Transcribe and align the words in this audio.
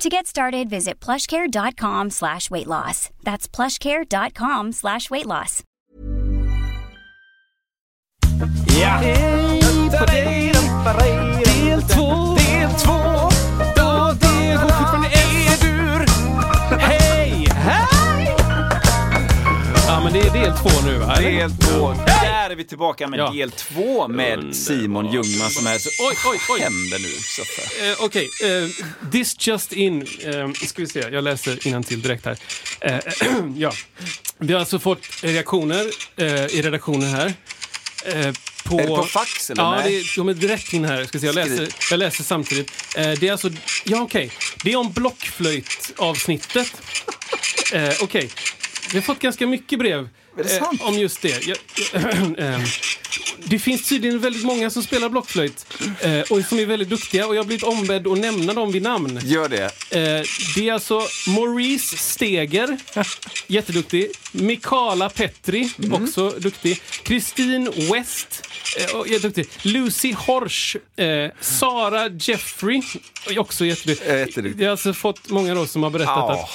To 0.00 0.08
get 0.08 0.26
started, 0.26 0.70
visit 0.70 0.98
plushcare.com 0.98 2.08
slash 2.08 2.50
weight 2.50 2.66
loss. 2.66 3.10
That's 3.22 3.46
plushcare.com 3.46 4.72
slash 4.72 5.10
weight 5.10 5.26
loss. 5.26 5.62
Ja! 8.80 8.98
Del 9.00 9.60
två. 11.82 12.34
Del 12.34 12.70
två. 12.70 12.92
Ja, 13.76 14.14
det 14.20 14.54
går 14.54 14.68
fortfarande 14.68 15.08
E-dur. 15.08 16.06
Hej! 16.78 17.48
Hej! 17.50 18.36
Ja, 19.86 20.00
men 20.04 20.12
det 20.12 20.20
är 20.20 20.32
del 20.32 20.52
två 20.52 20.70
nu 20.86 20.98
va? 20.98 21.14
eller? 21.16 21.30
Del 21.30 21.50
två. 21.50 21.94
Där 22.50 22.54
är 22.54 22.58
vi 22.58 22.64
tillbaka 22.64 23.08
med 23.08 23.20
Ja. 23.20 23.30
del 23.30 23.50
två 23.50 24.08
med 24.08 24.56
Simon 24.56 25.12
Ljungman 25.12 25.50
som 25.50 25.66
är 25.66 25.78
så... 25.78 25.90
Oj, 26.08 26.16
oj, 26.26 26.40
oj. 26.48 26.60
händer 26.60 26.98
nu? 26.98 27.90
Eh, 27.90 27.96
Okej, 28.04 28.28
eh, 28.44 29.10
this 29.10 29.46
just 29.46 29.72
in. 29.72 30.02
Uh, 30.02 30.52
ska 30.52 30.82
vi 30.82 30.86
se, 30.86 31.00
jag 31.00 31.24
läser 31.24 31.82
till 31.82 32.02
direkt 32.02 32.24
här. 32.24 32.38
Eh, 32.80 32.98
ja. 33.56 33.72
Vi 34.38 34.52
har 34.52 34.60
alltså 34.60 34.78
fått 34.78 35.06
reaktioner 35.22 35.86
eh, 36.16 36.46
i 36.46 36.62
redaktionen 36.62 37.08
här. 37.08 37.34
Eh, 38.04 38.32
på, 38.64 38.78
Är 38.78 38.82
det 38.82 38.86
på 38.86 39.02
fax, 39.02 39.50
eller? 39.50 39.62
Ja, 39.62 39.70
Nej. 39.70 39.92
det 39.92 39.98
är, 39.98 40.16
de 40.16 40.28
är 40.28 40.34
direkt 40.34 40.72
in 40.72 40.84
här. 40.84 41.04
Ska 41.04 41.18
se, 41.18 41.26
jag, 41.26 41.34
läser, 41.34 41.68
jag 41.90 41.98
läser 41.98 42.24
samtidigt. 42.24 42.72
Eh, 42.96 43.10
det 43.10 43.28
är 43.28 43.32
alltså, 43.32 43.50
ja 43.84 44.02
okej. 44.02 44.30
Det 44.64 44.72
är 44.72 44.76
om 44.76 44.92
blockflöjtavsnittet. 44.92 46.82
Eh, 47.72 47.92
okej. 48.02 48.30
Vi 48.92 48.98
har 48.98 49.02
fått 49.02 49.18
ganska 49.18 49.46
mycket 49.46 49.78
brev 49.78 50.08
eh, 50.46 50.68
om 50.80 50.98
just 50.98 51.22
det. 51.22 51.46
Jag, 51.46 51.56
ehm, 52.38 52.60
det 53.44 53.58
finns 53.58 53.88
tydligen 53.88 54.18
väldigt 54.20 54.44
många 54.44 54.70
som 54.70 54.82
spelar 54.82 55.08
blockflöjt 55.08 55.66
eh, 56.00 56.20
och 56.20 56.44
som 56.44 56.58
är 56.58 56.66
väldigt 56.66 56.88
duktiga 56.88 57.26
och 57.26 57.34
jag 57.34 57.40
har 57.40 57.46
blivit 57.46 57.64
ombedd 57.64 58.06
att 58.06 58.18
nämna 58.18 58.52
dem 58.54 58.72
vid 58.72 58.82
namn. 58.82 59.20
Gör 59.24 59.48
det. 59.48 59.64
Eh, 59.64 60.24
det 60.54 60.68
är 60.68 60.72
alltså 60.72 61.00
Maurice 61.26 61.96
Steger, 61.96 62.78
jätteduktig. 63.46 64.10
Mikala 64.32 65.08
Petri, 65.08 65.70
också 65.92 66.30
duktig. 66.30 66.82
Kristin 67.02 67.72
West, 67.92 68.42
eh, 68.78 69.12
jätteduktig. 69.12 69.48
Lucy 69.62 70.12
Horsch, 70.12 70.76
eh, 70.96 71.30
Sara 71.40 72.08
Jeffrey, 72.08 72.82
också 73.38 73.64
jätteduktig. 73.64 74.08
Eh, 74.10 74.18
jätteduktig. 74.18 74.62
Jag 74.62 74.66
har 74.68 74.70
alltså 74.72 74.92
fått 74.92 75.28
många 75.30 75.54
då 75.54 75.66
som 75.66 75.82
har 75.82 75.90
berättat 75.90 76.16
Ah. 76.16 76.32
att 76.32 76.50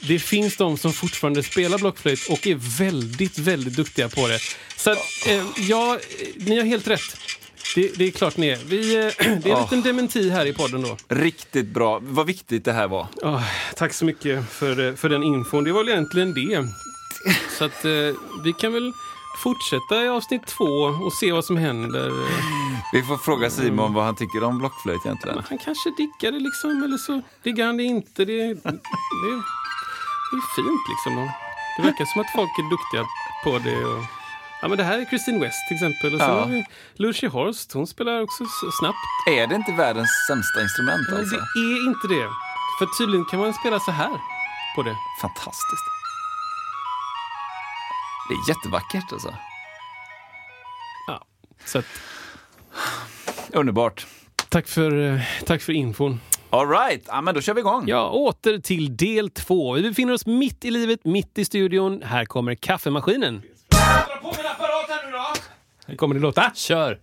det 0.00 0.18
finns 0.18 0.56
de 0.56 0.78
som 0.78 0.92
fortfarande 0.92 1.42
spelar 1.42 1.78
blockflöjt 1.78 2.28
och 2.30 2.46
är 2.46 2.78
väldigt, 2.78 3.38
väldigt 3.38 3.76
duktiga 3.76 4.08
på 4.08 4.28
det. 4.28 4.38
Så 4.76 4.90
att, 4.90 4.98
eh, 5.28 5.44
ja, 5.68 5.98
ni 6.36 6.56
har 6.58 6.64
helt 6.64 6.88
rätt. 6.88 7.00
Det, 7.74 7.98
det 7.98 8.04
är 8.06 8.10
klart 8.10 8.36
ni 8.36 8.48
är. 8.48 8.56
Vi, 8.66 8.96
eh, 8.96 9.02
det 9.18 9.24
är 9.24 9.46
en 9.50 9.52
Ah. 9.56 9.62
liten 9.62 9.82
dementi 9.82 10.30
här 10.30 10.46
i 10.46 10.52
podden 10.52 10.82
då. 10.82 10.96
Riktigt 11.08 11.66
bra. 11.66 11.98
Vad 12.02 12.26
viktigt 12.26 12.64
det 12.64 12.72
här 12.72 12.88
var. 12.88 13.06
Ja, 13.22 13.44
tack 13.76 13.92
så 13.94 14.04
mycket 14.04 14.50
för, 14.50 14.88
eh, 14.88 14.94
för 14.94 15.08
den 15.08 15.22
infon. 15.22 15.64
Det 15.64 15.72
var 15.72 15.84
väl 15.84 15.92
egentligen 15.92 16.34
det. 16.34 16.68
Så 17.58 17.64
att 17.64 17.84
eh, 17.84 17.90
vi 18.44 18.52
kan 18.60 18.72
väl 18.72 18.92
fortsätta 19.42 20.04
i 20.04 20.08
avsnitt 20.08 20.46
två 20.46 20.64
och 21.04 21.12
se 21.12 21.32
vad 21.32 21.44
som 21.44 21.56
händer. 21.56 22.10
Vi 22.92 23.02
får 23.02 23.16
fråga 23.18 23.50
Simon 23.50 23.94
vad 23.94 24.04
han 24.04 24.16
tycker 24.16 24.44
om 24.44 24.58
blockflöjt 24.58 25.00
egentligen. 25.04 25.38
Han 25.48 25.58
kanske 25.58 25.90
diggar 25.96 26.32
det 26.32 26.38
liksom, 26.40 26.82
eller 26.82 26.96
så 26.96 27.22
diggar 27.42 27.66
han 27.66 27.76
det 27.76 27.82
inte. 27.82 28.24
Det, 28.24 28.54
det, 28.54 28.60
det 30.30 30.36
är 30.42 30.46
fint 30.58 30.84
liksom. 30.92 31.30
Det 31.76 31.82
verkar 31.82 32.04
som 32.04 32.20
att 32.20 32.30
folk 32.38 32.50
är 32.58 32.70
duktiga 32.70 33.02
på 33.44 33.58
det. 33.58 33.84
Och, 33.84 34.04
ja, 34.62 34.68
men 34.68 34.78
det 34.78 34.84
här 34.84 34.98
är 34.98 35.04
Kristin 35.10 35.40
West 35.40 35.58
till 35.68 35.74
exempel. 35.76 36.14
Och 36.14 36.20
sen 36.20 36.28
Ja. 36.30 36.40
har 36.40 36.46
vi 36.48 36.64
Lucy 36.94 37.26
Horst, 37.28 37.72
hon 37.72 37.86
spelar 37.86 38.20
också 38.22 38.44
så 38.60 38.70
snabbt. 38.80 38.98
Är 39.28 39.46
det 39.46 39.54
inte 39.54 39.72
världens 39.72 40.10
sämsta 40.28 40.62
instrument 40.62 41.06
Men 41.10 41.18
alltså? 41.20 41.36
det 41.36 41.60
är 41.76 41.86
inte 41.90 42.06
det. 42.08 42.28
För 42.78 42.86
tydligen 42.98 43.24
kan 43.24 43.38
man 43.40 43.54
spela 43.54 43.80
så 43.80 43.90
här 43.90 44.20
på 44.74 44.82
det. 44.82 44.96
Fantastiskt. 45.22 45.86
Det 48.28 48.34
är 48.34 48.48
jättevackert 48.48 49.12
alltså. 49.12 49.34
Ja, 51.06 51.24
så 51.64 51.78
att, 51.78 51.84
Underbart. 53.52 54.06
tack, 54.48 54.68
för, 54.68 55.14
eh, 55.14 55.20
tack 55.46 55.62
för 55.62 55.72
infon. 55.72 56.20
All 56.50 56.68
right, 56.68 57.04
ja, 57.06 57.20
men 57.20 57.34
då 57.34 57.40
kör 57.40 57.54
vi 57.54 57.60
igång. 57.60 57.84
Ja, 57.88 58.10
åter 58.10 58.58
till 58.58 58.96
del 58.96 59.30
två. 59.30 59.72
Vi 59.72 59.82
befinner 59.82 60.12
oss 60.12 60.26
mitt 60.26 60.64
i 60.64 60.70
livet, 60.70 61.04
mitt 61.04 61.38
i 61.38 61.44
studion. 61.44 62.02
Här 62.02 62.24
kommer 62.24 62.54
kaffemaskinen. 62.54 63.42
Dra 63.68 63.78
på 64.22 64.26
min 64.36 64.46
apparat 64.46 64.88
här 64.88 65.06
nu 65.06 65.12
då! 65.12 65.26
Här 65.86 65.96
kommer 65.96 66.14
det 66.14 66.20
låta. 66.20 66.52
Kör! 66.54 67.00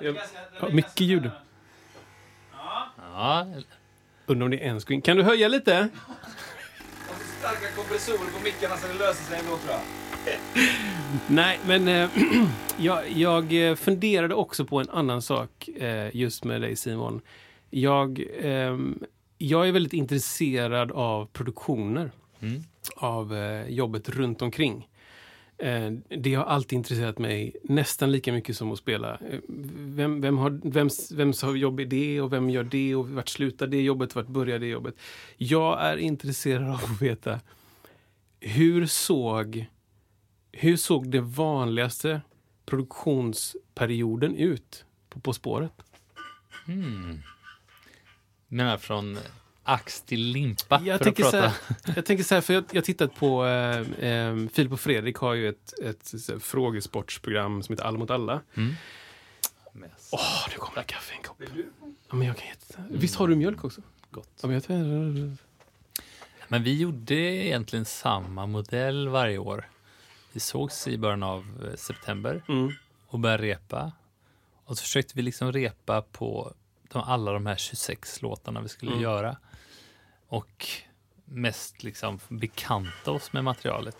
Ja, 0.00 0.12
mycket 0.70 1.00
ljud. 1.00 1.30
Ja, 3.14 3.46
Undrar 4.26 4.44
om 4.44 4.50
det 4.50 4.66
är 4.66 4.70
en 4.70 4.80
screen. 4.80 5.02
Kan 5.02 5.16
du 5.16 5.22
höja 5.22 5.48
lite? 5.48 5.88
Starka 7.38 7.72
kompressorer 7.76 8.18
på 8.18 8.44
mickarna 8.44 8.76
så 8.76 8.86
det 8.86 8.94
löser 8.94 9.24
sig 9.24 9.38
ändå 9.38 9.56
tror 9.56 9.72
jag. 9.72 9.80
Nej, 11.26 11.60
men 11.66 11.88
eh, 11.88 12.10
jag, 12.78 13.10
jag 13.10 13.68
eh, 13.70 13.74
funderade 13.74 14.34
också 14.34 14.64
på 14.64 14.80
en 14.80 14.90
annan 14.90 15.22
sak 15.22 15.68
eh, 15.68 16.16
just 16.16 16.44
med 16.44 16.60
dig 16.60 16.76
Simon. 16.76 17.20
Jag, 17.70 18.24
ehm, 18.40 19.04
jag 19.38 19.68
är 19.68 19.72
väldigt 19.72 19.92
intresserad 19.92 20.92
av 20.92 21.26
produktioner. 21.26 22.10
Mm. 22.40 22.62
Av 22.96 23.34
eh, 23.36 23.68
jobbet 23.68 24.08
runt 24.08 24.42
omkring. 24.42 24.88
Eh, 25.58 25.90
det 26.08 26.34
har 26.34 26.44
alltid 26.44 26.76
intresserat 26.76 27.18
mig 27.18 27.56
nästan 27.62 28.12
lika 28.12 28.32
mycket 28.32 28.56
som 28.56 28.72
att 28.72 28.78
spela. 28.78 29.12
Eh, 29.14 29.40
Vem, 29.76 30.20
vem 30.20 30.38
har, 30.38 30.60
vems, 30.70 31.12
vems 31.12 31.42
har 31.42 31.54
jobb 31.54 31.80
är 31.80 31.86
det 31.86 32.20
och 32.20 32.32
vem 32.32 32.50
gör 32.50 32.64
det 32.64 32.94
och 32.94 33.08
vart 33.08 33.28
slutar 33.28 33.66
det 33.66 33.82
jobbet, 33.82 34.14
vart 34.14 34.26
börjar 34.26 34.58
det 34.58 34.66
jobbet? 34.66 34.94
Jag 35.36 35.82
är 35.82 35.96
intresserad 35.96 36.68
av 36.68 36.74
att 36.74 37.02
veta 37.02 37.40
hur 38.40 38.86
såg 38.86 39.66
hur 40.52 40.76
såg 40.76 41.10
det 41.10 41.20
vanligaste 41.20 42.20
produktionsperioden 42.66 44.36
ut 44.36 44.84
på 45.08 45.20
På 45.20 45.32
spåret? 45.32 45.72
Menar 48.50 48.78
från 48.78 49.18
ax 49.62 50.02
till 50.02 50.20
limpa. 50.20 50.80
Jag 50.84 51.02
tänker, 51.02 51.24
så 51.24 51.36
här, 51.36 51.52
jag 51.96 52.04
tänker 52.06 52.24
så 52.24 52.34
här, 52.34 52.42
för 52.42 52.54
jag 52.54 52.64
har 52.74 52.80
tittat 52.80 53.14
på 53.14 53.46
eh, 53.46 54.08
eh, 54.10 54.36
Filip 54.52 54.72
och 54.72 54.80
Fredrik 54.80 55.16
har 55.16 55.34
ju 55.34 55.48
ett, 55.48 55.78
ett, 55.82 56.12
här, 56.28 56.38
frågesportsprogram 56.38 57.62
som 57.62 57.72
heter 57.72 57.84
Alla 57.84 57.98
mot 57.98 58.10
alla. 58.10 58.40
Åh, 60.12 60.46
nu 60.50 60.56
kommer 60.56 60.78
det 60.78 60.84
kaffe 60.84 61.14
i 61.14 61.16
en 61.16 61.22
kopp. 61.22 61.42
Ja, 62.08 62.14
men 62.16 62.26
jag 62.26 62.36
kan 62.36 62.48
jätte... 62.48 62.84
Visst 62.90 63.16
har 63.16 63.28
du 63.28 63.36
mjölk 63.36 63.64
också? 63.64 63.82
Gott. 64.10 64.30
Ja, 64.42 64.48
men 64.48 64.62
jag. 64.66 65.36
Men 66.48 66.62
vi 66.62 66.78
gjorde 66.78 67.14
egentligen 67.14 67.84
samma 67.84 68.46
modell 68.46 69.08
varje 69.08 69.38
år. 69.38 69.68
Vi 70.32 70.40
sågs 70.40 70.88
i 70.88 70.98
början 70.98 71.22
av 71.22 71.68
eh, 71.70 71.76
september 71.76 72.42
Mm. 72.48 72.72
och 73.06 73.18
började 73.18 73.42
repa. 73.42 73.92
Och 74.64 74.78
så 74.78 74.82
försökte 74.82 75.12
vi 75.16 75.22
liksom 75.22 75.52
repa 75.52 76.02
på 76.02 76.54
de, 76.92 77.02
alla 77.02 77.32
de 77.32 77.46
här 77.46 77.56
26 77.56 78.22
låtarna 78.22 78.60
vi 78.60 78.68
skulle 78.68 78.90
Mm. 78.92 79.02
göra. 79.02 79.36
Och 80.28 80.66
mest 81.24 81.82
liksom 81.82 82.20
bekanta 82.28 83.10
oss 83.10 83.32
med 83.32 83.44
materialet. 83.44 83.96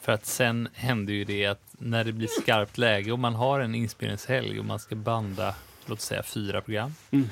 För 0.00 0.12
att 0.12 0.26
sen 0.26 0.68
händer 0.74 1.12
ju 1.12 1.24
det 1.24 1.46
att 1.46 1.74
när 1.78 2.04
det 2.04 2.12
blir 2.12 2.28
skarpt 2.42 2.78
läge 2.78 3.12
och 3.12 3.18
man 3.18 3.34
har 3.34 3.60
en 3.60 3.74
inspelningshelg 3.74 4.58
och 4.58 4.64
man 4.64 4.78
ska 4.78 4.94
banda, 4.94 5.54
låt 5.86 6.00
säga 6.00 6.22
fyra 6.22 6.60
program 6.60 6.94
Mm. 7.10 7.28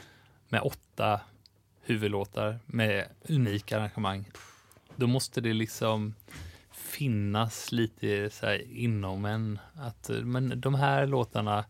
med 0.48 0.60
åtta 0.62 1.20
huvudlåtar 1.82 2.58
med 2.66 3.08
unika 3.28 3.76
arrangemang. 3.76 4.24
Då 4.96 5.06
måste 5.06 5.40
det 5.40 5.52
liksom 5.52 6.14
finnas 6.72 7.72
lite 7.72 8.30
så 8.30 8.46
här 8.46 8.62
inom 8.72 9.24
en 9.24 9.58
att 9.74 10.10
eh, 10.10 10.16
men 10.16 10.60
de 10.60 10.74
här 10.74 11.06
låtarna 11.06 11.64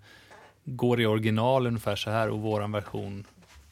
går 0.76 1.00
i 1.00 1.06
original 1.06 1.66
ungefär 1.66 1.96
så 1.96 2.10
här 2.10 2.28
och 2.28 2.40
våran 2.40 2.72
version 2.72 3.24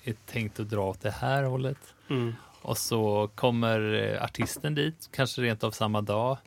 är 0.04 0.14
tänkt 0.26 0.60
att 0.60 0.70
dra 0.70 0.90
åt 0.90 1.00
det 1.00 1.10
här 1.10 1.42
hållet. 1.42 1.94
Mm. 2.10 2.34
Och 2.62 2.78
så 2.78 3.30
kommer 3.34 3.94
eh, 3.94 4.24
artisten 4.24 4.74
dit, 4.74 5.08
kanske 5.12 5.42
rent 5.42 5.64
av 5.64 5.70
samma 5.70 6.00
dag. 6.00 6.38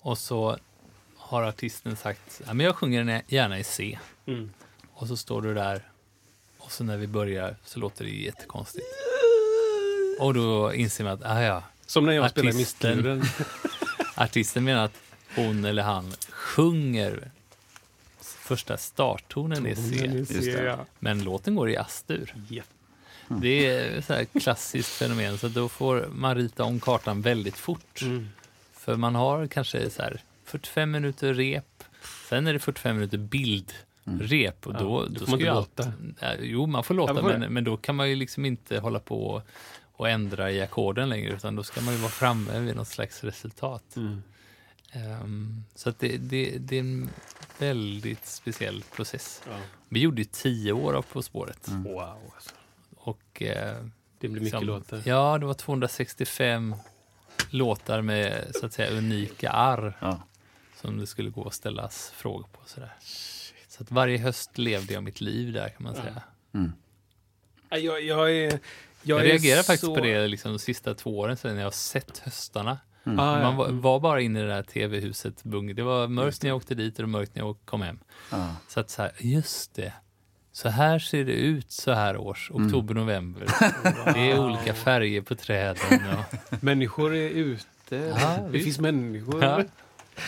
Och 0.00 0.18
så 0.18 0.58
har 1.16 1.42
artisten 1.42 1.96
sagt, 1.96 2.42
ja, 2.46 2.54
men 2.54 2.66
jag 2.66 2.76
sjunger 2.76 3.04
den 3.04 3.22
gärna 3.26 3.58
i 3.58 3.64
C. 3.64 3.98
Mm. 4.26 4.50
Och 4.92 5.08
så 5.08 5.16
står 5.16 5.42
du 5.42 5.54
där 5.54 5.82
och 6.58 6.72
så 6.72 6.84
när 6.84 6.96
vi 6.96 7.06
börjar 7.06 7.56
så 7.64 7.80
låter 7.80 8.04
det 8.04 8.10
jättekonstigt. 8.10 8.86
Och 10.20 10.34
då 10.34 10.74
inser 10.74 11.04
man 11.04 11.12
att, 11.12 11.24
ah, 11.24 11.42
ja, 11.42 11.62
Som 11.86 12.06
när 12.06 12.12
jag 12.12 12.30
spelar 12.30 12.48
Artisten. 12.48 12.96
Mistluren. 12.96 13.24
artisten 14.14 14.64
menar 14.64 14.84
att 14.84 15.00
hon 15.36 15.64
eller 15.64 15.82
han 15.82 16.12
sjunger 16.30 17.30
första 18.44 18.76
starttonen 18.76 19.66
i 19.66 19.76
C. 20.26 20.50
Jag. 20.64 20.78
Men 20.98 21.24
låten 21.24 21.54
går 21.54 21.70
i 21.70 21.76
Astur. 21.76 22.34
Ja. 22.48 22.62
Det 23.28 23.66
är 23.66 24.00
så 24.00 24.12
här 24.14 24.24
klassiskt 24.24 24.88
fenomen, 24.88 25.38
så 25.38 25.48
då 25.48 25.68
får 25.68 26.08
man 26.12 26.34
rita 26.34 26.64
om 26.64 26.80
kartan 26.80 27.22
väldigt 27.22 27.56
fort. 27.56 28.02
Mm. 28.02 28.28
För 28.74 28.96
man 28.96 29.14
har 29.14 29.46
kanske 29.46 29.90
så 29.90 30.02
här 30.02 30.20
45 30.44 30.90
minuter 30.90 31.34
rep, 31.34 31.84
sen 32.28 32.46
är 32.46 32.52
det 32.52 32.58
45 32.58 32.96
minuter 32.96 33.18
bildrep. 33.18 34.66
Och 34.66 34.74
Ja, 34.74 34.78
då, 34.78 35.00
då 35.00 35.06
då 35.24 35.30
man 35.30 35.40
ska 35.40 35.54
låta. 35.54 35.82
allt, 35.82 35.92
Ja, 36.20 36.32
jo, 36.40 36.66
man 36.66 36.84
får 36.84 36.94
låta, 36.94 37.14
Ja, 37.14 37.22
man 37.22 37.40
men, 37.40 37.52
men 37.52 37.64
då 37.64 37.76
kan 37.76 37.94
man 37.94 38.08
ju 38.10 38.16
liksom 38.16 38.44
inte 38.44 38.78
hålla 38.78 38.98
på 39.00 39.26
och, 39.26 39.42
och 39.92 40.08
ändra 40.08 40.50
i 40.50 40.60
ackorden 40.62 41.08
längre, 41.08 41.32
utan 41.34 41.56
då 41.56 41.62
ska 41.62 41.80
man 41.80 41.94
ju 41.94 42.00
vara 42.00 42.10
framme 42.10 42.60
vid 42.60 42.76
något 42.76 42.88
slags 42.88 43.24
resultat. 43.24 43.96
Mm. 43.96 44.22
Ehm, 44.94 45.64
så 45.74 45.88
att 45.88 45.98
det, 45.98 46.16
det, 46.16 46.58
det 46.58 46.76
är 46.76 46.80
en 46.80 47.10
väldigt 47.58 48.26
speciell 48.26 48.82
process. 48.82 49.42
Ja. 49.50 49.58
Vi 49.88 50.00
gjorde 50.00 50.20
ju 50.22 50.28
tio 50.32 50.72
år 50.72 50.94
av 50.94 51.02
På 51.02 51.22
spåret. 51.22 51.68
Wow. 51.68 52.18
Alltså. 52.34 52.50
Och, 52.96 53.42
eh, 53.42 53.76
Det 54.18 54.28
blir 54.28 54.30
mycket 54.30 54.42
liksom- 54.42 54.64
låtar. 54.66 55.02
Ja, 55.04 55.38
det 55.38 55.46
var 55.46 55.54
265 55.54 56.74
låtar 57.50 58.00
med 58.02 58.50
så 58.54 58.66
att 58.66 58.72
säga 58.72 58.90
unika 58.98 59.50
arr 59.50 59.96
Ja. 60.00 60.22
som 60.80 60.98
det 60.98 61.06
skulle 61.06 61.30
gå 61.30 61.46
att 61.46 61.54
ställas 61.54 62.10
frågor 62.10 62.46
på. 62.52 62.60
Sådär. 62.66 62.92
Så 63.68 63.82
att 63.82 63.90
varje 63.90 64.18
höst 64.18 64.58
levde 64.58 64.94
jag 64.94 65.02
mitt 65.02 65.20
liv 65.20 65.52
där 65.52 65.68
kan 65.68 65.82
man 65.82 65.94
säga. 65.94 66.22
Ja, 67.70 67.76
Jag, 67.78 68.02
jag 68.02 68.30
är... 68.30 68.34
Jag, 68.44 68.60
Jag, 69.02 69.20
är 69.20 69.24
reagerar 69.24 69.62
faktiskt 69.62 69.84
så... 69.84 69.94
på 69.94 70.00
det 70.00 70.26
liksom, 70.28 70.52
de 70.52 70.58
sista 70.58 70.94
två 70.94 71.18
åren 71.18 71.36
sedan 71.36 71.56
jag 71.56 71.64
har 71.66 71.70
sett 71.70 72.18
höstarna. 72.18 72.78
Ah, 73.04 73.10
Man 73.12 73.40
ja. 73.42 73.50
var, 73.50 73.68
var 73.68 74.00
bara 74.00 74.20
inne 74.20 74.38
i 74.38 74.42
det 74.42 74.48
där 74.48 74.62
tv-huset. 74.62 75.44
Bung. 75.44 75.74
Det 75.74 75.82
var 75.82 76.08
mörkt 76.08 76.42
när 76.42 76.50
jag 76.50 76.56
åkte 76.56 76.74
dit 76.74 76.98
och 76.98 77.08
mörkt 77.08 77.34
när 77.34 77.42
jag 77.42 77.56
kom 77.64 77.82
hem. 77.82 77.98
Ja. 78.30 78.56
Så 78.68 78.80
att 78.80 78.90
så 78.90 79.02
här, 79.02 79.12
just 79.18 79.74
det. 79.74 79.92
Så 80.52 80.68
här 80.68 80.98
ser 80.98 81.24
det 81.24 81.32
ut 81.32 81.70
så 81.72 81.92
här 81.92 82.16
års, 82.16 82.50
oktober, 82.50 82.94
november. 82.94 83.46
Det 84.14 84.30
är 84.30 84.38
olika 84.46 84.74
färger 84.74 85.20
på 85.20 85.34
träden. 85.34 86.00
Och, 86.18 86.62
Människor 86.62 87.14
är 87.14 87.28
ute. 87.28 87.96
Ja, 87.96 88.36
det 88.42 88.48
visst. 88.50 88.64
finns 88.64 88.78
människor. 88.78 89.44
Ja. 89.44 89.62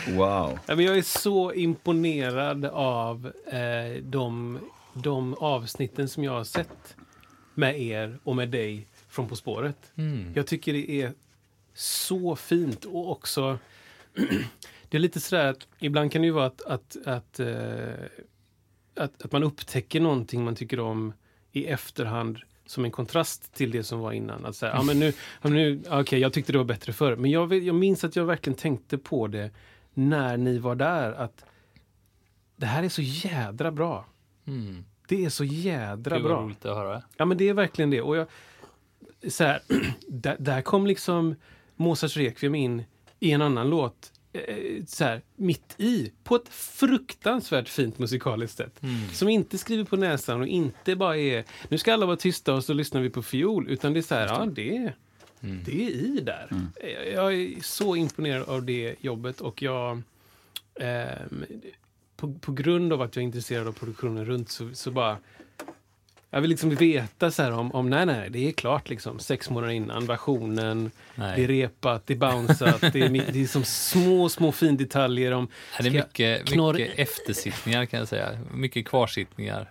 Wow. 0.09 0.59
Ja, 0.67 0.77
men 0.77 0.85
jag 0.85 0.99
är 0.99 1.03
så 1.03 1.53
imponerad 1.53 2.65
av 2.65 3.33
eh, 3.47 4.03
de, 4.03 4.59
de 4.95 5.35
avsnitten 5.35 6.09
som 6.09 6.25
jag 6.25 6.33
har 6.33 6.45
sett 6.45 6.97
med 7.55 7.81
er 7.81 8.19
och 8.25 8.37
med 8.37 8.49
dig 8.49 8.87
från 9.09 9.29
På 9.29 9.37
spåret. 9.37 9.77
mm. 9.97 10.33
Jag 10.35 10.47
tycker 10.47 10.73
det 10.73 10.91
är 10.91 11.13
så 11.77 12.37
fint 12.37 12.85
och 12.85 13.11
också 13.11 13.59
det 14.89 14.97
är 14.97 14.99
lite 14.99 15.21
sådär 15.21 15.47
att 15.47 15.69
ibland 15.79 16.13
kan 16.13 16.23
det 16.23 16.27
ju 16.27 16.33
vara 16.33 16.47
att, 16.47 16.63
att, 16.63 16.97
att, 17.07 17.41
eh, 17.41 17.95
att, 18.97 19.23
att 19.23 19.33
man 19.33 19.43
upptäcker 19.43 20.01
någonting 20.01 20.45
man 20.45 20.55
tycker 20.55 20.81
om 20.81 21.13
i 21.53 21.67
efterhand 21.67 22.39
som 22.67 22.85
en 22.85 22.91
kontrast 22.91 23.55
till 23.55 23.71
det 23.71 23.85
som 23.85 24.01
var 24.01 24.13
innan. 24.13 24.45
Att 24.45 24.57
säga, 24.57 24.73
ja, 24.75 24.83
men 24.83 24.99
nu, 24.99 25.13
men 25.43 25.53
nu, 25.53 25.83
okej, 25.91 26.21
jag 26.21 26.33
tyckte 26.33 26.53
det 26.53 26.59
var 26.59 26.65
bättre 26.65 26.93
förr. 26.93 27.17
Men 27.17 27.31
jag, 27.31 27.55
jag 27.55 27.75
minns 27.75 28.05
att 28.05 28.17
jag 28.17 28.25
verkligen 28.25 28.57
tänkte 28.57 28.99
på 28.99 29.27
det 29.27 29.51
när 29.95 30.37
ni 30.37 30.59
var 30.59 30.75
där. 30.75 31.13
Att 31.13 31.45
det 32.57 32.67
här 32.67 32.83
är 32.83 32.89
så 32.89 33.03
jädra 33.03 33.71
bra. 33.71 34.07
Mm. 34.47 34.85
Det 35.09 35.25
är 35.25 35.31
så 35.31 35.45
jädra 35.45 36.21
bra. 36.21 36.43
roligt 36.43 36.65
att 36.65 36.77
höra. 36.77 37.03
Ja, 37.17 37.25
men 37.25 37.37
det 37.37 37.49
är 37.49 37.55
verkligen 37.55 37.91
det. 37.91 38.01
Och 38.01 38.17
jag, 38.17 38.27
så 39.29 39.45
här, 39.45 39.61
där, 40.09 40.37
där 40.39 40.63
kom 40.63 40.87
liksom 40.87 41.35
Mozarts 41.77 42.17
Requiem 42.17 42.55
in 42.55 42.83
i 43.21 43.31
en 43.33 43.43
annan 43.43 43.71
låt. 43.71 44.13
eh, 44.33 44.85
Så 44.87 45.05
här, 45.05 45.23
mitt 45.37 45.75
i, 45.79 46.13
på 46.25 46.37
ett 46.37 46.49
fruktansvärt 46.49 47.69
fint 47.69 47.99
musikaliskt 47.99 48.57
sätt. 48.57 48.83
Mm. 48.83 49.09
Som 49.13 49.29
inte 49.29 49.59
skriver 49.59 49.85
på 49.85 49.97
näsan 49.97 50.41
och 50.41 50.47
inte 50.47 50.97
bara 50.97 51.17
är 51.17 51.45
nu 51.69 51.79
ska 51.79 51.93
alla 51.95 52.07
vara 52.07 52.17
tysta 52.17 52.55
och 52.55 52.65
så 52.65 52.73
lyssnar 52.73 53.01
vi 53.01 53.11
på 53.11 53.23
fiol. 53.23 53.69
Utan 53.71 53.93
det 53.93 54.01
är 54.01 54.03
så 54.03 54.15
här, 54.15 54.27
ja 54.27 54.47
det, 54.47 54.77
är- 54.77 54.97
Mm. 55.43 55.61
det 55.65 55.87
är 55.87 55.91
i 55.91 56.21
där. 56.21 56.49
Jag- 56.83 57.13
Jag 57.13 57.35
är 57.35 57.63
så 57.63 57.97
imponerad 57.97 58.49
av 58.49 58.65
det 58.65 58.95
jobbet 59.01 59.41
och 59.41 59.63
jag 59.63 60.03
ehm, 60.81 61.45
på, 62.17 62.33
på 62.35 62.53
grund 62.53 62.93
av 62.93 63.03
att 63.03 63.17
jag 63.17 63.23
är 63.23 63.27
intresserad 63.27 63.69
av 63.69 63.73
produktionen 63.73 64.25
runt 64.25 64.49
så, 64.51 64.71
så 64.75 64.91
bara 64.91 65.19
jag 66.31 66.41
vill 66.41 66.51
liksom 66.51 66.71
veta 66.71 67.31
så 67.31 67.43
här 67.43 67.53
om, 67.53 67.73
om 67.73 67.91
nej, 67.91 68.07
nej, 68.07 68.31
det 68.31 68.49
är 68.49 68.53
klart 68.53 68.89
liksom 68.89 69.19
sex 69.19 69.51
månader 69.51 69.73
innan 69.73 70.07
versionen, 70.07 70.91
Nej. 71.15 71.37
det 71.37 71.45
är 71.45 71.49
repat, 71.49 72.07
det 72.07 72.15
är 72.15 72.19
bounceat, 72.19 72.81
det 72.81 73.01
är, 73.01 73.33
det 73.33 73.43
är 73.43 73.47
som 73.47 73.65
små, 73.65 74.29
små 74.29 74.53
findetaljer 74.53 75.33
om 75.33 75.49
Ja, 75.77 75.83
det 75.83 75.89
är 75.89 75.93
mycket, 75.93 76.45
knorr- 76.49 76.73
mycket 76.79 76.99
eftersittningar 76.99 77.87
kan 77.87 77.99
jag 77.99 78.09
säga. 78.09 78.39
Mycket 78.55 78.87
kvarsittningar. 78.89 79.71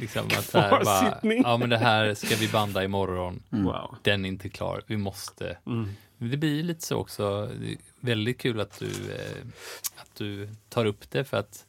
liksom 0.00 0.26
att 0.26 0.44
så 0.44 0.58
här, 0.58 0.70
bara, 0.70 1.18
ja 1.22 1.56
men 1.56 1.68
det 1.70 1.78
här 1.78 2.14
ska 2.14 2.36
vi 2.36 2.48
banda 2.48 2.84
imorgon. 2.84 3.42
wow. 3.48 3.96
Den 4.02 4.24
är 4.24 4.28
inte 4.28 4.48
klar, 4.48 4.82
vi 4.86 4.96
måste. 4.96 5.56
Mm. 5.66 5.88
Det 6.18 6.36
blir 6.36 6.62
lite 6.62 6.86
så 6.86 6.96
också. 6.96 7.50
Väldigt 8.00 8.38
kul 8.38 8.60
att 8.60 8.78
du, 8.78 8.86
eh, 8.86 9.46
att 9.96 10.10
du 10.18 10.48
tar 10.68 10.84
upp 10.84 11.10
det 11.10 11.24
för 11.24 11.36
att 11.36 11.64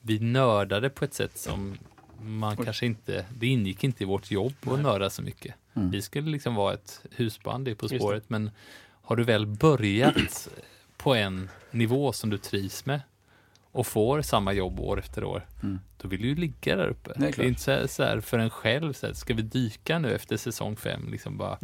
vi 0.00 0.18
nördade 0.18 0.90
på 0.90 1.04
ett 1.04 1.14
sätt 1.14 1.38
som 1.38 1.78
man 2.22 2.56
kanske 2.56 2.86
inte, 2.86 3.26
det 3.38 3.46
ingick 3.46 3.84
inte 3.84 4.02
i 4.02 4.06
vårt 4.06 4.30
jobb 4.30 4.54
att 4.66 4.80
nörda 4.80 5.10
så 5.10 5.22
mycket. 5.22 5.54
Vi 5.72 6.02
skulle 6.02 6.30
liksom 6.30 6.54
vara 6.54 6.74
ett 6.74 7.06
husband 7.10 7.68
i 7.68 7.74
På 7.74 7.86
det. 7.86 7.98
spåret 7.98 8.30
men 8.30 8.50
har 9.02 9.16
du 9.16 9.24
väl 9.24 9.46
börjat 9.46 10.48
på 10.96 11.14
en 11.14 11.50
nivå 11.70 12.12
som 12.12 12.30
du 12.30 12.38
trivs 12.38 12.86
med 12.86 13.00
och 13.72 13.86
får 13.86 14.22
samma 14.22 14.52
jobb 14.52 14.80
år 14.80 14.98
efter 14.98 15.24
år, 15.24 15.46
då 15.96 16.08
vill 16.08 16.22
du 16.22 16.28
ju 16.28 16.34
ligga 16.34 16.76
där 16.76 16.88
uppe. 16.88 17.12
Det 17.16 17.26
är 17.26 17.32
klart. 17.32 17.46
inte 17.46 17.88
så 17.88 18.02
här, 18.02 18.20
för 18.20 18.38
en 18.38 18.50
själv, 18.50 18.92
så 18.92 19.06
här, 19.06 19.14
ska 19.14 19.34
vi 19.34 19.42
dyka 19.42 19.98
nu 19.98 20.14
efter 20.14 20.36
säsong 20.36 20.76
fem? 20.76 21.08
Liksom 21.10 21.38
bara, 21.38 21.58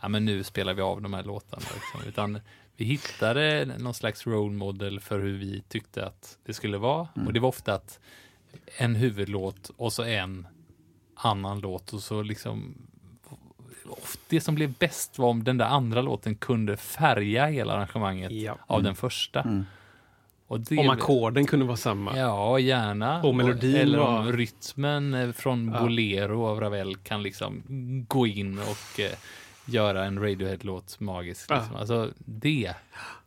ja 0.00 0.08
men 0.08 0.24
nu 0.24 0.44
spelar 0.44 0.74
vi 0.74 0.82
av 0.82 1.02
de 1.02 1.14
här 1.14 1.22
låtarna. 1.22 1.66
Liksom. 1.74 2.08
Utan 2.08 2.40
vi 2.76 2.84
hittade 2.84 3.64
någon 3.78 3.94
slags 3.94 4.26
role 4.26 4.54
model 4.54 5.00
för 5.00 5.18
hur 5.18 5.38
vi 5.38 5.62
tyckte 5.68 6.06
att 6.06 6.38
det 6.44 6.52
skulle 6.52 6.78
vara. 6.78 7.08
Och 7.26 7.32
det 7.32 7.40
var 7.40 7.48
ofta 7.48 7.74
att 7.74 8.00
en 8.76 8.94
huvudlåt 8.94 9.70
och 9.76 9.92
så 9.92 10.02
en 10.04 10.46
annan 11.14 11.60
låt 11.60 11.92
och 11.92 12.00
så 12.02 12.22
liksom 12.22 12.74
det 14.28 14.40
som 14.40 14.54
blev 14.54 14.72
bäst 14.78 15.18
var 15.18 15.28
om 15.28 15.44
den 15.44 15.58
där 15.58 15.66
andra 15.66 16.02
låten 16.02 16.34
kunde 16.34 16.76
färga 16.76 17.46
hela 17.46 17.72
arrangemanget 17.72 18.32
Ja. 18.32 18.58
av 18.66 18.82
den 18.82 18.94
första. 18.94 19.64
Och 20.46 20.60
det 20.60 20.78
Om 20.78 20.90
ackorden 20.90 21.46
kunde 21.46 21.66
vara 21.66 21.76
samma. 21.76 22.16
Ja, 22.18 22.58
gärna. 22.58 23.22
Och 23.22 23.34
melodin 23.34 23.76
Eller 23.76 23.98
var- 23.98 24.18
om 24.18 24.32
rytmen 24.32 25.14
eh, 25.14 25.32
från 25.32 25.68
Ja. 25.72 25.80
Bolero 25.80 26.46
av 26.46 26.60
Ravel 26.60 26.96
kan 26.96 27.22
liksom 27.22 27.62
gå 28.08 28.26
in 28.26 28.58
och 28.58 29.00
eh, 29.00 29.10
göra 29.64 30.04
en 30.04 30.18
Radiohead-låt 30.22 31.00
magisk. 31.00 31.50
Ja. 31.50 31.56
Liksom. 31.56 31.76
Alltså, 31.76 32.10
det 32.18 32.74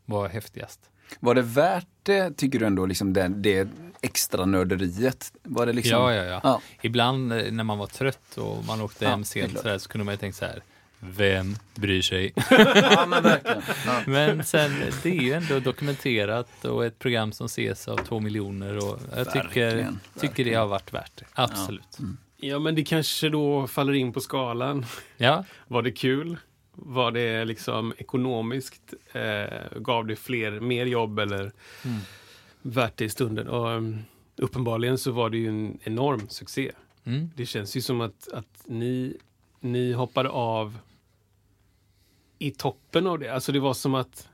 var 0.06 0.30
häftigast. 0.30 0.90
Var 1.20 1.36
det 1.36 1.42
värt 1.42 1.88
det, 2.04 2.38
tycker 2.38 2.60
du 2.60 2.66
ändå, 2.66 2.86
liksom 2.86 3.14
det, 3.14 3.28
det 3.28 3.68
extra 4.04 4.46
nörderiet? 4.46 5.34
Var 5.44 5.66
det 5.66 5.74
liksom... 5.74 5.92
Ja, 5.92 6.14
ja, 6.14 6.24
ja, 6.24 6.40
Ja. 6.44 6.62
Ibland 6.82 7.34
eh, 7.34 7.52
när 7.52 7.64
man 7.64 7.78
var 7.78 7.88
trött 7.88 8.38
och 8.38 8.66
man 8.66 8.82
åkte 8.82 9.06
Ja, 9.06 9.12
hem 9.12 9.24
sent 9.24 9.58
så, 9.58 9.64
där, 9.64 9.78
så 9.78 9.90
kunde 9.90 10.06
man 10.06 10.14
ju 10.14 10.18
tänka 10.18 10.36
så 10.36 10.46
här, 10.46 10.62
vem 11.00 11.56
bryr 11.76 12.02
sig? 12.02 12.34
ja 12.76 13.06
men 13.08 13.24
verkligen. 13.24 13.62
Ja. 13.86 14.02
Men 14.08 14.44
sen, 14.44 14.72
det 15.04 15.10
är 15.10 15.22
ju 15.22 15.34
ändå 15.34 15.60
dokumenterat 15.60 16.66
och 16.66 16.86
ett 16.86 17.00
program 17.00 17.32
som 17.32 17.46
ses 17.46 17.88
av 17.88 17.98
två 17.98 18.20
miljoner 18.20 18.78
och 18.78 19.00
jag 19.16 19.28
tycker, 19.34 19.44
Verkligen, 19.44 20.00
tycker 20.20 20.46
det 20.46 20.54
har 20.54 20.68
varit 20.68 20.94
värt 20.94 21.12
det. 21.16 21.26
Absolut. 21.34 21.98
Ja, 22.38 22.60
men 22.60 22.76
det 22.76 22.84
kanske 22.84 23.30
då 23.30 23.68
faller 23.68 23.94
in 23.94 24.14
på 24.14 24.20
skalan. 24.22 24.86
Ja, 25.18 25.44
Var 25.68 25.82
det 25.82 25.92
kul? 25.92 26.38
Var 26.76 27.12
det 27.12 27.46
liksom 27.46 27.94
ekonomiskt? 27.98 28.94
Eh, 29.14 29.80
gav 29.80 30.06
det 30.08 30.16
fler, 30.16 30.60
mer 30.60 30.86
jobb 30.86 31.20
eller 31.20 31.52
värt 32.64 32.98
det 32.98 33.06
i 33.06 33.10
stunden? 33.10 33.48
Och, 33.48 33.68
um, 33.68 34.00
uppenbarligen 34.36 34.98
så 34.98 35.12
var 35.12 35.30
det 35.30 35.38
ju 35.38 35.50
en 35.50 35.80
enorm 35.84 36.30
succé. 36.30 36.72
mm. 37.04 37.30
Det 37.36 37.46
känns 37.46 37.78
ju 37.78 37.82
som 37.82 38.02
att, 38.02 38.28
att 38.34 38.64
ni, 38.66 39.18
ni 39.60 39.92
hoppade 39.94 40.30
av 40.30 40.78
i 42.40 42.52
toppen 42.52 43.08
av 43.08 43.20
det. 43.20 43.30
Alltså 43.30 43.52
det 43.52 43.60
var 43.60 43.74
som 43.74 43.96
att 43.96 44.30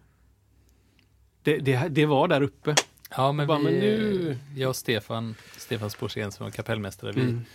det, 1.43 1.57
det, 1.57 1.87
det 1.89 2.05
var 2.05 2.27
där 2.27 2.41
uppe. 2.41 2.75
Ja, 3.17 3.31
men, 3.31 3.47
Bara, 3.47 3.57
vi, 3.57 3.63
men 3.63 3.73
nu- 3.73 4.37
jag 4.55 4.69
och 4.69 4.75
Stefan, 4.75 5.35
Stefan 5.57 5.89
Sporsén 5.89 6.31
som 6.31 6.43
var 6.43 6.51
kapellmästare, 6.51 7.11
vi, 7.11 7.21
Mm. 7.21 7.45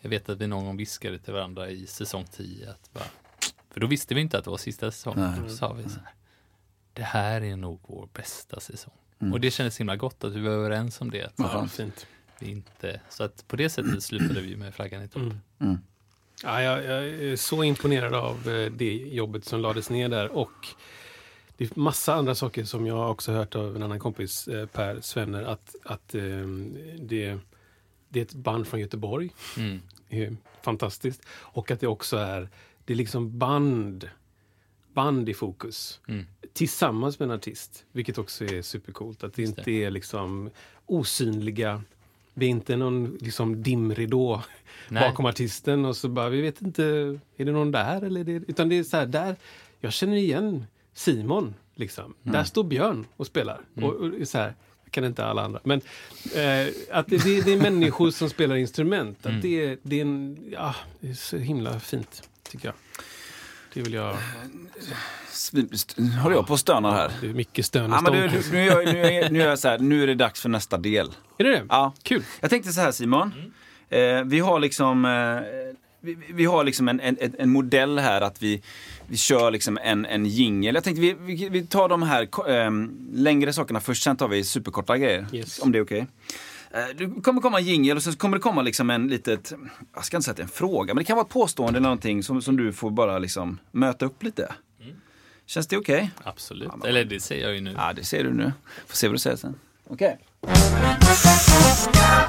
jag 0.00 0.10
vet 0.10 0.28
att 0.28 0.40
vi 0.40 0.46
någon 0.46 0.64
gång 0.64 0.76
viskade 0.76 1.18
till 1.18 1.32
varandra 1.32 1.70
i 1.70 1.86
säsong 1.86 2.24
10 2.32 2.70
att 2.70 2.90
bara, 2.92 3.04
för 3.70 3.80
då 3.80 3.86
visste 3.86 4.14
vi 4.14 4.20
inte 4.20 4.38
att 4.38 4.44
det 4.44 4.50
var 4.50 4.56
sista 4.56 4.90
säsongen. 4.90 5.30
Nej. 5.30 5.40
Då 5.42 5.48
sa 5.48 5.72
vi 5.72 5.82
så 5.82 6.00
här, 6.00 6.14
det 6.92 7.02
här 7.02 7.40
är 7.40 7.56
nog 7.56 7.80
vår 7.86 8.08
bästa 8.12 8.60
säsong. 8.60 8.94
Mm. 9.18 9.32
Och 9.32 9.40
det 9.40 9.50
kändes 9.50 9.80
himla 9.80 9.96
gott 9.96 10.24
att 10.24 10.32
vi 10.32 10.40
var 10.40 10.50
överens 10.50 11.00
om 11.00 11.10
det. 11.10 11.24
Att 11.24 11.50
skönt. 11.50 11.72
fint. 11.72 12.06
vi 12.38 12.50
inte, 12.50 13.00
så 13.08 13.24
att 13.24 13.48
på 13.48 13.56
det 13.56 13.68
sättet 13.68 14.02
slutade 14.02 14.40
vi 14.40 14.56
med 14.56 14.74
flaggan 14.74 15.02
i 15.02 15.08
topp. 15.08 15.22
Mm. 15.22 15.40
Mm. 15.58 15.78
Ja, 16.42 16.62
jag, 16.62 16.84
jag 16.84 17.08
är 17.08 17.36
så 17.36 17.64
imponerad 17.64 18.14
av 18.14 18.48
eh, 18.48 18.72
det 18.72 18.92
jobbet 18.92 19.44
som 19.44 19.60
lades 19.60 19.90
ner 19.90 20.08
där. 20.08 20.28
Och 20.28 20.68
det 21.56 21.64
är 21.64 21.80
massa 21.80 22.14
andra 22.14 22.34
saker 22.34 22.64
som 22.64 22.86
jag 22.86 23.10
också 23.10 23.32
hört 23.32 23.54
av 23.54 23.76
en 23.76 23.82
annan 23.82 23.98
kompis, 23.98 24.48
eh, 24.48 24.66
Per 24.66 25.00
Svenner, 25.00 25.42
att, 25.42 25.74
att 25.84 26.14
eh, 26.14 26.22
det, 26.98 27.38
det 28.08 28.20
är 28.20 28.22
ett 28.22 28.34
band 28.34 28.66
från 28.66 28.80
Göteborg. 28.80 29.30
Mm. 29.56 29.82
är 30.08 30.36
fantastiskt. 30.62 31.22
Och 31.28 31.70
att 31.70 31.80
det 31.80 31.86
också 31.86 32.16
är, 32.16 32.48
det 32.84 32.92
är 32.92 32.96
liksom 32.96 33.38
band, 33.38 34.10
band 34.96 35.28
i 35.28 35.34
fokus. 35.34 36.00
Mm. 36.08 36.24
Tillsammans 36.52 37.18
med 37.18 37.26
en 37.28 37.34
artist, 37.34 37.84
vilket 37.92 38.18
också 38.18 38.44
är 38.44 38.62
supercoolt. 38.62 39.24
Att 39.24 39.34
det 39.34 39.42
Just 39.42 39.56
det. 39.56 39.60
inte 39.60 39.70
är 39.70 39.90
liksom 39.90 40.50
osynliga, 40.86 41.82
det 42.34 42.46
är 42.46 42.50
inte 42.50 42.76
någon 42.76 43.18
liksom 43.20 43.62
dimridå 43.62 44.42
Nej. 44.88 45.08
bakom 45.08 45.26
artisten 45.26 45.84
och 45.84 45.96
så 45.96 46.08
bara, 46.08 46.28
vi 46.28 46.40
vet 46.40 46.62
inte, 46.62 46.84
är 47.36 47.44
det 47.44 47.52
någon 47.52 47.70
där 47.72 48.02
eller? 48.04 48.24
Det, 48.24 48.32
utan 48.32 48.68
det 48.68 48.78
är 48.78 48.82
så 48.84 48.96
här, 48.96 49.06
där, 49.06 49.36
jag 49.80 49.92
känner 49.92 50.16
igen 50.16 50.66
Simon, 50.94 51.54
liksom. 51.74 52.14
Där 52.22 52.44
står 52.44 52.64
Björn 52.64 53.06
och 53.16 53.26
spelar. 53.26 53.60
Och, 53.82 53.92
och 53.94 54.10
det 54.10 54.20
är 54.20 54.24
så 54.24 54.38
här, 54.38 54.54
jag 54.84 54.92
kan 54.92 55.04
inte 55.04 55.24
alla 55.24 55.42
andra. 55.44 55.60
Men 55.64 55.78
eh, 56.34 56.66
att 56.90 57.06
det, 57.06 57.24
det, 57.24 57.40
det 57.44 57.52
är 57.52 57.62
människor 57.62 58.10
som 58.10 58.30
spelar 58.30 58.56
instrument. 58.56 59.26
Att 59.26 59.42
det, 59.42 59.64
är- 59.64 59.78
det, 59.82 59.96
är 59.96 60.00
en, 60.02 60.38
ja, 60.52 60.74
det 61.00 61.08
är 61.08 61.14
så 61.14 61.36
himla 61.36 61.80
fint, 61.80 62.28
tycker 62.50 62.68
jag. 62.68 62.74
Det 63.76 63.82
vill 63.82 63.92
jag... 63.92 64.16
Håller 66.22 66.36
jag 66.36 66.46
på 66.46 66.52
och 66.52 66.60
stönar 66.60 66.92
här? 66.92 67.10
Det 67.20 67.26
är 67.28 67.32
mycket 67.34 67.66
stön 67.66 67.90
Ja, 67.90 68.00
men 68.00 68.12
du, 68.12 68.28
stånk. 68.28 68.44
du, 68.44 68.52
nu, 68.52 68.64
gör, 68.64 68.84
nu, 68.84 68.98
gör- 69.14 69.30
nu, 69.30 69.38
gör 69.38 69.48
jag 69.48 69.58
så 69.58 69.68
här, 69.68 69.78
nu 69.78 70.02
är 70.02 70.06
det 70.06 70.14
dags 70.14 70.40
för 70.40 70.48
nästa 70.48 70.76
del. 70.78 71.08
Är 71.38 71.44
det 71.44 71.50
det? 71.50 71.62
Ja. 71.68 71.92
Kul! 72.02 72.22
Jag 72.40 72.50
tänkte 72.50 72.72
så 72.72 72.80
här 72.80 72.92
Simon. 72.92 73.32
Eh, 73.88 74.22
vi 74.24 74.38
har 74.40 74.60
liksom, 74.60 75.04
eh, 75.04 75.40
vi, 76.00 76.16
vi 76.34 76.44
har 76.44 76.64
liksom 76.64 76.88
en, 76.88 77.00
en, 77.00 77.16
en 77.38 77.50
modell 77.50 77.98
här 77.98 78.20
att 78.20 78.42
vi, 78.42 78.62
vi 79.06 79.16
kör 79.16 79.50
liksom 79.50 79.78
en, 79.82 80.06
en 80.06 80.26
jingel. 80.26 80.74
Jag 80.74 80.84
tänkte 80.84 81.00
vi, 81.00 81.14
vi, 81.20 81.48
vi 81.48 81.66
tar 81.66 81.88
de 81.88 82.02
här 82.02 82.48
ehm, 82.50 83.08
längre 83.12 83.52
sakerna 83.52 83.80
först, 83.80 84.02
sen 84.02 84.16
tar 84.16 84.28
vi 84.28 84.44
superkorta 84.44 84.96
grejer. 84.98 85.26
Yes. 85.32 85.58
Om 85.58 85.72
det 85.72 85.78
är 85.78 85.82
okej. 85.82 85.98
Eh, 86.00 86.06
Det 86.70 87.22
kommer 87.22 87.40
komma 87.40 87.58
en 87.58 87.64
jingel 87.64 87.96
och 87.96 88.02
sen 88.02 88.12
kommer 88.14 88.36
det 88.36 88.42
komma 88.42 88.62
liksom 88.62 88.90
en 88.90 89.08
litet, 89.08 89.52
jag 89.94 90.04
ska 90.04 90.16
inte 90.16 90.24
säga 90.24 90.30
att 90.30 90.36
det 90.36 90.40
är 90.40 90.44
en 90.44 90.48
fråga, 90.48 90.94
men 90.94 91.02
det 91.02 91.04
kan 91.04 91.16
vara 91.16 91.26
ett 91.26 91.32
påstående 91.32 91.78
eller 91.78 91.88
någonting 91.88 92.22
som, 92.22 92.42
som 92.42 92.56
du 92.56 92.72
får 92.72 92.90
bara 92.90 93.18
liksom 93.18 93.58
möta 93.70 94.06
upp 94.06 94.22
lite. 94.22 94.54
Känns 95.46 95.66
det 95.66 95.76
okej? 95.76 96.10
Absolut. 96.24 96.70
Eller 96.84 97.04
det 97.04 97.20
säger 97.20 97.46
jag 97.46 97.54
ju 97.54 97.60
nu. 97.60 97.74
Ja, 97.76 97.92
det 97.92 98.04
ser 98.04 98.24
du 98.24 98.32
nu. 98.32 98.52
Får 98.86 98.96
se 98.96 99.06
vad 99.08 99.14
du 99.14 99.18
säger 99.18 99.36
sen. 99.36 99.54
Okej. 99.88 100.18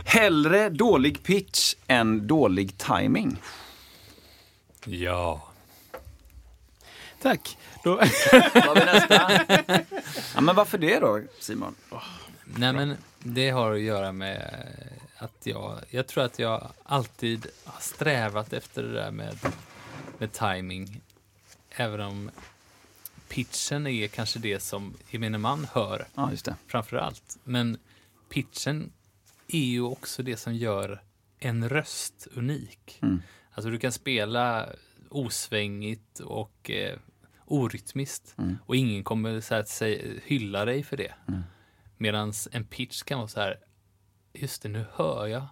Hellre 0.06 0.70
dålig 0.70 1.24
pitch 1.24 1.76
än 1.88 2.28
dålig 2.28 2.78
timing. 2.78 3.38
Ja. 4.86 5.52
Tack! 7.22 7.58
Då, 7.84 7.98
har 7.98 8.76
vi 8.76 8.86
nästa. 8.86 9.32
Ja, 10.36 10.42
men 10.42 10.56
varför 10.56 10.78
det 10.78 11.00
då, 11.00 11.22
Simon? 11.40 11.76
Nej, 12.46 12.74
men 12.74 12.96
det 13.24 13.50
har 13.50 13.72
att 13.72 13.82
göra 13.82 14.12
med 14.12 14.68
att 15.18 15.46
jag, 15.46 15.80
jag 15.90 16.08
tror 16.08 16.24
att 16.24 16.40
jag 16.40 16.72
alltid 16.84 17.48
har 17.64 17.82
strävat 17.82 18.54
efter 18.54 18.84
det 18.84 18.94
där 18.94 19.12
med, 19.12 19.38
med 20.18 20.32
timing. 20.32 21.02
Även 21.70 22.02
om 22.02 22.32
pitchen 23.30 23.88
är 23.88 24.08
kanske 24.08 24.40
det 24.40 24.60
som 24.60 24.94
gemene 25.10 25.38
man 25.38 25.68
hör 25.74 26.08
Ja, 26.16 26.32
framför 26.68 26.98
allt. 26.98 27.38
Men 27.44 27.78
pitchen 28.30 28.92
är 29.48 29.66
ju 29.66 29.82
också 29.82 30.24
det 30.24 30.38
som 30.38 30.56
gör 30.56 31.02
en 31.40 31.70
röst 31.70 32.28
unik. 32.36 33.00
Mm. 33.02 33.22
Alltså 33.52 33.70
du 33.70 33.80
kan 33.80 33.92
spela 33.92 34.70
osvängigt 35.10 36.20
och 36.20 36.72
eh, 36.72 36.98
orytmiskt 37.46 38.34
Mm. 38.38 38.58
och 38.66 38.76
ingen 38.76 39.04
kommer 39.04 39.42
så 39.42 39.56
att 39.56 39.70
säga, 39.70 40.20
hylla 40.24 40.66
dig 40.66 40.84
för 40.84 40.98
det. 40.98 41.14
Mm. 41.28 41.44
Medan 41.98 42.34
en 42.52 42.66
pitch 42.66 43.04
kan 43.04 43.18
vara 43.18 43.28
så 43.28 43.40
här, 43.40 43.60
just 44.34 44.62
det, 44.62 44.70
nu 44.70 44.86
hör 44.94 45.28
jag 45.28 45.46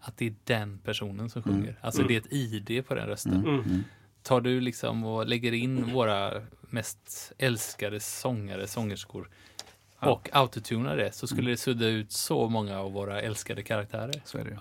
att 0.00 0.16
det 0.16 0.26
är 0.26 0.34
den 0.44 0.78
personen 0.78 1.30
som 1.30 1.42
Mm. 1.42 1.54
sjunger. 1.54 1.78
Alltså 1.82 2.02
det 2.02 2.14
är 2.16 2.20
ett 2.20 2.32
ID 2.32 2.86
på 2.86 2.94
den 2.94 3.06
rösten. 3.06 3.34
mm. 3.46 3.84
Tar 4.22 4.40
du 4.40 4.60
liksom 4.60 5.04
och 5.04 5.26
lägger 5.26 5.52
in 5.52 5.92
våra 5.92 6.42
mest 6.60 7.32
älskade 7.38 8.00
sångare, 8.00 8.66
sångerskor 8.66 9.30
och 10.00 10.28
autotunar 10.32 10.96
det 10.96 11.12
så 11.14 11.26
skulle 11.26 11.50
det 11.50 11.56
sudda 11.56 11.86
ut 11.86 12.12
så 12.12 12.48
många 12.48 12.78
av 12.80 12.92
våra 12.92 13.20
älskade 13.20 13.62
karaktärer. 13.62 14.22
Så 14.24 14.38
är 14.38 14.44
det 14.44 14.50
ju. 14.50 14.56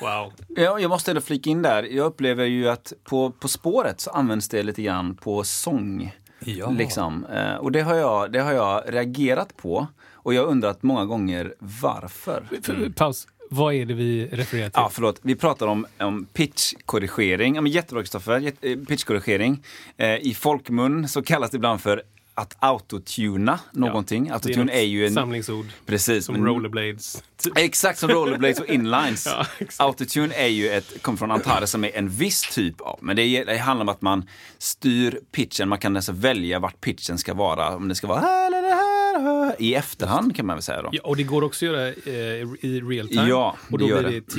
Wow. 0.00 0.32
Ja, 0.48 0.78
jag 0.80 0.88
måste 0.88 1.10
ändå 1.10 1.20
flika 1.20 1.50
in 1.50 1.62
där. 1.62 1.82
Jag 1.82 2.06
upplever 2.06 2.44
ju 2.44 2.68
att 2.68 2.92
på, 3.04 3.30
på 3.30 3.48
spåret 3.48 4.00
så 4.00 4.10
används 4.10 4.48
det 4.48 4.62
lite 4.62 4.82
grann 4.82 5.16
på 5.16 5.44
sång. 5.44 6.14
Ja. 6.44 6.70
Liksom. 6.70 7.24
Eh, 7.26 7.54
Och 7.54 7.72
det 7.72 7.80
har, 7.80 7.94
jag, 7.94 8.32
det 8.32 8.38
har 8.40 8.52
jag 8.52 8.82
reagerat 8.86 9.56
på. 9.56 9.86
Och 10.12 10.34
jag 10.34 10.42
har 10.42 10.48
undrat 10.48 10.82
många 10.82 11.04
gånger 11.04 11.54
varför. 11.58 12.42
F- 12.68 12.92
Paus. 12.96 13.26
Vad 13.50 13.74
är 13.74 13.86
det 13.86 13.94
vi 13.94 14.26
refererar 14.32 14.64
till? 14.68 14.72
Ja, 14.74 14.88
förlåt. 14.92 15.20
Vi 15.22 15.34
pratar 15.36 15.66
om, 15.66 15.86
om 15.98 16.24
pitchkorrigering. 16.32 17.54
Ja, 17.54 17.60
men 17.60 17.72
jättebra 17.72 18.02
Kristoffer. 18.02 18.52
Eh, 18.60 18.76
Pitchkorrigering. 18.78 19.62
Eh, 19.96 20.14
I 20.16 20.34
folkmun 20.34 21.08
så 21.08 21.22
kallas 21.22 21.50
det 21.50 21.56
ibland 21.56 21.80
för 21.80 22.02
att 22.34 22.56
autotuna 22.58 23.58
någonting. 23.72 24.30
Autotune 24.30 24.72
är, 24.72 24.82
ju 24.82 25.06
en... 25.06 25.14
samlingsord. 25.14 25.66
Precis. 25.86 26.24
Som 26.24 26.34
men- 26.34 26.44
rollerblades. 26.46 27.22
Exakt 27.56 27.98
som 27.98 28.10
rollerblades 28.10 28.60
och 28.60 28.66
inlines. 28.66 29.28
Ja. 29.36 29.46
Autotune 29.78 30.34
är 30.34 30.46
ju 30.46 30.68
ett, 30.68 31.02
kommer 31.02 31.18
från 31.18 31.30
Antares 31.30 31.70
som 31.70 31.84
är 31.84 31.90
en 31.96 32.08
viss 32.08 32.42
typ 32.54 32.80
av, 32.80 32.98
men 33.02 33.16
det, 33.16 33.22
är- 33.22 33.44
det 33.44 33.58
handlar 33.58 33.82
om 33.84 33.88
att 33.88 34.02
man 34.02 34.28
styr 34.58 35.20
pitchen, 35.32 35.68
man 35.68 35.78
kan 35.78 35.96
alltså 35.96 36.12
välja 36.12 36.58
vart 36.58 36.80
pitchen 36.80 37.18
ska 37.18 37.34
vara, 37.34 37.76
om 37.76 37.88
det 37.88 37.94
ska 37.94 38.06
vara 38.06 38.20
här 38.20 38.46
eller 38.46 38.62
här, 38.74 39.56
i 39.62 39.74
efterhand 39.74 40.36
kan 40.36 40.46
man 40.46 40.56
väl 40.56 40.62
säga 40.62 40.82
då. 40.82 40.88
Ja, 40.92 41.00
och 41.04 41.16
det 41.16 41.22
går 41.22 41.44
också 41.44 41.66
att 41.66 41.72
göra 41.72 41.88
eh, 41.88 42.48
i 42.60 42.80
real 42.88 43.08
time. 43.08 43.28
Ja, 43.28 43.56
och 43.70 43.78
det 43.78 43.84
då 43.84 43.90
gör 43.90 44.02
blir 44.02 44.12
det. 44.12 44.20
det 44.20 44.34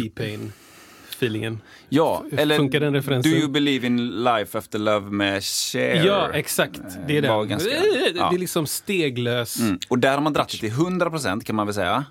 T-Pain-feelingen. 1.19 1.61
Ja, 1.89 2.23
eller 2.37 2.57
Funkar 2.57 2.79
den 2.79 2.93
referensen? 2.93 3.31
Do 3.31 3.37
you 3.37 3.47
believe 3.49 3.87
in 3.87 4.23
life 4.23 4.57
after 4.57 4.79
love 4.79 5.11
med 5.11 5.43
Cher? 5.43 6.03
Ja, 6.05 6.29
exakt. 6.33 6.81
Det 7.07 7.17
är 7.17 7.27
var 7.27 7.39
den. 7.39 7.49
ganska- 7.49 7.69
Eh, 7.71 7.81
ja. 8.15 8.29
Det 8.29 8.35
är 8.35 8.39
liksom 8.39 8.67
steglös. 8.67 9.59
Mm. 9.59 9.79
Och 9.89 9.99
där 9.99 10.13
har 10.13 10.21
man 10.21 10.33
dratt 10.33 10.49
det 10.51 10.57
till 10.57 10.71
100% 10.71 11.43
kan 11.43 11.55
man 11.55 11.67
väl 11.67 11.73
säga. 11.75 12.05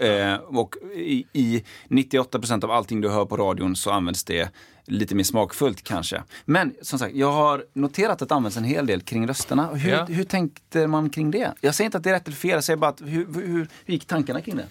Eh, 0.00 0.34
och 0.34 0.74
i, 0.96 1.24
i 1.32 1.64
98% 1.88 2.64
av 2.64 2.70
allting 2.70 3.00
du 3.00 3.08
hör 3.08 3.24
på 3.24 3.36
radion 3.36 3.76
så 3.76 3.90
används 3.90 4.24
det 4.24 4.48
lite 4.86 5.14
mer 5.14 5.24
smakfullt 5.24 5.82
kanske. 5.84 6.22
Men 6.44 6.74
som 6.82 6.98
sagt, 6.98 7.14
jag 7.14 7.32
har 7.32 7.64
noterat 7.72 8.22
att 8.22 8.28
det 8.28 8.34
används 8.34 8.56
en 8.56 8.64
hel 8.64 8.86
del 8.86 9.00
kring 9.00 9.28
rösterna. 9.28 9.66
Hur, 9.74 9.90
Ja. 9.90 10.04
hur 10.04 10.24
tänkte 10.24 10.86
man 10.86 11.10
kring 11.10 11.30
det? 11.30 11.52
Jag 11.60 11.74
säger 11.74 11.86
inte 11.86 11.98
att 11.98 12.04
det 12.04 12.10
är 12.10 12.14
rätt 12.14 12.26
eller 12.26 12.36
fel, 12.36 12.50
jag 12.50 12.64
säger 12.64 12.76
bara 12.76 12.90
att 12.90 13.00
hur, 13.00 13.26
hur, 13.34 13.42
hur 13.84 13.94
gick 13.94 14.06
tankarna 14.06 14.40
kring 14.40 14.56
det? 14.56 14.66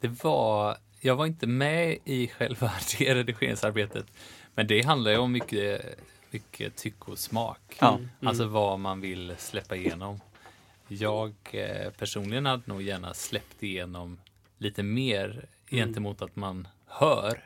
Det 0.00 0.24
var, 0.24 0.76
jag 1.04 1.16
var 1.16 1.26
inte 1.26 1.46
med 1.46 1.98
i 2.04 2.28
själva 2.28 2.72
det 2.98 3.14
redigeringsarbetet, 3.14 4.06
men 4.54 4.66
det 4.66 4.82
handlar 4.86 5.10
ju 5.10 5.16
om 5.16 5.32
mycket, 5.32 5.98
mycket 6.30 6.76
tycke 6.76 7.10
och 7.10 7.18
smak. 7.18 7.76
Ja. 7.80 8.00
Alltså 8.22 8.46
vad 8.46 8.80
man 8.80 9.00
vill 9.00 9.34
släppa 9.38 9.76
igenom. 9.76 10.20
Jag 10.88 11.34
eh, 11.52 11.90
personligen 11.90 12.46
hade 12.46 12.62
nog 12.66 12.82
gärna 12.82 13.14
släppt 13.14 13.62
igenom 13.62 14.18
lite 14.58 14.82
mer 14.82 15.46
gentemot 15.70 16.22
att 16.22 16.36
man 16.36 16.68
hör. 16.86 17.44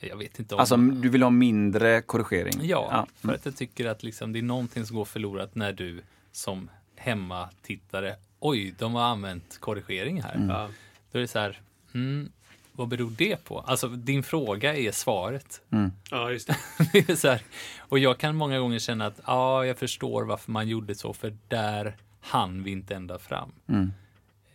Jag 0.00 0.16
vet 0.16 0.38
inte 0.38 0.54
om... 0.54 0.60
Alltså 0.60 0.76
du 0.76 1.08
vill 1.08 1.22
ha 1.22 1.30
mindre 1.30 2.02
korrigering? 2.02 2.60
Ja, 2.62 3.06
för 3.14 3.28
Mm. 3.28 3.36
att 3.36 3.44
jag 3.44 3.56
tycker 3.56 3.86
att 3.86 4.02
liksom, 4.02 4.32
det 4.32 4.38
är 4.38 4.42
någonting 4.42 4.86
som 4.86 4.96
går 4.96 5.04
förlorat 5.04 5.54
när 5.54 5.72
du 5.72 6.02
som 6.32 6.70
hemmatittare, 6.96 8.16
oj, 8.38 8.74
de 8.78 8.94
har 8.94 9.02
använt 9.02 9.58
korrigering 9.60 10.22
här. 10.22 10.46
Ja. 10.48 10.70
Då 11.12 11.18
är 11.18 11.22
det 11.22 11.28
så 11.28 11.38
här, 11.38 11.60
mm, 11.94 12.32
vad 12.80 12.88
beror 12.88 13.10
det 13.10 13.44
på? 13.44 13.58
Alltså, 13.60 13.88
din 13.88 14.22
fråga 14.22 14.76
är 14.76 14.92
svaret. 14.92 15.62
ja, 16.10 16.30
just 16.30 16.46
det. 16.46 16.56
Det 17.06 17.22
här, 17.24 17.42
och 17.78 17.98
jag 17.98 18.18
kan 18.18 18.36
många 18.36 18.58
gånger 18.58 18.78
känna 18.78 19.06
att, 19.06 19.20
ja, 19.26 19.66
jag 19.66 19.78
förstår 19.78 20.24
varför 20.24 20.52
man 20.52 20.68
gjorde 20.68 20.94
så, 20.94 21.12
för 21.12 21.36
där 21.48 21.96
hann 22.20 22.62
vi 22.62 22.70
inte 22.70 22.94
ända 22.94 23.18
fram. 23.18 23.52
Mm. 23.68 23.92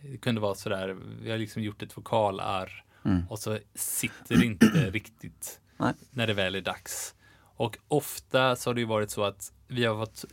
Det 0.02 0.16
kunde 0.18 0.40
vara 0.40 0.54
så 0.54 0.68
där, 0.68 0.96
vi 1.22 1.30
har 1.30 1.38
liksom 1.38 1.62
gjort 1.62 1.82
ett 1.82 1.96
vokalarr 1.96 2.82
Mm. 3.04 3.22
och 3.28 3.38
så 3.38 3.58
sitter 3.74 4.36
det 4.36 4.44
inte 4.46 4.66
riktigt 4.90 5.60
Nej. 5.76 5.92
när 6.10 6.26
det 6.26 6.34
väl 6.34 6.54
är 6.54 6.60
dags. 6.60 7.14
Och 7.56 7.78
ofta 7.88 8.56
så 8.56 8.70
har 8.70 8.74
det 8.74 8.80
ju 8.80 8.86
varit 8.86 9.10
så 9.10 9.24
att 9.24 9.52
vi 9.68 9.84
har 9.84 10.06
fått 10.06 10.24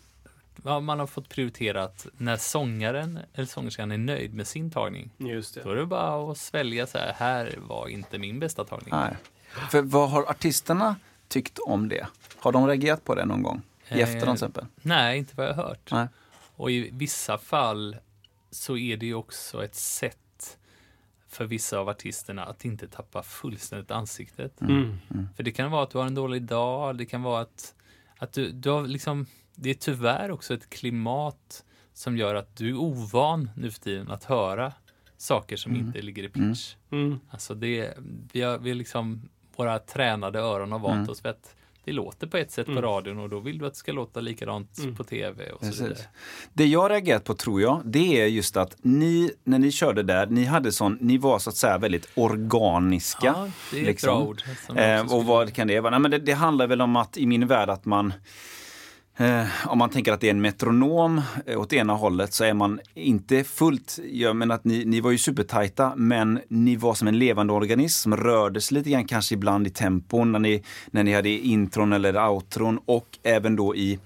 ja, 0.63 0.79
man 0.79 0.99
har 0.99 1.07
fått 1.07 1.29
prioritera 1.29 1.83
att 1.83 2.07
när 2.17 2.37
sångaren 2.37 3.19
eller 3.33 3.45
sångerskan 3.47 3.91
är 3.91 3.97
nöjd 3.97 4.33
med 4.33 4.47
sin 4.47 4.71
tagning, 4.71 5.09
Just 5.17 5.55
då 5.55 5.61
det. 5.63 5.69
är 5.71 5.75
det 5.75 5.85
bara 5.85 6.31
att 6.31 6.37
svälja 6.37 6.87
så 6.87 6.97
här, 6.97 7.13
här 7.13 7.55
var 7.57 7.87
inte 7.87 8.17
min 8.17 8.39
bästa 8.39 8.63
tagning. 8.63 8.89
Nej. 8.91 9.15
För 9.71 9.81
vad 9.81 10.09
har 10.09 10.23
artisterna 10.23 10.95
tyckt 11.27 11.59
om 11.59 11.89
det? 11.89 12.07
Har 12.37 12.51
de 12.51 12.67
reagerat 12.67 13.03
på 13.05 13.15
det 13.15 13.25
någon 13.25 13.43
gång? 13.43 13.61
I 13.89 13.93
Eh, 13.93 13.99
efterhand 13.99 14.21
till 14.23 14.45
exempel? 14.47 14.65
Nej, 14.81 15.17
inte 15.17 15.33
vad 15.35 15.45
jag 15.47 15.53
har 15.53 15.63
hört. 15.63 15.91
Nej. 15.91 16.07
Och 16.55 16.71
i 16.71 16.89
vissa 16.93 17.37
fall 17.37 17.95
så 18.51 18.77
är 18.77 18.97
det 18.97 19.05
ju 19.05 19.13
också 19.15 19.63
ett 19.65 19.75
sätt 19.75 20.17
för 21.29 21.45
vissa 21.45 21.77
av 21.79 21.89
artisterna 21.89 22.43
att 22.45 22.65
inte 22.65 22.87
tappa 22.87 23.23
fullständigt 23.23 23.91
ansiktet. 23.91 24.61
Mm. 24.61 24.97
För 25.35 25.43
det 25.43 25.51
kan 25.51 25.71
vara 25.71 25.83
att 25.83 25.89
du 25.89 25.97
har 25.97 26.05
en 26.05 26.15
dålig 26.15 26.41
dag, 26.41 26.97
det 26.97 27.05
kan 27.05 27.21
vara 27.23 27.41
att, 27.41 27.73
att 28.17 28.33
du, 28.33 28.51
du 28.51 28.69
har 28.69 28.87
liksom 28.87 29.25
det 29.55 29.69
är 29.69 29.73
tyvärr 29.73 30.31
också 30.31 30.53
ett 30.53 30.69
klimat 30.69 31.63
som 31.93 32.17
gör 32.17 32.35
att 32.35 32.55
du 32.55 32.69
är 32.69 32.75
ovan 32.77 33.49
nu 33.55 33.71
för 33.71 33.79
tiden 33.79 34.11
att 34.11 34.23
höra 34.23 34.73
saker 35.17 35.55
som 35.57 35.75
inte 35.75 36.01
ligger 36.01 36.23
i 36.23 36.29
pitch. 36.29 36.75
Mm. 36.91 37.19
Alltså 37.29 37.55
det, 37.55 37.93
vi 38.33 38.41
har, 38.41 38.57
vi 38.57 38.73
liksom, 38.73 39.29
våra 39.55 39.79
tränade 39.79 40.39
öron 40.39 40.71
har 40.71 40.79
vant 40.79 40.93
Mm. 40.97 41.09
oss 41.09 41.25
vid 41.25 41.29
att 41.29 41.55
det 41.85 41.91
låter 41.91 42.27
på 42.27 42.37
ett 42.37 42.51
sätt 42.51 42.67
Mm. 42.67 42.81
på 42.81 42.87
radion 42.87 43.19
och 43.19 43.29
då 43.29 43.39
vill 43.39 43.57
du 43.57 43.65
att 43.65 43.73
det 43.73 43.79
ska 43.79 43.91
låta 43.91 44.19
likadant 44.21 44.77
Mm. 44.79 44.95
på 44.95 45.03
tv 45.03 45.49
och 45.51 45.65
så 45.65 45.71
vidare. 45.71 45.89
Precis. 45.89 46.07
Det 46.53 46.65
jag 46.65 46.91
reagerat 46.91 47.23
på 47.23 47.33
tror 47.33 47.61
jag, 47.61 47.81
det 47.85 48.21
är 48.21 48.25
just 48.27 48.57
att 48.57 48.75
ni, 48.81 49.31
när 49.43 49.59
ni 49.59 49.71
körde 49.71 50.03
där, 50.03 50.27
ni 50.27 50.45
hade 50.45 50.71
sån, 50.71 50.97
ni 51.01 51.17
var 51.17 51.39
så 51.39 51.49
att 51.49 51.55
säga 51.55 51.77
väldigt 51.77 52.07
organiska. 52.15 53.25
Ja, 53.27 53.49
det 53.71 53.77
är 53.77 53.81
ett 53.81 53.87
liksom. 53.87 54.07
bra 54.19 54.27
ord. 54.27 54.41
som 54.67 54.75
jag 54.77 54.99
Eh, 54.99 55.13
och 55.15 55.25
vad 55.25 55.53
kan 55.53 55.67
det 55.67 55.79
vara? 55.79 55.91
Nej, 55.91 55.99
men 55.99 56.11
det, 56.11 56.17
det 56.19 56.33
handlar 56.33 56.67
väl 56.67 56.81
om 56.81 56.95
att 56.95 57.17
i 57.17 57.25
min 57.25 57.47
värld 57.47 57.69
att 57.69 57.85
man 57.85 58.13
Eh, 59.17 59.45
om 59.67 59.77
man 59.77 59.89
tänker 59.89 60.11
att 60.11 60.21
det 60.21 60.27
är 60.27 60.31
en 60.31 60.41
metronom 60.41 61.21
eh, 61.45 61.59
åt 61.59 61.73
ena 61.73 61.93
hållet 61.93 62.33
så 62.33 62.43
är 62.43 62.53
man 62.53 62.79
inte 62.93 63.43
fullt, 63.43 63.99
jag 64.11 64.35
menar 64.35 64.55
att 64.55 64.65
ni, 64.65 64.85
ni 64.85 65.01
var 65.01 65.11
ju 65.11 65.17
supertajta 65.17 65.93
men 65.95 66.39
ni 66.47 66.75
var 66.75 66.93
som 66.93 67.07
en 67.07 67.19
levande 67.19 67.53
organism 67.53 68.03
som 68.03 68.17
rördes 68.17 68.71
lite 68.71 68.89
grann 68.89 69.05
kanske 69.05 69.35
ibland 69.35 69.67
i 69.67 69.69
tempon 69.69 70.31
när 70.31 70.39
ni, 70.39 70.63
när 70.91 71.03
ni 71.03 71.13
hade 71.13 71.29
intron 71.29 71.93
eller 71.93 72.29
outron 72.29 72.79
och 72.85 73.19
även 73.23 73.55
då 73.55 73.75
i 73.75 73.99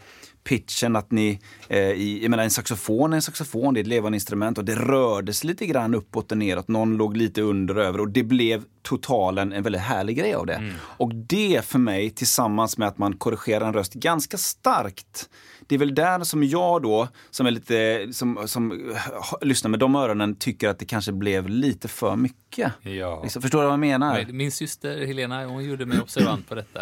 pitchen 0.47 0.95
att 0.95 1.11
ni, 1.11 1.39
eh, 1.69 1.79
i, 1.79 2.19
jag 2.21 2.29
menar 2.29 2.43
en 2.43 2.49
saxofon 2.49 3.13
är 3.13 3.15
en 3.15 3.21
saxofon, 3.21 3.73
det 3.73 3.79
är 3.79 3.81
ett 3.81 3.87
levande 3.87 4.15
instrument 4.15 4.57
och 4.57 4.65
det 4.65 4.75
rördes 4.75 5.43
lite 5.43 5.65
grann 5.65 5.95
uppåt 5.95 6.31
och 6.31 6.37
neråt, 6.37 6.67
någon 6.67 6.97
låg 6.97 7.17
lite 7.17 7.41
under 7.41 7.77
och 7.77 7.83
över 7.83 7.99
och 7.99 8.09
det 8.09 8.23
blev 8.23 8.63
totalen 8.81 9.53
en 9.53 9.63
väldigt 9.63 9.81
härlig 9.81 10.17
grej 10.17 10.33
av 10.33 10.45
det. 10.45 10.73
Och 10.79 11.15
det 11.15 11.65
för 11.65 11.79
mig 11.79 12.09
tillsammans 12.09 12.77
med 12.77 12.87
att 12.87 12.97
man 12.97 13.17
korrigerar 13.17 13.67
en 13.67 13.73
röst 13.73 13.93
ganska 13.93 14.37
starkt 14.37 15.29
det 15.67 15.75
är 15.75 15.79
väl 15.79 15.95
där 15.95 16.23
som 16.23 16.43
jag 16.43 16.81
då, 16.81 17.07
som 17.29 17.47
är 17.47 17.51
lite, 17.51 18.07
som, 18.11 18.47
som 18.47 18.93
lyssnar 19.41 19.69
med 19.69 19.79
de 19.79 19.95
öronen, 19.95 20.35
tycker 20.35 20.69
att 20.69 20.79
det 20.79 20.85
kanske 20.85 21.11
blev 21.11 21.49
lite 21.49 21.87
för 21.87 22.15
mycket. 22.15 22.71
Ja. 22.81 23.19
Liksom, 23.23 23.41
förstår 23.41 23.59
du 23.59 23.65
vad 23.65 23.73
jag 23.73 23.79
menar? 23.79 24.23
Men 24.25 24.37
Min 24.37 24.51
syster 24.51 25.05
Helena, 25.05 25.45
hon 25.45 25.63
gjorde 25.63 25.85
mig 25.85 26.01
observant 26.01 26.49
på 26.49 26.55
detta. 26.55 26.81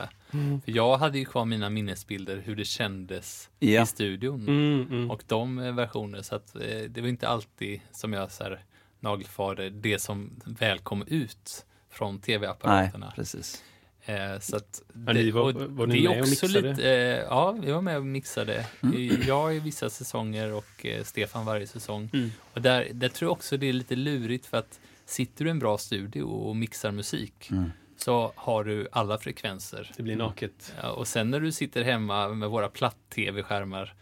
För 0.65 0.72
jag 0.72 0.98
hade 0.98 1.20
ju 1.20 1.25
kvar 1.25 1.46
mina 1.46 1.70
minnesbilder 1.70 2.42
hur 2.46 2.56
det 2.56 2.65
kändes 2.65 3.50
Ja. 3.60 3.84
i 3.84 3.86
studion. 3.86 4.42
Mm, 4.48 4.88
mm. 4.92 5.12
Och 5.12 5.24
de 5.27 5.60
eh, 5.60 5.74
versioner, 5.75 6.22
så 6.22 6.36
att 6.36 6.56
eh, 6.56 6.62
det 6.89 7.01
var 7.01 7.08
inte 7.08 7.27
alltid 7.27 7.80
som 7.92 8.13
jag 8.13 8.32
så 8.32 8.44
här 8.44 8.63
nagelfarade 9.00 9.70
det 9.70 10.00
som 10.00 10.39
väl 10.46 10.80
kom 10.80 11.04
ut 11.08 11.65
från 11.89 12.13
Nej, 12.13 12.22
tv-apparaterna. 12.22 13.13
precis. 13.15 13.63
Eh, 14.06 14.39
så 14.39 14.56
att 14.56 14.82
Men 14.94 15.15
ni 15.15 15.32
var- 15.32 15.42
och 15.42 15.62
var 15.72 15.88
ni 15.88 15.94
det 15.94 16.06
är 16.06 16.10
med 16.10 16.18
och 16.18 16.27
också 16.27 16.46
mixade? 16.46 16.70
Lite, 16.70 16.89
eh, 16.89 17.20
ja, 17.30 17.51
vi 17.51 17.72
var 17.72 17.82
med 17.82 17.98
och 17.98 18.06
mixade. 18.06 18.65
Mm. 18.84 19.22
Jag 19.27 19.56
i 19.56 19.60
vissa 19.60 19.89
säsonger 19.89 20.54
och 20.54 20.86
eh, 20.86 21.04
Stefan 21.04 21.46
varje 21.46 21.68
säsong. 21.68 22.10
Mm. 22.13 22.30
Och 22.54 22.62
där, 22.62 22.88
där 22.94 23.10
tror 23.10 23.27
jag 23.27 23.32
också 23.32 23.58
det 23.58 23.70
är 23.70 23.74
lite 23.74 23.96
lurigt 23.96 24.46
för 24.46 24.58
att 24.58 24.80
sitter 25.06 25.46
du 25.46 25.50
i 25.50 25.51
en 25.51 25.60
bra 25.60 25.77
studio 25.77 26.24
och 26.24 26.56
mixar 26.56 26.92
musik 26.92 27.48
Mm. 27.51 27.72
Så 27.98 28.34
har 28.36 28.64
du 28.64 28.88
alla 28.92 29.18
frekvenser. 29.18 29.92
Det 29.98 30.04
blir 30.04 30.16
naket. 30.16 30.74
Ja, 30.82 30.90
och 30.92 31.08
sen 31.08 31.32
när 31.32 31.40
du 31.40 31.52
sitter 31.52 31.84
hemma 31.84 32.28
med 32.30 32.50
våra 32.50 32.70
platt-tv-skärmar 32.70 33.94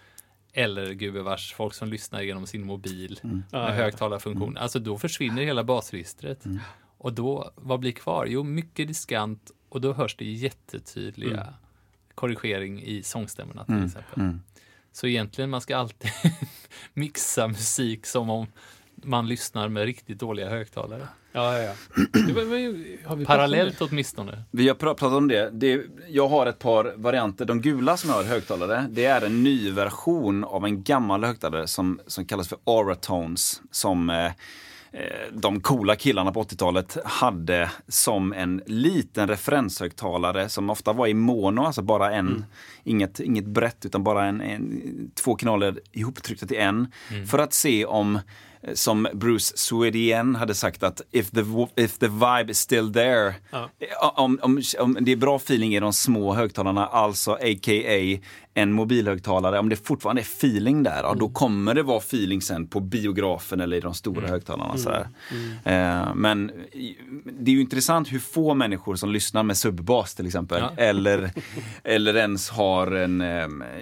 eller 0.53 0.93
gubevars 0.93 1.53
folk 1.53 1.73
som 1.73 1.89
lyssnar 1.89 2.21
genom 2.21 2.47
sin 2.47 2.65
mobil 2.65 3.19
Ja, 3.23 3.27
med 3.27 3.43
ja. 3.51 3.69
högtalarfunktion, 3.71 4.57
alltså 4.57 4.79
då 4.79 4.97
försvinner 4.97 5.43
hela 5.43 5.63
basregistret. 5.63 6.43
Och 6.97 7.13
då, 7.13 7.51
vad 7.55 7.79
blir 7.79 7.91
kvar? 7.91 8.25
Jo, 8.25 8.43
mycket 8.43 8.87
diskant 8.87 9.51
och 9.69 9.81
då 9.81 9.93
hörs 9.93 10.15
det 10.15 10.25
jättetydliga 10.25 11.41
Mm. 11.41 11.53
korrigering 12.15 12.81
i 12.83 13.03
sångstämmorna 13.03 13.65
till 13.65 13.73
Mm, 13.73 13.85
exempel. 13.85 14.19
mm. 14.21 14.41
Så 14.91 15.07
egentligen 15.07 15.49
man 15.49 15.61
ska 15.61 15.77
alltid 15.77 16.11
mixa 16.93 17.47
musik 17.47 18.05
som 18.05 18.29
om 18.29 18.47
man 19.05 19.27
lyssnar 19.27 19.69
med 19.69 19.85
riktigt 19.85 20.19
dåliga 20.19 20.49
högtalare. 20.49 21.07
Ja, 21.31 21.57
ja, 21.57 21.63
ja. 21.63 21.73
Det 22.27 22.33
var- 22.33 22.43
men 22.43 22.51
har 22.51 22.71
vi 22.71 22.97
pratat 23.03 23.17
om 23.19 23.25
Parallellt 23.25 23.81
åtminstone. 23.81 24.43
Vi 24.51 24.67
har 24.67 24.75
pr- 24.75 24.79
pratat 24.79 25.11
om 25.13 25.27
det. 25.27 25.49
det. 25.53 25.81
Jag 26.09 26.27
har 26.27 26.45
ett 26.45 26.59
par 26.59 26.93
varianter. 26.97 27.45
De 27.45 27.61
gula 27.61 27.97
som 27.97 28.09
jag 28.09 28.17
har 28.17 28.23
högtalare, 28.23 28.85
det 28.91 29.05
är 29.05 29.21
en 29.25 29.43
ny 29.43 29.71
version 29.71 30.43
av 30.43 30.65
en 30.65 30.83
gammal 30.83 31.23
högtalare 31.23 31.67
som, 31.67 31.99
som 32.07 32.25
kallas 32.25 32.47
för 32.47 32.57
Auratones. 32.63 33.61
Som 33.71 34.09
eh, 34.09 34.25
eh, 34.25 34.31
de 35.33 35.61
coola 35.61 35.95
killarna 35.95 36.31
på 36.31 36.43
80-talet 36.43 36.97
hade 37.05 37.71
som 37.87 38.33
en 38.33 38.61
liten 38.65 39.27
referenshögtalare 39.27 40.49
som 40.49 40.69
ofta 40.69 40.93
var 40.93 41.07
i 41.07 41.13
mono, 41.13 41.61
alltså 41.63 41.81
bara 41.81 42.11
en, 42.11 42.45
inget, 42.83 43.19
inget 43.19 43.45
brett 43.45 43.85
utan 43.85 44.03
bara 44.03 44.25
en, 44.25 44.41
en, 44.41 45.11
två 45.15 45.35
kanaler 45.35 45.79
ihoptryckta 45.91 46.45
till 46.45 46.57
en. 46.57 46.91
För 47.29 47.39
att 47.39 47.53
se 47.53 47.85
om 47.85 48.19
som 48.73 49.07
Bruce 49.13 49.57
Swedien 49.57 50.35
hade 50.35 50.55
sagt 50.55 50.83
att 50.83 51.01
if 51.11 51.31
the, 51.31 51.43
if 51.75 51.97
the 51.97 52.07
vibe 52.07 52.51
is 52.51 52.59
still 52.59 52.93
there, 52.93 53.33
Ja. 53.51 53.69
Eh, 53.79 54.19
om, 54.19 54.39
om, 54.41 54.61
om 54.79 54.97
det 55.01 55.11
är 55.11 55.15
bra 55.15 55.35
feeling 55.35 55.75
i 55.75 55.79
de 55.79 55.93
små 55.93 56.33
högtalarna, 56.33 56.87
alltså 56.87 57.31
a.k.a. 57.31 58.19
en 58.55 58.71
mobilhögtalare, 58.71 59.59
om 59.59 59.69
det 59.69 59.75
fortfarande 59.75 60.21
är 60.21 60.23
feeling 60.23 60.83
där, 60.83 61.03
ja, 61.03 61.15
då 61.19 61.29
kommer 61.29 61.73
det 61.75 61.83
vara 61.83 61.97
feeling 61.97 62.41
sen 62.41 62.67
på 62.67 62.79
biografen 62.79 63.61
eller 63.61 63.77
i 63.77 63.79
de 63.79 63.93
stora 63.93 64.27
högtalarna. 64.27 64.77
Så 64.77 64.89
här. 64.89 65.07
Eh, 65.63 66.15
men 66.15 66.51
det 67.39 67.51
är 67.51 67.55
ju 67.55 67.61
intressant 67.61 68.11
hur 68.11 68.19
få 68.19 68.53
människor 68.53 68.95
som 68.95 69.11
lyssnar 69.11 69.43
med 69.43 69.57
subbas 69.57 70.15
till 70.15 70.25
exempel, 70.25 70.59
Ja. 70.61 70.83
eller, 70.83 71.31
eller 71.83 72.15
ens 72.15 72.49
har 72.49 72.91
en, 72.91 73.21
eh, 73.21 73.27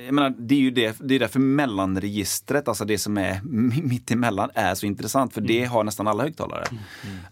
jag 0.06 0.14
menar, 0.14 0.34
det 0.38 0.56
är 0.56 0.60
ju 0.60 0.72
det, 0.72 0.96
det 1.00 1.16
är 1.16 1.20
därför 1.20 1.40
mellanregistret, 1.40 2.68
alltså 2.68 2.86
det 2.86 2.98
som 2.98 3.18
är 3.18 3.40
mitt 3.84 4.12
emellan, 4.12 4.50
är 4.54 4.76
så 4.76 4.86
intressant, 4.86 5.34
för 5.34 5.42
det 5.42 5.66
har 5.66 5.84
nästan 5.84 6.08
alla 6.08 6.24
högtalare. 6.24 6.64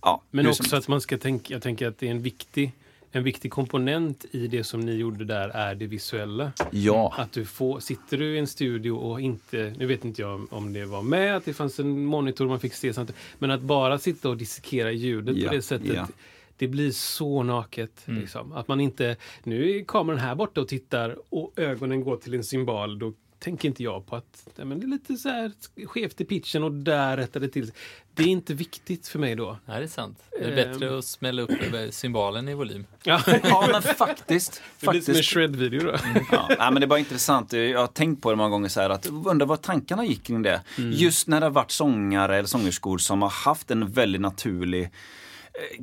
Ja, 0.02 0.22
Men 0.32 0.44
som 0.46 0.50
också 0.50 0.64
helst. 0.64 0.74
att 0.74 0.88
man 0.88 1.02
ska 1.02 1.18
tänka, 1.18 1.54
jag 1.54 1.62
tänker 1.62 1.88
att 1.88 2.00
det 2.00 2.08
är 2.08 2.12
en 2.12 2.22
viktig, 2.22 2.72
en 3.12 3.24
viktig 3.24 3.52
komponent 3.52 4.26
i 4.32 4.48
det 4.48 4.64
som 4.64 4.80
ni 4.82 4.94
gjorde 4.94 5.26
där 5.26 5.50
är 5.50 5.76
det 5.76 5.88
visuella. 5.88 6.52
Ja. 6.72 7.14
Att 7.18 7.32
du 7.32 7.46
får, 7.46 7.80
sitter 7.80 8.18
du 8.18 8.36
i 8.36 8.40
en 8.40 8.48
studio 8.48 8.92
och 8.92 9.22
inte, 9.22 9.74
nu 9.78 9.86
vet 9.86 10.06
inte 10.06 10.22
jag 10.22 10.48
om- 10.54 10.74
det 10.74 10.86
var 10.86 11.02
med, 11.02 11.36
att 11.36 11.46
det 11.46 11.54
fanns 11.54 11.80
en 11.80 12.06
monitor 12.06 12.48
man 12.48 12.60
fick 12.60 12.74
se 12.74 12.94
samtidigt, 12.94 13.22
men 13.40 13.52
att 13.52 13.62
bara 13.62 14.00
sitta 14.00 14.30
och 14.30 14.38
dissekera 14.38 14.92
ljudet 14.92 15.38
Ja, 15.38 15.50
på 15.50 15.56
det 15.56 15.62
sättet, 15.62 15.94
ja. 15.96 16.08
det 16.58 16.68
blir 16.68 16.92
så 16.92 17.44
naket. 17.44 18.08
Mm. 18.08 18.20
Liksom. 18.22 18.52
Att 18.52 18.68
man 18.68 18.80
inte, 18.82 19.16
nu 19.44 19.70
är 19.78 19.84
kameran 19.84 20.20
här 20.20 20.36
borta 20.36 20.62
och 20.62 20.68
tittar 20.68 21.16
och 21.30 21.54
ögonen 21.56 22.04
går 22.04 22.18
till 22.18 22.34
en 22.34 22.44
symbol, 22.44 23.00
då 23.00 23.14
tänker 23.40 23.68
inte 23.68 23.84
jag 23.84 24.06
på 24.08 24.16
att 24.16 24.48
nej, 24.56 24.66
men 24.66 24.80
det 24.80 24.86
är 24.86 24.88
lite 24.90 25.18
så 25.18 25.30
här 25.30 25.52
skevt 25.86 26.22
i 26.22 26.26
pitchen 26.26 26.64
och 26.64 26.72
där 26.72 27.18
rättar 27.18 27.40
det 27.40 27.48
till. 27.50 27.72
Det 28.14 28.24
är 28.24 28.28
inte 28.28 28.54
viktigt 28.54 29.08
för 29.08 29.20
mig 29.20 29.36
då. 29.36 29.58
Nej, 29.66 29.78
det 29.80 29.86
är 29.86 29.88
sant. 29.88 30.20
Det 30.32 30.38
är 30.46 30.50
Ehm. 30.50 30.56
bättre 30.72 30.98
att 30.98 31.06
smälla 31.06 31.42
upp 31.42 31.52
över 31.52 31.92
symbolen 31.92 32.48
i 32.50 32.54
volym. 32.54 32.86
Ja, 33.04 33.22
ja, 33.44 33.68
men 33.72 33.82
faktiskt. 33.82 34.62
det 34.80 34.88
blir 34.90 35.02
som 35.02 35.12
en 35.12 35.16
faktiskt. 35.16 35.34
shred-video 35.34 35.84
då. 35.84 35.96
Ja, 36.32 36.46
nej, 36.50 36.58
men 36.72 36.76
det 36.76 36.86
är 36.86 36.88
bara 36.88 37.00
intressant. 37.00 37.54
Jag 37.54 37.80
har 37.80 37.88
tänkt 37.88 38.22
på 38.22 38.30
det 38.30 38.36
många 38.36 38.50
gånger 38.50 38.70
så 38.70 38.82
här 38.82 38.90
att 38.90 39.06
undrar 39.26 39.46
vad 39.46 39.62
tankarna 39.62 40.06
gick 40.06 40.24
kring 40.24 40.42
det. 40.42 40.62
Just 40.78 41.28
när 41.28 41.40
det 41.40 41.46
har 41.46 41.52
varit 41.52 41.72
sångare 41.72 42.38
eller 42.38 42.48
sångerskor 42.48 42.98
som 42.98 43.22
har 43.22 43.30
haft 43.30 43.72
en 43.72 43.92
väldigt 43.92 44.22
naturlig 44.22 44.90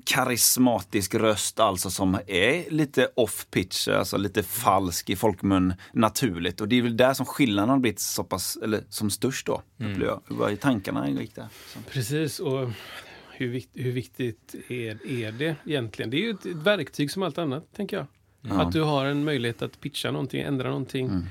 karismatisk 0.05 1.15
röst 1.15 1.61
alltså 1.61 1.91
som 1.91 2.19
är 2.27 2.71
lite 2.71 3.09
off 3.15 3.47
pitch, 3.51 3.89
alltså 3.89 4.17
lite 4.17 4.43
falsk 4.43 5.11
i 5.11 5.17
folkmun 5.17 5.75
naturligt. 5.93 6.61
Och 6.61 6.69
det 6.69 6.79
är 6.79 6.83
väl 6.83 6.97
där 6.97 7.15
som 7.15 7.27
skillnaden 7.27 7.71
har 7.71 7.79
blivit 7.79 8.01
så 8.01 8.25
pass, 8.25 8.59
eller 8.62 8.81
som 8.89 9.11
störst 9.11 9.47
då, 9.47 9.62
upplever 9.77 10.07
jag. 10.07 10.23
Vad 10.29 10.53
är 10.53 10.57
tankarna 10.57 11.11
gick 11.11 11.35
där? 11.35 11.49
Så. 11.67 11.79
Precis, 11.91 12.41
och 12.41 12.71
hur, 13.33 13.49
vikt, 13.49 13.71
hur 13.75 13.93
viktigt 13.93 14.55
är, 14.69 15.11
är 15.11 15.33
det 15.33 15.57
egentligen? 15.67 16.11
Det 16.11 16.17
är 16.17 16.23
ju 16.23 16.31
ett, 16.31 16.47
ett 16.47 16.57
verktyg 16.57 17.11
som 17.11 17.23
allt 17.23 17.39
annat, 17.39 17.75
tänker 17.77 17.97
jag. 17.97 18.07
Ja. 18.41 18.62
Att 18.62 18.73
du 18.73 18.83
har 18.83 19.07
en 19.07 19.25
möjlighet 19.25 19.62
att 19.62 19.81
pitcha 19.81 20.11
någonting, 20.11 20.41
ändra 20.41 20.69
någonting. 20.69 21.07
Mm. 21.07 21.27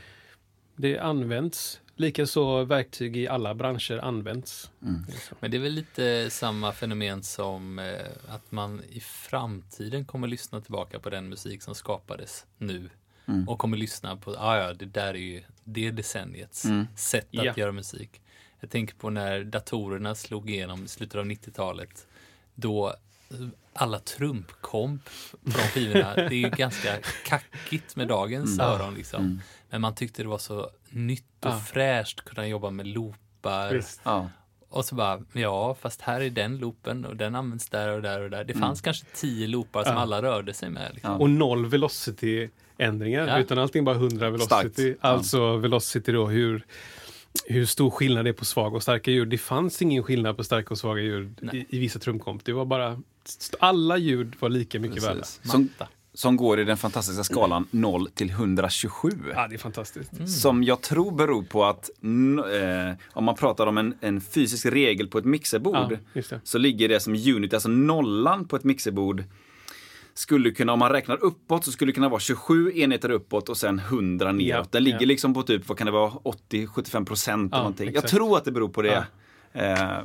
Det 0.76 1.00
används. 1.00 1.82
Likaså 1.98 2.64
verktyg 2.64 3.18
i 3.18 3.28
alla 3.28 3.56
branscher 3.56 3.98
används. 3.98 4.72
Mm. 4.82 5.06
Men 5.40 5.52
det 5.52 5.58
är 5.58 5.62
väl 5.62 5.72
lite 5.72 6.30
samma 6.30 6.72
fenomen 6.72 7.24
som 7.24 7.80
eh, 7.80 7.96
att 8.28 8.52
man 8.52 8.82
i 8.90 9.00
framtiden 9.00 10.06
kommer 10.06 10.28
lyssna 10.28 10.62
tillbaka 10.62 11.00
på 11.00 11.10
den 11.10 11.30
musik 11.30 11.64
som 11.64 11.76
skapades 11.76 12.46
nu. 12.58 12.90
Mm. 13.28 13.50
Och 13.50 13.60
kommer 13.60 13.78
lyssna 13.78 14.16
på, 14.18 14.36
ah, 14.38 14.58
ja, 14.58 14.74
det 14.74 14.86
där 14.86 15.08
är 15.14 15.14
ju 15.14 15.44
det 15.64 15.92
decenniets 15.92 16.66
Mm. 16.66 16.88
sätt 16.96 17.28
att 17.38 17.46
Ja. 17.46 17.54
göra 17.58 17.72
musik. 17.72 18.22
Jag 18.60 18.70
tänker 18.70 18.96
på 18.96 19.10
när 19.10 19.44
datorerna 19.44 20.16
slog 20.16 20.50
igenom 20.50 20.86
i 20.86 20.88
slutet 20.88 21.16
av 21.16 21.26
90-talet. 21.26 22.08
Då 22.56 22.96
alla 23.74 24.00
trumpkomp 24.00 25.10
från 25.44 25.52
skivorna, 25.54 26.16
det 26.16 26.22
är 26.26 26.32
ju 26.32 26.50
ganska 26.58 26.98
kackigt 27.26 27.96
med 27.96 28.08
dagens 28.08 28.60
Mm. 28.60 28.72
öron 28.72 28.94
liksom. 28.94 29.22
Mm. 29.22 29.42
Men 29.70 29.82
man 29.82 29.96
tyckte 29.96 30.22
det 30.24 30.30
var 30.30 30.38
så 30.38 30.70
nytt 30.90 31.24
och 31.46 31.52
Ja. 31.52 31.60
fräscht 31.60 32.20
att 32.20 32.26
kunna 32.26 32.48
jobba 32.48 32.70
med 32.70 32.88
loopar. 32.88 33.82
Ja. 34.04 34.30
Och 34.70 34.86
så 34.86 34.96
bara, 34.96 35.22
ja, 35.34 35.76
fast 35.82 36.02
här 36.02 36.22
är 36.22 36.30
den 36.30 36.58
loopen 36.58 37.06
och 37.06 37.16
den 37.16 37.36
används 37.36 37.70
där 37.70 37.90
och 37.90 38.02
där 38.02 38.22
och 38.22 38.30
där. 38.30 38.44
Det 38.44 38.54
fanns 38.54 38.82
kanske 38.82 39.06
tio 39.16 39.48
loopar 39.48 39.84
som 39.84 39.94
Ja. 39.94 40.00
alla 40.00 40.22
rörde 40.22 40.54
sig 40.54 40.70
med. 40.70 40.92
Liksom. 40.94 41.12
Ja. 41.12 41.18
Och 41.18 41.30
noll 41.30 41.66
velocity-ändringar, 41.66 43.28
Ja. 43.28 43.38
utan 43.38 43.58
allting 43.60 43.84
bara 43.86 43.96
100 43.96 44.30
velocity. 44.30 44.46
Starkt. 44.46 44.80
Ja. 44.80 45.10
Alltså 45.10 45.58
velocity 45.58 46.12
då, 46.12 46.28
hur, 46.28 46.66
hur 47.46 47.66
stor 47.66 47.90
skillnad 47.90 48.26
det 48.26 48.30
är 48.30 48.34
på 48.34 48.46
svaga 48.46 48.76
och 48.76 48.84
starka 48.84 49.12
ljud. 49.12 49.28
Det 49.28 49.38
fanns 49.38 49.82
ingen 49.82 50.04
skillnad 50.04 50.38
på 50.38 50.44
starka 50.44 50.70
och 50.70 50.78
svaga 50.78 51.02
ljud 51.02 51.50
i, 51.54 51.66
i 51.70 51.80
vissa 51.80 52.00
trumkomp. 52.00 52.46
Det 52.46 52.54
var 52.54 52.66
bara, 52.66 53.02
alla 53.60 53.98
ljud 53.98 54.36
var 54.40 54.50
lika 54.50 54.80
mycket 54.80 55.04
värda. 55.04 55.20
Precis. 55.20 55.52
Som, 55.52 55.62
Matta. 55.62 55.88
som 56.14 56.36
går 56.36 56.60
i 56.60 56.64
den 56.64 56.78
fantastiska 56.78 57.24
skalan 57.24 57.68
0 57.72 58.10
till 58.10 58.30
127. 58.30 59.10
Ja, 59.36 59.48
det 59.48 59.56
är 59.56 59.58
fantastiskt. 59.58 60.14
Mm. 60.14 60.28
Som 60.28 60.64
jag 60.64 60.82
tror 60.82 61.12
beror 61.12 61.44
på 61.44 61.66
att 61.66 61.90
eh, 61.90 62.98
om 63.14 63.24
man 63.24 63.36
pratar 63.36 63.68
om 63.68 63.78
en, 63.78 63.98
en 64.02 64.22
fysisk 64.22 64.66
regel 64.66 65.08
på 65.08 65.18
ett 65.18 65.26
mixerbord 65.26 65.98
Ja, 66.14 66.24
så 66.44 66.58
ligger 66.58 66.90
det 66.90 67.00
som 67.00 67.14
unit, 67.14 67.54
alltså 67.54 67.70
nollan 67.70 68.48
på 68.48 68.56
ett 68.56 68.64
mixerbord 68.64 69.24
skulle 70.18 70.52
kunna, 70.52 70.74
om 70.74 70.80
man 70.80 70.92
räknar 70.92 71.24
uppåt, 71.24 71.66
så 71.66 71.72
skulle 71.72 71.90
det 71.92 71.96
kunna 71.96 72.10
vara 72.10 72.20
27 72.20 72.72
enheter 72.76 73.10
uppåt 73.10 73.50
och 73.50 73.58
sen 73.58 73.80
100 73.80 74.32
neråt. 74.32 74.48
Ja, 74.48 74.66
Den 74.72 74.84
ligger 74.84 75.00
ja. 75.02 75.06
liksom 75.08 75.34
på 75.34 75.44
typ, 75.44 75.68
vad 75.68 75.78
kan 75.78 75.86
det 75.86 75.92
vara, 75.92 76.12
80-75 76.50 77.06
procent 77.06 77.50
Ja, 77.52 77.58
någonting. 77.58 77.86
Jag 77.86 77.96
exakt. 77.96 78.10
tror 78.14 78.38
att 78.38 78.46
det 78.46 78.52
beror 78.52 78.70
på 78.70 78.82
det. 78.82 78.96
Eh, 78.96 79.04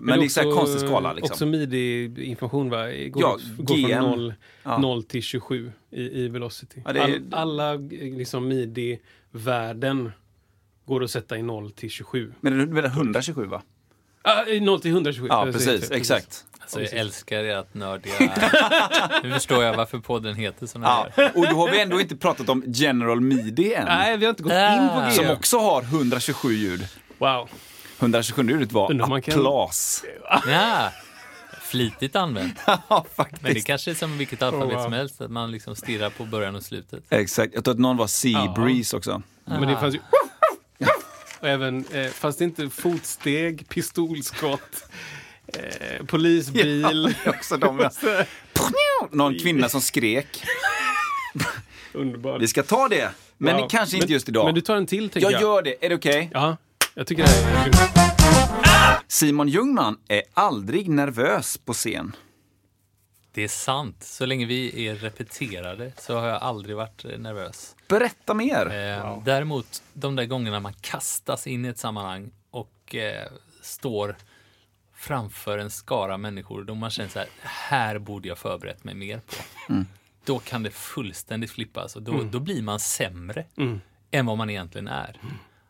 men, 0.01 0.19
det 0.19 0.25
är 0.25 0.29
så 0.29 0.41
här 0.41 0.53
konstig 0.53 0.81
skala 0.89 1.13
liksom. 1.13 1.33
Också 1.33 1.47
midi-information 1.47 2.71
va? 2.71 2.79
Går, 2.87 3.23
Ja, 3.23 3.39
går 3.59 3.77
GM. 3.77 3.89
från 3.89 4.11
0, 4.11 4.35
Ja. 4.63 4.79
0 4.79 5.03
till 5.03 5.23
27 5.23 5.73
i, 5.91 6.03
i 6.25 6.29
velocity. 6.29 6.83
Ja, 6.85 6.91
är- 6.91 7.01
All, 7.03 7.23
alla 7.31 7.75
liksom 8.01 8.49
midi-värden 8.49 10.11
går 10.87 11.05
att 11.05 11.11
sätta 11.11 11.39
i 11.39 11.43
0 11.43 11.71
till 11.71 11.91
27. 11.91 12.33
Men 12.41 12.57
det 12.59 12.63
är 12.63 12.67
väl 12.67 12.85
127 12.85 13.45
va? 13.47 13.63
Ah, 14.23 14.47
i 14.47 14.61
0 14.61 14.81
till 14.81 14.91
127. 14.91 15.27
Ja, 15.31 15.45
Jag 15.47 15.55
precis. 15.55 15.89
fel, 15.89 15.97
Exakt. 15.99 16.45
Alltså, 16.79 16.95
jag 16.97 17.01
älskar 17.01 17.45
ert 17.45 17.75
nördiga... 17.75 18.15
nu 19.23 19.31
förstår 19.33 19.65
jag 19.65 19.77
varför 19.77 19.99
podden 19.99 20.35
heter 20.35 20.67
sån 20.67 20.83
Ja. 20.83 21.07
här. 21.17 21.33
Och 21.35 21.47
då 21.49 21.57
har 21.57 21.71
vi 21.71 21.81
ändå 21.81 22.01
inte 22.01 22.17
pratat 22.17 22.49
om 22.49 22.63
General 22.67 23.21
Midi 23.21 23.75
än. 23.75 23.85
Nej, 23.85 24.17
vi 24.17 24.25
har 24.25 24.31
inte 24.31 24.43
gått 24.43 24.53
Ah. 24.53 24.75
in 24.83 24.89
på 25.09 25.11
Som 25.17 25.25
GM. 25.25 25.33
också 25.33 25.59
har 25.59 25.83
127 25.83 26.53
ljud. 26.53 26.89
Wow. 27.19 27.49
127 27.99 28.43
ljudet 28.51 28.73
var 28.73 28.95
man 29.09 29.23
kan-. 29.23 29.45
Ja, 30.47 30.91
flitigt 31.61 32.17
använt. 32.17 32.59
Ja, 32.89 33.07
faktiskt. 33.15 33.43
Men 33.43 33.55
det 33.55 33.61
kanske 33.61 33.91
är 33.91 33.95
som 33.95 34.19
vilket 34.19 34.43
alfabet 34.43 34.69
Oh, 34.69 34.75
wow. 34.77 34.83
som 34.85 34.93
helst, 34.93 35.21
att 35.21 35.31
man 35.31 35.51
liksom 35.51 35.77
stirrar 35.77 36.11
på 36.11 36.25
början 36.25 36.57
och 36.57 36.63
slutet. 36.63 37.05
Exakt. 37.11 37.55
Jag 37.55 37.65
tror 37.65 37.75
att 37.75 37.81
någon 37.81 37.97
var 37.97 38.07
Sea 38.07 38.53
Breeze 38.57 38.97
också. 38.97 39.23
Men 39.45 39.69
det 39.69 39.77
fanns 39.77 39.95
ju... 39.95 39.99
Och 41.41 41.49
även, 41.49 41.85
eh, 41.93 42.07
fast 42.07 42.39
det 42.39 42.45
inte 42.45 42.71
fotsteg, 42.71 43.69
pistolskott, 43.69 44.85
eh, 45.55 46.07
polisbil. 46.07 46.83
Ja, 47.25 47.31
också 47.31 47.57
de. 47.57 47.91
Någon 49.11 49.39
kvinna 49.39 49.69
som 49.69 49.81
skrek. 49.81 50.43
Underbart. 51.93 52.43
Vi 52.43 52.49
ska 52.49 52.63
ta 52.63 52.89
det, 52.89 53.11
men 53.39 53.57
Wow. 53.57 53.69
kanske 53.69 53.97
inte 53.97 54.07
Men- 54.07 54.13
just 54.13 54.29
idag. 54.29 54.45
Men 54.45 54.55
du 54.55 54.61
tar 54.61 54.77
en 54.77 54.87
till, 54.87 55.11
tänker 55.11 55.31
jag 55.31 55.33
jag. 55.33 55.41
gör 55.43 55.63
det. 55.63 55.85
Är 55.85 55.89
det 55.89 55.95
okej? 55.95 56.31
Ja, 56.33 56.57
jag 56.95 57.07
tycker 57.07 57.23
det 57.23 57.31
är 57.31 57.63
grymt. 57.63 57.77
Simon 59.09 59.49
Ljungman 59.49 59.99
är 60.09 60.23
aldrig 60.35 60.89
nervös 60.89 61.59
på 61.59 61.73
scen. 61.73 62.17
Det 63.33 63.45
är 63.45 63.49
sant. 63.49 63.97
Så 64.05 64.27
länge 64.27 64.47
vi 64.47 64.87
är 64.87 64.95
repeterade 64.95 65.93
så 65.99 66.19
har 66.19 66.29
jag 66.29 66.43
aldrig 66.43 66.77
varit 66.77 67.05
eh, 67.05 67.19
nervös. 67.19 67.77
Berätta 67.89 68.35
mer. 68.35 68.67
Eh, 68.67 69.23
Däremot 69.25 69.83
de 69.93 70.17
där 70.17 70.25
gångerna 70.25 70.61
man 70.61 70.73
kastas 70.81 71.47
in 71.47 71.65
i 71.65 71.69
ett 71.69 71.79
sammanhang 71.79 72.31
och 72.51 72.95
eh, 72.95 73.27
står 73.63 74.17
framför 75.01 75.59
en 75.59 75.71
skara 75.71 76.19
människor 76.19 76.65
då 76.65 76.75
man 76.75 76.91
känner 76.91 77.09
så 77.09 77.19
här, 77.19 77.29
här 77.43 77.99
borde 77.99 78.29
jag 78.29 78.39
förberett 78.39 78.85
mig 78.85 78.95
mer 78.95 79.21
på. 79.27 79.35
Då 80.25 80.39
kan 80.39 80.63
det 80.63 80.71
fullständigt 80.71 81.51
flippas 81.51 81.97
och 81.97 82.03
då, 82.03 82.23
då 82.23 82.41
blir 82.41 82.63
man 82.63 82.81
sämre 82.81 83.45
än 84.11 84.27
vad 84.27 84.39
man 84.39 84.51
egentligen 84.51 84.89
är. 84.89 85.21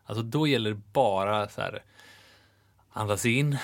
Alltså 0.05 0.23
då 0.23 0.47
gäller 0.47 0.69
det 0.69 0.81
bara 0.93 1.49
så 1.49 1.61
här, 1.61 1.83
andas 2.89 3.25
in, 3.25 3.57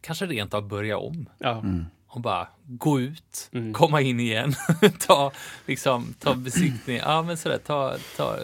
kanske 0.00 0.26
rent 0.26 0.54
av 0.54 0.68
börja 0.68 0.98
om. 0.98 1.28
Ja. 1.38 1.62
och 2.06 2.20
bara 2.20 2.48
gå 2.64 3.00
ut, 3.00 3.50
komma 3.74 4.00
in 4.00 4.20
igen, 4.20 4.54
ta, 5.06 5.32
liksom, 5.66 6.14
ta 6.18 6.34
besiktning, 6.34 6.96
ja 6.96 7.22
men 7.22 7.36
sådär, 7.36 7.58
ta, 7.58 7.96
ta, 8.16 8.36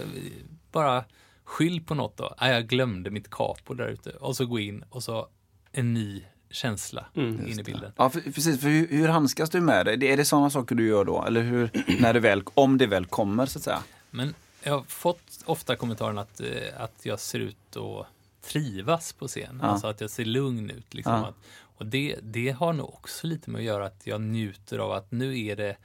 bara 0.72 1.04
skyll 1.44 1.84
på 1.84 1.94
något 1.94 2.16
då. 2.16 2.34
Ja, 2.40 2.48
jag 2.48 2.66
glömde 2.66 3.10
mitt 3.10 3.30
capo 3.30 3.74
där 3.74 3.88
ute. 3.88 4.10
Och 4.10 4.36
så 4.36 4.46
gå 4.46 4.58
in 4.58 4.84
och 4.90 5.02
så 5.02 5.28
en 5.72 5.94
ny 5.94 6.24
känsla 6.54 7.06
in 7.14 7.58
i 7.58 7.62
bilden. 7.62 7.92
Ja, 7.96 8.10
för, 8.10 8.20
precis. 8.20 8.60
För 8.60 8.68
hur, 8.68 8.88
hur 8.88 9.08
handskas 9.08 9.50
du 9.50 9.60
med 9.60 9.86
det? 9.86 10.12
Är 10.12 10.16
det 10.16 10.24
sådana 10.24 10.50
saker 10.50 10.74
du 10.74 10.86
gör 10.86 11.04
då? 11.04 11.24
Eller 11.24 11.42
hur, 11.42 11.70
när 12.00 12.12
det 12.12 12.20
väl, 12.20 12.42
om 12.54 12.78
det 12.78 12.86
väl 12.86 13.06
kommer, 13.06 13.46
så 13.46 13.58
att 13.58 13.64
säga? 13.64 13.82
Men 14.10 14.34
jag 14.62 14.72
har 14.72 14.82
fått 14.82 15.42
ofta 15.44 15.76
kommentaren 15.76 16.18
att, 16.18 16.40
eh, 16.40 16.46
att 16.76 17.00
jag 17.02 17.20
ser 17.20 17.38
ut 17.38 17.76
att 17.76 18.06
trivas 18.42 19.12
på 19.12 19.28
scen. 19.28 19.58
Ja. 19.62 19.68
Alltså 19.68 19.86
att 19.86 20.00
jag 20.00 20.10
ser 20.10 20.24
lugn 20.24 20.70
ut. 20.70 20.94
Liksom. 20.94 21.12
Ja. 21.12 21.34
Och 21.76 21.86
det, 21.86 22.18
det 22.22 22.50
har 22.50 22.72
nog 22.72 22.88
också 22.88 23.26
lite 23.26 23.50
med 23.50 23.58
att 23.58 23.64
göra 23.64 23.86
att 23.86 24.06
jag 24.06 24.20
njuter 24.20 24.78
av 24.78 24.92
att 24.92 25.12
nu 25.12 25.46
är 25.46 25.56
det 25.56 25.76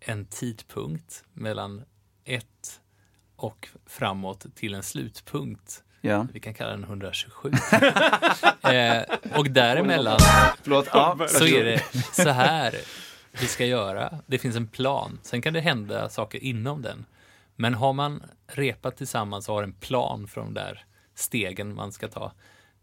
en 0.00 0.24
tidpunkt 0.26 1.24
mellan 1.32 1.82
ett 2.24 2.80
och 3.36 3.68
framåt 3.86 4.46
till 4.54 4.74
en 4.74 4.82
slutpunkt. 4.82 5.82
Ja. 6.00 6.26
Vi 6.32 6.40
kan 6.40 6.54
kalla 6.54 6.70
den 6.70 6.84
127. 6.84 7.50
eh, 8.62 9.02
och 9.38 9.50
däremellan 9.50 10.18
Förlåt. 10.62 10.88
Ja, 10.92 11.18
så 11.28 11.46
är 11.46 11.64
det 11.64 11.82
så 12.12 12.30
här 12.30 12.74
vi 13.40 13.46
ska 13.46 13.64
göra. 13.64 14.18
Det 14.26 14.38
finns 14.38 14.56
en 14.56 14.66
plan. 14.66 15.18
Sen 15.22 15.42
kan 15.42 15.54
det 15.54 15.60
hända 15.60 16.08
saker 16.08 16.44
inom 16.44 16.82
den. 16.82 17.06
Men 17.56 17.74
har 17.74 17.92
man 17.92 18.22
repat 18.46 18.96
tillsammans 18.96 19.48
och 19.48 19.54
har 19.54 19.62
en 19.62 19.72
plan 19.72 20.26
för 20.28 20.40
de 20.40 20.54
där 20.54 20.84
stegen 21.14 21.74
man 21.74 21.92
ska 21.92 22.08
ta, 22.08 22.32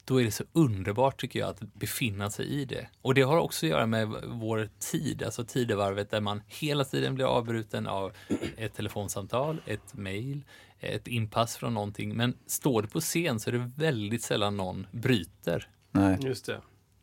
då 0.05 0.21
är 0.21 0.23
det 0.23 0.31
så 0.31 0.43
underbart 0.53 1.21
tycker 1.21 1.39
jag 1.39 1.49
att 1.49 1.59
befinna 1.59 2.29
sig 2.29 2.45
i 2.45 2.65
det. 2.65 2.87
Och 3.01 3.13
det 3.13 3.21
har 3.21 3.37
också 3.37 3.65
att 3.65 3.69
göra 3.69 3.85
med 3.85 4.07
vår 4.27 4.69
tid, 4.79 5.23
alltså 5.23 5.45
tidevarvet 5.45 6.11
där 6.11 6.21
man 6.21 6.41
hela 6.47 6.83
tiden 6.83 7.15
blir 7.15 7.25
avbruten 7.25 7.87
av 7.87 8.13
ett 8.57 8.73
telefonsamtal, 8.73 9.61
ett 9.65 9.93
mejl, 9.93 10.43
ett 10.83 11.07
inpass 11.07 11.57
från 11.57 11.73
någonting. 11.73 12.15
Men 12.15 12.37
står 12.47 12.81
du 12.81 12.87
på 12.87 12.99
scen 13.01 13.39
så 13.39 13.49
är 13.49 13.51
det 13.51 13.71
väldigt 13.77 14.23
sällan 14.23 14.57
någon 14.57 14.87
bryter 14.91 15.67
Nej. 15.91 16.17
Just 16.21 16.45
det. 16.45 16.61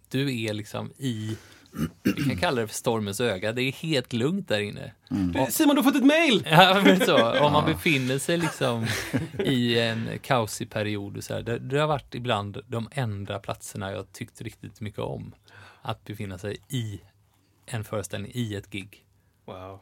du 0.09 0.45
är 0.45 0.55
liksom 0.55 0.93
i, 0.97 1.37
vi 2.03 2.25
kan 2.25 2.37
kalla 2.37 2.61
det 2.61 2.67
för 2.67 2.75
stormens 2.75 3.21
öga, 3.21 3.53
det 3.53 3.63
är 3.63 3.73
helt 3.73 4.13
lugnt 4.13 4.49
där 4.49 4.61
inne. 4.61 4.93
Du, 5.09 5.47
Simon, 5.51 5.77
du 5.77 5.83
har 5.83 5.93
fått 5.93 5.97
ett 5.97 6.07
mail! 6.07 6.47
Ja, 6.51 6.83
men 6.85 7.01
så, 7.01 7.41
om 7.47 7.53
man 7.53 7.65
befinner 7.65 8.19
sig 8.19 8.39
liksom 8.39 8.87
i 9.39 9.79
en 9.79 10.09
kaosig 10.23 10.71
period, 10.71 11.17
och 11.17 11.25
så 11.25 11.35
här, 11.35 11.43
det, 11.43 11.59
det 11.59 11.79
har 11.79 11.87
varit 11.87 12.15
ibland 12.15 12.59
de 12.69 12.89
enda 12.93 13.39
platserna 13.39 13.93
jag 13.93 14.13
tyckt 14.13 14.41
riktigt 14.41 14.81
mycket 14.81 15.01
om. 15.01 15.35
Att 15.83 16.05
befinna 16.05 16.39
sig 16.39 16.57
i 16.69 17.01
en 17.67 17.85
föreställning, 17.85 18.33
i 18.35 18.55
ett 18.55 18.71
gig. 18.71 19.05
Wow. 19.45 19.81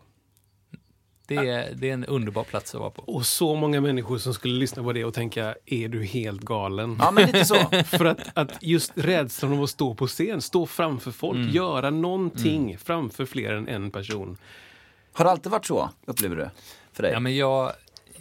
Det 1.28 1.36
är, 1.36 1.74
det 1.74 1.90
är 1.90 1.94
en 1.94 2.04
underbar 2.04 2.44
plats 2.44 2.74
att 2.74 2.80
vara 2.80 2.90
på. 2.90 3.02
Och 3.02 3.26
så 3.26 3.54
många 3.54 3.80
människor 3.80 4.18
som 4.18 4.34
skulle 4.34 4.54
lyssna 4.54 4.82
på 4.82 4.92
det 4.92 5.04
och 5.04 5.14
tänka, 5.14 5.54
är 5.66 5.88
du 5.88 6.04
helt 6.04 6.40
galen? 6.40 6.96
ja, 7.00 7.10
men 7.10 7.26
lite 7.26 7.44
så. 7.44 7.54
För 7.86 8.04
att, 8.04 8.18
att 8.34 8.52
just 8.60 8.92
rädslan 8.94 9.52
av 9.52 9.62
att 9.62 9.70
stå 9.70 9.94
på 9.94 10.06
scen, 10.06 10.42
stå 10.42 10.66
framför 10.66 11.10
folk, 11.10 11.54
göra 11.54 11.90
någonting 11.90 12.78
framför 12.78 13.26
fler 13.26 13.52
än 13.52 13.68
en 13.68 13.90
person. 13.90 14.36
Har 15.12 15.24
det 15.24 15.30
alltid 15.30 15.52
varit 15.52 15.66
så, 15.66 15.90
upplever 16.06 16.36
du? 16.36 16.50
För 16.92 17.02
dig? 17.02 17.12
Ja, 17.12 17.20
men 17.20 17.36
jag, 17.36 17.72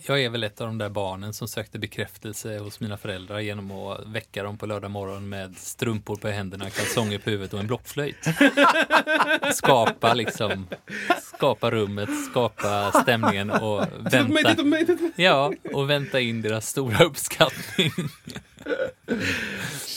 jag 0.08 0.22
är 0.22 0.30
väl 0.30 0.44
ett 0.44 0.62
av 0.62 0.68
de 0.68 0.78
där 0.78 0.90
barnen 0.90 1.34
som 1.34 1.48
sökte 1.48 1.80
bekräftelse 1.80 2.60
hos 2.60 2.80
mina 2.80 2.98
föräldrar 2.98 3.40
genom 3.40 3.72
att 3.72 4.08
väcka 4.08 4.44
dem 4.44 4.58
på 4.58 4.66
lördag 4.66 4.92
morgon 4.92 5.30
med 5.30 5.58
strumpor 5.58 6.16
på 6.16 6.28
händerna, 6.28 6.70
kalsonger 6.70 7.20
på 7.20 7.30
huvudet 7.30 7.54
och 7.54 7.60
en 7.60 7.68
blockflöjt. 7.68 8.26
Skapa 9.54 10.14
liksom, 10.14 10.68
skapa 11.34 11.72
rummet, 11.72 12.10
skapa 12.32 12.92
stämningen 13.02 13.52
och 13.52 13.86
vänta. 14.00 14.56
Ja, 15.16 15.54
och 15.74 15.90
vänta 15.90 16.20
in 16.20 16.42
deras 16.42 16.68
stora 16.68 17.06
uppskattning. 17.06 17.92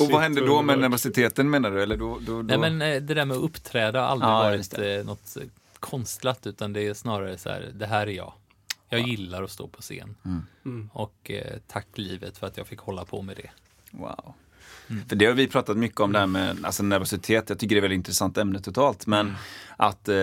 och 0.00 0.10
vad 0.10 0.22
hände 0.22 0.46
då 0.46 0.62
med 0.62 0.78
nervositeten 0.78 1.50
menar 1.50 1.70
du? 1.70 1.82
Eller 1.82 1.96
då, 1.96 2.18
då, 2.26 2.42
då... 2.42 2.42
Nej 2.42 2.58
men 2.58 2.82
eh, 2.82 3.00
det 3.02 3.14
där 3.14 3.24
med 3.24 3.36
att 3.36 3.42
uppträda 3.42 4.00
har 4.00 4.06
aldrig 4.06 4.30
Ja, 4.30 4.38
varit 4.38 4.78
eh, 4.78 5.04
något 5.06 5.36
konstlat 5.80 6.46
utan 6.46 6.72
det 6.72 6.86
är 6.86 6.94
snarare 6.94 7.38
så 7.38 7.48
här, 7.48 7.70
det 7.74 7.86
här 7.86 8.06
är 8.06 8.12
jag. 8.12 8.32
Jag 8.92 9.08
gillar 9.08 9.42
att 9.42 9.50
stå 9.50 9.68
på 9.68 9.82
scen. 9.82 10.16
Mm. 10.64 10.90
Och 10.92 11.30
eh, 11.30 11.58
tack 11.66 11.98
livet 11.98 12.38
för 12.38 12.46
att 12.46 12.56
jag 12.56 12.66
fick 12.66 12.78
hålla 12.78 13.04
på 13.04 13.22
med 13.22 13.36
det. 13.36 13.50
Wow. 13.90 14.34
För 15.08 15.16
det 15.16 15.26
har 15.26 15.32
vi 15.32 15.46
pratat 15.46 15.76
mycket 15.76 16.00
om 16.00 16.12
det 16.12 16.18
här 16.18 16.26
med 16.26 16.56
alltså 16.62 16.82
nervositet. 16.82 17.48
Jag 17.48 17.58
tycker 17.58 17.74
det 17.74 17.78
är 17.78 17.80
ett 17.80 17.84
väldigt 17.84 17.96
intressant 17.96 18.38
ämne 18.38 18.60
totalt. 18.60 19.06
Men 19.06 19.34
att 19.76 20.08
eh, 20.08 20.16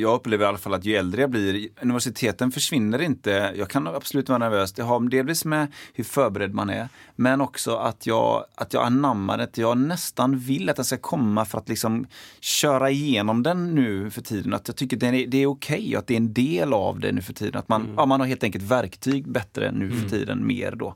jag 0.00 0.14
upplever 0.14 0.44
i 0.44 0.48
alla 0.48 0.58
fall 0.58 0.74
att 0.74 0.84
ju 0.84 0.96
äldre 0.96 1.20
jag 1.20 1.30
blir, 1.30 1.68
nervositeten 1.82 2.50
försvinner 2.50 3.02
inte. 3.02 3.52
Jag 3.56 3.70
kan 3.70 3.86
absolut 3.86 4.28
vara 4.28 4.38
nervös. 4.38 4.72
Det 4.72 4.82
har 4.82 5.00
delvis 5.00 5.44
med 5.44 5.72
hur 5.94 6.04
förberedd 6.04 6.54
man 6.54 6.70
är. 6.70 6.88
Men 7.16 7.40
också 7.40 7.76
att 7.76 8.06
jag, 8.06 8.44
att 8.54 8.72
jag 8.72 8.86
anammar 8.86 9.38
det. 9.38 9.58
Jag 9.58 9.78
nästan 9.78 10.38
vill 10.38 10.70
att 10.70 10.76
den 10.76 10.84
ska 10.84 10.96
komma 10.96 11.44
för 11.44 11.58
att 11.58 11.68
liksom 11.68 12.06
köra 12.40 12.90
igenom 12.90 13.42
den 13.42 13.74
nu 13.74 14.10
för 14.10 14.22
tiden. 14.22 14.54
Att 14.54 14.68
jag 14.68 14.76
tycker 14.76 14.96
det 14.96 15.06
är, 15.06 15.26
det 15.26 15.38
är 15.38 15.46
okej 15.46 15.96
och 15.96 15.98
att 15.98 16.06
det 16.06 16.14
är 16.14 16.20
en 16.20 16.32
del 16.32 16.72
av 16.72 17.00
det 17.00 17.12
nu 17.12 17.22
för 17.22 17.32
tiden. 17.32 17.58
Att 17.58 17.68
man, 17.68 17.94
ja, 17.96 18.06
man 18.06 18.20
har 18.20 18.26
helt 18.26 18.44
enkelt 18.44 18.64
verktyg 18.64 19.28
bättre 19.28 19.72
nu 19.72 19.92
för 19.92 20.08
tiden, 20.08 20.46
mer 20.46 20.72
då. 20.72 20.94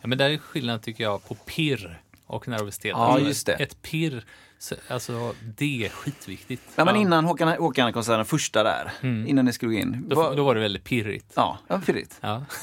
Ja, 0.00 0.08
men 0.08 0.18
där 0.18 0.30
är 0.30 0.38
skillnaden 0.38 0.80
tycker 0.80 1.04
jag 1.04 1.28
på 1.28 1.34
pirr 1.34 2.00
och 2.26 2.48
nervositet. 2.48 2.90
Ja, 2.90 2.96
Alltså, 3.06 3.26
just 3.28 3.46
det. 3.46 3.52
Ett 3.52 3.82
pirr, 3.82 4.24
så- 4.58 4.74
alltså 4.88 5.34
det 5.58 5.84
är 5.84 5.88
skitviktigt. 5.88 6.62
Ja, 6.76 6.84
men 6.84 6.96
innan 6.96 7.24
Håkan, 7.24 7.48
Håkan-konserten, 7.48 8.24
första 8.24 8.62
där, 8.62 8.90
innan 9.02 9.44
ni 9.44 9.52
skulle 9.52 9.72
gå 9.74 9.78
in. 9.80 10.04
Då, 10.08 10.16
vad- 10.16 10.36
då 10.36 10.44
var 10.44 10.54
det 10.54 10.60
väldigt 10.60 10.84
pirrigt. 10.84 11.32
Ja, 11.36 11.58
ja 11.68 11.80
pirrigt. 11.86 12.18
Ja. 12.20 12.44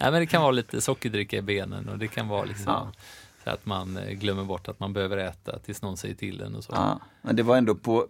Nej, 0.00 0.10
men 0.10 0.12
det 0.12 0.26
kan 0.26 0.42
vara 0.42 0.50
lite 0.52 0.80
sockerdricka 0.80 1.36
i 1.36 1.42
benen 1.42 1.88
och 1.88 1.98
det 1.98 2.08
kan 2.08 2.28
vara 2.28 2.44
liksom 2.44 2.64
Ja. 2.72 2.92
så 3.44 3.50
att 3.50 3.66
man 3.66 3.96
eh, 3.96 4.10
glömmer 4.10 4.44
bort 4.44 4.68
att 4.68 4.80
man 4.80 4.92
behöver 4.92 5.16
äta 5.16 5.58
tills 5.58 5.82
någon 5.82 5.96
säger 5.96 6.14
till 6.14 6.40
en 6.40 6.54
och 6.54 6.64
så. 6.64 6.72
Ja, 6.74 7.00
men 7.22 7.36
det 7.36 7.42
var 7.42 7.56
ändå 7.56 7.74
på 7.74 8.06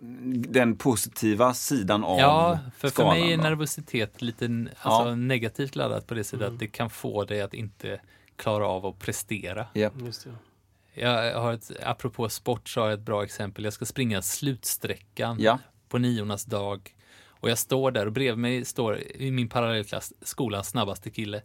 den 0.48 0.76
positiva 0.76 1.54
sidan 1.54 2.04
av 2.04 2.18
Ja, 2.18 2.59
för, 2.76 2.81
för 2.81 2.88
skalan. 2.88 3.20
mig 3.20 3.33
är 3.33 3.37
nervositet 3.37 4.22
lite 4.22 4.44
alltså, 4.83 5.09
Ja. 5.09 5.14
negativt 5.14 5.76
laddat 5.76 6.07
på 6.07 6.14
det 6.14 6.24
sättet 6.24 6.48
att 6.48 6.59
det 6.59 6.66
kan 6.66 6.90
få 6.90 7.24
dig 7.24 7.40
att 7.40 7.54
inte 7.54 8.00
klara 8.38 8.66
av 8.66 8.87
att 8.87 8.98
prestera. 8.98 9.66
Det. 9.72 9.92
Jag 10.94 11.40
har 11.40 11.53
ett, 11.53 11.70
apropå 11.83 12.29
sport 12.29 12.68
så 12.68 12.81
har 12.81 12.88
jag 12.88 12.98
ett 12.98 13.05
bra 13.07 13.24
exempel. 13.24 13.64
Jag 13.64 13.72
ska 13.72 13.85
springa 13.87 14.22
slutsträckan 14.22 15.37
Ja. 15.40 15.59
på 15.88 15.98
niornas 15.98 16.44
dag. 16.44 16.94
Och 17.40 17.51
jag 17.51 17.59
står 17.59 17.90
där 17.90 18.07
och 18.07 18.12
bredvid 18.12 18.38
mig 18.38 18.64
står 18.64 18.98
i 18.98 19.31
min 19.31 19.48
parallellklass 19.48 20.12
skolans 20.22 20.68
snabbaste 20.68 21.11
kille. 21.11 21.42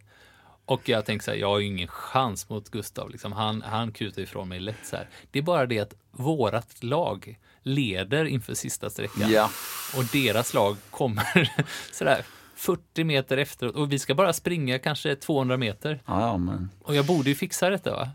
Och 0.65 0.89
jag 0.89 1.05
tänker 1.05 1.23
så 1.23 1.31
här, 1.31 1.37
jag 1.37 1.47
har 1.49 1.59
ju 1.59 1.65
ingen 1.67 1.87
chans 1.87 2.49
mot 2.49 2.69
Gustav. 2.69 3.09
Liksom. 3.09 3.31
Han, 3.31 3.61
han 3.61 3.91
kutar 3.91 4.21
ifrån 4.21 4.49
mig 4.49 4.59
lätt 4.59 4.85
så 4.85 4.95
här. 4.95 5.09
Det 5.31 5.39
är 5.39 5.43
bara 5.43 5.65
det 5.65 5.79
att 5.79 5.93
vårat 6.11 6.83
lag 6.83 7.39
leder 7.61 8.25
inför 8.25 8.53
sista 8.53 8.89
sträckan. 8.89 9.31
Ja. 9.31 9.49
Och 9.97 10.03
deras 10.11 10.53
lag 10.53 10.77
kommer 10.89 11.51
sådär 11.93 12.25
40 12.65 13.03
meter 13.03 13.37
efteråt. 13.37 13.75
Och 13.75 13.91
vi 13.91 13.99
ska 13.99 14.15
bara 14.15 14.33
springa 14.33 14.79
kanske 14.79 15.15
200 15.15 15.57
meter. 15.57 16.01
Ja, 16.05 16.37
men 16.37 16.69
Och 16.81 16.95
jag 16.95 17.05
borde 17.05 17.29
ju 17.29 17.35
fixa 17.35 17.69
detta 17.69 17.91
va? 17.91 18.09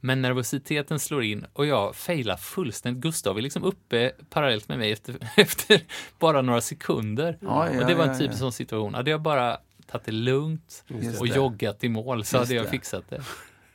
Men 0.00 0.22
nervositeten 0.22 0.98
slår 1.00 1.22
in 1.24 1.46
och 1.52 1.66
jag 1.66 1.96
failar 1.96 2.36
fullständigt. 2.36 3.02
Gustav 3.02 3.38
är 3.38 3.42
liksom 3.42 3.64
uppe 3.64 4.12
parallellt 4.30 4.68
med 4.68 4.78
mig 4.78 4.92
efter, 4.92 5.16
efter 5.36 5.80
bara 6.18 6.42
några 6.42 6.60
sekunder. 6.60 7.38
Ja, 7.40 7.70
ja, 7.70 7.80
och 7.80 7.86
det 7.86 7.94
var 7.94 8.04
en 8.04 8.18
typisk 8.18 8.34
ja. 8.34 8.38
sån 8.38 8.52
situation. 8.52 8.94
Hade 8.94 9.10
jag 9.10 9.22
bara 9.22 9.58
tagit 9.86 10.04
det 10.04 10.12
lugnt 10.12 10.84
Just 10.88 11.20
och 11.20 11.28
det. 11.28 11.34
joggat 11.34 11.84
i 11.84 11.88
mål 11.88 12.24
så 12.24 12.36
Just 12.36 12.48
hade 12.48 12.54
jag 12.54 12.66
det. 12.66 12.70
fixat 12.70 13.04
det. 13.08 13.22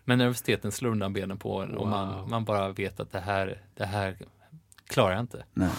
Men 0.05 0.17
nervositeten 0.17 0.71
slår 0.71 0.89
undan 0.91 1.13
benen 1.13 1.37
på 1.37 1.61
en 1.61 1.77
och 1.77 1.87
man, 1.87 2.29
man 2.29 2.45
bara 2.45 2.69
vet 2.69 2.99
att 2.99 3.11
det 3.11 3.19
här, 3.19 3.61
det 3.77 3.85
här 3.85 4.17
klarar 4.87 5.11
jag 5.11 5.19
inte. 5.19 5.43
nej. 5.53 5.69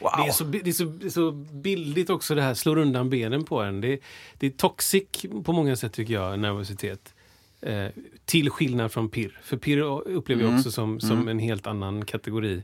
Wow. 0.00 0.10
Det, 0.16 0.28
är 0.28 0.32
så, 0.32 0.44
det, 0.44 0.68
är 0.68 0.72
så, 0.72 0.84
det 0.84 1.06
är 1.06 1.10
så 1.10 1.30
billigt 1.32 2.10
också 2.10 2.34
det 2.34 2.42
här, 2.42 2.54
slår 2.54 2.78
undan 2.78 3.10
benen 3.10 3.44
på 3.44 3.60
en. 3.60 3.80
Det, 3.80 4.00
det 4.38 4.46
är 4.46 4.50
toxic 4.50 5.04
på 5.44 5.52
många 5.52 5.76
sätt 5.76 5.92
tycker 5.92 6.14
jag, 6.14 6.38
nervositet. 6.38 7.14
Eh, 7.62 7.86
till 8.24 8.50
skillnad 8.50 8.92
från 8.92 9.08
pirr. 9.08 9.40
För 9.42 9.56
pirr 9.56 9.80
upplever 10.08 10.42
jag 10.42 10.54
också 10.54 10.70
som, 10.70 11.00
som 11.00 11.28
en 11.28 11.38
helt 11.38 11.66
annan 11.66 12.04
kategori. 12.04 12.62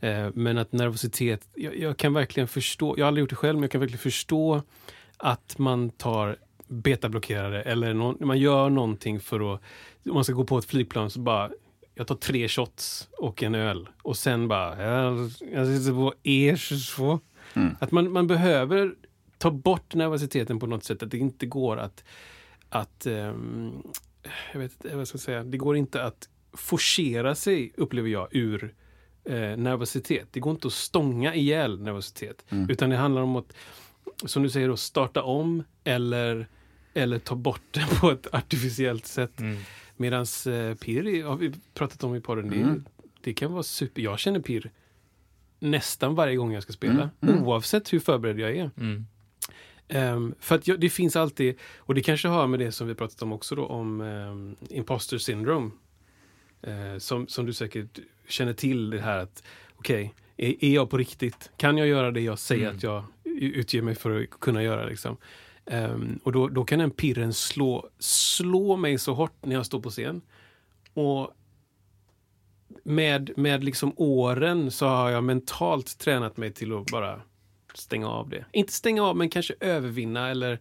Eh, 0.00 0.28
men 0.34 0.58
att 0.58 0.72
nervositet, 0.72 1.48
jag, 1.54 1.78
jag 1.78 1.96
kan 1.96 2.12
verkligen 2.12 2.48
förstå, 2.48 2.94
jag 2.98 3.04
har 3.04 3.08
aldrig 3.08 3.22
gjort 3.22 3.30
det 3.30 3.36
själv, 3.36 3.54
men 3.54 3.62
jag 3.62 3.70
kan 3.70 3.80
verkligen 3.80 4.02
förstå 4.02 4.62
att 5.16 5.58
man 5.58 5.90
tar 5.90 6.36
betablockerare 6.68 7.62
eller 7.62 7.94
någon, 7.94 8.16
man 8.20 8.38
gör 8.38 8.70
någonting 8.70 9.20
för 9.20 9.54
att, 9.54 9.60
om 10.04 10.14
man 10.14 10.24
ska 10.24 10.32
gå 10.32 10.44
på 10.44 10.58
ett 10.58 10.64
flygplan 10.64 11.10
så 11.10 11.20
bara 11.20 11.50
jag 11.98 12.06
tar 12.06 12.14
tre 12.14 12.48
shots 12.48 13.08
och 13.18 13.42
en 13.42 13.54
öl 13.54 13.88
och 14.02 14.16
sen 14.16 14.48
bara, 14.48 14.82
jag, 14.82 15.30
jag 15.52 15.66
sitter 15.66 15.92
på 15.92 16.14
E22. 16.22 17.20
Att 17.80 17.90
man, 17.90 18.12
man 18.12 18.26
behöver 18.26 18.94
ta 19.38 19.50
bort 19.50 19.94
nervositeten 19.94 20.58
på 20.58 20.66
något 20.66 20.84
sätt, 20.84 21.02
att 21.02 21.10
det 21.10 21.18
inte 21.18 21.46
går 21.46 21.76
att, 21.76 22.04
att 22.68 23.06
ehm, 23.06 23.82
jag 24.52 24.60
vet 24.60 24.72
inte 24.72 24.96
vad 24.96 25.08
ska 25.08 25.16
jag 25.16 25.22
säga, 25.22 25.44
det 25.44 25.56
går 25.58 25.76
inte 25.76 26.04
att 26.04 26.28
forcera 26.52 27.34
sig, 27.34 27.72
upplever 27.76 28.08
jag, 28.08 28.28
ur 28.30 28.74
eh, 29.24 29.56
nervositet. 29.56 30.28
Det 30.30 30.40
går 30.40 30.50
inte 30.50 30.66
att 30.66 30.72
stånga 30.72 31.34
ihjäl 31.34 31.80
nervositet. 31.80 32.44
Utan 32.68 32.90
det 32.90 32.96
handlar 32.96 33.22
om 33.22 33.36
att, 33.36 33.52
som 34.26 34.42
du 34.42 34.50
säger, 34.50 34.68
då, 34.68 34.76
starta 34.76 35.22
om 35.22 35.62
eller, 35.84 36.48
eller 36.94 37.18
ta 37.18 37.34
bort 37.34 37.62
det 37.70 38.00
på 38.00 38.10
ett 38.10 38.34
artificiellt 38.34 39.06
sätt. 39.06 39.40
Mm. 39.40 39.58
Medan 39.98 40.26
eh, 40.46 40.74
pirr 40.74 41.24
har 41.24 41.36
vi 41.36 41.52
pratat 41.74 42.04
om 42.04 42.14
i 42.14 42.20
podden. 42.20 42.48
Det, 42.48 42.82
det 43.20 43.34
kan 43.34 43.52
vara 43.52 43.62
super. 43.62 44.02
Jag 44.02 44.18
känner 44.18 44.40
pirr 44.40 44.70
nästan 45.58 46.14
varje 46.14 46.36
gång 46.36 46.52
jag 46.52 46.62
ska 46.62 46.72
spela. 46.72 47.10
Oavsett 47.20 47.92
hur 47.92 48.00
förberedd 48.00 48.38
jag 48.38 48.56
är. 48.56 48.70
Mm. 48.76 49.06
Ehm, 49.88 50.34
för 50.40 50.54
att 50.54 50.68
jag, 50.68 50.80
det 50.80 50.90
finns 50.90 51.16
alltid, 51.16 51.54
och 51.76 51.94
det 51.94 52.02
kanske 52.02 52.28
har 52.28 52.46
med 52.46 52.60
det 52.60 52.72
som 52.72 52.86
vi 52.88 52.94
pratat 52.94 53.22
om 53.22 53.32
också 53.32 53.54
då, 53.54 53.66
om 53.66 54.00
um, 54.00 54.56
imposter 54.70 55.18
syndrome. 55.18 55.70
Eh, 56.62 56.98
som, 56.98 57.28
som 57.28 57.46
du 57.46 57.52
säkert 57.52 57.98
känner 58.28 58.52
till 58.52 58.90
det 58.90 59.00
här 59.00 59.18
att, 59.18 59.42
okej, 59.76 60.14
är, 60.36 60.64
är 60.64 60.74
jag 60.74 60.90
på 60.90 60.96
riktigt? 60.98 61.50
Kan 61.56 61.78
jag 61.78 61.86
göra 61.86 62.10
det 62.10 62.20
jag 62.20 62.38
säger 62.38 62.64
Mm. 62.64 62.76
att 62.76 62.82
jag 62.82 63.04
utger 63.24 63.82
mig 63.82 63.94
för 63.94 64.22
att 64.22 64.30
kunna 64.40 64.62
göra? 64.62 64.86
Liksom? 64.86 65.16
Ehm, 65.70 66.18
och 66.24 66.32
då, 66.32 66.48
då 66.48 66.64
kan 66.64 66.78
den 66.78 66.90
pirren 66.90 67.32
slå, 67.34 67.88
slå 67.98 68.76
mig 68.76 68.98
så 68.98 69.14
hårt 69.14 69.32
när 69.44 69.54
jag 69.54 69.66
står 69.66 69.80
på 69.80 69.90
scen. 69.90 70.20
Och 70.94 71.34
med, 72.82 73.30
med 73.36 73.64
liksom 73.64 73.92
åren 73.96 74.70
så 74.70 74.86
har 74.86 75.10
jag 75.10 75.24
mentalt 75.24 75.98
tränat 75.98 76.36
mig 76.36 76.52
till 76.52 76.72
att 76.72 76.86
bara 76.86 77.20
stänga 77.74 78.08
av 78.08 78.28
det. 78.28 78.44
Inte 78.52 78.72
stänga 78.72 79.02
av, 79.02 79.16
men 79.16 79.28
kanske 79.30 79.54
övervinna 79.60 80.28
eller... 80.28 80.58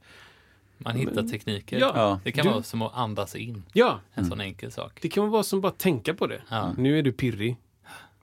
Man 0.78 0.96
hittar 0.96 1.24
tekniker. 1.24 1.80
Ja, 1.80 1.92
Ja. 1.96 2.20
Det 2.24 2.32
kan 2.32 2.46
du- 2.46 2.52
vara 2.52 2.64
som 2.64 2.82
att 2.82 2.96
andas 2.96 3.36
in. 3.36 3.64
Ja, 3.74 4.00
En 4.14 4.26
sån 4.26 4.42
enkel 4.42 4.72
sak. 4.72 5.00
det 5.02 5.10
kan 5.10 5.30
vara 5.30 5.44
som 5.44 5.62
bara 5.62 5.72
tänka 5.72 6.14
på 6.14 6.28
det. 6.28 6.42
Ja. 6.50 6.74
Nu 6.78 7.00
är 7.00 7.04
du 7.04 7.12
pirrig. 7.12 7.58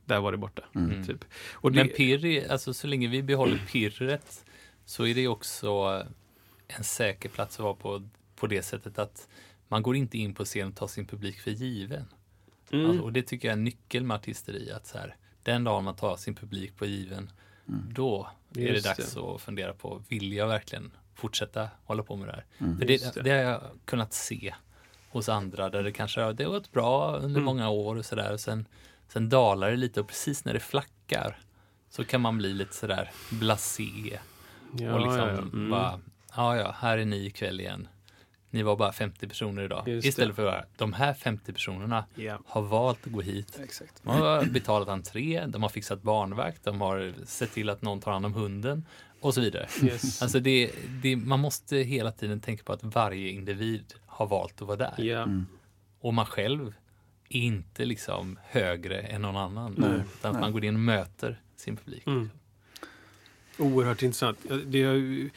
Där 0.05 0.21
var 0.21 0.33
det 0.33 0.39
borta. 0.39 0.63
Typ. 1.07 1.25
Och 1.53 1.73
det, 1.73 1.79
Men 1.85 1.89
pirr, 1.89 2.25
är- 2.25 2.53
alltså 2.53 2.75
så 2.75 2.87
länge 2.87 3.09
vi 3.09 3.23
behåller 3.23 3.59
pirret 3.73 4.45
så 4.85 5.07
är 5.07 5.15
det 5.15 5.29
också 5.29 6.03
en 6.69 6.85
säker 6.85 7.29
plats 7.29 7.57
att 7.57 7.65
vara 7.65 7.75
på, 7.75 8.09
på 8.37 8.47
det 8.47 8.63
sättet 8.63 8.99
att 8.99 9.29
man 9.69 9.83
går 9.83 9.97
inte 9.97 10.19
in 10.19 10.35
på 10.35 10.45
scen 10.45 10.69
och 10.69 10.77
tar 10.77 10.87
sin 10.87 11.07
publik 11.07 11.41
för 11.41 11.51
given. 11.51 12.05
Mm. 12.73 12.87
Alltså, 12.91 13.03
och 13.05 13.13
det 13.13 13.23
tycker 13.23 13.49
jag 13.49 13.53
är 13.53 13.57
en 13.59 13.65
nyckel 13.65 14.05
med 14.05 14.15
artisteri, 14.15 14.71
att 14.73 14.87
så 14.87 14.99
här, 14.99 15.17
den 15.43 15.65
dagen 15.65 15.85
man 15.85 15.97
tar 15.97 16.17
sin 16.17 16.35
publik 16.35 16.77
på 16.77 16.87
given, 16.87 17.31
då 17.67 18.29
är 18.51 18.55
det 18.55 18.61
Just 18.63 18.85
dags 18.85 19.17
att 19.17 19.41
fundera 19.43 19.73
på, 19.73 20.03
vill 20.09 20.33
jag 20.33 20.49
verkligen 20.49 20.91
fortsätta 21.15 21.69
hålla 21.85 22.03
på 22.03 22.17
med 22.17 22.29
det 22.29 22.33
här? 22.33 22.45
För 22.59 22.65
Mm. 22.65 22.89
Just 22.89 23.15
det, 23.15 23.23
det. 23.23 23.31
det 23.31 23.31
har 23.45 23.51
jag 23.53 23.63
kunnat 23.85 24.13
se 24.13 24.55
hos 25.11 25.29
andra 25.29 25.71
där 25.71 25.83
det 25.83 25.93
kanske 25.93 26.33
det 26.33 26.45
har 26.45 26.51
gått 26.51 26.73
bra 26.73 27.17
under 27.17 27.29
Mm. 27.41 27.45
många 27.45 27.69
år 27.69 27.97
och 27.97 28.05
sådär. 28.05 28.37
Sen, 28.37 28.67
sen 29.09 29.29
dalar 29.29 29.71
det 29.71 29.77
lite 29.77 30.01
och 30.01 30.09
precis 30.09 30.45
när 30.45 30.53
det 30.55 30.61
flackar 30.61 31.39
så 31.91 32.05
kan 32.05 32.21
man 32.21 32.39
bli 32.39 32.55
lite 32.55 32.75
sådär 32.75 33.11
blasé. 33.31 34.19
ja, 34.79 34.95
och 34.95 35.01
liksom 35.01 35.19
ja, 35.21 35.33
ja. 35.33 35.39
Mm. 35.39 35.71
bara, 35.71 36.01
ja 36.37 36.57
ja, 36.57 36.75
här 36.79 36.99
är 36.99 37.05
ni 37.05 37.27
ikväll 37.27 37.61
igen. 37.61 37.89
Ni 38.51 38.63
var 38.63 38.77
bara 38.77 38.93
50 38.93 39.29
personer 39.29 39.63
idag. 39.63 39.89
Just 39.89 40.07
Istället 40.07 40.37
för 40.37 40.47
att 40.47 40.79
de 40.79 40.93
här 40.93 41.15
50 41.15 41.53
personerna 41.53 42.05
Ja. 42.15 42.39
har 42.47 42.63
valt 42.63 43.07
att 43.07 43.13
gå 43.13 43.21
hit. 43.21 43.59
Exakt. 43.63 44.03
De 44.03 44.09
har 44.09 44.45
betalat 44.45 44.89
entré, 44.89 45.45
de 45.47 45.63
har 45.63 45.69
fixat 45.69 46.03
barnvakt, 46.03 46.65
de 46.65 46.81
har 46.81 47.13
sett 47.27 47.53
till 47.53 47.69
att 47.71 47.83
någon 47.83 48.01
tar 48.01 48.13
hand 48.13 48.27
om 48.27 48.35
hunden 48.35 48.85
och 49.21 49.35
så 49.35 49.41
vidare. 49.41 49.67
Yes. 49.83 50.23
Alltså 50.23 50.41
det, 50.41 50.71
det, 51.03 51.17
man 51.17 51.41
måste 51.41 51.77
hela 51.77 52.13
tiden 52.13 52.41
tänka 52.41 52.65
på 52.65 52.73
att 52.73 52.85
varje 52.85 53.29
individ 53.31 53.95
har 54.07 54.27
valt 54.27 54.63
att 54.63 54.69
vara 54.69 54.77
där. 54.77 54.95
Ja. 55.05 55.29
Och 56.01 56.15
man 56.15 56.27
själv 56.27 56.75
är 57.29 57.41
inte 57.41 57.85
liksom 57.85 58.39
högre 58.45 59.01
än 59.01 59.23
någon 59.23 59.37
annan. 59.37 60.03
utan 60.19 60.35
att 60.35 60.41
man 60.41 60.53
går 60.53 60.65
in 60.65 60.75
och 60.75 60.81
möter 60.81 61.41
sin 61.57 61.77
publik. 61.77 62.07
Mm. 62.07 62.31
Oerhört 63.59 64.03
intressant. 64.03 64.39
Det 64.67 64.83
är, 64.83 64.93
ju- 64.93 65.31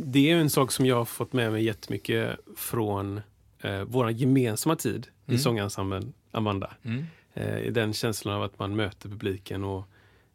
det 0.00 0.30
är 0.30 0.36
en 0.36 0.50
sak 0.50 0.72
som 0.72 0.86
jag 0.86 0.96
har 0.96 1.04
fått 1.04 1.32
med 1.32 1.52
mig 1.52 1.64
jättemycket 1.64 2.38
från 2.56 3.20
eh, 3.60 3.82
vår 3.82 4.10
gemensamma 4.10 4.76
tid 4.76 5.06
i 5.26 5.30
Mm. 5.30 5.38
sångensemblen 5.38 6.12
Amanda. 6.30 6.74
Mm. 6.82 7.04
Eh, 7.34 7.72
den 7.72 7.92
känslan 7.92 8.34
av 8.34 8.42
att 8.42 8.58
man 8.58 8.76
möter 8.76 9.08
publiken 9.08 9.64
och 9.64 9.84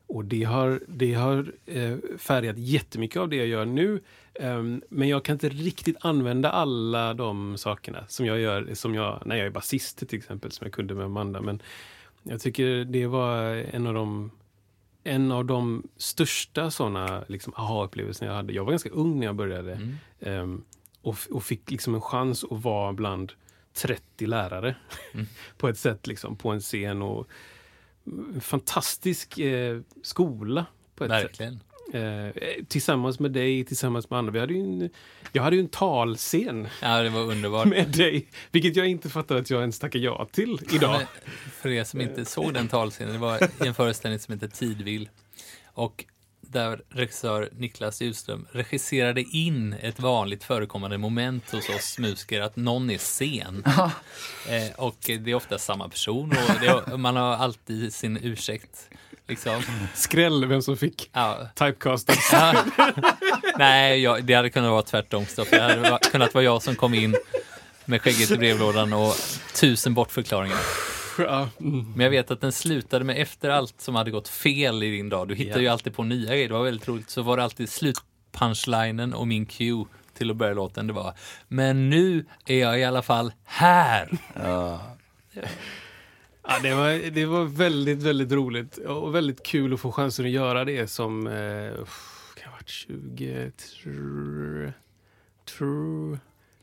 Och 0.07 0.25
det 0.25 0.43
har, 0.43 0.81
det 0.87 1.13
har 1.13 1.51
eh, 1.65 1.97
färgat 2.17 2.57
jättemycket 2.57 3.17
av 3.17 3.29
det 3.29 3.35
jag 3.35 3.47
gör 3.47 3.65
nu. 3.65 4.01
Ehm, 4.33 4.81
men 4.89 5.07
jag 5.07 5.23
kan 5.25 5.33
inte 5.35 5.49
riktigt 5.49 5.97
använda 6.01 6.49
alla 6.51 7.13
de 7.13 7.57
sakerna 7.57 8.05
som 8.07 8.25
jag 8.25 8.39
gör 8.39 8.73
som 8.73 8.95
jag, 8.95 9.21
när 9.25 9.35
jag 9.35 9.45
är 9.45 9.49
basist 9.49 10.07
till 10.09 10.17
exempel, 10.17 10.51
som 10.51 10.65
jag 10.65 10.73
kunde 10.73 10.93
med 10.93 11.05
Amanda. 11.05 11.41
Men 11.41 11.61
jag 12.23 12.41
tycker 12.41 12.85
det 12.85 13.07
var 13.07 13.55
en 13.75 13.87
av 13.87 13.93
de 13.93 14.31
en 15.03 15.31
av 15.31 15.45
de 15.45 15.87
största 15.97 16.71
såna 16.71 17.23
liksom, 17.27 17.53
aha-upplevelserna 17.55 18.31
jag 18.31 18.35
hade. 18.35 18.53
Jag 18.53 18.63
var 18.63 18.71
ganska 18.71 18.89
ung 18.89 19.19
när 19.19 19.25
jag 19.25 19.35
började. 19.35 19.73
Mm. 19.73 19.97
Ehm, 20.19 20.63
och, 21.01 21.17
och 21.31 21.43
fick 21.43 21.71
liksom 21.71 21.95
en 21.95 22.01
chans 22.01 22.43
att 22.43 22.63
vara 22.63 22.93
bland 22.93 23.31
30 23.73 24.25
lärare 24.25 24.75
Mm. 25.13 25.25
på 25.57 25.67
ett 25.67 25.77
sätt, 25.77 26.07
liksom, 26.07 26.35
på 26.35 26.49
en 26.49 26.59
scen. 26.59 27.01
Och 27.01 27.27
en 28.05 28.41
fantastisk 28.41 29.37
eh, 29.39 29.81
skola 30.03 30.65
på 30.95 31.03
ett 31.03 31.09
sätt. 31.21 31.39
Eh, 31.93 32.31
tillsammans 32.67 33.19
med 33.19 33.31
dig, 33.31 33.65
tillsammans 33.65 34.09
med 34.09 34.19
andra. 34.19 34.31
Vi 34.31 34.39
hade 34.39 34.53
ju 34.53 34.59
en, 34.59 34.89
jag 35.31 35.43
hade 35.43 35.55
ju 35.55 35.61
en 35.61 35.67
talscen 35.67 36.67
Ja, 36.81 37.01
det 37.01 37.09
var 37.09 37.21
underbart. 37.21 37.67
med 37.67 37.87
dig, 37.87 38.27
vilket 38.51 38.75
jag 38.75 38.87
inte 38.87 39.09
fattar 39.09 39.35
att 39.35 39.49
jag 39.49 39.59
ens 39.61 39.79
tackar 39.79 39.99
ja 39.99 40.27
till 40.31 40.59
idag. 40.71 40.97
Men 40.97 41.51
för 41.51 41.69
er 41.69 41.83
som 41.83 42.01
inte 42.01 42.25
såg 42.25 42.53
den 42.53 42.67
talscenen, 42.67 43.13
det 43.13 43.19
var 43.19 43.43
i 43.63 43.67
en 43.67 43.73
föreställning 43.73 44.19
som 44.19 44.33
heter 44.33 44.47
Tidvill. 44.47 45.09
Och 45.73 46.05
där 46.41 46.81
regissör 46.89 47.49
Niklas 47.57 48.01
Ljusström 48.01 48.47
regisserade 48.51 49.21
in 49.21 49.73
ett 49.73 49.99
vanligt 49.99 50.43
förekommande 50.43 50.97
moment 50.97 51.51
hos 51.51 51.69
oss 51.69 51.99
musiker, 51.99 52.41
att 52.41 52.55
någon 52.55 52.89
är 52.89 52.97
sen. 52.97 53.63
eh, 54.49 54.75
och 54.77 54.97
det 55.01 55.31
är 55.31 55.35
ofta 55.35 55.57
samma 55.57 55.89
person 55.89 56.29
och 56.31 56.61
det, 56.89 56.97
man 56.97 57.15
har 57.15 57.35
alltid 57.35 57.93
sin 57.93 58.17
ursäkt. 58.21 58.89
Liksom. 59.27 59.61
Skräll 59.93 60.45
vem 60.45 60.61
som 60.61 60.77
fick 60.77 61.09
Ja. 61.13 61.47
typecastad. 61.55 62.13
Ja. 62.31 62.63
Nej, 63.57 64.01
jag, 64.01 64.23
det 64.25 64.33
hade 64.33 64.49
kunnat 64.49 64.71
vara 64.71 64.81
tvärtom. 64.81 65.25
Det 65.51 65.59
hade 65.61 65.99
kunnat 66.11 66.33
vara 66.33 66.43
jag 66.43 66.61
som 66.61 66.75
kom 66.75 66.93
in 66.93 67.15
med 67.85 68.01
skägget 68.01 68.31
i 68.31 68.37
brevlådan 68.37 68.93
och 68.93 69.13
tusen 69.55 69.93
bortförklaringar. 69.93 70.57
Ja, 71.17 71.49
mm. 71.59 71.91
Men 71.95 72.03
jag 72.03 72.11
vet 72.11 72.31
att 72.31 72.41
den 72.41 72.51
slutade 72.51 73.05
med 73.05 73.17
efter 73.21 73.49
allt 73.49 73.81
som 73.81 73.95
hade 73.95 74.11
gått 74.11 74.27
fel 74.27 74.83
i 74.83 74.91
din 74.91 75.09
dag. 75.09 75.27
Du 75.27 75.35
hittar 75.35 75.55
Ja. 75.55 75.61
ju 75.61 75.67
alltid 75.67 75.95
på 75.95 76.03
nya 76.03 76.29
grejer. 76.31 76.47
Det 76.47 76.53
var 76.53 76.63
väldigt 76.63 76.87
roligt. 76.87 77.09
Så 77.09 77.21
var 77.21 77.37
det 77.37 77.43
alltid 77.43 77.69
slutpunchlinen 77.69 79.13
och 79.13 79.27
min 79.27 79.45
cue 79.45 79.85
till 80.17 80.31
att 80.31 80.37
börja 80.37 80.53
låten. 80.53 80.87
Det 80.87 80.93
var 80.93 81.13
Men 81.47 81.89
nu 81.89 82.25
är 82.45 82.59
jag 82.59 82.79
i 82.79 82.83
alla 82.83 83.01
fall 83.01 83.31
här. 83.45 84.09
Ja, 84.43 84.81
det, 86.61 86.73
var, 86.73 87.09
det 87.11 87.25
var 87.25 87.43
väldigt, 87.43 88.03
väldigt 88.03 88.31
roligt 88.31 88.77
och 88.77 89.15
väldigt 89.15 89.43
kul 89.43 89.73
att 89.73 89.79
få 89.79 89.91
chansen 89.91 90.25
att 90.25 90.31
göra 90.31 90.65
det 90.65 90.87
som 90.87 91.27
eh, 91.27 91.73
kan 92.35 92.49
ha 92.49 92.51
varit 92.51 92.69
20, 92.69 93.51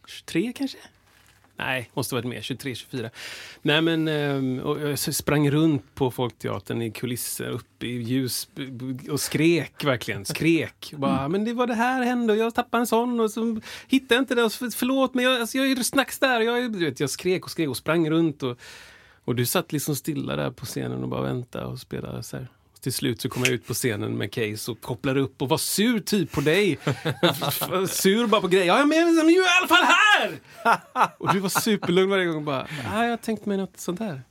23 0.07 0.53
kanske? 0.53 0.79
Nej, 1.57 1.91
måste 1.95 2.15
varit 2.15 2.27
mer, 2.27 2.41
23, 2.41 2.75
24. 2.75 3.11
Nej 3.63 3.83
men, 3.83 4.09
eh, 4.09 4.65
och 4.65 4.81
jag 4.81 4.99
sprang 4.99 5.51
runt 5.51 5.95
på 5.95 6.11
Folkteatern 6.11 6.83
i 6.83 6.91
kulisser, 6.91 7.51
uppe 7.51 7.87
i 7.87 8.03
ljus 8.03 8.49
och 9.11 9.21
skrek 9.21 9.85
verkligen, 9.85 10.25
skrek. 10.25 10.93
Bara, 10.97 11.29
men 11.29 11.45
det 11.45 11.53
var 11.53 11.67
det 11.67 11.75
här 11.75 12.03
hände 12.03 12.33
och 12.33 12.39
jag 12.39 12.55
tappade 12.55 12.81
en 12.81 12.87
sån 12.87 13.21
och 13.21 13.31
så 13.31 13.61
hittade 13.89 14.15
jag 14.15 14.23
inte 14.23 14.35
det. 14.35 14.51
Förlåt 14.75 15.15
men 15.15 15.25
jag, 15.25 15.41
alltså, 15.41 15.59
jag 15.59 15.71
är 15.71 15.83
snacks 15.83 16.19
där. 16.19 16.41
Jag, 16.41 16.77
vet, 16.77 17.01
jag 17.01 17.11
skrek 17.11 17.45
och 17.45 17.51
skrek 17.51 17.69
och 17.69 17.77
sprang 17.77 18.11
runt 18.11 18.43
och 18.43 18.59
och 19.31 19.37
du 19.37 19.47
satt 19.47 19.73
liksom 19.73 19.97
stilla 19.97 20.37
där 20.37 20.51
på 20.51 20.67
scenen 20.67 21.03
och 21.03 21.09
bara 21.09 21.23
väntade 21.23 21.65
och 21.65 21.79
spelade 21.79 22.23
så 22.23 22.37
här. 22.37 22.49
Till 22.81 22.93
slut 22.93 23.21
så 23.21 23.29
kom 23.29 23.45
jag 23.45 23.53
ut 23.53 23.67
på 23.67 23.75
scenen 23.75 24.19
med 24.19 24.33
Case 24.33 24.71
och 24.71 24.81
kopplade 24.81 25.21
upp 25.21 25.43
och 25.43 25.49
var 25.49 25.59
sur 25.59 26.01
typ 26.01 26.33
på 26.33 26.41
dig. 26.41 26.79
sur 27.89 28.27
bara 28.27 28.41
på 28.41 28.49
grejer. 28.49 28.67
Ja, 28.67 28.85
men 28.85 28.99
jag 28.99 29.27
är 29.27 29.31
i 29.31 29.45
alla 29.61 29.69
fall 29.69 29.85
här! 29.85 30.41
Och 31.19 31.33
du 31.35 31.41
var 31.41 31.49
superlugn 31.49 32.11
varje 32.11 32.25
gång 32.25 32.37
och 32.37 32.43
bara, 32.43 32.67
ja, 32.85 33.03
jag 33.03 33.11
har 33.11 33.17
tänkt 33.17 33.47
mig 33.47 33.57
något 33.57 33.81
sånt 33.81 34.01
här. 34.01 34.23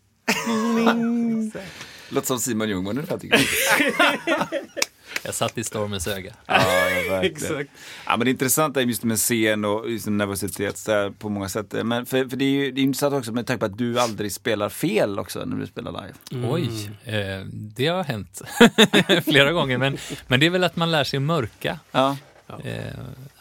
Låter 2.10 2.28
som 2.28 2.40
Simon 2.40 2.70
Ljungman 2.70 2.98
ungefär 2.98 3.18
tycker 3.18 3.38
jag. 3.38 4.48
Jag 5.24 5.34
satt 5.34 5.58
i 5.58 5.64
stormens 5.64 6.08
öga. 6.08 6.34
Ja. 6.46 7.22
Exakt. 7.24 7.70
Ja, 8.06 8.18
men 8.18 8.26
det 8.26 8.32
intressanta 8.32 8.82
är 8.82 8.86
just 8.86 9.04
med 9.04 9.18
scen 9.18 9.66
och 9.66 9.90
just 9.92 10.08
nervositet 10.08 10.88
här, 10.88 11.10
på 11.10 11.30
många 11.30 11.50
sätt. 11.50 11.76
Men 11.84 12.06
för, 12.06 12.30
för 12.30 12.38
det 12.38 12.46
är 12.46 12.50
ju 12.50 12.72
det 12.72 12.82
är 12.82 12.84
intressant 12.84 13.14
också 13.14 13.32
med 13.32 13.48
tanke 13.48 13.60
på 13.60 13.66
att 13.66 13.78
du 13.78 14.00
aldrig 14.00 14.32
spelar 14.32 14.70
fel 14.70 15.20
också 15.20 15.46
när 15.46 15.58
du 15.58 15.68
spelar 15.68 15.92
live. 15.92 16.48
Oj, 16.50 16.90
eh, 17.04 17.46
det 17.54 17.88
har 17.88 18.04
hänt 18.04 18.42
flera 19.24 19.52
gånger. 19.52 19.78
Men, 19.78 19.98
men 20.28 20.40
det 20.40 20.46
är 20.46 20.50
väl 20.50 20.64
att 20.64 20.76
man 20.76 20.92
lär 20.92 21.04
sig 21.04 21.20
mörka. 21.20 21.80
Ja, 21.92 22.18
Eh, 22.64 22.94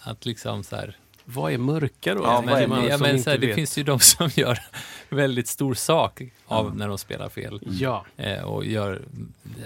att 0.03 0.27
liksom 0.27 0.65
så 0.65 0.77
här, 0.77 0.97
Vad 1.31 1.53
är 1.53 1.59
mörka 1.59 2.15
då? 2.15 2.23
Ja, 2.23 2.43
är 2.59 2.67
man 2.67 2.87
ja, 2.87 2.99
men 2.99 3.23
så 3.23 3.31
här, 3.31 3.39
det 3.39 3.55
finns 3.55 3.79
ju 3.79 3.83
de 3.83 4.01
som 4.01 4.31
gör 4.35 4.59
väldigt 5.09 5.49
stor 5.49 5.75
sak 5.75 6.23
av 6.47 6.77
när 6.77 6.89
de 6.89 6.99
spelar 6.99 7.29
fel. 7.29 7.61
Ja, 7.63 8.05
Eh, 8.17 8.43
och 8.43 8.65
gör, 8.65 9.03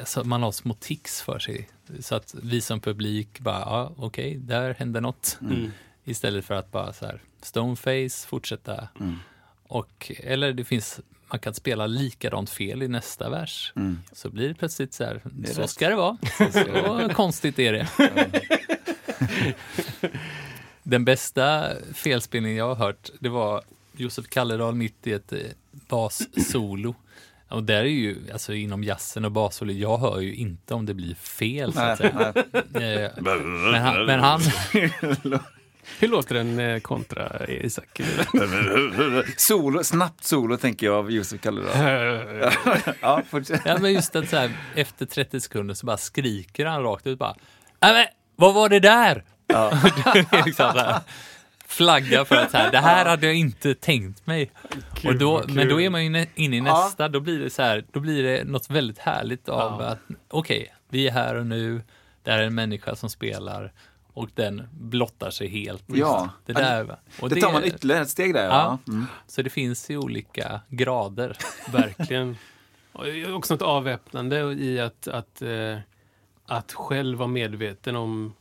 så 0.05 0.25
man 0.25 0.43
har 0.43 0.53
små 0.53 0.75
tics 0.75 1.23
för 1.23 1.39
sig. 1.39 1.69
Så 2.01 2.15
att 2.15 2.35
vi 2.43 2.61
som 2.61 2.81
publik 2.81 3.41
bara, 3.41 3.61
ja 3.61 3.93
okej, 3.97 4.37
där 4.37 4.75
hände 4.75 5.01
något. 5.01 5.39
mm. 5.41 5.71
Istället 6.05 6.45
för 6.45 6.55
att 6.55 6.73
bara 6.73 6.93
så 6.93 7.07
här, 7.07 7.21
stoneface, 7.43 8.27
fortsätta. 8.29 8.89
Mm. 9.01 9.19
Och, 9.67 10.13
eller 10.19 10.53
det 10.53 10.65
finns, 10.65 11.01
man 11.31 11.39
kan 11.39 11.55
spela 11.55 11.87
likadant 11.87 12.51
fel 12.51 12.83
i 12.83 12.89
nästa 12.89 13.31
vers. 13.31 13.73
Mm. 13.77 13.99
Så 14.13 14.31
blir 14.31 14.49
det 14.49 14.55
plötsligt 14.55 14.95
så 14.95 15.05
här, 15.05 15.23
är 15.45 15.53
så 15.53 15.61
rätt. 15.61 15.71
ska 15.71 15.89
det 15.89 15.97
vara. 15.97 16.17
Så 16.53 17.15
konstigt 17.15 17.59
är 17.59 17.73
det. 17.73 17.89
Den 20.83 21.05
bästa 21.05 21.69
felspelningen 21.95 22.59
jag 22.59 22.69
har 22.69 22.75
hört, 22.87 23.11
det 23.21 23.29
var 23.29 23.63
Josef 23.97 24.29
Kalledal 24.29 24.75
mitt 24.75 25.07
i 25.07 25.13
ett 25.13 25.33
eh, 25.33 25.39
bassolo. 25.89 26.95
Och 27.49 27.63
där 27.63 27.77
är 27.81 27.85
ju, 27.85 28.17
alltså 28.33 28.55
inom 28.55 28.85
jazzen 28.85 29.25
och 29.25 29.33
bassolo, 29.33 29.73
jag 29.73 29.99
hör 29.99 30.21
ju 30.21 30.35
inte 30.35 30.75
om 30.75 30.87
det 30.87 30.95
blir 30.95 31.15
fel 31.15 31.73
så 31.73 31.81
att 31.81 31.99
säga. 31.99 32.33
Eh, 32.75 33.11
Men 33.21 33.83
han, 33.83 34.07
men 34.07 34.21
han 34.21 34.41
hur 35.99 36.09
låter 36.09 36.35
en 36.35 36.59
eh, 36.59 36.81
kontra, 36.81 37.47
Isak? 37.49 38.01
Solo, 39.37 39.85
snabbt 39.85 40.25
solo 40.25 40.57
tänker 40.57 40.87
jag 40.87 40.95
av 40.97 41.11
Josef 41.11 41.41
Kalledal. 41.41 41.71
Ja. 43.01 43.23
Ja, 43.65 43.79
men 43.81 43.93
just 43.93 44.17
att 44.17 44.29
så 44.29 44.37
här, 44.37 44.51
efter 44.75 45.07
30 45.07 45.41
sekunder 45.41 45.75
så 45.75 45.87
bara 45.87 45.97
skriker 45.97 46.67
han 46.67 46.83
rakt 46.83 47.07
ut 47.07 47.19
bara 47.19 47.35
Nej 47.81 47.93
men, 47.93 48.07
vad 48.37 48.55
var 48.55 48.69
det 48.69 48.81
där? 48.81 49.25
Ja. 49.47 49.71
Det 50.15 50.19
är 50.37 50.45
liksom 50.47 50.73
så 50.73 50.79
här, 50.79 51.01
flagga 51.67 52.25
för 52.25 52.37
att 52.37 52.51
så 52.51 52.57
här, 52.57 52.71
det 52.73 52.79
här 52.79 53.05
hade 53.05 53.27
jag 53.27 53.35
inte 53.35 53.75
tänkt 53.75 54.27
mig. 54.27 54.51
och 55.05 55.15
då, 55.19 55.43
men 55.49 55.69
då 55.69 55.75
kul. 55.77 55.85
är 55.85 55.91
man 55.91 56.05
ju 56.05 56.11
nä- 56.11 56.27
inne 56.35 56.57
i 56.57 56.59
Ja. 56.59 56.65
nästa, 56.85 57.09
då 57.09 57.21
blir 57.21 57.39
det 57.39 57.51
så 57.51 57.63
här, 57.63 57.85
då 57.93 58.01
blir 58.01 58.23
det 58.23 58.45
något 58.45 58.71
väldigt 58.71 58.99
härligt 58.99 59.49
av 59.49 59.81
Ja. 59.83 59.87
att 59.89 59.99
okej, 60.29 60.75
vi 60.89 61.09
är 61.09 61.13
här 61.13 61.35
och 61.35 61.47
nu, 61.47 61.83
det 62.23 62.31
här 62.31 62.39
är 62.39 62.43
en 62.47 62.55
människa 62.55 62.97
som 62.97 63.11
spelar 63.11 63.73
och 64.15 64.29
den 64.35 64.63
blottar 64.73 65.31
sig 65.31 65.49
helt. 65.49 65.85
Ja. 65.87 66.29
Det 66.47 66.53
där, 66.53 66.97
och 67.21 67.29
Det 67.31 67.41
tar 67.41 67.53
man 67.53 67.65
ytterligare 67.65 68.03
ett 68.03 68.11
steg 68.11 68.35
där. 68.35 68.45
Ja. 68.45 68.79
Ja. 68.87 68.93
Mm. 68.93 69.07
Så 69.27 69.43
det 69.43 69.51
finns 69.51 69.91
ju 69.91 69.97
olika 69.99 70.61
grader. 70.69 71.37
Verkligen. 71.73 72.37
Och 72.93 73.05
också 73.35 73.55
något 73.55 73.63
avväpnande 73.63 74.37
i 74.53 74.81
att, 74.81 75.09
att, 75.09 75.43
eh, 75.43 75.79
att 76.47 76.73
själv 76.73 77.19
vara 77.19 77.29
medveten 77.29 77.97
om 77.97 78.35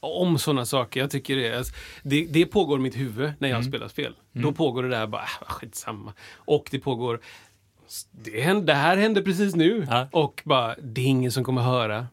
om 0.00 0.38
sådana 0.38 0.64
saker. 0.66 1.00
Jag 1.00 1.10
tycker 1.10 1.36
det, 1.36 1.58
alltså, 1.58 1.74
det, 2.02 2.26
det 2.30 2.46
pågår 2.46 2.78
i 2.78 2.82
mitt 2.82 2.96
huvud 2.96 3.32
när 3.38 3.48
jag 3.48 3.64
spelar 3.64 3.88
spel. 3.88 4.14
Då 4.32 4.52
pågår 4.52 4.82
det 4.82 4.88
där 4.88 5.06
bara, 5.06 5.22
äh, 5.22 5.46
skitsamma. 5.48 6.12
Och 6.34 6.68
det 6.70 6.78
pågår, 6.78 7.20
det, 8.10 8.40
hände, 8.40 8.66
det 8.66 8.74
här 8.74 8.96
hände 8.96 9.22
precis 9.22 9.54
nu. 9.54 9.86
Ja. 9.90 10.08
Och 10.12 10.42
bara, 10.44 10.74
det 10.82 11.00
är 11.00 11.06
ingen 11.06 11.32
som 11.32 11.44
kommer 11.44 11.62
höra. 11.62 12.06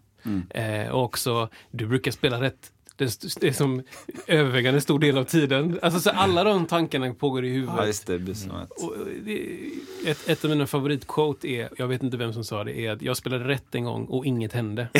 Eh, 0.49 0.87
och 0.91 1.03
också, 1.03 1.49
du 1.71 1.87
brukar 1.87 2.11
spela 2.11 2.41
rätt. 2.41 2.71
Det, 2.97 3.19
det 3.41 3.47
är 3.47 3.51
som 3.51 3.83
övervägande 4.27 4.81
stor 4.81 4.99
del 4.99 5.17
av 5.17 5.23
tiden. 5.23 5.79
Alltså 5.81 5.99
så 5.99 6.09
alla 6.09 6.43
de 6.43 6.65
tankarna 6.67 7.13
pågår 7.13 7.45
i 7.45 7.49
huvudet. 7.49 7.75
Ja, 7.77 7.85
just 7.85 8.07
det. 8.07 8.15
att- 8.15 8.71
Och 8.71 8.93
det, 9.23 9.57
ett, 10.05 10.29
ett 10.29 10.43
av 10.43 10.49
mina 10.49 10.67
favoritquote 10.67 11.47
är, 11.47 11.69
jag 11.77 11.87
vet 11.87 12.03
inte 12.03 12.17
vem 12.17 12.33
som 12.33 12.43
sa 12.43 12.63
det, 12.63 12.79
är 12.79 12.91
att 12.91 13.01
jag 13.01 13.17
spelade 13.17 13.47
rätt 13.47 13.75
en 13.75 13.83
gång 13.83 14.05
och 14.05 14.25
inget 14.25 14.53
hände. 14.53 14.87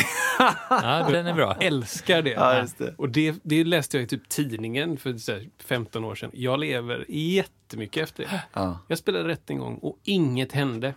Ja, 0.70 1.08
den 1.12 1.28
är 1.28 1.34
bra. 1.34 1.56
Älskar 1.60 2.22
det. 2.22 2.30
Ja, 2.30 2.60
just 2.60 2.78
det. 2.78 2.94
Och 2.98 3.10
det, 3.10 3.36
det 3.44 3.64
läste 3.64 3.98
jag 3.98 4.04
i 4.04 4.08
typ 4.08 4.30
tidningen 4.30 4.98
för 4.98 5.18
så 5.18 5.32
här 5.32 5.50
15 5.60 6.04
år 6.06 6.16
sedan. 6.16 6.32
Jag 6.34 6.60
lever 6.60 7.06
jättemycket 7.08 8.04
efter 8.04 8.24
det. 8.24 8.44
Ja, 8.54 8.80
Jag 8.88 8.98
spelade 8.98 9.28
rätt 9.28 9.50
en 9.50 9.58
gång 9.60 9.76
och 9.78 10.00
inget 10.04 10.52
hände. 10.52 10.94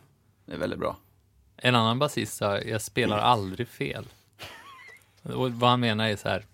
det 0.46 0.52
är 0.52 0.58
väldigt 0.58 0.78
bra. 0.78 0.96
En 1.56 1.74
annan 1.74 1.98
basist 1.98 2.36
sa, 2.36 2.58
jag 2.58 2.82
spelar 2.82 3.18
aldrig 3.18 3.68
fel. 3.68 4.04
Och 5.22 5.52
vad 5.52 5.70
han 5.70 5.80
menar 5.80 6.08
är 6.08 6.16
så 6.16 6.28
här, 6.28 6.44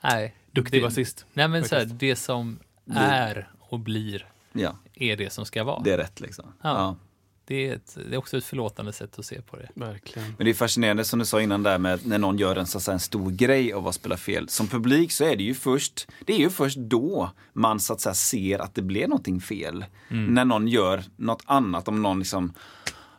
nej. 0.00 0.34
Duktig 0.52 0.82
det, 0.82 0.86
basist. 0.86 1.24
Nej 1.32 1.48
men 1.48 1.64
så 1.64 1.74
här, 1.76 1.84
det 1.84 2.16
som 2.16 2.58
är 2.94 3.48
och 3.60 3.78
blir 3.80 4.26
Ja, 4.52 4.76
är 4.94 5.16
det 5.16 5.32
som 5.32 5.46
ska 5.46 5.64
vara. 5.64 5.82
det 5.82 5.92
är 5.92 5.98
rätt 5.98 6.20
liksom. 6.20 6.44
Ja. 6.62 6.68
Ja. 6.68 6.96
det, 7.44 7.68
är 7.68 7.74
ett, 7.74 7.98
det 8.08 8.14
är 8.14 8.18
också 8.18 8.36
ett 8.38 8.44
förlåtande 8.44 8.92
sätt 8.92 9.18
att 9.18 9.24
se 9.24 9.42
på 9.42 9.56
det. 9.56 9.68
Verkligen. 9.74 10.34
Men 10.38 10.44
det 10.44 10.50
är 10.50 10.54
fascinerande 10.54 11.04
som 11.04 11.18
du 11.18 11.24
sa 11.24 11.40
innan 11.40 11.62
där 11.62 11.78
med 11.78 12.06
när 12.06 12.18
någon 12.18 12.38
gör 12.38 12.56
en, 12.56 12.66
så 12.66 12.78
att 12.78 12.84
säga, 12.84 12.92
en 12.92 13.00
stor 13.00 13.30
grej 13.30 13.72
av 13.72 13.88
att 13.88 13.94
spela 13.94 14.16
fel. 14.16 14.48
Som 14.48 14.66
publik 14.68 15.12
så 15.12 15.24
är 15.24 15.36
det 15.36 15.42
ju 15.42 15.54
först, 15.54 16.08
det 16.26 16.32
är 16.32 16.38
ju 16.38 16.50
först 16.50 16.76
då 16.78 17.30
man 17.52 17.80
så 17.80 17.92
att 17.92 18.00
säga 18.00 18.14
ser 18.14 18.58
att 18.58 18.74
det 18.74 18.82
blev 18.82 19.08
någonting 19.08 19.40
fel. 19.40 19.84
När 20.08 20.44
någon 20.44 20.68
gör 20.68 21.02
något 21.16 21.42
annat, 21.46 21.88
om 21.88 22.02
någon 22.02 22.18
liksom 22.18 22.52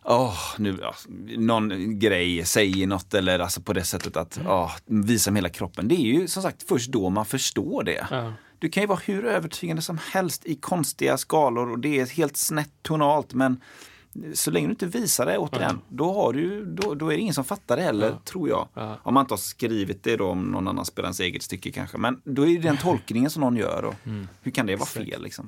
Åh, 0.05 0.37
nu, 0.57 0.77
ja, 0.81 0.95
någon 1.37 1.99
grej, 1.99 2.45
säger 2.45 2.87
något 2.87 3.13
eller 3.13 3.39
alltså 3.39 3.61
på 3.61 3.73
det 3.73 3.83
sättet 3.83 4.17
att 4.17 4.39
åh, 4.47 4.71
visa 4.85 5.31
med 5.31 5.37
hela 5.37 5.49
kroppen. 5.49 5.87
Det 5.87 5.95
är 5.95 6.19
ju 6.19 6.27
som 6.27 6.43
sagt 6.43 6.63
först 6.67 6.91
då 6.91 7.09
man 7.09 7.25
förstår 7.25 7.83
det. 7.83 8.07
Ja. 8.11 8.33
Du 8.59 8.69
kan 8.69 8.83
ju 8.83 8.87
vara 8.87 8.99
hur 9.05 9.25
övertygande 9.25 9.81
som 9.81 9.99
helst 10.11 10.45
i 10.45 10.55
konstiga 10.55 11.17
skalor 11.17 11.71
och 11.71 11.79
det 11.79 11.99
är 11.99 12.05
helt 12.05 12.37
snett 12.37 12.71
tonalt 12.81 13.33
men 13.33 13.61
så 14.33 14.51
länge 14.51 14.67
du 14.67 14.71
inte 14.71 14.85
visar 14.85 15.25
det 15.25 15.37
återigen, 15.37 15.81
då, 15.89 16.13
har 16.13 16.33
du, 16.33 16.65
då, 16.65 16.93
då 16.95 17.07
är 17.07 17.15
det 17.15 17.21
ingen 17.21 17.33
som 17.33 17.43
fattar 17.43 17.77
det 17.77 17.83
heller, 17.83 18.15
tror 18.25 18.49
jag. 18.49 18.67
Ja. 18.73 18.97
Om 19.03 19.13
man 19.13 19.23
inte 19.23 19.33
har 19.33 19.37
skrivit 19.37 20.03
det 20.03 20.17
då, 20.17 20.27
om 20.27 20.43
någon 20.43 20.67
annan 20.67 20.85
spelar 20.85 21.07
ens 21.07 21.19
eget 21.19 21.43
stycke 21.43 21.71
kanske. 21.71 21.97
Men 21.97 22.21
då 22.23 22.47
är 22.47 22.55
det 22.55 22.61
den 22.61 22.77
tolkningen 22.81 23.29
som 23.29 23.41
någon 23.41 23.57
gör. 23.57 23.85
Och 23.85 23.95
Hur 24.41 24.51
kan 24.51 24.65
det 24.65 24.75
vara 24.75 24.85
fel? 24.85 25.23
Liksom? 25.23 25.47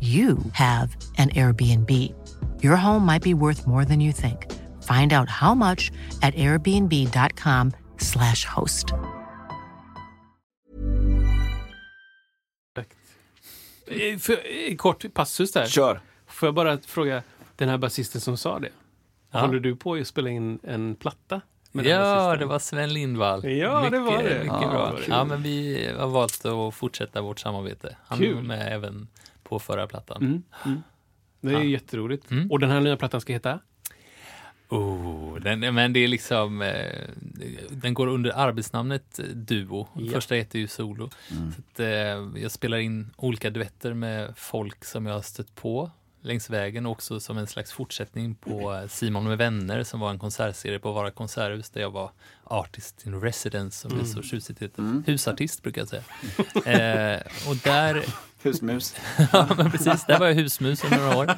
you 0.00 0.36
have 0.52 0.96
an 1.18 1.28
Airbnb. 1.34 1.90
Your 2.62 2.76
home 2.76 3.04
might 3.06 3.22
be 3.22 3.34
worth 3.34 3.66
more 3.66 3.84
than 3.84 4.00
you 4.00 4.12
think. 4.12 4.46
Find 4.82 5.12
out 5.12 5.28
how 5.28 5.54
much 5.54 5.90
at 6.22 6.34
airbnb.com/slash 6.36 8.44
host. 8.44 8.92
Eh, 13.86 14.18
För, 14.18 14.32
eh, 14.32 14.76
kort 14.76 15.14
passus 15.14 15.52
där. 15.52 15.66
Kör! 15.66 16.00
Får 16.26 16.46
jag 16.46 16.54
bara 16.54 16.78
fråga 16.78 17.22
den 17.56 17.68
här 17.68 17.78
basisten 17.78 18.20
som 18.20 18.36
sa 18.36 18.58
det? 18.58 18.68
Ja. 19.30 19.40
Håller 19.40 19.60
du 19.60 19.76
på 19.76 19.94
att 19.94 20.06
spela 20.06 20.30
in 20.30 20.58
en 20.62 20.94
platta? 20.94 21.40
Ja, 21.72 22.36
det 22.36 22.44
var 22.46 22.58
Sven 22.58 22.92
Lindvall. 22.92 23.44
Ja, 23.50 23.90
det 23.90 23.98
var 23.98 24.22
det. 24.22 24.38
Mycket 24.38 24.46
Ja, 24.46 24.68
bra. 24.70 24.92
kul. 24.96 25.04
Ja, 25.08 25.24
men 25.24 25.42
vi 25.42 25.88
har 25.98 26.06
valt 26.08 26.44
att 26.44 26.74
fortsätta 26.74 27.22
vårt 27.22 27.38
samarbete. 27.40 27.96
Han 28.06 28.18
Kul. 28.18 28.38
är 28.38 28.42
med 28.42 28.72
även 28.72 29.08
på 29.50 29.58
förra 29.58 29.86
plattan. 29.86 30.22
Mm, 30.22 30.42
mm. 30.66 30.82
Det 31.40 31.48
är 31.48 31.52
Ja. 31.52 31.62
jätteroligt. 31.62 32.30
Mm. 32.30 32.50
Och 32.50 32.58
den 32.60 32.70
här 32.70 32.80
nya 32.80 32.96
plattan 32.96 33.20
ska 33.20 33.32
heta? 33.32 33.58
Oh, 34.68 35.40
den, 35.40 35.74
men 35.74 35.92
det 35.92 36.00
är 36.00 36.08
liksom, 36.08 36.62
eh, 36.62 37.08
den 37.70 37.94
går 37.94 38.06
under 38.06 38.30
arbetsnamnet 38.38 39.20
Duo. 39.34 39.88
Ja. 39.94 40.12
Första 40.12 40.34
heter 40.34 40.58
ju 40.58 40.68
Solo. 40.68 41.10
Så 41.28 41.34
att, 41.72 41.80
eh, 41.80 41.88
jag 42.42 42.50
spelar 42.50 42.78
in 42.78 43.10
olika 43.16 43.50
duetter 43.50 43.94
med 43.94 44.32
folk 44.36 44.84
som 44.84 45.06
jag 45.06 45.14
har 45.14 45.22
stött 45.22 45.54
på 45.54 45.90
längs 46.22 46.50
vägen 46.50 46.86
också 46.86 47.20
som 47.20 47.38
en 47.38 47.46
slags 47.46 47.72
fortsättning 47.72 48.34
på 48.34 48.86
Simon 48.88 49.24
med 49.24 49.38
vänner 49.38 49.84
som 49.84 50.00
var 50.00 50.10
en 50.10 50.18
konsertserie 50.18 50.78
på 50.78 50.92
Vara 50.92 51.10
konserthus 51.10 51.70
där 51.70 51.80
jag 51.80 51.90
var 51.90 52.10
artist 52.44 53.06
in 53.06 53.20
residence 53.20 53.88
som 53.88 53.98
det 53.98 54.06
så 54.06 54.22
tjusigt 54.22 54.62
heter. 54.62 55.02
Husartist 55.06 55.62
brukar 55.62 55.80
jag 55.80 55.88
säga. 55.88 56.02
eh, 57.16 57.20
och 57.48 57.56
där 57.56 58.04
Husmus. 58.42 58.94
Ja, 59.32 59.48
men 59.56 59.70
precis. 59.70 60.04
Där 60.06 60.18
var 60.18 60.26
jag 60.26 60.34
husmus 60.34 60.84
under 60.84 60.98
några 60.98 61.16
år. 61.16 61.34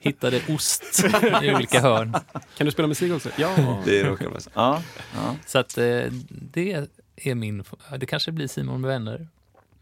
Hittade 0.00 0.42
ost 0.48 1.04
i 1.42 1.54
olika 1.54 1.80
hörn. 1.80 2.12
Kan 2.56 2.64
du 2.64 2.70
spela 2.70 2.88
musik 2.88 3.12
också? 3.12 3.28
Ja. 3.36 3.82
Det 3.84 4.02
råkar 4.04 4.28
vara 4.28 4.40
så. 4.40 4.50
Ja, 4.54 4.82
ja. 5.14 5.36
Så 5.46 5.58
att 5.58 5.78
eh, 5.78 6.02
det 6.28 6.88
är 7.16 7.34
min... 7.34 7.64
Det 7.98 8.06
kanske 8.06 8.32
blir 8.32 8.48
Simon 8.48 8.80
med 8.80 8.88
vänner. 8.88 9.28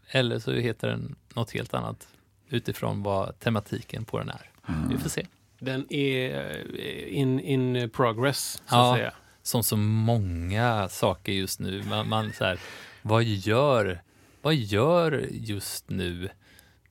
Eller 0.07 0.39
så 0.39 0.51
heter 0.51 0.87
den 0.87 1.15
något 1.33 1.51
helt 1.51 1.73
annat 1.73 2.07
utifrån 2.49 3.03
vad 3.03 3.39
tematiken 3.39 4.05
på 4.05 4.19
den 4.19 4.29
är. 4.29 4.49
Vi 4.89 4.97
får 4.97 5.09
se. 5.09 5.25
Den 5.59 5.93
är 5.93 6.39
eh, 6.79 7.17
in, 7.19 7.39
in 7.39 7.89
progress, 7.89 8.53
så 8.53 8.75
Ja. 8.75 8.91
att 8.91 8.97
säga. 8.97 9.13
Som 9.43 9.63
så 9.63 9.77
många 9.77 10.87
saker 10.89 11.31
just 11.31 11.59
nu. 11.59 11.83
Man, 11.83 12.09
man 12.09 12.33
så 12.33 12.45
här, 12.45 12.59
vad 13.01 13.23
gör, 13.23 14.01
vad 14.41 14.55
gör 14.55 15.27
just 15.31 15.89
nu 15.89 16.29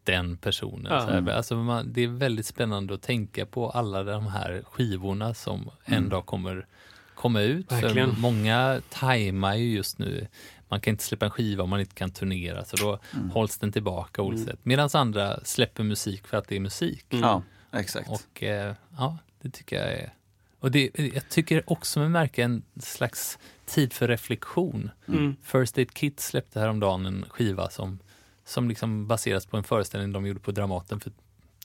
den 0.04 0.36
personen? 0.36 0.92
Ja. 0.92 1.00
Så 1.00 1.10
här, 1.12 1.28
alltså 1.30 1.56
man, 1.56 1.92
det 1.92 2.02
är 2.04 2.08
väldigt 2.08 2.46
spännande 2.46 2.94
att 2.94 3.02
tänka 3.02 3.46
på 3.46 3.70
alla 3.70 4.02
de 4.02 4.26
här 4.26 4.62
skivorna 4.70 5.34
som 5.34 5.70
en 5.84 6.08
dag 6.08 6.26
kommer 6.26 6.66
komma 7.14 7.40
ut. 7.42 7.68
För 7.68 8.20
många 8.20 8.80
tajmar 8.90 9.54
ju 9.54 9.72
just 9.74 9.98
nu. 9.98 10.26
Man 10.68 10.80
kan 10.80 10.90
inte 10.90 11.04
släppa 11.04 11.24
en 11.24 11.30
skiva 11.30 11.62
om 11.62 11.70
man 11.70 11.80
inte 11.80 11.94
kan 11.94 12.10
turnera, 12.10 12.64
så 12.64 12.76
då 12.76 12.98
hålls 13.32 13.58
den 13.58 13.72
tillbaka 13.72 14.22
olika 14.22 14.44
sätt. 14.44 14.58
Medan 14.62 14.88
andra 14.92 15.44
släpper 15.44 15.82
musik 15.82 16.26
för 16.26 16.36
att 16.36 16.48
det 16.48 16.56
är 16.56 16.60
musik. 16.60 17.06
ja 17.08 17.42
exakt. 17.72 18.10
Och 18.10 18.42
eh, 18.42 18.74
ja, 18.96 19.18
det 19.42 19.50
tycker 19.50 19.76
jag 19.76 19.92
är... 19.92 20.12
Och 20.60 20.70
det, 20.70 20.90
jag 21.14 21.28
tycker 21.28 21.72
också 21.72 22.00
mig 22.00 22.08
märka 22.08 22.44
en 22.44 22.62
slags 22.80 23.38
tid 23.66 23.92
för 23.92 24.08
reflektion. 24.08 24.90
Mm. 25.08 25.36
First 25.42 25.78
Aid 25.78 25.94
Kit 25.94 26.20
släppte 26.20 26.60
häromdagen 26.60 27.06
en 27.06 27.24
skiva 27.28 27.70
som, 27.70 27.98
som 28.44 28.68
liksom 28.68 29.06
baseras 29.06 29.46
på 29.46 29.56
en 29.56 29.64
föreställning 29.64 30.12
de 30.12 30.26
gjorde 30.26 30.40
på 30.40 30.50
Dramaten 30.50 31.00
för 31.00 31.12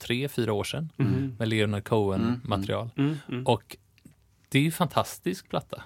tre, 0.00 0.28
fyra 0.28 0.52
år 0.52 0.64
sedan. 0.64 0.90
Mm. 0.98 1.36
Med 1.38 1.48
Leonard 1.48 1.84
Cohen-material. 1.84 2.90
Mm. 2.96 3.16
Mm. 3.28 3.46
Och 3.46 3.76
det 4.48 4.58
är 4.58 4.62
ju 4.62 4.70
fantastisk 4.70 5.48
platta. 5.48 5.82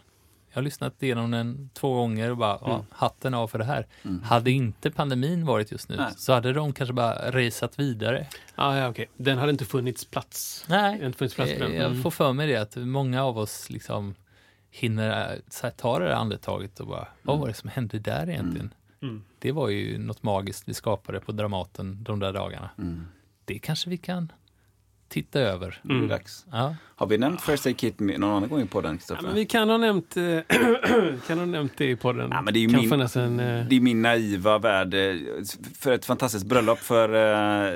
Jag 0.59 0.63
har 0.63 0.65
lyssnat 0.65 1.03
igenom 1.03 1.31
den 1.31 1.71
två 1.75 1.95
gånger 1.95 2.31
och 2.31 2.37
bara, 2.37 2.59
ja, 2.61 2.85
hatten 2.91 3.35
av 3.35 3.49
för 3.49 3.59
det 3.59 3.65
här. 3.65 3.87
Hade 4.23 4.51
inte 4.51 4.91
pandemin 4.91 5.47
varit 5.47 5.73
just 5.73 5.89
nu 5.89 5.97
Nej. 5.97 6.13
så 6.17 6.33
hade 6.33 6.53
de 6.53 6.73
kanske 6.73 6.93
bara 6.93 7.31
raceat 7.31 7.79
vidare. 7.79 8.27
Ah, 8.55 8.77
ja, 8.77 8.89
okej. 8.89 9.11
Den 9.17 9.39
hade 9.39 9.51
inte 9.53 9.65
funnits 9.65 10.05
plats. 10.05 10.65
Nej, 10.69 11.05
inte 11.05 11.19
funnits 11.19 11.35
plats. 11.35 11.51
Eh, 11.51 11.59
jag 11.77 11.91
Mm. 11.91 12.03
får 12.03 12.11
för 12.11 12.33
mig 12.33 12.47
det 12.47 12.57
att 12.57 12.77
många 12.77 13.25
av 13.25 13.39
oss 13.39 13.71
liksom 13.71 14.15
hinner 14.71 15.39
så 15.51 15.67
här, 15.67 15.71
ta 15.75 15.99
det 15.99 16.05
där 16.05 16.13
andetaget 16.15 16.81
och 16.81 16.87
bara, 16.87 17.09
vad 17.23 17.39
var 17.39 17.47
det 17.49 17.55
som 17.55 17.69
hände 17.69 17.99
där 17.99 18.29
egentligen? 18.31 18.75
Mm. 19.03 19.25
Det 19.39 19.53
var 19.53 19.69
ju 19.69 19.99
något 19.99 20.23
magiskt 20.23 20.63
vi 20.69 20.75
skapade 20.75 21.21
på 21.21 21.33
Dramaten 21.33 22.03
de 22.03 22.19
där 22.19 22.33
dagarna. 22.33 22.71
Det 23.45 23.59
kanske 23.59 23.91
vi 23.91 23.97
kan 23.97 24.33
titta 25.09 25.41
över. 25.41 25.81
Är 25.89 25.95
det 25.95 26.07
dags. 26.09 26.47
Ja. 26.53 26.75
Har 26.97 27.07
vi 27.07 27.19
nämnt 27.19 27.41
First 27.41 27.67
Aid 27.67 27.77
Kit 27.77 28.01
någon 28.01 28.25
annan 28.25 28.49
gång 28.49 28.67
på 28.67 28.81
den, 28.81 28.99
Ja, 29.09 29.17
men 29.23 29.35
vi 29.35 29.47
kan 29.47 29.71
ha 29.71 29.77
nämnt, 29.77 30.17
eh, 30.17 30.23
kan 31.27 31.39
ha 31.39 31.47
nämnt 31.47 31.73
det 31.77 31.91
i 31.91 31.97
podden. 31.97 32.29
Ja, 32.33 32.43
men 32.43 32.55
det 32.55 32.65
är 32.65 32.69
kan 32.69 32.81
min- 32.81 32.91
en... 33.17 33.41
eh, 33.41 33.67
Det 33.69 33.77
är 33.77 33.81
min 33.81 34.03
naiva 34.03 34.59
värld. 34.59 34.95
För 35.79 35.93
ett 35.93 36.05
fantastiskt 36.05 36.47
bröllop 36.47 36.79
för 36.79 37.09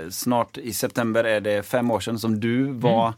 eh, 0.03 0.09
snart 0.11 0.59
i 0.59 0.73
september 0.73 1.25
är 1.25 1.41
det 1.41 1.63
fem 1.67 1.91
år 1.91 2.01
sedan 2.01 2.19
som 2.19 2.41
du 2.41 2.65
var 2.73 3.15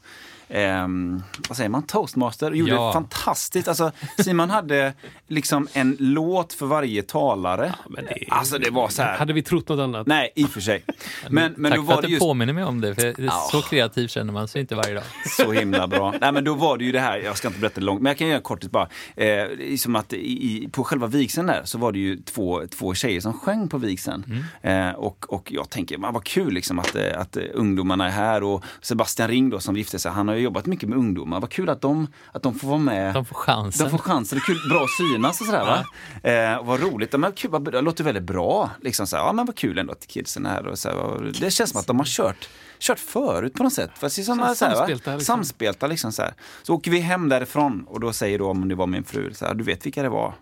ehm, 0.54 1.22
vad 1.48 1.56
säger 1.56 1.70
man, 1.70 1.82
toastmaster. 1.82 2.50
Och 2.50 2.56
gjorde 2.56 2.72
Ja. 2.72 2.86
det 2.86 2.92
fantastiskt. 2.92 3.68
Alltså, 3.68 3.92
Simon 4.24 4.50
hade 4.50 4.92
liksom 5.28 5.68
en 5.72 5.96
låt 6.00 6.52
för 6.52 6.66
varje 6.66 7.02
talare. 7.02 7.74
men 7.88 8.04
det- 8.04 8.24
Alltså 8.28 8.58
det 8.58 8.70
var 8.70 8.88
så 8.88 9.02
här. 9.02 9.18
Hade 9.18 9.32
vi 9.32 9.42
trott 9.42 9.68
något 9.68 9.80
annat? 9.80 10.06
Nej, 10.06 10.32
i 10.36 10.44
och 10.44 10.48
för 10.50 10.60
sig. 10.60 10.84
Men, 11.30 11.54
men 11.56 11.70
Tack 11.70 11.80
då 11.80 11.82
för 11.86 11.88
var 11.88 11.94
att 11.94 12.00
det 12.02 12.06
du 12.06 12.12
just 12.12 12.22
påminner 12.26 12.52
mig 12.52 12.64
om 12.64 12.80
det, 12.80 12.94
för 12.94 13.14
Ja. 13.18 13.48
så 13.50 13.62
kreativ 13.62 14.08
känner 14.08 14.32
man 14.32 14.48
sig 14.48 14.60
inte 14.60 14.74
varje 14.74 14.94
dag. 14.94 15.04
så 15.36 15.52
himla 15.52 15.86
bra. 15.86 16.14
Nej 16.20 16.32
men 16.32 16.44
då 16.44 16.54
var 16.54 16.78
det 16.78 16.84
ju 16.84 16.92
det 16.92 17.00
här, 17.00 17.18
jag 17.18 17.36
ska 17.36 17.48
inte 17.48 17.60
berätta 17.60 17.80
det 17.80 17.86
långt, 17.86 18.00
men 18.02 18.10
jag 18.10 18.18
kan 18.18 18.28
göra 18.28 18.40
kortligt 18.40 18.72
bara. 18.72 18.84
Eh, 18.84 18.88
det 19.16 19.72
är 19.72 19.76
som 19.76 19.96
att 19.96 20.12
i, 20.12 20.68
på 20.72 20.84
själva 20.84 21.06
vigseln 21.06 21.46
där 21.46 21.60
så 21.64 21.78
var 21.78 21.92
det 21.92 21.98
ju 21.98 22.16
två, 22.16 22.62
två 22.78 22.94
tjejer 22.94 23.20
som 23.20 23.32
sjöng 23.32 23.68
på 23.68 23.78
vigseln. 23.78 24.44
Eh, 24.62 24.90
och, 24.90 25.26
och 25.32 25.52
jag 25.52 25.70
tänker, 25.70 25.98
man 25.98 26.14
vad 26.14 26.24
kul 26.24 26.52
liksom 26.54 26.78
att, 26.78 26.94
eh, 26.96 27.20
att 27.20 27.36
eh, 27.36 27.42
ungdomarna 27.54 28.06
är 28.06 28.10
här 28.10 28.42
och 28.42 28.64
Sebastian 28.80 29.28
Ring 29.28 29.50
då 29.50 29.60
som 29.60 29.76
gifte 29.76 29.98
sig, 29.98 30.12
han 30.12 30.28
har 30.28 30.34
ju 30.34 30.43
jobbat 30.44 30.66
mycket 30.66 30.88
med 30.88 30.98
ungdomar. 30.98 31.40
Vad 31.40 31.50
kul 31.50 31.68
att 31.68 31.80
de, 31.80 32.06
att 32.32 32.42
de 32.42 32.54
får 32.58 32.68
vara 32.68 32.78
med. 32.78 33.14
De 33.14 33.24
får 33.24 33.34
chansen. 33.34 33.84
De 33.84 33.90
får 33.90 33.98
chansen, 33.98 34.38
det 34.38 34.42
är 34.42 34.54
kul, 34.54 34.68
bra 34.70 34.84
att 34.84 34.90
synas 34.90 35.40
och 35.40 35.46
sådär 35.46 35.64
va. 35.64 35.84
Eh, 36.30 36.64
vad 36.64 36.80
roligt, 36.80 37.18
men 37.18 37.32
kul, 37.32 37.50
vad, 37.50 37.72
det 37.72 37.80
låter 37.80 38.04
väldigt 38.04 38.22
bra. 38.22 38.70
Liksom 38.80 39.06
så 39.06 39.16
här, 39.16 39.24
ja 39.24 39.32
men 39.32 39.46
vad 39.46 39.56
kul 39.56 39.78
ändå 39.78 39.92
att 39.92 40.06
kidsen 40.06 40.46
är 40.46 40.50
här. 40.50 40.66
Och 40.66 40.78
så 40.78 40.88
här, 40.88 41.32
det 41.40 41.50
känns 41.50 41.70
som 41.70 41.80
att 41.80 41.86
de 41.86 41.98
har 41.98 42.06
kört, 42.06 42.48
kört 42.78 42.98
förut 42.98 43.54
på 43.54 43.62
något 43.62 43.72
sätt. 43.72 43.90
Fast 43.98 44.16
det 44.16 44.22
är 44.22 44.24
Sam- 44.24 44.38
så 44.38 44.44
här, 44.44 44.54
samspelta, 44.54 45.10
liksom. 45.16 45.24
Samspelta 45.36 45.86
liksom 45.86 46.12
så 46.12 46.22
här. 46.22 46.34
Så 46.62 46.74
åker 46.74 46.90
vi 46.90 47.00
hem 47.00 47.28
därifrån 47.28 47.84
och 47.88 48.00
då 48.00 48.12
säger 48.12 48.38
då 48.38 48.50
om 48.50 48.68
det 48.68 48.74
var 48.74 48.86
min 48.86 49.04
fru, 49.04 49.34
så 49.34 49.46
här, 49.46 49.54
du 49.54 49.64
vet 49.64 49.86
vilka 49.86 50.02
det 50.02 50.08
var? 50.08 50.34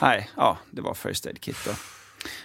Nej, 0.00 0.30
ja 0.36 0.58
det 0.70 0.80
var 0.80 0.94
First 0.94 1.26
Aid 1.26 1.40
Kit 1.40 1.56
då. 1.66 1.72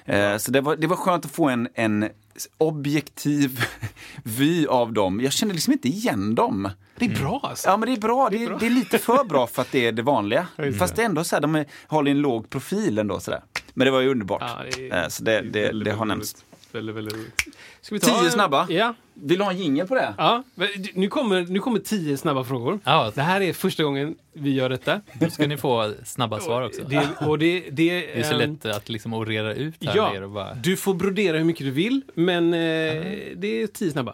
Eh, 0.06 0.38
så 0.38 0.52
det 0.52 0.62
var, 0.62 0.76
det 0.76 0.88
var 0.88 0.96
skönt 0.96 1.26
att 1.26 1.32
få 1.32 1.50
en, 1.50 1.68
en 1.74 2.10
objektiv 2.58 3.66
vy 4.24 4.68
av 4.68 4.94
dem. 4.94 5.22
Jag 5.22 5.32
kände 5.34 5.54
liksom 5.54 5.74
inte 5.74 5.88
igen 5.88 6.36
dem. 6.36 6.70
Det 6.96 7.06
är 7.06 7.10
bra 7.20 7.40
alltså. 7.44 7.70
Ja 7.70 7.78
men 7.78 7.90
det 7.90 7.96
är 7.96 8.00
bra, 8.02 8.30
det 8.32 8.44
är, 8.44 8.58
det 8.60 8.66
är 8.66 8.70
lite 8.70 8.98
för 8.98 9.24
bra 9.24 9.48
för 9.48 9.62
att 9.62 9.72
det 9.72 9.86
är 9.88 9.92
det 9.92 10.02
vanliga. 10.02 10.48
Fast 10.80 10.96
det 10.96 11.02
är 11.02 11.06
ändå 11.06 11.24
så 11.24 11.36
här, 11.36 11.42
de 11.42 11.56
är, 11.56 11.66
håller 11.88 12.12
en 12.12 12.20
låg 12.22 12.50
profil 12.50 12.98
ändå 13.00 13.20
sådär. 13.20 13.42
Men 13.74 13.86
det 13.86 13.92
var 13.92 14.00
ju 14.02 14.10
underbart. 14.12 14.42
Ja, 14.46 14.58
det 14.78 14.90
är- 14.90 15.04
Eh, 15.04 15.08
så 15.08 15.24
det, 15.24 15.42
det, 15.42 15.62
Väldigt, 15.66 15.86
det 15.86 15.92
har 15.92 15.98
väldigt 15.98 16.08
nämnts. 16.08 16.36
Väldigt, 16.72 16.96
väldigt 16.96 17.14
roligt. 17.14 17.42
Ska 17.82 17.96
vi 17.96 18.00
Tio 18.02 18.30
snabba? 18.32 18.68
Ja. 18.70 18.94
Vill 19.22 19.38
du 19.38 19.44
ha 19.44 19.52
en 19.52 19.58
jingel 19.58 19.88
på 19.88 19.96
det? 19.96 20.14
ja. 20.18 20.44
Nu 20.94 21.08
kommer, 21.08 21.46
nu 21.50 21.60
kommer 21.60 21.80
tio 21.80 22.18
snabba 22.18 22.44
frågor. 22.44 22.80
Ja, 22.84 23.12
Det 23.16 23.22
här 23.22 23.42
är 23.42 23.54
första 23.54 23.84
gången 23.84 24.16
vi 24.34 24.54
gör 24.54 24.70
detta. 24.70 25.02
då 25.14 25.30
ska 25.30 25.48
ni 25.48 25.58
få 25.58 25.94
snabba 26.06 26.40
svar 26.40 26.62
också. 26.62 26.82
Det, 26.84 27.08
och 27.22 27.40
det, 27.40 27.60
det, 27.60 27.70
Det 27.72 28.20
är 28.20 28.24
så 28.24 28.38
lätt 28.38 28.66
att 28.66 28.90
liksom 28.90 29.14
orera 29.14 29.54
ut 29.54 29.76
här 29.86 29.96
Ja, 29.96 30.24
och 30.24 30.30
bara... 30.30 30.54
du 30.54 30.78
får 30.78 30.94
brodera 30.94 31.38
hur 31.38 31.44
mycket 31.46 31.66
du 31.66 31.72
vill, 31.72 32.02
men 32.14 32.54
eh, 32.54 32.60
det 33.36 33.48
är 33.62 33.68
tio 33.68 33.92
snabba. 33.92 34.14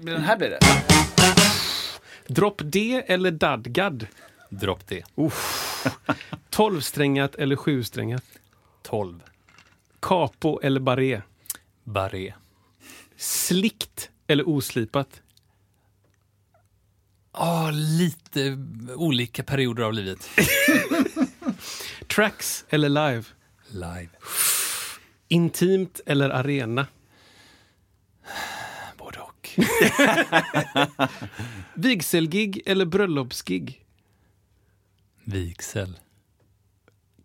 Den 0.00 0.22
här 0.22 0.36
blir 0.36 0.50
det. 0.50 0.58
Drop 2.34 2.62
D 2.64 3.02
eller 3.06 3.30
dadgad? 3.30 4.06
Dropp 4.50 4.86
det. 4.86 5.04
Tolvsträngat 6.50 7.34
eller 7.34 7.56
sjusträngat? 7.56 8.24
12. 8.82 9.22
Capo 10.00 10.60
eller 10.62 10.80
barré? 10.80 11.22
Barré. 11.84 12.32
Slickt 13.18 14.10
eller 14.26 14.48
oslipat? 14.48 15.22
Ja, 17.32 17.70
lite 17.70 18.58
olika 18.96 19.42
perioder 19.42 19.82
av 19.82 19.92
livet. 19.92 20.30
Tracks 22.14 22.64
eller 22.68 22.88
live? 22.88 23.24
Live. 23.68 24.08
Intimt 25.28 26.00
eller 26.06 26.30
arena? 26.30 26.86
Både 28.98 29.18
och. 29.18 29.50
Vigselgig 31.74 32.62
eller 32.66 32.84
bröllopsgig? 32.84 33.84
Vigsel. 35.24 35.98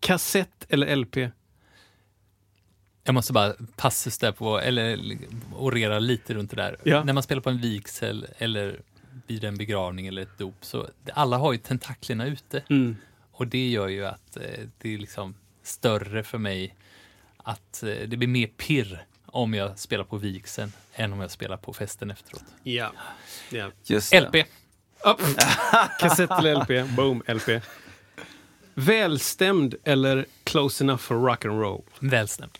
Kassett 0.00 0.66
eller 0.68 0.96
LP? 0.96 1.16
Jag 3.04 3.14
måste 3.14 3.32
bara 3.32 3.54
passus 3.76 4.18
där 4.18 4.32
på, 4.32 4.60
eller 4.60 5.18
orera 5.56 5.98
lite 5.98 6.34
runt 6.34 6.50
det 6.50 6.56
där. 6.56 6.76
Ja. 6.82 7.04
När 7.04 7.12
man 7.12 7.22
spelar 7.22 7.42
på 7.42 7.50
en 7.50 7.60
vigsel 7.60 8.26
eller 8.38 8.80
vid 9.26 9.44
en 9.44 9.56
begravning 9.56 10.06
eller 10.06 10.22
ett 10.22 10.38
dop, 10.38 10.54
så 10.60 10.88
alla 11.14 11.36
har 11.36 11.52
ju 11.52 11.58
tentaklerna 11.58 12.26
ute. 12.26 12.62
Mm. 12.70 12.96
Och 13.32 13.46
det 13.46 13.68
gör 13.68 13.88
ju 13.88 14.06
att 14.06 14.36
eh, 14.36 14.42
det 14.78 14.94
är 14.94 14.98
liksom 14.98 15.34
större 15.62 16.22
för 16.22 16.38
mig 16.38 16.74
att 17.36 17.82
eh, 17.82 17.88
det 17.88 18.16
blir 18.16 18.28
mer 18.28 18.46
pirr 18.46 19.06
om 19.26 19.54
jag 19.54 19.78
spelar 19.78 20.04
på 20.04 20.16
vigseln 20.16 20.72
än 20.94 21.12
om 21.12 21.20
jag 21.20 21.30
spelar 21.30 21.56
på 21.56 21.72
festen 21.72 22.10
efteråt. 22.10 22.44
Ja. 22.62 22.92
ja. 23.50 23.70
Just. 23.84 24.14
LP. 24.14 24.34
Upp. 25.04 25.20
Kassett 26.00 26.30
eller 26.30 26.54
LP? 26.54 26.90
Boom, 26.96 27.22
LP. 27.26 27.62
Välstämd 28.74 29.74
eller 29.84 30.26
close 30.44 30.84
enough 30.84 31.00
for 31.00 31.14
rock 31.14 31.44
and 31.44 31.60
roll? 31.60 31.82
Välstämd. 31.98 32.58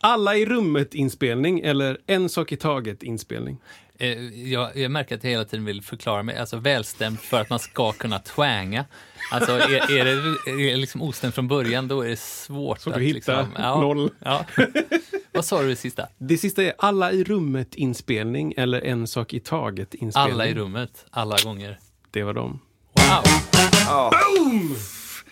Alla 0.00 0.36
i 0.36 0.46
rummet-inspelning 0.46 1.60
eller 1.60 1.98
en 2.06 2.28
sak 2.28 2.52
i 2.52 2.56
taget-inspelning? 2.56 3.58
Eh, 3.98 4.18
jag, 4.52 4.76
jag 4.76 4.90
märker 4.90 5.16
att 5.16 5.24
jag 5.24 5.30
hela 5.30 5.44
tiden 5.44 5.64
vill 5.64 5.82
förklara 5.82 6.22
mig, 6.22 6.36
alltså 6.36 6.56
välstämd 6.56 7.20
för 7.20 7.40
att 7.40 7.50
man 7.50 7.58
ska 7.58 7.92
kunna 7.92 8.18
twanga. 8.18 8.84
Alltså 9.32 9.52
är, 9.52 9.90
är 9.90 10.04
det 10.04 10.10
är 10.50 10.70
det 10.70 10.76
liksom 10.76 11.02
ostämt 11.02 11.34
från 11.34 11.48
början, 11.48 11.88
då 11.88 12.02
är 12.02 12.08
det 12.08 12.20
svårt 12.20 12.80
Svårt 12.80 12.94
att 12.94 13.02
hitta 13.02 13.14
liksom, 13.14 13.54
ja, 13.56 13.80
noll. 13.80 14.10
Ja. 14.18 14.44
Vad 15.32 15.44
sa 15.44 15.62
du 15.62 15.68
det 15.68 15.76
sista? 15.76 16.08
Det 16.18 16.38
sista 16.38 16.62
är 16.62 16.72
alla 16.78 17.12
i 17.12 17.24
rummet-inspelning 17.24 18.54
eller 18.56 18.80
en 18.80 19.06
sak 19.06 19.34
i 19.34 19.40
taget-inspelning. 19.40 20.32
Alla 20.32 20.46
i 20.46 20.54
rummet, 20.54 21.06
alla 21.10 21.36
gånger. 21.44 21.78
Det 22.10 22.22
var 22.22 22.34
dem. 22.34 22.60
Wow! 22.94 24.76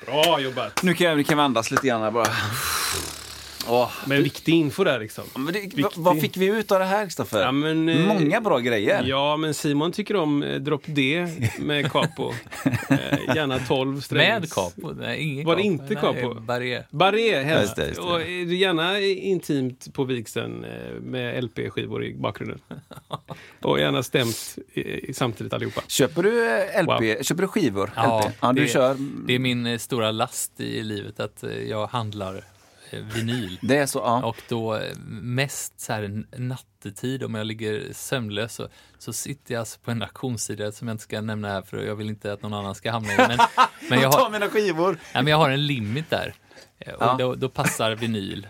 Bra 0.07 0.41
jobbat! 0.41 0.83
Nu 0.83 0.95
kan, 0.95 1.07
jag, 1.07 1.17
nu 1.17 1.25
kan 1.25 1.39
vi 1.39 1.45
andas 1.45 1.71
lite 1.71 1.87
grann 1.87 2.03
här 2.03 2.11
bara. 2.11 2.27
Åh. 3.69 3.91
Men 4.07 4.23
viktig 4.23 4.53
info 4.53 4.85
där 4.85 5.01
liksom. 5.01 5.25
Men 5.37 5.53
det, 5.53 5.83
vad, 5.83 5.93
vad 5.97 6.21
fick 6.21 6.37
vi 6.37 6.47
ut 6.47 6.73
av 6.73 6.79
det 6.79 6.85
här 6.85 7.05
Kristoffer? 7.05 7.41
Ja, 7.41 7.53
men, 7.53 7.89
eh, 7.89 8.07
Många 8.07 8.41
bra 8.41 8.59
grejer. 8.59 9.05
Ja, 9.07 9.37
men 9.37 9.55
Simon 9.55 9.93
tycker 9.93 10.17
om 10.17 10.43
eh, 10.43 10.55
Drop 10.55 10.83
D 10.87 11.27
med 11.59 11.93
capo. 11.93 12.33
eh, 12.91 13.37
gärna 13.37 13.59
12 13.59 14.01
strängs. 14.01 14.41
Med 14.41 14.53
capo? 14.53 14.93
Nej, 14.93 15.21
ingen 15.21 15.47
Var 15.47 15.57
det 15.57 15.63
capo. 15.63 15.73
inte 15.73 15.95
Nej, 15.95 16.03
capo? 16.03 16.41
Barré. 16.41 16.83
Barré 16.91 17.43
helst. 17.43 17.63
Just 17.63 17.77
det, 17.77 17.87
just 17.87 18.01
det. 18.01 18.07
Och 18.07 18.21
eh, 18.21 18.55
gärna 18.55 19.01
intimt 19.01 19.95
på 19.95 20.05
vigseln 20.05 20.65
eh, 20.65 20.71
med 21.01 21.45
LP-skivor 21.45 22.05
i 22.05 22.15
bakgrunden. 22.15 22.61
Och 23.63 23.81
gärna 23.81 24.03
stämt 24.03 24.59
eh, 24.75 25.13
samtidigt 25.13 25.53
allihopa. 25.53 25.81
Köper 25.89 26.23
du 26.23 26.31
LP? 26.83 27.17
Wow. 27.17 27.23
Köper 27.23 27.43
du 27.43 27.49
skivor? 27.49 27.91
Ja, 27.97 28.25
LP? 28.29 28.35
ja 28.41 28.53
du 28.53 28.63
det, 28.63 28.69
kör. 28.69 28.97
det 29.27 29.35
är 29.35 29.39
min 29.39 29.79
stora 29.79 30.11
last 30.11 30.61
i 30.61 30.83
livet 30.83 31.21
att 31.21 31.45
jag 31.69 31.87
handlar 31.87 32.45
vinyl. 32.93 33.59
Det 33.63 33.77
är 33.77 33.87
så, 33.87 33.99
ja. 33.99 34.25
Och 34.25 34.43
då 34.49 34.81
mest 35.09 35.81
så 35.81 35.93
här 35.93 36.25
nattetid 36.39 37.23
om 37.23 37.35
jag 37.35 37.47
ligger 37.47 37.93
sömnlös 37.93 38.55
så, 38.55 38.69
så 38.99 39.13
sitter 39.13 39.55
jag 39.55 39.61
alltså 39.61 39.81
på 39.81 39.91
en 39.91 40.03
auktionssida 40.03 40.73
som 40.73 40.89
jag 40.89 40.95
inte 40.95 41.05
ska 41.05 41.21
nämna 41.21 41.49
här 41.49 41.63
för 41.63 41.85
jag 41.87 41.97
vill 41.97 42.09
inte 42.09 42.33
att 42.33 42.43
någon 42.43 42.55
annan 42.55 42.75
ska 42.75 42.91
hamna 42.91 43.13
i. 43.13 43.17
Men, 43.17 43.39
men, 43.91 44.01
jag, 44.01 44.13
Ta 44.13 44.19
har, 44.21 44.31
mina 44.31 44.49
skivor! 44.49 44.99
nej, 45.15 45.23
men 45.23 45.27
jag 45.31 45.37
har 45.39 45.51
en 45.51 45.67
limit 45.67 46.11
där. 46.11 46.35
Eh, 46.79 46.95
Och 46.95 47.03
Ja. 47.03 47.17
då, 47.19 47.35
då 47.35 47.49
passar 47.49 47.95
vinyl 47.95 48.47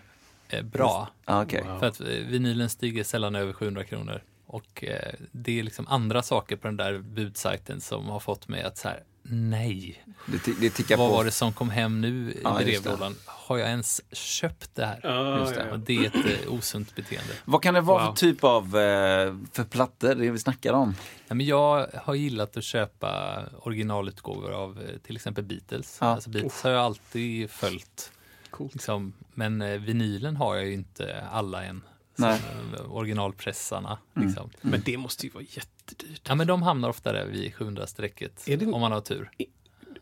eh, 0.49 0.63
bra. 0.63 1.09
Ja, 1.25 1.43
okej. 1.43 1.65
För 1.81 1.87
att 1.87 2.01
eh, 2.01 2.07
vinylen 2.07 2.69
stiger 2.69 3.05
sällan 3.05 3.35
över 3.35 3.53
700 3.53 3.85
kronor. 3.85 4.23
Och 4.47 4.85
det 5.33 5.59
är 5.59 5.63
liksom 5.63 5.89
andra 5.89 6.23
saker 6.23 6.57
på 6.57 6.69
den 6.69 6.77
där 6.77 6.99
budsajten 6.99 7.81
som 7.81 8.09
har 8.09 8.21
fått 8.21 8.49
mig 8.49 8.63
att 8.63 8.79
så 8.79 8.89
här, 8.89 9.03
nej. 9.31 10.05
Det, 10.27 10.61
det 10.61 10.71
tickar 10.71 10.97
Vad 10.97 11.09
på. 11.11 11.15
var 11.17 11.25
det 11.25 11.31
som 11.31 11.53
kom 11.53 11.71
hem 11.71 12.01
nu 12.01 12.33
i 12.33 12.41
Ja, 12.45 12.59
brevlådan? 12.59 13.15
Har 13.25 13.59
jag 13.59 13.69
ens 13.69 14.01
köpt 14.13 14.71
det 14.75 14.85
här? 14.87 15.01
Ja, 15.03 15.39
Just 15.41 15.55
det. 15.55 15.67
ja. 15.71 15.77
Det 15.77 15.97
är 15.97 16.07
ett 16.07 16.45
eh, 16.47 16.53
osunt 16.53 16.95
beteende. 16.95 17.33
Vad 17.45 17.63
kan 17.63 17.75
det 17.75 17.81
vara 17.81 18.05
Wow. 18.07 18.11
för 18.15 18.17
typ 18.21 18.45
av 18.45 18.65
eh, 18.65 19.35
för 19.53 19.65
plattor, 19.65 20.15
det 20.15 20.31
vi 20.31 20.39
snackar 20.39 20.73
om? 20.73 20.89
Nej, 21.29 21.37
men 21.37 21.47
jag 21.47 21.87
har 21.95 22.15
gillat 22.15 22.57
att 22.57 22.65
köpa 22.65 23.41
originalutgåvor 23.59 24.53
av 24.53 24.79
eh, 24.83 24.99
till 25.07 25.17
exempel 25.17 25.45
Beatles. 25.45 25.99
Ja. 26.01 26.07
Alltså 26.07 26.31
Beatles 26.31 26.63
har 26.63 26.71
jag 26.71 26.81
alltid 26.85 27.51
följt. 27.51 28.13
Coolt. 28.51 28.75
Liksom. 28.75 29.13
Men 29.35 29.63
eh, 29.63 29.79
vinylen 29.81 30.37
har 30.37 30.57
jag 30.57 30.67
ju 30.67 30.73
inte 30.73 31.25
alla 31.33 31.65
än. 31.65 31.83
Nej. 32.19 32.41
Originalpressarna. 32.89 33.99
Mm. 34.17 34.29
Liksom. 34.29 34.51
Men 34.61 34.83
det 34.85 34.97
måste 34.97 35.27
ju 35.27 35.33
vara 35.33 35.45
jättedyrt. 35.51 36.23
Ja, 36.29 36.35
men 36.35 36.47
de 36.47 36.63
hamnar 36.63 36.89
ofta 36.89 37.13
där 37.13 37.27
vid 37.27 37.53
700-strecket 37.55 38.49
Är 38.49 38.57
det- 38.57 38.67
om 38.67 38.81
man 38.81 38.93
har 38.93 39.01
tur. 39.01 39.31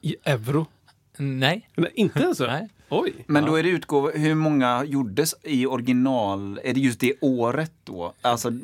I 0.01 0.17
euro? 0.25 0.67
Nej, 1.19 1.69
Nej, 1.77 1.93
inte 1.95 2.27
alltså? 2.29 2.47
nej. 2.47 2.69
Oj. 2.89 3.25
Men 3.27 3.45
då 3.45 3.57
är 3.57 3.63
det 3.63 3.69
utgåvor, 3.69 4.13
hur 4.15 4.35
många 4.35 4.85
gjordes 4.85 5.35
i 5.43 5.67
original? 5.67 6.61
Är 6.65 6.75
det 6.75 6.81
just 6.81 7.01
det 7.01 7.13
året 7.21 7.73
då? 7.85 8.15
Alltså, 8.21 8.51
Nej, 8.51 8.61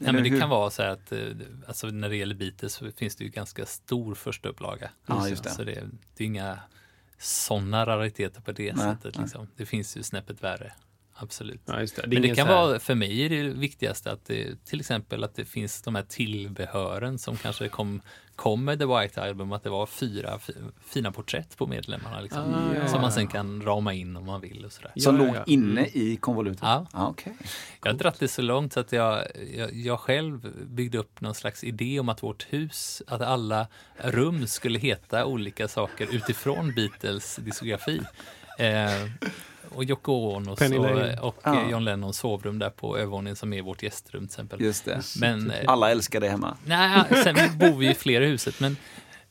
eller 0.00 0.12
men 0.12 0.22
det 0.22 0.30
hur? 0.30 0.40
kan 0.40 0.50
vara 0.50 0.70
så 0.70 0.82
här 0.82 0.88
att 0.90 1.12
eh, 1.12 1.18
alltså, 1.66 1.86
när 1.86 2.08
det 2.08 2.16
gäller 2.16 2.34
Beatles 2.34 2.72
så 2.74 2.90
finns 2.96 3.16
det 3.16 3.24
ju 3.24 3.30
ganska 3.30 3.66
stor 3.66 4.14
första 4.14 4.48
upplaga. 4.48 4.90
Ja, 5.06 5.28
just 5.28 5.44
det. 5.44 5.50
Så 5.50 5.64
det, 5.64 5.84
det 6.16 6.24
är 6.24 6.26
inga 6.26 6.58
sådana 7.18 7.86
rariteter 7.86 8.40
på 8.40 8.52
det 8.52 8.72
Nej, 8.72 8.84
sättet. 8.94 9.18
Liksom. 9.18 9.46
Det 9.56 9.66
finns 9.66 9.96
ju 9.96 10.02
snäppet 10.02 10.42
värre 10.42 10.72
absolut. 11.20 11.60
Ja, 11.66 11.80
just 11.80 11.96
det. 11.96 12.02
är 12.02 12.06
Men 12.06 12.22
det 12.22 12.34
kan 12.34 12.46
här- 12.46 12.54
vara, 12.54 12.78
för 12.78 12.94
mig 12.94 13.24
är 13.24 13.28
det 13.30 13.42
viktigaste 13.48 14.12
att 14.12 14.24
det, 14.26 14.64
till 14.64 14.80
exempel 14.80 15.24
att 15.24 15.34
det 15.34 15.44
finns 15.44 15.82
de 15.82 15.94
här 15.94 16.02
tillbehören 16.02 17.18
som 17.18 17.36
kanske 17.36 17.68
kom, 17.68 18.00
kom 18.36 18.64
med 18.64 18.78
The 18.78 18.84
White 18.86 19.22
Album, 19.22 19.52
att 19.52 19.62
det 19.62 19.70
var 19.70 19.86
fyra 19.86 20.38
fi- 20.38 20.54
fina 20.86 21.12
porträtt 21.12 21.56
på 21.56 21.66
medlemmarna 21.66 22.20
liksom, 22.20 22.42
Ah, 22.54 22.74
ja, 22.74 22.86
som 22.86 22.94
ja. 22.96 23.00
man 23.02 23.12
sen 23.12 23.26
kan 23.26 23.62
rama 23.62 23.94
in 23.94 24.16
om 24.16 24.26
man 24.26 24.40
vill 24.40 24.64
och 24.64 24.72
sådär. 24.72 24.92
Som 24.96 25.16
Ja, 25.20 25.24
låg 25.26 25.36
ja. 25.36 25.44
inne 25.46 25.86
i 25.86 26.16
konvolutet? 26.16 26.58
Ja. 26.62 26.86
Ah, 26.92 27.06
okej. 27.08 27.36
Jag 27.84 27.92
har 27.92 27.98
dratt 27.98 28.18
det 28.20 28.28
så 28.28 28.42
långt 28.42 28.72
så 28.72 28.80
att 28.80 28.92
jag, 28.92 29.24
jag, 29.54 29.74
jag 29.76 30.00
själv 30.00 30.66
byggde 30.66 30.98
upp 30.98 31.20
någon 31.20 31.34
slags 31.34 31.64
idé 31.64 32.00
om 32.00 32.08
att 32.08 32.22
vårt 32.22 32.46
hus, 32.50 33.02
att 33.06 33.20
alla 33.20 33.66
rum 33.98 34.46
skulle 34.46 34.78
heta 34.78 35.24
olika 35.24 35.68
saker 35.68 36.08
utifrån 36.14 36.72
Beatles 36.74 37.36
diskografi. 37.36 38.00
Eh, 38.58 39.10
och 39.68 39.84
Yoko 39.84 40.38
Lane. 40.40 40.50
och, 41.20 41.28
och 41.28 41.36
Ja. 41.44 41.70
John 41.70 41.84
Lennons 41.84 42.16
sovrum 42.18 42.58
där 42.58 42.70
på 42.70 42.96
övervåningen 42.98 43.36
som 43.36 43.52
är 43.52 43.62
vårt 43.62 43.82
gästrum 43.82 44.20
till 44.22 44.32
exempel. 44.32 44.60
Just 44.60 44.84
det. 44.84 45.02
Men, 45.20 45.50
eh, 45.50 45.64
Alla 45.66 45.90
älskar 45.90 46.20
det 46.20 46.28
hemma. 46.28 46.56
nej, 46.66 47.04
sen 47.24 47.36
bor 47.58 47.78
vi 47.78 47.90
i 47.90 47.94
flera 47.94 48.24
i 48.24 48.28
huset 48.28 48.60
men 48.60 48.76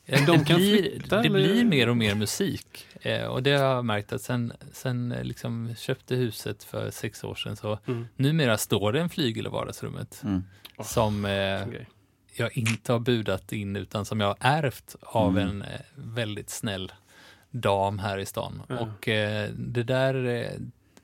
eh, 0.06 0.26
de 0.26 0.38
det, 0.38 0.46
kan 0.46 0.56
blir, 0.58 0.82
flytta, 0.82 1.22
det 1.22 1.30
blir 1.30 1.66
mer 1.66 1.90
och 1.90 1.98
mer 1.98 2.16
musik. 2.16 2.86
Eh, 3.02 3.24
och 3.26 3.44
det 3.44 3.52
har 3.52 3.66
jag 3.66 3.86
märkt 3.86 4.14
att 4.14 4.22
sen, 4.22 4.54
sen 4.74 5.16
liksom 5.24 5.76
köpte 5.78 6.16
huset 6.16 6.64
för 6.64 6.92
sex 6.92 7.24
år 7.24 7.36
sedan 7.36 7.56
så 7.56 7.80
Mm. 7.88 8.08
numera 8.16 8.58
står 8.58 8.92
det 8.94 9.02
en 9.02 9.10
flygel 9.10 9.46
i 9.46 9.50
vardagsrummet 9.50 10.22
Mm. 10.24 10.44
som 10.84 11.26
eh, 11.26 11.62
jag 12.36 12.58
inte 12.58 12.92
har 12.92 13.00
budat 13.00 13.52
in 13.52 13.76
utan 13.76 14.06
som 14.06 14.20
jag 14.20 14.28
har 14.28 14.38
ärvt 14.40 14.96
av 15.02 15.38
Mm. 15.38 15.50
en 15.50 15.62
eh, 15.62 15.68
väldigt 15.96 16.50
snäll 16.50 16.92
dam 17.52 18.00
här 18.00 18.18
i 18.18 18.26
stan. 18.26 18.62
Ja. 18.68 18.80
Och 18.80 19.08
eh, 19.08 19.50
det 19.58 19.84
där, 19.84 20.26
eh, 20.26 20.52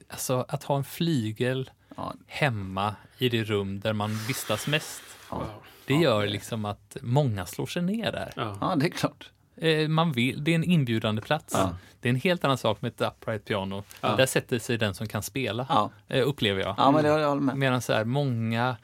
alltså 0.09 0.45
att 0.47 0.63
ha 0.63 0.77
en 0.77 0.83
flygel 0.83 1.69
Ja. 1.97 2.13
hemma 2.27 2.95
i 3.17 3.29
det 3.29 3.43
rum 3.43 3.79
där 3.79 3.93
man 3.93 4.17
vistas 4.27 4.67
mest. 4.67 5.01
Ja. 5.31 5.45
Det 5.85 5.93
gör 5.93 6.27
liksom 6.27 6.65
att 6.65 6.97
många 7.01 7.45
slår 7.45 7.65
sig 7.65 7.81
ner 7.81 8.11
där. 8.11 8.33
Ja. 8.35 8.57
ja, 8.61 8.75
det 8.75 8.85
är 8.85 8.89
klart. 8.89 9.31
Eh, 9.57 9.87
man 9.87 10.11
vill, 10.11 10.43
det 10.43 10.51
är 10.51 10.55
en 10.55 10.63
inbjudande 10.63 11.21
plats. 11.21 11.53
Ja. 11.57 11.77
Det 12.01 12.07
är 12.09 12.13
en 12.13 12.19
helt 12.19 12.43
annan 12.45 12.57
sak 12.57 12.81
med 12.81 12.89
ett 12.91 13.01
upright 13.01 13.45
piano. 13.45 13.83
Ja. 14.01 14.15
Där 14.15 14.25
sätter 14.25 14.59
sig 14.59 14.77
den 14.77 14.93
som 14.93 15.07
kan 15.07 15.23
spela, 15.23 15.91
Ja, 16.07 16.21
upplever 16.21 16.61
jag. 16.61 16.75
ja 16.77 16.91
men 16.91 17.03
det 17.03 17.09
jag 17.09 17.41
med. 17.41 17.57
Medan 17.57 17.81
så 17.81 17.93
här, 17.93 18.03
många 18.05 18.77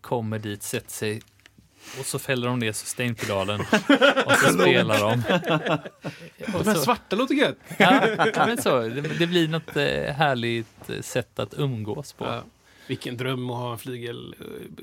kommer 0.00 0.38
dit, 0.38 0.62
sätter 0.62 0.90
sig 0.90 1.22
och 1.98 2.06
så 2.06 2.18
fäller 2.18 2.48
de 2.48 2.58
ner 2.58 2.72
Sustain-pedalen 2.72 3.60
och 4.26 4.32
så 4.32 4.52
spelar 4.52 5.00
de. 5.00 5.22
De 6.52 6.66
här 6.68 6.74
svarta 6.74 7.16
låter 7.16 7.34
gött. 7.34 7.56
ja, 7.78 8.00
men 8.36 8.62
så, 8.62 8.80
det, 8.80 9.00
det 9.00 9.26
blir 9.26 9.48
något 9.48 9.76
eh, 9.76 10.14
härligt 10.14 10.90
eh, 10.90 11.00
sätt 11.00 11.38
att 11.38 11.54
umgås 11.58 12.12
på. 12.12 12.24
Ja. 12.24 12.42
Vilken 12.86 13.16
dröm 13.16 13.50
att 13.50 13.56
ha 13.56 13.72
en 13.72 13.78
flygel 13.78 14.34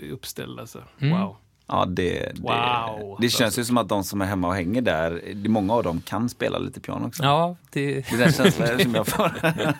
eh, 0.01 0.13
uppställd 0.13 0.59
alltså. 0.59 0.83
Mm. 0.99 1.19
Wow. 1.19 1.35
Ja, 1.67 1.85
det, 1.85 2.19
det, 2.35 2.41
Wow. 2.41 3.17
det 3.21 3.29
känns 3.29 3.59
ju 3.59 3.65
som 3.65 3.77
att 3.77 3.89
de 3.89 4.03
som 4.03 4.21
är 4.21 4.25
hemma 4.25 4.47
och 4.47 4.55
hänger 4.55 4.81
där, 4.81 5.33
många 5.49 5.73
av 5.73 5.83
dem 5.83 6.01
kan 6.01 6.29
spela 6.29 6.57
lite 6.57 6.79
piano 6.79 7.07
också. 7.07 7.23
Ja, 7.23 7.55
det, 7.71 7.85
Det 7.91 8.11
är 8.11 8.17
den 8.17 8.33
känslan 8.33 8.79
som 8.79 8.95
jag 8.95 9.07
får. 9.07 9.31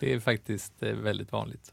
det 0.00 0.12
är 0.12 0.20
faktiskt 0.20 0.72
väldigt 0.80 1.32
vanligt. 1.32 1.72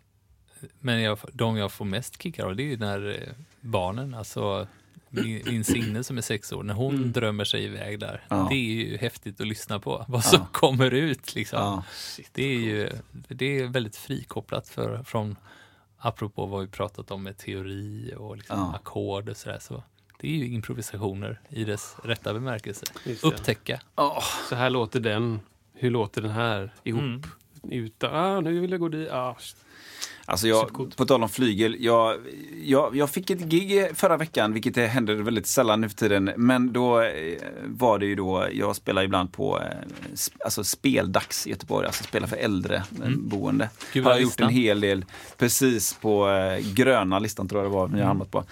Men 0.79 1.01
jag, 1.01 1.17
de 1.33 1.57
jag 1.57 1.71
får 1.71 1.85
mest 1.85 2.21
kickar 2.23 2.45
av 2.45 2.55
det 2.55 2.63
är 2.63 2.67
ju 2.67 2.77
när 2.77 3.09
eh, 3.09 3.33
barnen, 3.61 4.13
alltså 4.13 4.67
min, 5.09 5.41
min 5.45 5.63
Signe 5.63 6.03
som 6.03 6.17
är 6.17 6.21
sex 6.21 6.51
år, 6.51 6.63
när 6.63 6.73
hon 6.73 6.95
Mm. 6.95 7.11
drömmer 7.11 7.43
sig 7.45 7.63
iväg 7.63 7.99
där. 7.99 8.23
Ja. 8.29 8.47
Det 8.49 8.55
är 8.55 8.59
ju 8.87 8.97
häftigt 8.97 9.41
att 9.41 9.47
lyssna 9.47 9.79
på, 9.79 10.05
vad 10.07 10.23
som 10.23 10.39
Ja. 10.41 10.47
kommer 10.51 10.93
ut 10.93 11.35
liksom. 11.35 11.59
Ja. 11.59 11.83
Det 12.31 12.43
är 12.43 12.59
ju 12.59 12.89
det 13.27 13.59
är 13.59 13.67
väldigt 13.67 13.95
frikopplat 13.95 14.67
för, 14.69 15.03
från, 15.03 15.35
apropå 15.97 16.45
vad 16.45 16.61
vi 16.61 16.67
pratat 16.67 17.11
om 17.11 17.23
med 17.23 17.37
teori 17.37 18.13
och 18.17 18.37
liksom 18.37 18.59
Ja. 18.59 18.75
ackord 18.75 19.29
och 19.29 19.37
sådär. 19.37 19.57
Så 19.61 19.83
det 20.19 20.27
är 20.27 20.35
ju 20.35 20.47
improvisationer 20.47 21.41
i 21.49 21.63
dess 21.63 21.95
rätta 22.03 22.33
bemärkelse. 22.33 22.85
Upptäcka. 23.23 23.81
Åh, 23.95 24.23
Så 24.49 24.55
här 24.55 24.69
låter 24.69 24.99
den. 24.99 25.39
Hur 25.73 25.91
låter 25.91 26.21
den 26.21 26.31
här 26.31 26.73
ihop? 26.83 27.01
Mm. 27.01 27.21
Utan, 27.71 28.15
ah, 28.15 28.41
nu 28.41 28.59
vill 28.59 28.71
jag 28.71 28.79
gå 28.79 28.89
dit. 28.89 29.09
Ah, 29.11 29.37
Alltså 30.29 30.47
jag, 30.47 30.93
på 30.95 31.05
tal 31.05 31.23
om 31.23 31.29
flygel, 31.29 31.75
jag, 31.79 32.17
jag, 32.63 32.95
jag 32.95 33.09
fick 33.09 33.29
ett 33.29 33.39
gig 33.39 33.87
förra 33.95 34.17
veckan, 34.17 34.53
vilket 34.53 34.75
det 34.75 34.87
händer 34.87 35.15
väldigt 35.15 35.47
sällan 35.47 35.81
nu 35.81 35.89
för 35.89 35.95
tiden. 35.95 36.31
Men 36.37 36.73
då 36.73 37.01
eh, 37.01 37.09
var 37.65 37.99
det 37.99 38.05
ju 38.05 38.15
då, 38.15 38.47
jag 38.51 38.75
spelar 38.75 39.03
ibland 39.03 39.33
på 39.33 39.59
eh, 39.59 39.65
alltså 40.45 40.63
speldags 40.63 41.47
i 41.47 41.49
Göteborg, 41.49 41.87
alltså 41.87 42.03
spelar 42.03 42.27
för 42.27 42.35
äldre 42.35 42.75
eh, 42.75 43.09
boende. 43.17 43.69
Gud, 43.93 44.03
har 44.03 44.11
jag 44.11 44.21
gjort 44.21 44.39
en 44.39 44.49
hel 44.49 44.81
del, 44.81 45.05
precis 45.37 45.93
på 45.93 46.29
eh, 46.29 46.73
gröna 46.73 47.19
listan 47.19 47.47
tror 47.47 47.63
jag 47.63 47.71
det 47.71 47.75
var, 47.75 47.87
ni 47.87 47.99
har 47.99 48.07
hamnat 48.07 48.31
på. 48.31 48.43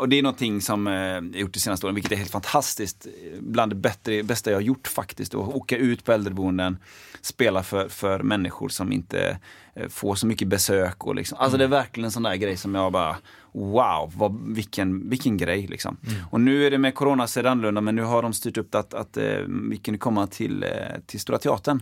Och 0.00 0.08
det 0.08 0.18
är 0.18 0.22
någonting 0.22 0.60
som 0.60 0.86
jag 0.86 1.36
gjort 1.36 1.54
de 1.54 1.60
senaste 1.60 1.86
åren, 1.86 1.94
vilket 1.94 2.12
är 2.12 2.16
helt 2.16 2.30
fantastiskt. 2.30 3.06
Bland 3.40 3.72
det 3.72 3.76
bättre, 3.76 4.22
bästa 4.22 4.50
jag 4.50 4.56
har 4.56 4.62
gjort 4.62 4.88
faktiskt, 4.88 5.34
att 5.34 5.54
åka 5.54 5.76
ut 5.76 6.04
på 6.04 6.12
äldreboenden, 6.12 6.78
spela 7.20 7.62
för, 7.62 7.88
för 7.88 8.22
människor 8.22 8.68
som 8.68 8.92
inte 8.92 9.38
får 9.88 10.14
så 10.14 10.26
mycket 10.26 10.48
besök. 10.48 11.06
Och 11.06 11.14
liksom. 11.14 11.38
Alltså 11.38 11.58
det 11.58 11.64
är 11.64 11.68
verkligen 11.68 12.04
en 12.04 12.10
sån 12.10 12.22
där 12.22 12.36
grej 12.36 12.56
som 12.56 12.74
jag 12.74 12.92
bara, 12.92 13.16
wow, 13.52 14.12
vad, 14.16 14.54
vilken, 14.54 15.10
vilken 15.10 15.36
grej. 15.36 15.66
Liksom. 15.66 15.96
Och 16.30 16.40
nu 16.40 16.66
är 16.66 16.70
det 16.70 16.78
med 16.78 16.94
corona 16.94 17.26
ser 17.26 17.42
det 17.42 17.50
annorlunda, 17.50 17.80
men 17.80 17.96
nu 17.96 18.02
har 18.02 18.22
de 18.22 18.32
styrt 18.32 18.56
upp 18.56 18.74
att, 18.74 18.94
att 18.94 19.16
eh, 19.16 19.38
vi 19.70 19.76
kan 19.76 19.98
komma 19.98 20.26
till, 20.26 20.62
eh, 20.62 20.70
till 21.06 21.20
Stora 21.20 21.38
Teatern. 21.38 21.80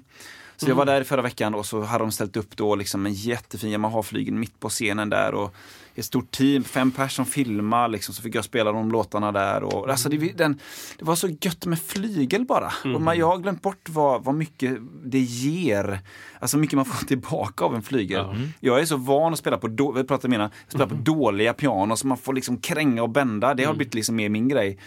Så 0.57 0.71
jag 0.71 0.75
var 0.75 0.87
där 0.87 1.05
förra 1.05 1.23
veckan 1.23 1.55
och 1.55 1.67
så 1.67 1.83
hade 1.83 2.05
de 2.05 2.13
ställt 2.13 2.37
upp 2.37 2.57
då 2.57 2.75
liksom 2.75 3.07
en 3.07 3.13
jättefin 3.13 3.71
Yamaha-flygel 3.71 4.35
mitt 4.35 4.61
på 4.61 4.69
scenen 4.69 5.11
där. 5.11 5.35
Och 5.35 5.55
ett 5.99 6.05
stort 6.05 6.31
team, 6.31 6.65
fem 6.65 6.91
personer 6.91 7.09
som 7.09 7.27
filmar, 7.27 7.89
liksom, 7.89 8.15
så 8.15 8.23
fick 8.23 8.35
jag 8.35 8.45
spela 8.45 8.73
de 8.73 8.91
låtarna 8.91 9.33
där. 9.33 9.63
Och, 9.63 9.91
alltså 9.91 10.09
det, 10.09 10.33
den, 10.39 10.61
det 10.99 11.05
var 11.05 11.15
så 11.15 11.29
gött 11.41 11.67
med 11.67 11.79
flygel 11.81 12.45
bara. 12.45 12.73
Och 12.95 13.01
man, 13.01 13.19
jag 13.19 13.27
har 13.27 13.39
glömt 13.39 13.63
bort 13.63 13.89
vad, 13.89 14.25
vad 14.25 14.35
mycket 14.35 14.79
det 15.05 15.19
ger. 15.19 16.01
Alltså 16.39 16.59
mycket 16.59 16.77
man 16.77 16.85
får 16.85 17.07
tillbaka 17.07 17.65
av 17.65 17.75
en 17.75 17.83
flygel. 17.83 18.25
Jag 18.61 18.81
är 18.81 18.85
så 18.85 18.97
van 18.97 19.33
att 19.33 19.39
spela 19.39 19.59
på, 19.59 19.69
då, 19.69 19.93
vi 19.93 20.05
pratade 20.05 20.29
med 20.29 20.37
innan, 20.37 20.51
spela 20.69 20.87
på 20.87 20.95
dåliga 20.95 21.55
pianon 21.55 21.97
så 21.97 22.07
man 22.07 22.19
får 22.19 22.33
liksom 22.33 22.59
kränga 22.59 23.03
och 23.03 23.11
bända. 23.11 23.55
Det 23.55 23.65
har 23.65 23.75
blivit 23.75 23.95
liksom 23.95 24.17
mer 24.17 24.29
min 24.29 24.49
grej. 24.49 24.79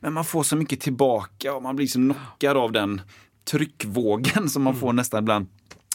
Men 0.00 0.12
man 0.12 0.24
får 0.24 0.42
så 0.42 0.56
mycket 0.56 0.80
tillbaka 0.80 1.54
och 1.54 1.62
man 1.62 1.76
blir 1.76 1.86
så 1.86 1.98
knockad 1.98 2.56
av 2.56 2.72
den 2.72 3.00
tryckvågen 3.50 4.48
som 4.48 4.62
man 4.62 4.76
får 4.76 4.92
nästan 4.92 5.22
ibland. 5.22 5.46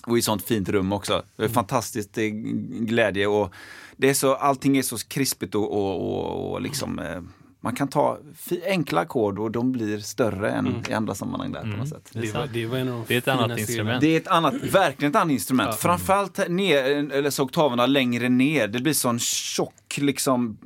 Och 0.07 0.17
i 0.17 0.21
sånt 0.21 0.43
fint 0.43 0.69
rum 0.69 0.91
också. 0.91 1.23
Det 1.35 1.43
är 1.43 1.49
fantastiskt 1.49 2.13
det 2.13 2.21
är 2.21 2.29
glädje 2.85 3.27
och 3.27 3.53
det 3.97 4.09
är 4.09 4.13
så, 4.13 4.35
allting 4.35 4.77
är 4.77 4.81
så 4.81 4.97
krispigt 4.97 5.55
och, 5.55 5.71
och, 5.71 6.01
och, 6.01 6.51
och 6.51 6.61
liksom 6.61 6.99
eh, 6.99 7.21
man 7.63 7.75
kan 7.75 7.87
ta 7.87 8.17
enkla 8.65 9.01
ackord 9.01 9.39
och 9.39 9.51
de 9.51 9.71
blir 9.71 9.99
större 9.99 10.51
än 10.51 10.83
i 10.89 10.93
andra 10.93 11.15
sammanhang 11.15 11.51
där 11.51 11.61
på 11.61 11.67
något 11.67 11.89
sätt. 11.89 12.09
Det 12.13 12.33
var, 12.33 12.47
det 12.53 12.65
var 12.65 12.77
en 12.77 13.03
Det 13.07 13.13
är 13.13 13.17
ett 13.17 13.27
annat 13.27 13.59
instrument. 13.59 14.01
Det 14.01 14.07
är 14.07 14.17
ett 14.17 14.27
annat, 14.27 14.53
verkligen 14.53 15.11
ett 15.11 15.15
annat 15.21 15.31
instrument. 15.31 15.75
Framförallt 15.75 16.49
ner, 16.49 16.83
eller 17.13 17.29
så 17.29 17.43
oktaverna 17.43 17.85
längre 17.85 18.29
ner. 18.29 18.67
Det 18.67 18.79
blir 18.79 18.93
sån 18.93 19.19
tjock 19.19 19.97
liksom, 19.97 20.57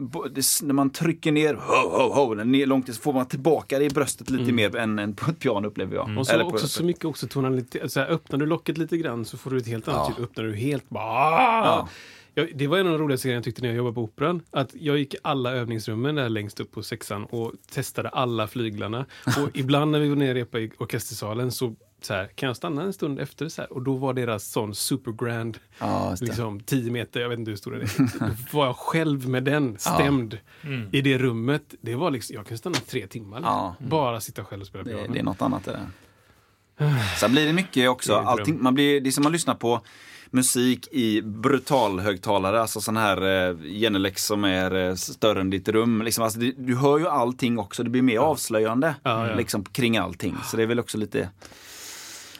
när 0.62 0.74
man 0.74 0.90
trycker 0.90 1.32
ner, 1.32 1.54
ho, 1.54 1.90
ho, 1.90 2.14
ho, 2.14 2.34
ner 2.34 2.66
långt 2.66 2.88
ner, 2.88 2.94
så 2.94 3.02
får 3.02 3.14
man 3.14 3.26
tillbaka 3.26 3.80
det 3.80 3.86
i 3.86 3.90
bröstet 3.90 4.30
lite 4.30 4.52
mer 4.52 4.76
än, 4.76 5.00
än 5.00 5.14
på 5.14 5.32
ett 5.32 5.40
piano 5.40 5.68
upplever 5.68 5.96
jag. 5.96 6.18
Och 6.18 6.28
så 6.28 6.34
Eller 6.34 6.44
på, 6.44 6.50
också 6.50 6.68
så 6.68 6.84
mycket 6.84 7.06
också 7.06 7.28
tonalitet. 7.28 7.92
Så 7.92 8.00
här, 8.00 8.08
öppnar 8.08 8.40
du 8.40 8.46
locket 8.46 8.78
lite 8.78 8.98
grann 8.98 9.26
så 9.26 9.38
får 9.38 9.52
du 9.52 9.58
ett 9.58 9.68
helt 9.68 9.88
annat 9.88 10.08
Ja. 10.10 10.14
ljud. 10.18 10.26
Öppnar 10.26 10.44
du 10.44 10.56
helt 10.56 10.90
bara... 10.90 11.66
Ja. 11.66 11.88
Jag, 12.38 12.58
det 12.58 12.68
var 12.68 12.78
en 12.78 12.86
av 12.88 12.92
de 12.94 13.00
roligaste 13.02 13.28
grejerna 13.28 13.38
jag 13.38 13.44
tyckte 13.44 13.62
när 13.62 13.70
jag 13.70 13.76
jobbade 13.78 13.94
på 13.94 14.02
Operan. 14.02 14.42
Att 14.52 14.76
jag 14.76 14.98
gick 14.98 15.14
i 15.14 15.18
alla 15.22 15.52
övningsrummen 15.52 16.16
där 16.16 16.30
längst 16.30 16.60
upp 16.60 16.72
på 16.72 16.84
sexan 16.84 17.26
och 17.26 17.54
testade 17.72 18.10
alla 18.10 18.48
flyglarna. 18.48 19.06
Och 19.26 19.50
ibland 19.58 19.92
när 19.92 20.00
vi 20.00 20.10
var 20.10 20.16
nere 20.16 20.30
och 20.30 20.36
repade 20.36 20.64
i 20.64 20.72
orkestersalen 20.78 21.52
så, 21.52 21.76
så 22.02 22.14
här, 22.14 22.28
kan 22.36 22.48
jag 22.48 22.56
stanna 22.58 22.82
en 22.84 22.94
stund 22.94 23.20
efter 23.20 23.50
så 23.50 23.62
här, 23.62 23.74
och 23.74 23.82
då 23.82 23.96
var 23.96 24.14
deras 24.14 24.52
sån 24.52 24.76
supergrand, 24.76 25.58
Ja, 25.80 26.16
det. 26.20 26.26
liksom 26.26 26.60
10 26.60 26.92
meter, 26.92 27.20
jag 27.22 27.30
vet 27.30 27.40
inte 27.40 27.52
hur 27.52 27.56
stor 27.56 27.72
den 27.72 27.82
är. 27.82 28.28
Då 28.30 28.36
var 28.58 28.66
jag 28.66 28.76
själv 28.76 29.30
med 29.30 29.44
den, 29.44 29.78
stämd, 29.78 30.38
i 30.92 31.02
det 31.02 31.18
rummet. 31.18 31.74
Det 31.82 31.96
var 31.96 32.12
liksom, 32.12 32.36
jag 32.36 32.46
kunde 32.46 32.58
stanna 32.58 32.76
tre 32.76 33.08
timmar. 33.08 33.38
Liksom. 33.38 33.54
Ja. 33.54 33.76
Bara 33.80 34.22
sitta 34.22 34.44
själv 34.46 34.62
och 34.62 34.68
spela 34.68 34.84
Det, 34.84 34.94
piano. 34.94 35.14
det 35.14 35.20
är 35.20 35.24
något 35.24 35.42
annat 35.42 35.64
det 35.66 35.72
där. 35.72 35.88
Sen 37.20 37.32
blir 37.32 37.46
det 37.46 37.54
mycket 37.54 37.90
också, 37.90 38.12
Det 38.14 38.20
allting, 38.20 38.64
man 38.64 38.74
blir, 38.74 39.02
det 39.02 39.10
är 39.10 39.12
som 39.12 39.26
att 39.26 39.32
lyssna 39.32 39.56
på 39.56 39.82
musik 40.36 40.88
i 40.92 41.22
brutalhögtalare, 41.22 42.62
alltså 42.62 42.82
sån 42.82 42.98
här 42.98 43.48
eh, 43.50 43.58
Genelex 43.58 44.26
som 44.26 44.44
är 44.44 44.76
eh, 44.76 44.96
större 44.96 45.42
än 45.42 45.50
ditt 45.50 45.70
rum. 45.70 46.02
Liksom, 46.02 46.24
alltså, 46.24 46.40
det, 46.40 46.54
du 46.58 46.76
hör 46.76 47.00
ju 47.00 47.08
allting 47.08 47.60
också, 47.60 47.84
det 47.84 47.90
blir 47.90 48.02
mer 48.02 48.18
avslöjande 48.18 48.96
Ja, 49.04 49.28
ja. 49.28 49.36
Liksom, 49.36 49.64
kring 49.64 49.98
allting. 49.98 50.38
Så 50.44 50.58
det 50.58 50.64
är 50.64 50.68
väl 50.68 50.80
också 50.80 50.98
lite... 50.98 51.30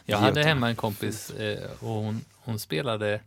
Jag 0.04 0.18
hade 0.18 0.42
hemma 0.42 0.68
en 0.68 0.76
kompis 0.76 1.30
eh, 1.30 1.70
och 1.80 1.88
hon, 1.88 2.20
hon 2.34 2.58
spelade 2.58 3.20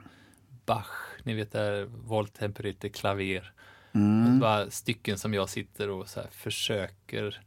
Bach, 0.66 0.90
ni 1.24 1.34
vet 1.34 1.52
det 1.52 1.60
här 1.60 1.90
voltemperierte 2.06 2.90
klaver. 2.90 3.52
Mm. 3.92 4.34
Det 4.34 4.46
var 4.46 4.68
stycken 4.70 5.18
som 5.18 5.34
jag 5.34 5.50
sitter 5.50 5.90
och 5.90 6.10
så 6.10 6.20
här 6.20 6.30
försöker 6.32 7.42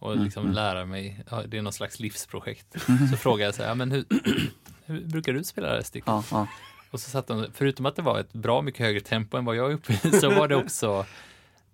och 0.00 0.16
liksom 0.16 0.52
lära 0.52 0.84
mig. 0.84 1.24
Ja, 1.30 1.42
det 1.48 1.58
är 1.58 1.62
någon 1.62 1.72
slags 1.72 2.00
livsprojekt. 2.00 2.76
Så 3.10 3.16
frågar 3.16 3.44
jag 3.46 3.54
så 3.54 3.62
här, 3.62 3.68
ja, 3.68 3.74
men 3.74 3.90
hur, 3.92 4.04
hur 4.84 5.00
brukar 5.06 5.32
du 5.32 5.44
spela 5.44 5.68
det 5.68 5.74
här 5.74 5.82
stycket? 5.82 6.06
Ja, 6.06 6.24
ja. 6.30 6.46
Och 6.90 7.00
så 7.00 7.10
satt 7.10 7.26
de, 7.26 7.46
förutom 7.54 7.86
att 7.86 7.96
det 7.96 8.02
var 8.02 8.20
ett 8.20 8.32
bra 8.32 8.62
mycket 8.62 8.80
högre 8.86 9.00
tempo 9.00 9.36
än 9.36 9.44
vad 9.44 9.56
jag 9.56 9.70
är 9.70 9.74
uppe 9.74 9.92
i, 9.92 10.10
så 10.20 10.30
var 10.30 10.48
det 10.48 10.56
också 10.64 11.06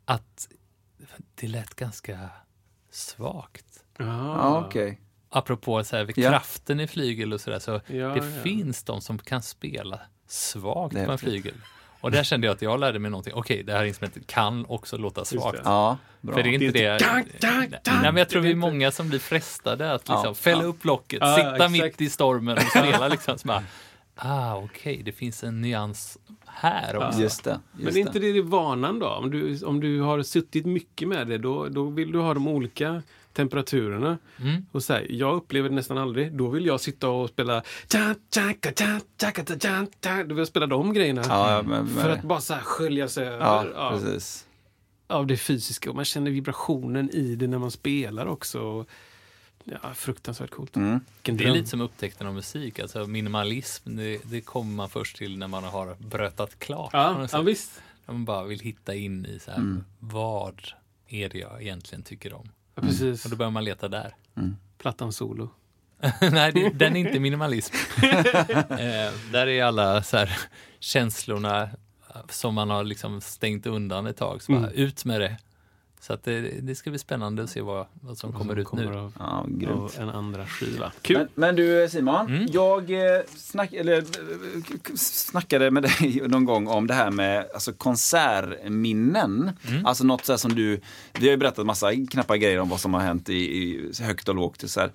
att 0.05 0.49
det 1.35 1.49
lät 1.49 1.75
ganska 1.75 2.19
svagt. 2.91 3.85
Ja, 3.99 4.65
okej. 4.67 5.01
Apropå 5.31 5.85
så 5.85 5.97
här, 5.97 6.13
Ja. 6.17 6.31
kraften 6.31 6.81
i 6.81 6.87
flygel 6.87 7.33
och 7.33 7.41
sådär, 7.41 7.59
så 7.59 7.71
Ja, 7.71 7.81
det 7.87 8.17
ja. 8.37 8.43
finns 8.43 8.83
de 8.83 9.01
som 9.01 9.19
kan 9.19 9.43
spela 9.43 10.01
svagt 10.27 10.95
Det 10.95 11.07
på 11.07 11.13
en 11.13 11.19
flygel. 11.19 11.55
Och 12.01 12.11
där 12.11 12.23
kände 12.25 12.47
jag 12.47 12.55
att 12.55 12.63
jag 12.63 12.81
lärde 12.81 12.99
mig 12.99 13.11
någonting. 13.11 13.33
Okej, 13.35 13.63
det 13.63 13.73
här 13.73 13.85
instrumentet 13.85 14.27
kan 14.27 14.67
också 14.67 14.97
låta 14.97 15.25
svagt. 15.25 15.57
det. 15.57 15.63
Ja, 15.65 15.99
bra. 16.21 16.35
För 16.35 16.43
det 16.43 16.49
är 16.49 16.53
inte 16.53 16.79
Det 16.79 16.85
är 16.85 16.99
dang, 16.99 17.25
dang. 17.41 17.69
Nej, 17.87 18.03
men 18.03 18.17
jag 18.17 18.29
tror 18.29 18.43
Det 18.43 18.47
vi 18.49 18.53
är 18.53 18.57
många 18.57 18.91
som 18.91 19.09
blir 19.09 19.19
frestade 19.19 19.93
att 19.93 20.09
liksom 20.09 20.25
Ja, 20.27 20.35
fälla 20.35 20.63
ja. 20.63 20.69
upp 20.69 20.85
locket, 20.85 21.19
Ja, 21.21 21.37
sitta 21.37 21.53
exakt. 21.55 21.73
mitt 21.73 22.01
i 22.01 22.11
stormen 22.11 22.57
och 22.57 22.63
spela 22.63 23.09
liksom. 23.09 23.39
Så 23.39 23.49
bara, 23.49 23.65
ah, 24.17 24.57
okej, 24.57 25.03
det 25.05 25.13
finns 25.13 25.45
en 25.45 25.61
nyans 25.61 26.19
här 26.47 26.97
också. 26.97 27.21
Just 27.21 27.45
det. 27.45 27.61
Just 27.79 27.85
Men 27.85 27.97
är 27.97 27.99
inte 28.07 28.19
det, 28.19 28.33
det 28.33 28.43
vanan 28.43 28.99
då? 28.99 29.09
Om 29.09 29.31
du, 29.31 29.65
om 29.65 29.81
du 29.81 30.01
har 30.01 30.23
suttit 30.23 30.67
mycket 30.67 31.09
med 31.09 31.27
det, 31.27 31.39
då, 31.39 31.69
då 31.69 31.85
vill 31.85 32.13
du 32.13 32.19
ha 32.19 32.35
de 32.35 32.49
olika 32.49 33.03
temperaturerna. 33.37 34.19
Mm. 34.41 34.67
Och 34.73 34.83
så 34.83 34.93
här, 34.93 35.07
jag 35.11 35.37
upplever 35.37 35.69
det 35.69 35.75
nästan 35.75 35.99
aldrig. 35.99 36.33
Då 36.33 36.49
vill 36.49 36.67
jag 36.67 36.81
sitta 36.81 37.09
och 37.09 37.29
spela... 37.29 37.63
Då 40.23 40.35
vill 40.35 40.39
jag 40.39 40.49
spela 40.49 40.67
de 40.67 40.95
grejerna. 40.95 41.23
Ja, 41.29 41.63
men, 41.63 41.87
För 41.89 42.11
att 42.11 42.23
bara 42.23 42.41
så 42.41 42.55
här 42.55 42.61
skölja 42.61 43.09
sig 43.09 43.27
över 43.27 43.45
ja, 43.45 43.75
av, 43.75 44.01
precis. 44.01 44.47
av 45.07 45.27
det 45.27 45.37
fysiska. 45.37 45.91
Och 45.91 45.97
man 45.97 46.05
känner 46.05 46.31
vibrationen 46.31 47.11
i 47.11 47.37
det 47.37 47.47
när 47.47 47.59
man 47.59 47.71
spelar 47.71 48.27
också. 48.27 48.87
Ja, 49.65 49.95
fruktansvärt 49.95 50.51
coolt. 50.51 50.77
Mm. 50.77 51.01
Det 51.23 51.45
är 51.45 51.53
lite 51.53 51.69
som 51.69 51.81
upptäckten 51.81 52.27
av 52.27 52.35
musik. 52.35 52.79
Alltså 52.79 53.07
minimalism, 53.07 53.97
det, 53.97 54.21
det 54.25 54.41
kommer 54.41 54.75
man 54.75 54.89
först 54.89 55.17
till 55.17 55.39
när 55.39 55.49
man 55.49 55.65
har 55.65 55.95
brötat 55.99 56.59
klart. 56.59 56.91
Ja, 56.93 57.27
ja, 57.33 57.41
visst. 57.41 57.83
När 58.07 58.15
man 58.15 58.25
bara 58.25 58.45
vill 58.45 58.61
hitta 58.61 58.95
in 58.95 59.27
i 59.27 59.39
så 59.39 59.51
här, 59.51 59.59
Mm. 59.59 59.85
vad 59.99 60.61
är 61.09 61.29
det 61.29 61.39
jag 61.39 61.63
egentligen 61.63 62.03
tycker 62.03 62.33
om? 62.33 62.49
Ja, 62.77 62.83
precis. 62.83 63.25
Och 63.25 63.31
då 63.31 63.37
börjar 63.37 63.51
man 63.51 63.65
leta 63.65 63.89
där. 63.89 64.15
Plattan 64.79 65.13
solo. 65.13 65.51
Nej, 66.33 66.53
det, 66.53 66.69
den 66.71 66.97
är 66.97 67.01
inte 67.01 67.21
minimalism. 67.21 67.75
eh, 68.03 69.13
där 69.33 69.47
är 69.47 69.65
alla 69.65 70.03
så 70.03 70.17
här, 70.17 70.39
känslorna 70.81 71.71
som 72.29 72.55
man 72.55 72.71
har 72.71 72.85
liksom 72.85 73.21
stängt 73.21 73.67
undan 73.67 74.07
ett 74.07 74.17
tag. 74.17 74.43
Så 74.43 74.53
bara, 74.53 74.59
Mm. 74.67 74.75
ut 74.75 75.05
med 75.05 75.21
det. 75.21 75.37
Så 76.07 76.13
att 76.13 76.25
det, 76.25 76.41
det 76.41 76.75
ska 76.75 76.91
bli 76.91 76.99
spännande 76.99 77.43
att 77.43 77.51
se 77.51 77.61
vad, 77.61 77.87
vad 78.01 78.19
som 78.19 78.33
kommer 78.33 78.57
ut 78.59 78.73
nu. 78.73 78.95
Av, 78.95 79.13
Ja, 79.19 79.45
grymt. 79.49 79.73
av 79.75 79.93
en 79.99 80.09
andra 80.09 80.47
skiva. 80.47 80.93
Kul! 81.03 81.17
Men, 81.17 81.29
men 81.35 81.57
du 81.57 81.89
Simon, 81.91 82.27
Mm. 82.27 82.47
jag 82.53 82.91
eh, 82.91 83.23
snack, 83.37 83.73
eller, 83.73 83.99
eh, 83.99 84.05
snackade 84.97 85.71
med 85.71 85.83
dig 86.01 86.23
någon 86.29 86.45
gång 86.45 86.67
om 86.69 86.87
det 86.87 86.95
här 86.95 87.11
med 87.11 87.47
alltså, 87.55 87.73
konsertminnen. 87.73 89.51
Mm. 89.69 89.87
Alltså 89.87 90.05
något 90.05 90.25
så 90.25 90.33
här 90.33 90.37
som 90.37 90.55
du, 90.55 90.81
vi 91.19 91.27
har 91.27 91.31
ju 91.31 91.37
berättat 91.37 91.67
massa 91.67 91.93
knappa 92.11 92.37
grejer 92.37 92.61
om 92.61 92.69
vad 92.69 92.81
som 92.81 92.95
har 92.95 93.01
hänt 93.01 93.29
i, 93.29 93.35
i 93.35 93.91
högt 94.01 94.29
och 94.29 94.35
lågt. 94.35 94.63
Och 94.63 94.71
så 94.71 94.81
här. 94.81 94.91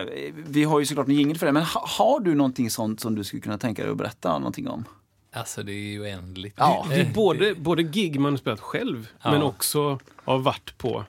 Eh, 0.00 0.06
vi 0.48 0.64
har 0.64 0.80
ju 0.80 0.86
såklart 0.86 1.08
en 1.08 1.14
jingel 1.14 1.38
för 1.38 1.46
det, 1.46 1.52
men 1.52 1.62
ha, 1.62 1.84
har 1.98 2.20
du 2.20 2.34
någonting 2.34 2.70
sånt 2.70 3.00
som 3.00 3.14
du 3.14 3.24
skulle 3.24 3.42
kunna 3.42 3.58
tänka 3.58 3.82
dig 3.82 3.90
att 3.90 3.98
berätta 3.98 4.38
någonting 4.38 4.68
om? 4.68 4.84
Alltså 5.32 5.62
det 5.62 5.72
är 5.72 5.90
ju 5.90 6.00
oändligt. 6.02 6.54
Ja, 6.58 6.86
Det 6.88 6.94
är 6.94 7.04
Eh, 7.04 7.12
både, 7.12 7.54
både 7.54 7.82
gig 7.82 8.20
man 8.20 8.32
har 8.32 8.38
spelat 8.38 8.60
själv, 8.60 9.08
Ja. 9.22 9.30
men 9.30 9.42
också 9.42 9.98
har 10.16 10.38
varit 10.38 10.78
på. 10.78 11.04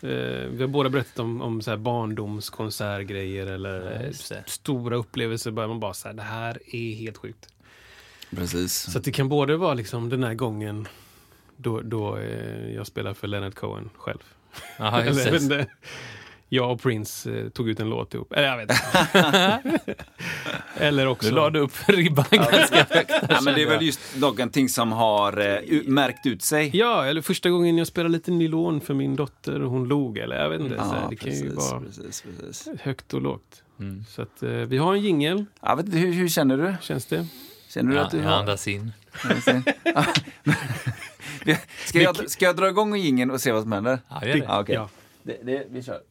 Eh, 0.00 0.08
vi 0.50 0.56
har 0.60 0.66
båda 0.66 0.88
berättat 0.88 1.18
om, 1.18 1.42
om 1.42 1.62
så 1.62 1.70
här 1.70 1.78
barndomskonsertgrejer 1.78 3.46
eller 3.46 4.08
Ja, 4.30 4.36
eh, 4.36 4.42
stora 4.46 4.96
upplevelser. 4.96 5.50
Bara 5.50 5.66
man 5.68 5.80
bara 5.80 5.94
så 5.94 6.08
här, 6.08 6.14
det 6.14 6.22
här 6.22 6.58
är 6.76 6.94
helt 6.94 7.16
sjukt. 7.16 7.48
Precis. 8.30 8.74
Så 8.92 8.98
att 8.98 9.04
det 9.04 9.12
kan 9.12 9.28
både 9.28 9.56
vara 9.56 9.74
liksom 9.74 10.08
den 10.08 10.24
här 10.24 10.34
gången 10.34 10.88
då, 11.56 11.80
då 11.80 12.16
eh, 12.16 12.74
jag 12.74 12.86
spelar 12.86 13.14
för 13.14 13.28
Leonard 13.28 13.54
Cohen 13.54 13.90
själv. 13.96 14.18
Just 15.06 15.26
Eller, 15.26 15.66
jag, 16.54 16.72
och 16.72 16.80
Prince 16.80 17.30
eh, 17.30 17.48
tog 17.48 17.68
ut 17.68 17.80
en 17.80 17.88
låt 17.88 18.14
ihop. 18.14 18.32
Eller 18.32 18.48
jag 18.48 18.56
vet 18.56 18.70
inte. 18.70 19.62
Eller 20.76 21.06
också... 21.06 21.50
Du 21.50 21.58
upp 21.58 21.88
ribban 21.88 22.24
ganska 22.30 22.86
högt. 22.90 23.12
Ja, 23.28 23.40
men 23.40 23.54
det 23.54 23.62
är 23.62 23.66
väl 23.66 23.82
just 23.82 24.00
någonting 24.16 24.68
som 24.68 24.92
har 24.92 25.40
eh, 25.40 25.82
märkt 25.84 26.26
ut 26.26 26.42
sig. 26.42 26.70
Ja, 26.76 27.04
eller 27.04 27.22
första 27.22 27.50
gången 27.50 27.78
jag 27.78 27.86
spelade 27.86 28.12
lite 28.12 28.30
nylon 28.30 28.80
för 28.80 28.94
min 28.94 29.16
dotter 29.16 29.62
och 29.62 29.70
hon 29.70 29.88
log. 29.88 30.18
Eller 30.18 30.42
jag 30.42 30.50
vet 30.50 30.60
inte. 30.60 30.76
så 30.76 30.82
här, 30.84 31.06
det 31.10 31.16
kan 31.16 31.32
ju 31.32 31.48
vara 31.48 31.80
precis, 31.80 32.24
precis. 32.40 32.68
högt 32.80 33.14
och 33.14 33.22
lågt. 33.22 33.62
Mm. 33.80 34.04
Så 34.08 34.22
att, 34.22 34.42
eh, 34.42 34.50
vi 34.50 34.78
har 34.78 34.94
en 34.94 35.00
jingel, 35.00 35.44
Ja, 35.60 35.78
du, 35.84 35.98
hur, 35.98 36.12
hur 36.12 36.28
känner 36.28 36.56
du? 36.56 36.74
känns 36.80 37.06
det. 37.06 37.26
Känner 37.68 37.90
du 37.90 37.96
Ja, 37.96 38.02
att 38.02 38.10
du 38.10 38.18
jag 38.18 38.28
har... 38.28 38.36
andas 38.36 38.68
in. 38.68 38.92
Ska 41.86 42.02
jag, 42.02 42.30
ska 42.30 42.44
jag 42.44 42.56
dra 42.56 42.68
igång 42.68 42.96
jingeln 42.96 43.30
och 43.30 43.40
se 43.40 43.52
vad 43.52 43.62
som 43.62 43.72
händer? 43.72 43.98
Ja, 44.08 44.26
gör 44.26 44.34
det. 44.34 44.38
Ja, 44.38 44.60
okej. 44.60 44.74
Ja. 44.74 44.88
Det, 45.26 45.38
det, 45.42 45.66
vi 45.70 45.82
kör. 45.82 46.02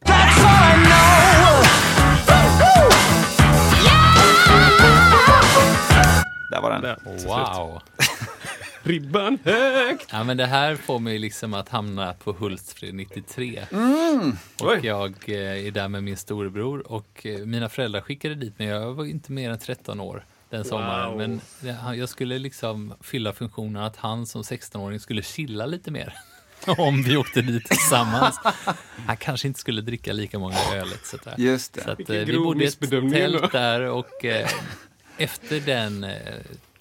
Där 6.50 6.62
var 6.62 6.70
den. 6.70 6.82
Där. 6.82 6.98
Wow. 7.26 7.82
Ribban 8.82 9.38
högt! 9.44 10.08
Ja, 10.12 10.24
men 10.24 10.36
det 10.36 10.46
här 10.46 10.76
får 10.76 10.98
mig 10.98 11.18
liksom 11.18 11.54
att 11.54 11.68
hamna 11.68 12.12
på 12.12 12.32
Hultsfred 12.32 12.94
93. 12.94 13.62
Mm. 13.72 14.32
Och 14.62 14.84
jag 14.84 15.14
eh, 15.26 15.66
är 15.66 15.70
där 15.70 15.88
med 15.88 16.02
min 16.02 16.16
storebror 16.16 16.92
och 16.92 17.26
eh, 17.26 17.38
mina 17.38 17.68
föräldrar 17.68 18.00
skickade 18.00 18.34
dit 18.34 18.58
mig. 18.58 18.68
Jag 18.68 18.94
var 18.94 19.04
inte 19.04 19.32
mer 19.32 19.50
än 19.50 19.58
13 19.58 20.00
år 20.00 20.24
den 20.50 20.64
sommaren. 20.64 21.10
Wow. 21.10 21.40
Men 21.62 21.98
jag 21.98 22.08
skulle 22.08 22.38
liksom 22.38 22.94
fylla 23.00 23.32
funktionen 23.32 23.82
att 23.82 23.96
han 23.96 24.26
som 24.26 24.42
16-åring 24.42 25.00
skulle 25.00 25.22
chilla 25.22 25.66
lite 25.66 25.90
mer. 25.90 26.14
Om 26.78 27.02
vi 27.02 27.16
åkte 27.16 27.42
dit 27.42 27.64
tillsammans. 27.64 28.40
Han 29.06 29.16
kanske 29.16 29.48
inte 29.48 29.60
skulle 29.60 29.80
dricka 29.80 30.12
lika 30.12 30.38
många 30.38 30.56
öl 30.74 30.88
etc. 30.92 31.14
Just 31.36 31.72
det. 31.74 31.82
Så 31.82 31.90
att, 31.90 31.98
Vilken 31.98 32.16
eh, 32.16 32.24
vi 32.24 32.38
bodde 32.38 32.64
i 32.64 32.66
ett 32.66 33.12
tält 33.12 33.52
där 33.52 33.80
och 33.80 34.24
eh, 34.24 34.48
efter 35.16 35.60
den 35.60 36.04
eh, 36.04 36.34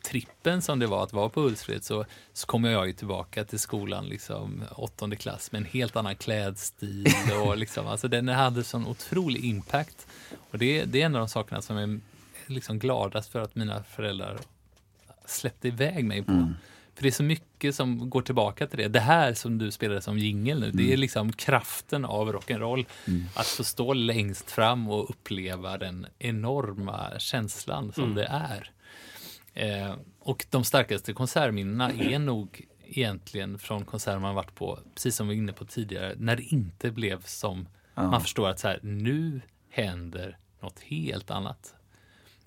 trippen 0.03 0.61
som 0.61 0.79
det 0.79 0.87
var 0.87 1.03
att 1.03 1.13
vara 1.13 1.29
på 1.29 1.41
Hultsfred 1.41 1.83
så, 1.83 2.05
så 2.33 2.47
kom 2.47 2.63
jag 2.63 2.87
ju 2.87 2.93
tillbaka 2.93 3.43
till 3.43 3.59
skolan, 3.59 4.05
liksom 4.05 4.63
åttonde 4.71 5.15
klass 5.15 5.51
med 5.51 5.59
en 5.59 5.65
helt 5.65 5.95
annan 5.95 6.15
klädstil 6.15 7.07
och 7.45 7.57
liksom, 7.57 7.87
alltså 7.87 8.07
den 8.07 8.27
hade 8.27 8.63
sån 8.63 8.87
otrolig 8.87 9.45
impact. 9.45 10.07
Och 10.51 10.57
det, 10.57 10.85
det 10.85 11.01
är 11.01 11.05
en 11.05 11.15
av 11.15 11.19
de 11.19 11.29
sakerna 11.29 11.61
som 11.61 11.77
jag 11.77 11.89
är 11.89 11.99
liksom 12.45 12.79
gladast 12.79 13.31
för 13.31 13.41
att 13.41 13.55
mina 13.55 13.83
föräldrar 13.83 14.37
släppte 15.25 15.67
iväg 15.67 16.05
mig 16.05 16.23
på. 16.23 16.53
För 16.95 17.03
det 17.03 17.09
är 17.09 17.11
så 17.11 17.23
mycket 17.23 17.75
som 17.75 18.09
går 18.09 18.21
tillbaka 18.21 18.67
till 18.67 18.77
det. 18.77 18.87
Det 18.87 18.99
här 18.99 19.33
som 19.33 19.57
du 19.57 19.71
spelade 19.71 20.01
som 20.01 20.19
jingel 20.19 20.59
nu, 20.59 20.71
det 20.71 20.93
är 20.93 20.97
liksom 20.97 21.33
kraften 21.33 22.05
av 22.05 22.33
rock'n'roll. 22.33 22.85
Att 23.35 23.47
få 23.47 23.63
stå 23.63 23.93
längst 23.93 24.51
fram 24.51 24.89
och 24.89 25.09
uppleva 25.09 25.77
den 25.77 26.07
enorma 26.19 27.19
känslan 27.19 27.93
som 27.93 28.15
det 28.15 28.25
är. 28.25 28.71
Eh, 29.53 29.95
och 30.19 30.45
de 30.49 30.63
starkaste 30.63 31.13
konsertminnena 31.13 31.91
är 31.91 32.19
nog 32.19 32.67
egentligen 32.85 33.59
från 33.59 33.85
konserter 33.85 34.19
man 34.19 34.35
varit 34.35 34.55
på, 34.55 34.79
precis 34.93 35.15
som 35.15 35.27
vi 35.27 35.35
var 35.35 35.37
inne 35.37 35.53
på 35.53 35.65
tidigare, 35.65 36.15
när 36.17 36.35
det 36.35 36.43
inte 36.43 36.91
blev 36.91 37.21
som 37.21 37.67
man 37.95 38.21
förstår 38.21 38.49
att 38.49 38.59
så 38.59 38.67
här, 38.67 38.79
nu 38.83 39.41
händer 39.69 40.37
något 40.59 40.79
helt 40.79 41.31
annat. 41.31 41.75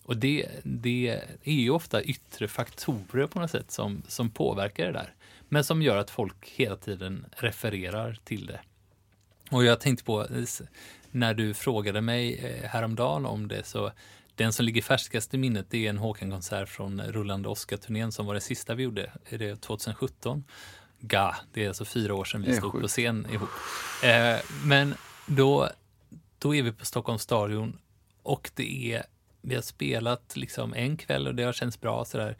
Och 0.06 0.16
det, 0.16 0.48
det 0.62 1.20
är 1.44 1.52
ju 1.52 1.70
ofta 1.70 2.02
yttre 2.02 2.48
faktorer 2.48 3.26
på 3.26 3.40
något 3.40 3.50
sätt 3.50 3.70
som, 3.70 4.02
som 4.08 4.30
påverkar 4.30 4.86
det 4.86 4.92
där. 4.92 5.14
Men 5.48 5.64
som 5.64 5.82
gör 5.82 5.96
att 5.96 6.10
folk 6.10 6.48
hela 6.56 6.76
tiden 6.76 7.26
refererar 7.30 8.18
till 8.24 8.46
det. 8.46 8.60
Och 9.50 9.64
jag 9.64 9.80
tänkte 9.80 10.04
på, 10.04 10.22
eh, 10.22 10.66
när 11.10 11.34
du 11.34 11.54
frågade 11.54 12.00
mig 12.00 12.38
eh, 12.38 12.68
häromdagen 12.68 13.26
om 13.26 13.48
det, 13.48 13.66
så 13.66 13.92
den 14.34 14.52
som 14.52 14.64
ligger 14.64 14.82
färskast 14.82 15.34
i 15.34 15.38
minnet 15.38 15.66
det 15.70 15.86
är 15.86 15.90
en 15.90 15.98
Håkan-konsert 15.98 16.68
från 16.68 17.00
Rullande 17.00 17.48
Oscar-turnén 17.48 18.12
som 18.12 18.26
var 18.26 18.34
det 18.34 18.40
sista 18.40 18.74
vi 18.74 18.82
gjorde, 18.82 19.12
är 19.28 19.38
det 19.38 19.60
2017? 19.60 20.44
Ga, 21.00 21.36
det 21.52 21.64
är 21.64 21.68
alltså 21.68 21.84
fyra 21.84 22.14
år 22.14 22.24
sedan 22.24 22.42
vi 22.42 22.56
stod 22.56 22.80
på 22.80 22.88
scen 22.88 23.26
ihop. 23.32 23.48
Eh, 24.04 24.40
men 24.64 24.94
då, 25.26 25.68
då 26.38 26.54
är 26.54 26.62
vi 26.62 26.72
på 26.72 26.84
Stockholms 26.84 27.22
stadion 27.22 27.78
och 28.22 28.50
det 28.54 28.92
är, 28.92 29.02
vi 29.46 29.54
har 29.54 29.62
spelat 29.62 30.36
liksom 30.36 30.74
en 30.74 30.96
kväll 30.96 31.26
och 31.26 31.34
det 31.34 31.42
har 31.42 31.52
känts 31.52 31.80
bra 31.80 32.04
sådär. 32.04 32.36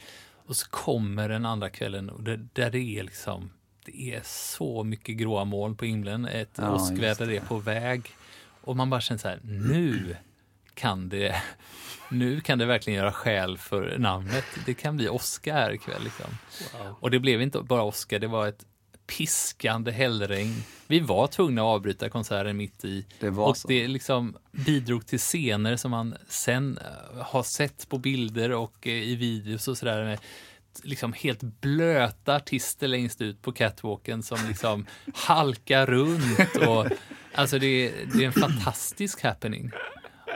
Och 0.47 0.57
så 0.57 0.69
kommer 0.69 1.29
den 1.29 1.47
andra 1.47 1.71
kvällen 1.71 2.11
och 2.11 2.23
det, 2.23 2.37
där 2.37 2.71
det 2.71 2.99
är 2.99 3.03
liksom, 3.03 3.51
det 3.85 4.15
är 4.15 4.21
så 4.25 4.85
mycket 4.85 5.17
gråa 5.17 5.45
moln 5.45 5.77
på 5.77 5.85
himlen, 5.85 6.25
ett 6.25 6.51
Ja, 6.57 6.75
åskväder 6.75 7.31
är 7.31 7.41
på 7.41 7.59
väg 7.59 8.03
och 8.61 8.77
man 8.77 8.91
bara 8.91 9.01
känner 9.01 9.19
så 9.19 9.29
här, 9.29 9.41
nu 9.43 10.17
kan 10.75 11.09
det, 11.09 11.43
nu 12.11 12.41
kan 12.41 12.59
det 12.59 12.67
verkligen 12.67 12.99
göra 12.99 13.13
skäl 13.13 13.59
för 13.59 13.99
namnet. 13.99 14.45
Det 14.67 14.75
kan 14.75 14.97
bli 14.97 15.09
Oscar 15.09 15.73
ikväll 15.73 16.05
liksom. 16.05 16.39
Och 17.01 17.11
det 17.11 17.19
blev 17.19 17.43
inte 17.43 17.61
bara 17.61 17.83
Oscar, 17.83 18.19
det 18.19 18.27
var 18.27 18.47
ett 18.47 18.67
piskande 19.07 19.91
hällregn. 19.93 20.63
Vi 20.87 21.01
var 21.01 21.27
tvungna 21.27 21.61
att 21.63 21.67
avbryta 21.67 22.09
konserten 22.09 22.57
mitt 22.57 22.85
i. 22.85 23.07
Det 23.21 23.29
och 23.29 23.57
så. 23.57 23.69
det 23.69 23.89
liksom 23.89 24.37
bidrog 24.53 25.07
till 25.07 25.19
scener 25.19 25.77
som 25.77 25.91
man 25.91 26.15
sen 26.29 26.79
eh, 26.79 27.23
har 27.23 27.43
sett 27.43 27.89
på 27.89 27.99
bilder 27.99 28.53
och 28.53 28.87
eh, 28.87 28.93
i 28.93 29.17
videos 29.17 29.69
och 29.69 29.79
sådär. 29.79 30.05
Med 30.05 30.19
liksom 30.83 31.13
helt 31.13 31.43
blöta 31.43 32.37
artister 32.37 32.89
längst 32.89 33.21
ut 33.21 33.43
på 33.43 33.53
catwalken 33.53 34.23
som 34.23 34.39
liksom 34.49 34.87
halkar 35.15 35.87
runt. 35.87 36.57
Och, 36.69 36.87
alltså 37.35 37.59
det, 37.59 37.67
är- 37.67 38.07
det 38.15 38.23
är 38.23 38.27
en 38.27 38.33
fantastisk 38.33 39.23
happening. 39.23 39.71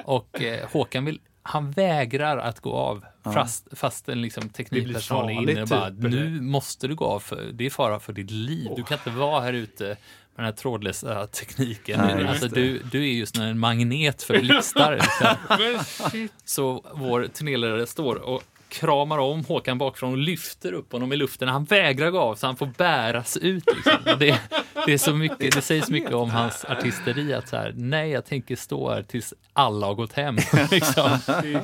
Och 0.04 0.42
eh, 0.42 0.68
Håkan 0.72 1.04
vill, 1.04 1.20
han 1.50 1.70
vägrar 1.70 2.38
att 2.38 2.60
gå 2.60 2.72
av 2.72 3.04
fast, 3.24 3.68
fastän 3.72 4.22
liksom 4.22 4.48
teknikpersonalen 4.48 5.36
är 5.36 5.52
inne 5.52 5.62
och 5.62 5.68
bara 5.68 5.90
typ, 5.90 5.98
nu 5.98 6.40
måste 6.40 6.88
du 6.88 6.94
gå 6.94 7.04
av, 7.04 7.20
för 7.20 7.50
det 7.52 7.66
är 7.66 7.70
fara 7.70 8.00
för 8.00 8.12
ditt 8.12 8.30
liv. 8.30 8.70
Du 8.76 8.82
kan 8.82 8.98
inte 8.98 9.10
vara 9.10 9.40
här 9.40 9.52
ute 9.52 9.84
med 9.84 9.96
den 10.36 10.44
här 10.44 10.52
trådlösa 10.52 11.26
tekniken. 11.26 12.00
Nej, 12.00 12.26
alltså, 12.26 12.48
du, 12.48 12.82
du 12.92 13.02
är 13.02 13.12
just 13.12 13.36
en 13.36 13.58
magnet 13.58 14.22
för 14.22 14.40
blixtar. 14.40 14.92
Liksom. 14.92 16.28
Så 16.44 16.84
vår 16.94 17.26
turnéledare 17.26 17.86
står 17.86 18.16
och 18.16 18.42
kramar 18.70 19.18
om 19.18 19.44
Håkan 19.44 19.78
bakifrån 19.78 20.12
och 20.12 20.18
lyfter 20.18 20.72
upp 20.72 20.92
honom 20.92 21.12
i 21.12 21.16
luften. 21.16 21.48
Han 21.48 21.64
vägrar 21.64 22.10
gå 22.10 22.20
av 22.20 22.34
så 22.34 22.46
han 22.46 22.56
får 22.56 22.70
bäras 22.76 23.36
ut. 23.36 23.64
Liksom. 23.74 24.18
Det, 24.18 24.40
det, 24.86 24.92
är 24.92 24.98
så 24.98 25.14
mycket, 25.14 25.54
det 25.54 25.62
säger 25.62 25.82
så 25.82 25.92
mycket 25.92 26.14
om 26.14 26.30
hans 26.30 26.64
artisteri 26.64 27.34
att 27.34 27.48
så 27.48 27.56
här, 27.56 27.72
nej, 27.76 28.10
jag 28.10 28.26
tänker 28.26 28.56
stå 28.56 28.90
här 28.90 29.02
tills 29.02 29.34
alla 29.52 29.86
har 29.86 29.94
gått 29.94 30.12
hem. 30.12 30.36
Liksom. 30.70 31.18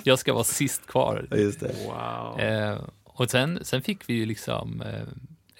Jag 0.05 0.19
ska 0.19 0.33
vara 0.33 0.45
sist 0.45 0.87
kvar. 0.87 1.27
Just 1.31 1.61
det. 1.61 1.75
Wow. 1.87 2.41
Eh, 2.41 2.79
och 3.05 3.31
sen, 3.31 3.59
sen 3.63 3.83
fick 3.83 4.09
vi 4.09 4.15
ju 4.15 4.27
liksom, 4.27 4.83
eh, 4.83 5.03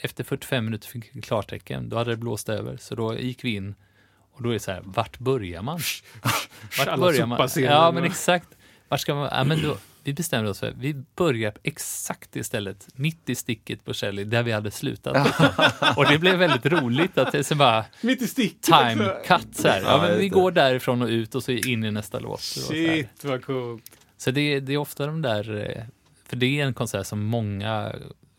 efter 0.01 0.25
45 0.25 0.65
minuter 0.65 0.89
fick 0.89 1.11
vi 1.13 1.23
klartecken, 1.23 1.89
då 1.89 1.97
hade 1.97 2.11
det 2.11 2.17
blåst 2.17 2.49
över, 2.49 2.77
så 2.77 2.95
då 2.95 3.19
gick 3.19 3.45
vi 3.45 3.55
in 3.55 3.75
och 4.37 4.43
då 4.43 4.49
är 4.49 4.53
det 4.53 4.61
så 4.61 4.71
här, 4.71 4.83
vart 4.85 5.19
börjar 5.19 5.63
man? 5.63 5.81
Vart 6.79 6.99
börjar 6.99 7.27
man? 7.27 7.49
Ja, 7.57 7.93
men 7.93 8.05
exakt. 8.05 8.49
Vart 8.89 9.01
ska 9.01 9.15
man? 9.15 9.29
Ja, 9.33 9.45
men 9.45 9.63
då, 9.63 9.77
vi 10.07 10.13
bestämde 10.15 10.51
oss 10.51 10.61
för, 10.61 10.75
vi 10.79 10.95
börjar 11.17 11.53
exakt 11.63 12.33
det 12.33 12.45
stället, 12.45 12.89
mitt 12.95 13.29
i 13.29 13.35
sticket 13.35 13.85
på 13.85 13.95
Shelley, 13.95 14.25
där 14.25 14.43
vi 14.43 14.53
hade 14.53 14.71
slutat. 14.71 15.17
och 15.97 16.07
det 16.09 16.19
blev 16.19 16.39
väldigt 16.39 16.67
roligt 16.67 17.19
att 17.19 17.33
det 17.33 17.45
så 17.45 17.55
bara, 17.55 17.85
Mitt 18.01 18.23
i 18.23 18.27
sticket. 18.27 18.63
time 18.63 19.13
cut 19.27 19.57
så 19.57 19.69
här. 19.69 19.83
Ja, 19.83 20.03
men 20.03 20.19
vi 20.19 20.29
går 20.29 20.51
därifrån 20.51 21.03
och 21.03 21.09
ut 21.09 21.35
och 21.35 21.43
så 21.45 21.53
in 21.53 21.85
i 21.85 21.91
nästa 21.91 22.19
låt. 22.19 22.31
Var 22.31 22.37
så. 22.39 22.61
Shit 22.61 23.25
vad 23.25 23.45
coolt. 23.45 23.85
Så 24.17 24.31
det, 24.31 24.61
det 24.61 24.73
är 24.73 24.77
ofta 24.79 25.07
de 25.07 25.23
där, 25.23 25.71
eh, 25.77 25.83
för 26.29 26.37
det 26.37 26.61
är 26.61 26.67
en 26.67 26.75
konsert 26.75 27.07
som 27.07 27.25
många 27.25 27.93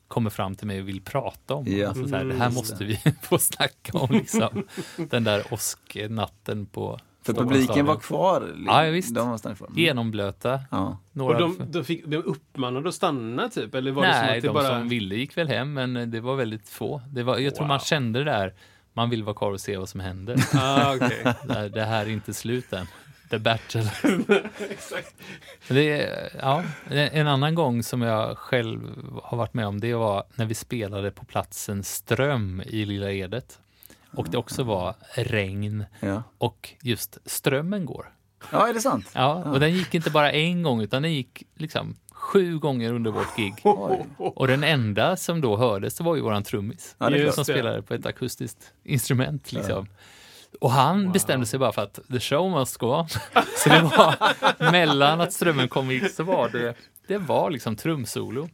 kommer 0.07 0.29
fram 0.29 0.55
till 0.55 0.67
mig 0.67 0.81
och 0.81 0.87
vill 0.87 1.01
prata 1.01 1.53
om. 1.53 1.65
Ja. 1.67 1.87
Alltså 1.87 2.07
så 2.07 2.15
här, 2.15 2.25
det 2.25 2.33
här 2.33 2.41
Mm, 2.45 2.53
måste 2.53 2.85
vi 2.85 2.99
få 3.21 3.37
snacka 3.37 3.97
om, 3.97 4.11
liksom. 4.11 4.63
den 4.97 5.23
där 5.23 5.43
åsknatten 5.53 6.65
på 6.65 6.99
För 7.35 7.43
publiken 7.43 7.85
var 7.85 7.95
kvar. 7.95 8.55
Ja, 8.65 8.85
ja, 8.85 8.91
visst. 8.91 9.15
De 9.15 9.29
var 9.29 9.37
stannade 9.37 9.57
kvar. 9.57 9.69
Genomblöta. 9.75 10.59
Ja. 10.71 10.97
Några 11.11 11.33
Och 11.33 11.39
de, 11.57 11.71
de 11.71 11.83
fick 11.83 12.05
de 12.05 12.17
uppmanade 12.17 12.89
att 12.89 12.95
stanna 12.95 13.49
typ? 13.49 13.75
Eller 13.75 13.91
var 13.91 14.05
det 14.05 14.13
som 14.13 14.25
Nej, 14.25 14.37
att 14.37 14.41
det 14.41 14.47
de 14.47 14.53
bara... 14.53 14.67
som 14.67 14.89
ville 14.89 15.15
gick 15.15 15.37
väl 15.37 15.47
hem, 15.47 15.73
men 15.73 16.11
det 16.11 16.19
var 16.19 16.35
väldigt 16.35 16.69
få. 16.69 17.01
Det 17.07 17.23
var, 17.23 17.37
jag 17.37 17.55
tror 17.55 17.67
man 17.67 17.79
kände 17.79 18.19
det 18.23 18.31
där, 18.31 18.53
man 18.93 19.09
vill 19.09 19.23
vara 19.23 19.35
kvar 19.35 19.51
och 19.51 19.61
se 19.61 19.77
vad 19.77 19.89
som 19.89 19.99
händer. 19.99 20.35
Ah, 20.55 20.95
okej. 20.95 21.23
det, 21.47 21.53
här, 21.53 21.69
det 21.69 21.83
här 21.83 22.05
är 22.05 22.09
inte 22.09 22.33
slut 22.33 22.73
än. 22.73 22.87
The 23.29 23.39
battle. 23.39 23.91
Det 25.67 26.01
är, 26.01 26.29
ja, 26.41 26.63
en 26.89 27.27
annan 27.27 27.55
gång 27.55 27.83
som 27.83 28.01
jag 28.01 28.37
själv 28.37 28.79
har 29.23 29.37
varit 29.37 29.53
med 29.53 29.67
om, 29.67 29.79
det 29.79 29.93
var 29.93 30.23
när 30.35 30.45
vi 30.45 30.53
spelade 30.53 31.11
på 31.11 31.25
platsen 31.25 31.83
Ström 31.83 32.61
i 32.65 32.85
Lilla 32.85 33.11
Edet. 33.11 33.59
Och 34.17 34.27
det 34.29 34.37
också 34.37 34.63
var 34.63 34.95
regn 35.15 35.85
Ja. 35.99 36.23
och 36.37 36.69
just 36.81 37.17
strömmen 37.25 37.85
går. 37.85 38.13
ja, 38.51 38.67
är 38.67 38.73
det 38.73 38.81
sant? 38.81 39.09
Ja, 39.13 39.33
och 39.33 39.59
den 39.59 39.73
gick 39.73 39.93
inte 39.93 40.09
bara 40.09 40.31
en 40.31 40.63
gång 40.63 40.81
utan 40.81 41.01
den 41.01 41.13
gick 41.13 41.43
liksom 41.55 41.95
sju 42.11 42.59
gånger 42.59 42.93
under 42.93 43.11
vårt 43.11 43.35
gig. 43.35 43.53
Oj. 43.63 44.05
Och 44.17 44.47
den 44.47 44.63
enda 44.63 45.17
som 45.17 45.41
då 45.41 45.57
hördes 45.57 46.01
var 46.01 46.15
ju 46.15 46.21
våran 46.21 46.43
trummis. 46.43 46.95
Ja, 46.97 47.09
det 47.09 47.17
är 47.17 47.19
Just 47.21 47.35
som 47.35 47.45
spelade 47.45 47.81
på 47.81 47.93
ett 47.93 48.05
akustiskt 48.05 48.73
instrument. 48.83 49.51
Liksom. 49.51 49.87
Och 50.61 50.71
han 50.71 51.11
bestämde 51.11 51.45
sig 51.45 51.59
bara 51.59 51.71
för 51.71 51.81
att 51.81 51.99
the 52.11 52.19
show 52.19 52.51
must 52.51 52.77
go 52.77 52.87
on. 52.87 53.07
Så 53.57 53.69
det 53.69 53.81
var 53.81 54.15
mellan 54.71 55.21
att 55.21 55.33
strömmen 55.33 55.67
kom 55.69 55.91
gick 55.91 56.11
så 56.11 56.23
var 56.23 56.49
det, 56.49 56.75
det 57.07 57.17
var 57.17 57.49
liksom 57.51 57.75
trumsolo. 57.75 58.49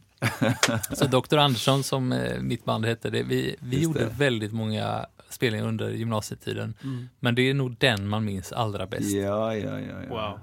Så 0.92 1.04
Dr. 1.06 1.36
Andersson 1.38 1.82
som 1.84 2.12
eh, 2.12 2.40
mitt 2.40 2.64
band 2.64 2.86
hette, 2.86 3.10
det, 3.10 3.22
vi, 3.22 3.56
vi 3.60 3.76
Just 3.76 3.84
gjorde 3.84 3.98
det. 4.00 4.10
väldigt 4.18 4.52
många 4.52 5.06
spelningar 5.34 5.66
under 5.66 5.90
gymnasietiden. 5.90 6.74
Men 7.20 7.34
det 7.34 7.50
är 7.50 7.54
nog 7.54 7.76
den 7.78 8.08
man 8.08 8.24
minns 8.24 8.52
allra 8.52 8.86
bäst. 8.86 9.12
Ja, 9.12 9.56
ja, 9.56 9.80
ja. 9.80 10.02
ja. 10.02 10.08
Wow. 10.08 10.38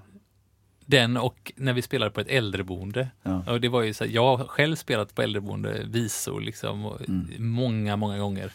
Den 0.85 1.17
och 1.17 1.51
när 1.55 1.73
vi 1.73 1.81
spelade 1.81 2.11
på 2.11 2.21
ett 2.21 2.27
äldreboende. 2.27 3.07
Ja. 3.23 3.43
Och 3.51 3.61
det 3.61 3.69
var 3.69 3.81
ju 3.81 3.93
så 3.93 4.03
här, 4.03 4.11
jag 4.11 4.37
har 4.37 4.45
själv 4.45 4.75
spelat 4.75 5.15
på 5.15 5.21
äldreboende 5.21 5.83
visor 5.85 6.41
liksom, 6.41 6.85
och 6.85 7.01
många, 7.37 7.95
många 7.95 8.19
gånger. 8.19 8.51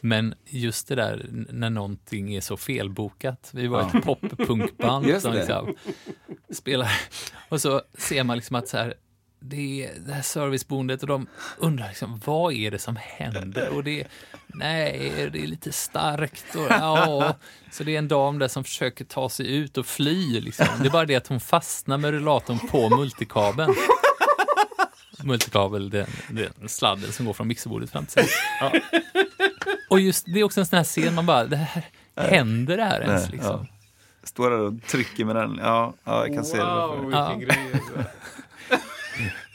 Men 0.00 0.34
just 0.46 0.88
det 0.88 0.94
där 0.94 1.26
när 1.50 1.70
någonting 1.70 2.34
är 2.34 2.40
så 2.40 2.56
felbokat. 2.56 3.50
Vi 3.54 3.66
var 3.66 3.80
ett 3.80 4.04
pop-punkband 4.04 5.06
som 5.20 5.32
liksom 5.32 5.74
spelar 6.50 6.90
och 7.48 7.60
så 7.60 7.82
ser 7.98 8.24
man 8.24 8.36
liksom 8.36 8.56
att 8.56 8.68
så 8.68 8.76
här, 8.76 8.94
det 9.40 9.84
är 9.84 9.90
det 10.06 10.12
här 10.12 10.22
serviceboendet 10.22 11.02
och 11.02 11.08
de 11.08 11.26
undrar 11.58 11.88
liksom, 11.88 12.20
vad 12.24 12.52
är 12.52 12.70
det 12.70 12.78
som 12.78 12.96
händer? 13.00 13.68
Och 13.76 13.84
det 13.84 14.06
nej, 14.56 15.30
det 15.32 15.42
är 15.42 15.46
lite 15.46 15.72
starkt. 15.72 16.54
Och, 16.54 16.66
ja. 16.70 17.36
Så 17.70 17.84
det 17.84 17.94
är 17.94 17.98
en 17.98 18.08
dam 18.08 18.38
där 18.38 18.48
som 18.48 18.64
försöker 18.64 19.04
ta 19.04 19.28
sig 19.28 19.56
ut 19.56 19.78
och 19.78 19.86
fly. 19.86 20.40
Liksom. 20.40 20.66
Det 20.80 20.86
är 20.86 20.90
bara 20.90 21.04
det 21.04 21.16
att 21.16 21.26
hon 21.26 21.40
fastnar 21.40 21.98
med 21.98 22.10
rullatorn 22.10 22.58
på 22.58 22.96
multikabeln. 22.96 23.74
Multikabel, 25.22 25.90
den, 25.90 26.06
den 26.28 26.68
sladden 26.68 27.12
som 27.12 27.26
går 27.26 27.32
från 27.32 27.48
mixerbordet 27.48 27.90
fram 27.90 28.06
till 28.06 28.12
sig. 28.12 28.28
Ja. 28.60 28.72
Och 29.90 30.00
just 30.00 30.24
det 30.26 30.40
är 30.40 30.44
också 30.44 30.60
en 30.60 30.66
sån 30.66 30.76
här 30.76 30.84
scen, 30.84 31.14
man 31.14 31.26
bara, 31.26 31.44
det 31.44 31.56
här, 31.56 31.84
händer 32.16 32.76
det 32.76 32.84
här 32.84 33.00
ens? 33.00 33.22
Nej, 33.22 33.32
Liksom? 33.32 33.66
Står 34.22 34.50
där 34.50 34.58
och 34.58 34.82
trycker 34.82 35.24
med 35.24 35.36
den. 35.36 35.58
Ja, 35.62 35.94
ja 36.04 36.26
jag 36.26 36.34
kan 36.34 36.44
se 36.44 36.56
det. 36.56 36.64
Wow, 36.64 37.04
vilken 37.04 37.40
grej. 37.40 37.82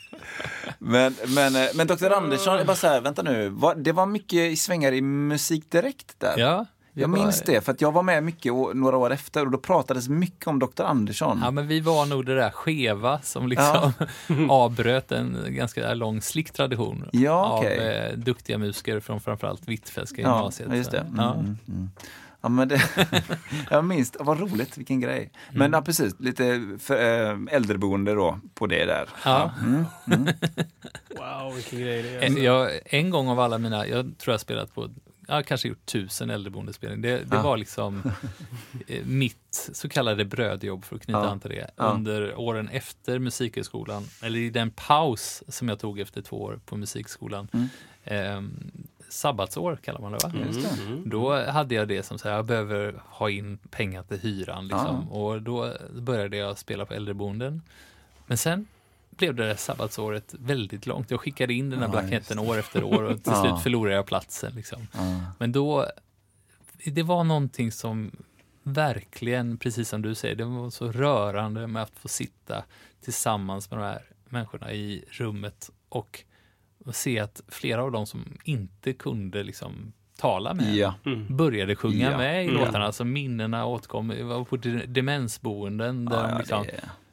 Men, 0.83 1.15
men, 1.35 1.55
eh, 1.55 1.61
men 1.75 1.87
Dr. 1.87 2.11
Andersson, 2.11 2.57
jag 2.57 2.67
bara 2.67 2.75
så 2.75 2.87
här, 2.87 3.01
vänta 3.01 3.21
nu. 3.23 3.53
Det 3.77 3.91
var 3.91 4.05
mycket 4.05 4.59
svängar 4.59 4.91
i 4.91 5.01
musik 5.01 5.71
direkt 5.71 6.19
där. 6.19 6.33
Ja, 6.37 6.65
Jag 6.93 7.09
minns 7.09 7.41
det, 7.41 7.61
för 7.65 7.71
att 7.71 7.81
jag 7.81 7.91
var 7.91 8.03
med 8.03 8.23
mycket 8.23 8.53
några 8.73 8.97
år 8.97 9.11
efter 9.11 9.45
och 9.45 9.51
då 9.51 9.57
pratades 9.57 10.09
mycket 10.09 10.47
om 10.47 10.59
Dr. 10.59 10.83
Andersson. 10.83 11.39
Ja, 11.43 11.51
men 11.51 11.67
vi 11.67 11.79
var 11.79 12.05
nog 12.05 12.25
det 12.25 12.35
där 12.35 12.49
skeva 12.49 13.19
som 13.21 13.47
liksom 13.47 13.93
avbröt 14.49 15.11
en 15.11 15.37
ganska 15.47 15.93
lång 15.93 16.21
slick 16.21 16.51
tradition 16.51 17.09
Ja, 17.11 17.57
okej. 17.57 17.77
av 17.79 18.11
eh, 18.11 18.17
duktiga 18.17 18.57
musiker 18.57 18.99
från 18.99 19.19
framförallt 19.21 19.67
Hvitfeldtska 19.67 20.21
Ja, 20.21 20.35
gymnasiet. 20.37 20.69
ja, 20.71 20.75
just 20.75 20.91
det. 20.91 20.99
Mm, 20.99 21.15
Ja. 21.17 21.33
mm, 21.33 21.57
mm. 21.67 21.89
Ja, 22.41 22.49
men 22.49 22.67
det, 22.67 22.81
jag 23.69 23.85
minns, 23.85 24.15
vad 24.19 24.39
roligt, 24.39 24.77
vilken 24.77 24.99
grej. 24.99 25.31
Men 25.51 25.61
Mm. 25.61 25.73
ja, 25.73 25.81
precis, 25.81 26.15
lite 26.19 26.77
för, 26.79 27.29
äh, 27.31 27.37
äldreboende 27.55 28.13
då 28.13 28.39
på 28.53 28.67
det 28.67 28.85
där. 28.85 29.09
Ja. 29.25 29.51
Mm, 29.63 29.85
mm. 30.07 30.27
Wow, 31.17 31.55
vilken 31.55 31.79
grej 31.79 32.03
det 32.03 32.09
är. 32.09 32.21
En, 32.21 32.43
jag, 32.43 32.71
en 32.85 33.09
gång 33.09 33.27
av 33.29 33.39
alla 33.39 33.57
mina, 33.57 33.87
jag 33.87 34.03
tror 34.05 34.31
jag 34.31 34.33
har 34.33 34.37
spelat 34.39 34.73
på, 34.75 34.89
jag 35.27 35.35
har 35.35 35.41
kanske 35.43 35.67
gjort 35.67 35.85
tusen 35.85 36.29
äldreboendespelning. 36.29 37.01
Det, 37.01 37.09
det 37.17 37.35
Ja. 37.35 37.41
var 37.41 37.57
liksom 37.57 38.11
eh, 38.87 39.05
mitt 39.05 39.69
så 39.73 39.89
kallade 39.89 40.25
brödjobb 40.25 40.85
för 40.85 40.95
att 40.95 41.01
knyta 41.05 41.19
Ja. 41.19 41.29
an 41.29 41.39
till 41.39 41.49
det. 41.49 41.71
Ja. 41.75 41.83
Under 41.83 42.35
åren 42.39 42.69
efter 42.69 43.19
musikhögskolan, 43.19 44.05
eller 44.21 44.39
i 44.39 44.49
den 44.49 44.71
paus 44.71 45.43
som 45.47 45.69
jag 45.69 45.79
tog 45.79 45.99
efter 45.99 46.21
två 46.21 46.41
år 46.41 46.59
på 46.65 46.75
musikskolan. 46.77 47.47
Mm. 47.53 47.67
Eh, 48.03 48.41
sabbatsår 49.11 49.75
kallar 49.75 49.99
man 49.99 50.11
det 50.11 50.17
va? 50.23 50.31
Det. 50.33 50.81
Mm. 50.81 51.09
Då 51.09 51.45
hade 51.45 51.75
jag 51.75 51.87
det 51.87 52.03
som 52.03 52.19
så 52.19 52.29
här, 52.29 52.35
jag 52.35 52.45
behöver 52.45 53.01
ha 53.05 53.29
in 53.29 53.57
pengar 53.57 54.03
till 54.03 54.19
hyran 54.19 54.67
liksom. 54.67 55.11
Och 55.11 55.41
då 55.41 55.73
började 55.93 56.37
jag 56.37 56.57
spela 56.57 56.85
på 56.85 56.93
äldreboenden. 56.93 57.61
Men 58.25 58.37
sen 58.37 58.67
blev 59.09 59.35
det 59.35 59.47
där 59.47 59.55
sabbatsåret 59.55 60.35
väldigt 60.39 60.85
långt. 60.85 61.11
Jag 61.11 61.19
skickade 61.19 61.53
in 61.53 61.69
den 61.69 61.79
här 61.79 61.85
Ja, 61.85 61.91
blanketten 61.91 62.39
år 62.39 62.57
efter 62.57 62.83
år 62.83 63.03
och 63.03 63.23
till 63.23 63.33
slut 63.41 63.61
förlorade 63.63 63.95
jag 63.95 64.05
platsen. 64.05 64.53
Liksom. 64.55 64.87
Ja. 64.93 65.21
Men 65.37 65.51
då, 65.51 65.85
det 66.85 67.03
var 67.03 67.23
någonting 67.23 67.71
som 67.71 68.11
verkligen, 68.63 69.57
precis 69.57 69.89
som 69.89 70.01
du 70.01 70.15
säger, 70.15 70.35
det 70.35 70.45
var 70.45 70.69
så 70.69 70.91
rörande 70.91 71.67
med 71.67 71.83
att 71.83 71.99
få 71.99 72.07
sitta 72.07 72.63
tillsammans 73.01 73.71
med 73.71 73.79
de 73.79 73.83
här 73.83 74.01
människorna 74.29 74.73
i 74.73 75.05
rummet 75.09 75.69
och 75.89 76.23
se 76.91 77.19
att 77.19 77.41
flera 77.47 77.83
av 77.83 77.91
dem 77.91 78.05
som 78.05 78.37
inte 78.43 78.93
kunde 78.93 79.43
liksom 79.43 79.93
tala 80.17 80.53
med 80.53 80.75
Ja. 80.75 80.93
började 81.29 81.75
sjunga 81.75 82.11
Ja. 82.11 82.17
med 82.17 82.45
i 82.45 82.47
Mm. 82.47 82.59
låtarna. 82.61 82.85
Alltså 82.85 83.03
minnena 83.05 83.65
åtkom. 83.65 84.09
Vi 84.09 84.23
var 84.23 84.43
på 84.43 84.57
de- 84.57 84.85
demensboenden 84.85 86.05
där 86.05 86.15
Ja, 86.17 86.23
de 86.23 86.31
ja, 86.31 86.37
liksom, 86.37 86.65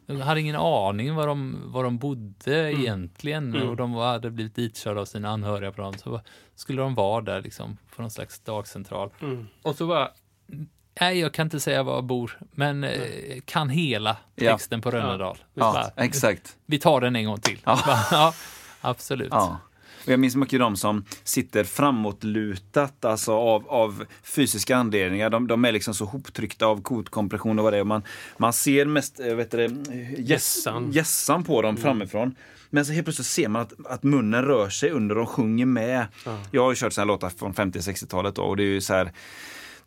De 0.07 0.21
hade 0.21 0.41
ingen 0.41 0.57
aning 0.57 1.15
var 1.15 1.27
de, 1.27 1.57
var 1.65 1.85
de 1.85 1.99
bodde 1.99 2.69
Mm. 2.69 2.81
egentligen 2.81 3.63
och 3.69 3.77
de 3.77 3.93
var, 3.93 4.07
hade 4.13 4.31
blivit 4.31 4.55
ditkörda 4.55 5.01
av 5.01 5.05
sina 5.05 5.29
anhöriga 5.29 5.73
på 5.73 5.83
dem. 5.83 5.95
Så 5.95 6.11
var- 6.11 6.23
skulle 6.55 6.83
de 6.83 6.95
vara 6.95 7.21
där 7.21 7.43
liksom 7.43 7.77
på 7.97 8.03
någon 8.03 8.11
slags 8.11 8.41
dagcentral. 8.41 9.11
Mm. 9.23 9.47
Och 9.63 9.75
så 9.77 9.87
bara, 9.87 10.11
nej 11.01 11.19
jag 11.21 11.33
kan 11.35 11.47
inte 11.47 11.61
säga 11.61 11.83
var 11.83 11.95
jag 11.95 12.05
bor, 12.05 12.39
men 12.51 12.85
eh, 12.85 12.91
kan 13.45 13.69
hela 13.69 14.17
Ja. 14.35 14.53
texten 14.53 14.81
på 14.81 14.91
Rönnedal. 14.91 15.37
Ja, 15.55 15.73
Bara, 15.73 16.05
exakt. 16.05 16.57
Vi 16.67 16.79
tar 16.79 17.01
den 17.01 17.17
en 17.17 17.25
gång 17.25 17.41
till. 17.41 17.59
Ja. 17.65 18.35
Absolut. 18.81 19.29
Ja. 19.31 19.59
Och 20.09 20.13
jag 20.13 20.21
minns 20.21 20.37
mycket 20.37 20.61
de 20.61 20.77
som 20.77 21.05
sitter 21.25 21.65
framåtlutat, 21.65 23.05
alltså 23.05 23.33
av, 23.33 23.69
av 23.69 24.05
fysiska 24.23 24.77
anledningar. 24.77 25.31
De, 25.31 25.47
de 25.47 25.65
är 25.65 25.73
liksom 25.73 25.95
så 25.95 26.05
hoptryckta 26.05 26.67
av 26.67 26.83
kotkompression 26.83 27.59
och 27.59 27.63
vad 27.63 27.73
det 27.73 27.79
är. 27.79 27.85
Man, 27.85 28.03
man 28.37 28.53
ser 28.53 28.87
mest, 28.87 29.21
eh, 29.21 29.35
vet 29.35 29.51
du 29.51 29.85
Gässan. 30.19 30.93
gässan 30.93 31.45
på 31.45 31.63
dem 31.63 31.77
framifrån. 31.77 32.35
Men 32.71 32.87
så 32.87 32.93
helt 32.93 33.07
plötsligt 33.07 33.27
ser 33.27 33.49
man 33.49 33.63
att, 33.63 33.73
att 33.87 34.03
munnen 34.03 34.45
rör 34.45 34.69
sig 34.69 34.91
under 34.91 35.19
och 35.19 35.29
sjunger 35.29 35.67
med. 35.67 36.07
Jag 36.51 36.63
har 36.63 36.71
ju 36.71 36.77
kört 36.77 36.93
sådana 36.93 37.13
låtar 37.13 37.29
från 37.29 37.55
50-60-talet 37.55 38.35
då, 38.35 38.43
och 38.43 38.57
det 38.57 38.63
är 38.63 38.67
ju 38.67 38.81
så 38.81 38.95
här 38.95 39.13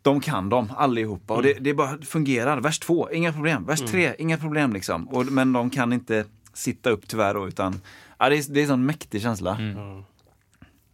de 0.02 0.20
kan 0.20 0.48
dem 0.48 0.72
allihopa 0.76 1.34
och 1.34 1.42
det, 1.42 1.52
det 1.60 1.74
bara 1.74 1.98
fungerar. 2.02 2.60
Vers 2.60 2.78
två, 2.78 3.10
inga 3.12 3.32
problem. 3.32 3.64
Vers 3.66 3.80
tre, 3.80 4.14
inga 4.18 4.38
problem 4.38 4.72
liksom. 4.72 5.08
Och, 5.08 5.26
men 5.26 5.52
de 5.52 5.70
kan 5.70 5.92
inte 5.92 6.24
sitta 6.52 6.90
upp 6.90 7.08
tyvärr 7.08 7.34
då, 7.34 7.48
utan 7.48 7.80
ja, 8.22 8.28
det, 8.28 8.36
är, 8.36 8.52
det 8.52 8.60
är 8.60 8.62
en 8.62 8.68
sån 8.68 8.86
mäktig 8.86 9.22
känsla. 9.22 9.58
Ja. 9.76 10.04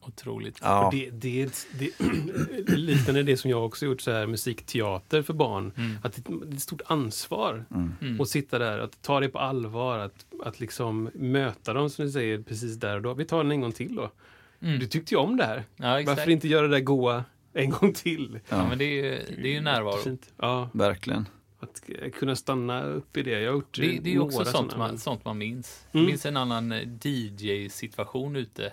Otroligt. 0.01 0.59
Ja. 0.63 0.89
Det, 0.93 1.11
det, 1.11 1.67
det, 1.79 1.91
liknande 2.77 3.23
det 3.23 3.37
som 3.37 3.51
jag 3.51 3.65
också 3.67 3.87
gjort, 3.87 4.01
så 4.01 4.11
här, 4.11 4.27
musikteater 4.27 5.23
för 5.23 5.35
barn. 5.35 5.73
Att 6.03 6.13
det, 6.13 6.23
det 6.27 6.53
är 6.53 6.55
ett 6.55 6.63
stort 6.63 6.81
ansvar 6.87 7.65
Mm. 8.01 8.21
att 8.21 8.29
sitta 8.29 8.59
där, 8.59 8.79
att 8.79 9.03
ta 9.03 9.21
det 9.21 9.29
på 9.29 9.39
allvar, 9.39 9.99
att, 9.99 10.27
att 10.45 10.61
liksom 10.61 11.11
möta 11.15 11.73
dem 11.73 11.91
som 11.91 12.05
du 12.05 12.11
säger 12.13 12.43
precis 12.43 12.77
där 12.77 12.97
och 12.97 13.03
då. 13.03 13.15
Vi 13.15 13.25
tar 13.25 13.39
den 13.43 13.53
en 13.53 13.61
gång 13.61 13.73
till 13.73 13.95
då. 13.95 14.11
Mm. 14.63 14.79
Du 14.79 14.87
tyckte 14.87 15.15
ju 15.15 15.19
om 15.21 15.37
det 15.37 15.45
här. 15.45 15.65
Ja, 15.77 16.01
exakt. 16.01 16.19
Varför 16.19 16.31
inte 16.31 16.49
göra 16.49 16.63
det 16.69 16.75
där 16.77 16.81
goa 16.85 17.25
en 17.53 17.71
gång 17.71 17.93
till? 17.93 18.41
Ja, 18.49 18.69
men 18.69 18.79
det 18.79 18.85
är 18.85 19.05
ju, 19.05 19.37
det 19.43 19.49
är 19.49 19.53
ju 19.53 19.61
närvaro. 19.61 19.97
Fint. 19.97 20.33
Ja, 20.37 20.69
Verkligen. 20.73 21.27
Att 21.61 21.83
eh, 21.89 22.11
kunna 22.11 22.37
stanna 22.37 22.83
upp 22.83 23.17
i 23.17 23.23
det. 23.23 23.31
Jag 23.31 23.51
har 23.51 23.57
gjort 23.57 23.77
Det, 23.77 23.99
det 23.99 24.11
är 24.11 24.13
ju 24.13 24.21
också 24.21 24.45
sånt 24.45 24.77
man, 24.77 24.99
sånt 24.99 25.25
man 25.25 25.39
minns. 25.39 25.87
Mm. 25.93 26.05
Jag 26.05 26.11
minns 26.11 26.27
en 26.27 26.37
annan 26.37 26.73
eh, 26.73 26.89
DJ-situation 27.03 28.37
ute 28.37 28.73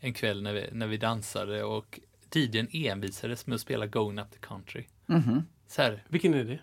en 0.00 0.12
kväll 0.12 0.42
när 0.42 0.52
vi, 0.52 0.68
när 0.72 0.86
vi 0.86 0.96
dansade 0.96 1.64
och 1.64 2.00
DJn 2.34 2.68
envisades 2.72 3.46
med 3.46 3.54
att 3.54 3.60
spela 3.60 3.86
Going 3.86 4.18
Up 4.18 4.30
the 4.30 4.38
Country. 4.38 4.84
Mhm. 5.06 5.46
Så 5.68 5.82
här, 5.82 6.04
Vilken 6.08 6.34
är 6.34 6.44
det? 6.44 6.58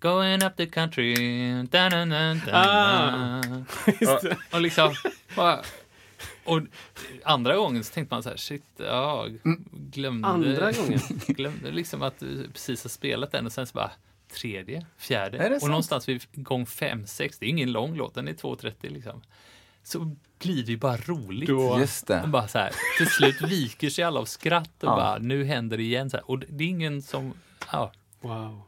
Going 0.00 0.42
up 0.42 0.56
the 0.56 0.66
country, 0.66 1.14
da, 1.62 1.88
da, 1.88 2.04
da, 2.04 2.34
da, 2.34 2.52
Ah. 2.52 3.38
och, 3.86 4.54
och 4.54 4.60
liksom, 4.60 4.94
bara, 5.36 5.62
och 6.44 6.60
andra 7.24 7.56
gången 7.56 7.84
så 7.84 7.94
tänkte 7.94 8.14
man 8.14 8.22
så 8.22 8.28
här, 8.28 8.36
shit, 8.36 8.64
ja, 8.76 9.26
glömde, 9.72 10.28
Andra 10.28 10.72
gången? 10.72 11.00
glömde 11.26 11.70
liksom 11.70 12.02
att 12.02 12.18
du 12.18 12.48
precis 12.52 12.84
har 12.84 12.88
spelat 12.88 13.32
den 13.32 13.46
och 13.46 13.52
sen 13.52 13.66
så 13.66 13.74
bara, 13.74 13.90
tredje, 14.36 14.86
fjärde. 14.96 15.38
Och 15.54 15.60
sant? 15.60 15.70
någonstans 15.70 16.08
vid 16.08 16.22
gång 16.32 16.66
fem, 16.66 17.06
sex, 17.06 17.38
det 17.38 17.46
är 17.46 17.50
ingen 17.50 17.72
lång 17.72 17.96
låt, 17.96 18.14
den 18.14 18.28
är 18.28 18.32
2.30 18.32 18.74
liksom. 18.80 19.22
Så 19.82 20.16
blir 20.38 20.64
det 20.64 20.70
ju 20.72 20.76
bara 20.78 20.96
roligt. 20.96 21.48
Då- 21.48 21.78
Just 21.80 22.06
det. 22.06 22.22
Och 22.22 22.28
bara 22.28 22.48
så 22.48 22.58
här, 22.58 22.70
till 22.98 23.06
slut 23.06 23.42
viker 23.42 23.90
sig 23.90 24.04
alla 24.04 24.20
av 24.20 24.24
skratt 24.24 24.82
och 24.82 24.88
Ja. 24.88 24.96
bara, 24.96 25.18
nu 25.18 25.44
händer 25.44 25.76
det 25.76 25.82
igen. 25.82 26.10
Så 26.10 26.16
här. 26.16 26.30
Och 26.30 26.38
det 26.38 26.64
är 26.64 26.68
ingen 26.68 27.02
som, 27.02 27.32
ja, 27.72 27.92
Wow. 28.20 28.62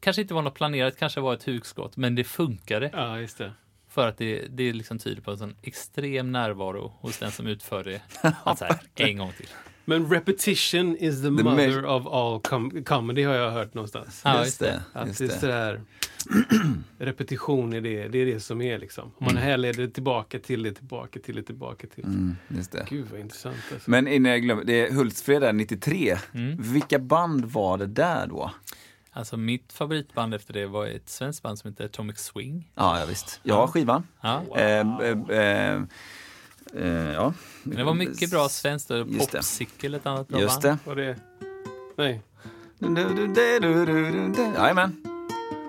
kanske 0.00 0.22
inte 0.22 0.34
var 0.34 0.42
något 0.42 0.54
planerat, 0.54 0.96
kanske 0.98 1.20
var 1.20 1.34
ett 1.34 1.44
hugskott, 1.44 1.96
men 1.96 2.14
det 2.14 2.24
funkade. 2.24 2.90
Ja, 2.92 3.18
just 3.20 3.38
det. 3.38 3.52
För 3.88 4.08
att 4.08 4.18
det, 4.18 4.46
det 4.50 4.72
liksom 4.72 4.98
tyder 4.98 5.22
på 5.22 5.30
en 5.30 5.38
sån 5.38 5.56
extrem 5.62 6.32
närvaro 6.32 6.92
hos 7.00 7.18
den 7.18 7.32
som 7.32 7.46
utför 7.46 7.84
det. 7.84 8.00
Att 8.44 8.58
så 8.58 8.64
här, 8.64 8.80
en 8.94 9.18
gång 9.18 9.32
till. 9.36 9.48
Men 9.84 10.10
repetition 10.10 10.96
is 10.96 11.22
the, 11.22 11.30
mother 11.30 11.50
measure- 11.50 11.84
of 11.86 12.06
all 12.06 12.40
com 12.40 12.84
comedy 12.84 13.22
har 13.22 13.34
jag 13.34 13.50
hört 13.50 13.74
någonstans. 13.74 14.20
Ja, 14.24 14.44
just 14.44 14.60
det. 14.60 14.82
Att 14.92 15.06
Just 15.06 15.18
det 15.18 15.24
är 15.24 15.28
det. 15.28 15.34
sådär, 15.40 15.80
repetition 16.98 17.72
är 17.72 17.80
det, 17.80 18.08
det 18.08 18.18
är 18.18 18.26
det 18.26 18.40
som 18.40 18.62
är 18.62 18.78
liksom. 18.78 19.04
Om 19.18 19.24
man 19.24 19.36
härleder 19.36 19.82
det 19.82 19.88
tillbaka 19.90 20.38
till 20.38 20.62
det, 20.62 20.72
tillbaka 20.72 21.20
till 21.20 21.36
det, 21.36 21.42
tillbaka 21.42 21.86
till 21.86 22.02
det. 22.04 22.08
Mm, 22.08 22.36
just 22.48 22.72
det. 22.72 22.86
Gud 22.90 23.06
vad 23.10 23.20
intressant 23.20 23.56
alltså. 23.72 23.90
Men 23.90 24.08
innan 24.08 24.32
jag 24.32 24.42
glömmer, 24.42 24.64
det 24.64 24.86
är 24.86 24.92
Hultsfred 24.92 25.42
där 25.42 25.52
93. 25.52 26.16
Mm. 26.34 26.56
Vilka 26.72 26.98
band 26.98 27.44
var 27.44 27.78
det 27.78 27.86
där 27.86 28.26
då? 28.26 28.50
Alltså 29.10 29.36
mitt 29.36 29.72
favoritband 29.72 30.34
efter 30.34 30.52
det 30.52 30.66
var 30.66 30.86
ett 30.86 31.08
svenskt 31.08 31.42
band 31.42 31.58
som 31.58 31.70
heter 31.70 31.84
Atomic 31.84 32.18
Swing. 32.18 32.70
Ja, 32.74 33.00
ja 33.00 33.06
visst. 33.06 33.40
Jag 33.42 33.54
har 33.54 33.66
skivan. 33.66 34.06
Ja. 34.20 34.42
Eh, 34.56 34.64
eh, 35.00 35.38
eh, 35.38 35.82
eh, 36.76 37.12
ja. 37.12 37.32
Men 37.62 37.76
det 37.76 37.84
var 37.84 37.94
mycket 37.94 38.30
bra 38.30 38.48
svenskt. 38.48 38.90
Popsicle 39.18 39.96
ett 39.96 40.06
annat 40.06 40.28
bra 40.28 40.40
Just 40.40 40.62
det. 40.62 40.78
Var 40.84 40.96
det... 40.96 41.16
Nej. 41.96 42.22
Jajamän. 44.56 44.96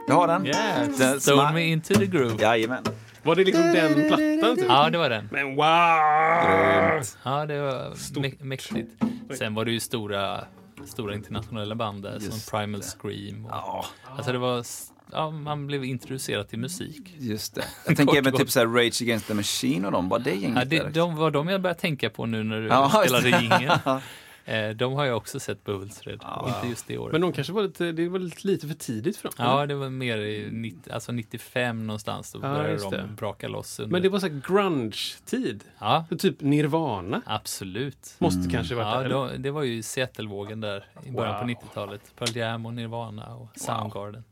Jag 0.07 0.15
har 0.15 0.27
den. 0.27 0.45
Yeah, 0.45 0.87
Den 0.97 1.21
Stole 1.21 1.53
me 1.53 1.61
into 1.65 1.93
the 1.93 2.05
groove. 2.05 2.35
Jajamän. 2.43 2.83
Var 3.23 3.35
det 3.35 3.43
liksom 3.43 3.63
den 3.63 3.93
plattan? 4.07 4.55
Typ? 4.55 4.65
Ja, 4.67 4.89
det 4.89 4.97
var 4.97 5.09
den. 5.09 5.29
Men 5.31 5.55
wow! 5.55 7.03
Ja, 7.23 7.45
det 7.45 7.59
var 7.61 7.95
mä- 8.21 8.43
mäktigt. 8.43 8.91
Sen 9.37 9.53
var 9.53 9.65
det 9.65 9.71
ju 9.71 9.79
stora, 9.79 10.43
stora 10.85 11.15
internationella 11.15 11.75
band 11.75 12.03
där 12.03 12.19
som 12.19 12.39
Primal 12.59 12.79
det. 12.79 12.85
Scream. 12.85 13.45
Och, 13.45 13.51
Ja, 13.51 13.85
Alltså 14.17 14.31
det 14.31 14.37
var, 14.37 14.63
ja, 15.11 15.31
man 15.31 15.67
blev 15.67 15.85
introducerad 15.85 16.47
till 16.47 16.59
musik. 16.59 17.15
just 17.19 17.55
det. 17.55 17.63
Jag 17.87 17.97
tänker 17.97 18.17
även 18.17 18.33
typ 18.33 18.51
så 18.51 18.59
här 18.59 18.67
Rage 18.67 19.01
Against 19.01 19.27
the 19.27 19.33
Machine 19.33 19.85
och 19.85 19.91
de, 19.91 20.09
var 20.09 20.19
det 20.19 20.31
gänget 20.35 20.57
Ja, 20.57 20.65
det, 20.65 20.79
där? 20.79 20.89
de 20.89 21.15
var 21.15 21.31
de 21.31 21.47
jag 21.47 21.61
började 21.61 21.79
tänka 21.79 22.09
på 22.09 22.25
nu 22.25 22.43
när 22.43 22.61
du 22.61 22.67
Ja, 22.67 22.89
spelade 22.89 23.31
det. 23.31 23.41
jingeln. 23.41 23.79
Eh, 24.47 24.69
de 24.69 24.93
har 24.93 25.05
jag 25.05 25.17
också 25.17 25.39
sett 25.39 25.63
på 25.63 25.71
Hultsfred. 25.71 26.19
Ja. 26.23 26.53
Inte 26.55 26.67
just 26.69 26.87
det 26.87 26.97
året. 26.97 27.11
Men 27.11 27.21
de 27.21 27.33
kanske 27.33 27.53
var 27.53 27.63
lite, 27.63 27.91
det 27.91 28.09
var 28.09 28.19
lite, 28.19 28.47
lite 28.47 28.67
för 28.67 28.73
tidigt 28.73 29.17
för 29.17 29.23
dem. 29.29 29.33
Ja, 29.37 29.65
det 29.65 29.75
var 29.75 29.89
mer 29.89 30.17
i 30.17 30.49
90, 30.51 30.93
alltså 30.93 31.11
95 31.11 31.87
någonstans. 31.87 32.31
Då 32.31 32.39
Ja, 32.43 32.53
började 32.53 32.77
de 32.77 32.91
det. 32.91 33.07
braka 33.17 33.47
loss. 33.47 33.79
Under. 33.79 33.91
Men 33.91 34.01
det 34.01 34.09
var 34.09 34.19
så 34.19 34.27
grunge-tid. 34.27 35.63
Ja, 35.79 36.05
typ 36.19 36.41
Nirvana. 36.41 37.21
absolut. 37.25 38.15
Måste 38.17 38.49
kanske 38.51 38.75
varit 38.75 38.95
Ja, 38.95 39.01
där. 39.01 39.09
då, 39.09 39.29
det 39.37 39.51
var 39.51 39.63
ju 39.63 39.81
Seattle-vågen 39.83 40.61
där 40.61 40.85
i 41.05 41.11
början 41.11 41.33
på 41.39 41.45
Wow. 41.45 41.49
90-talet. 41.55 42.01
Pearl 42.17 42.37
Jam 42.37 42.65
och 42.65 42.73
Nirvana 42.73 43.35
och 43.35 43.49
Soundgarden. 43.55 44.23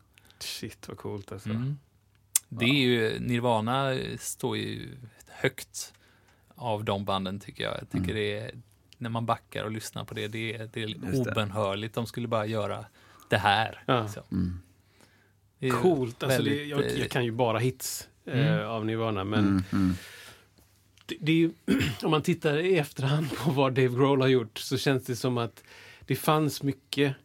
Shit 0.44 0.88
vad 0.88 0.98
coolt 0.98 1.32
alltså. 1.32 1.50
Mm. 1.50 1.78
Det 2.50 2.66
är 2.66 2.74
ju, 2.74 3.20
Nirvana 3.20 3.96
står 4.20 4.58
ju 4.58 4.98
högt 5.28 5.94
av 6.56 6.84
de 6.84 7.06
banden 7.06 7.40
tycker 7.40 7.64
jag. 7.64 7.74
Jag 7.74 7.90
tycker 7.90 8.04
Mm. 8.12 8.16
det 8.16 8.38
är, 8.38 8.52
när 8.98 9.10
man 9.10 9.26
backar 9.26 9.64
och 9.64 9.72
lyssnar 9.72 10.06
på 10.06 10.14
det, 10.14 10.28
det 10.28 10.56
är, 10.56 10.70
det 10.74 10.84
är 10.84 10.88
det. 10.88 11.18
obenhörligt. 11.20 11.94
De 11.96 12.06
skulle 12.08 12.28
bara 12.28 12.46
göra 12.46 12.86
det 13.30 13.38
här. 13.38 13.84
Ja. 13.86 14.04
liksom. 14.04 14.24
Mm. 14.32 14.60
Det 15.60 15.70
Coolt. 15.70 16.24
Alltså 16.24 16.42
det, 16.44 16.50
väldigt, 16.50 16.68
jag, 16.70 16.86
eh, 16.86 17.00
jag 17.00 17.10
kan 17.12 17.26
ju 17.26 17.32
bara 17.32 17.60
hits 17.60 18.08
eh, 18.26 18.48
Mm. 18.58 18.70
av 18.70 18.86
Nirvana. 18.86 19.24
Men 19.24 19.40
Mm, 19.40 19.64
mm. 19.72 19.94
det, 21.06 21.18
det 21.20 21.32
är 21.32 21.36
ju, 21.36 21.52
om 22.04 22.12
man 22.12 22.22
tittar 22.22 22.58
i 22.58 22.78
efterhand 22.78 23.32
på 23.38 23.52
vad 23.52 23.74
Dave 23.74 23.88
Grohl 23.96 24.22
har 24.22 24.28
gjort 24.28 24.58
så 24.58 24.78
känns 24.78 25.04
det 25.06 25.16
som 25.16 25.38
att 25.38 25.64
det 26.06 26.16
fanns 26.16 26.64
mycket, 26.64 27.16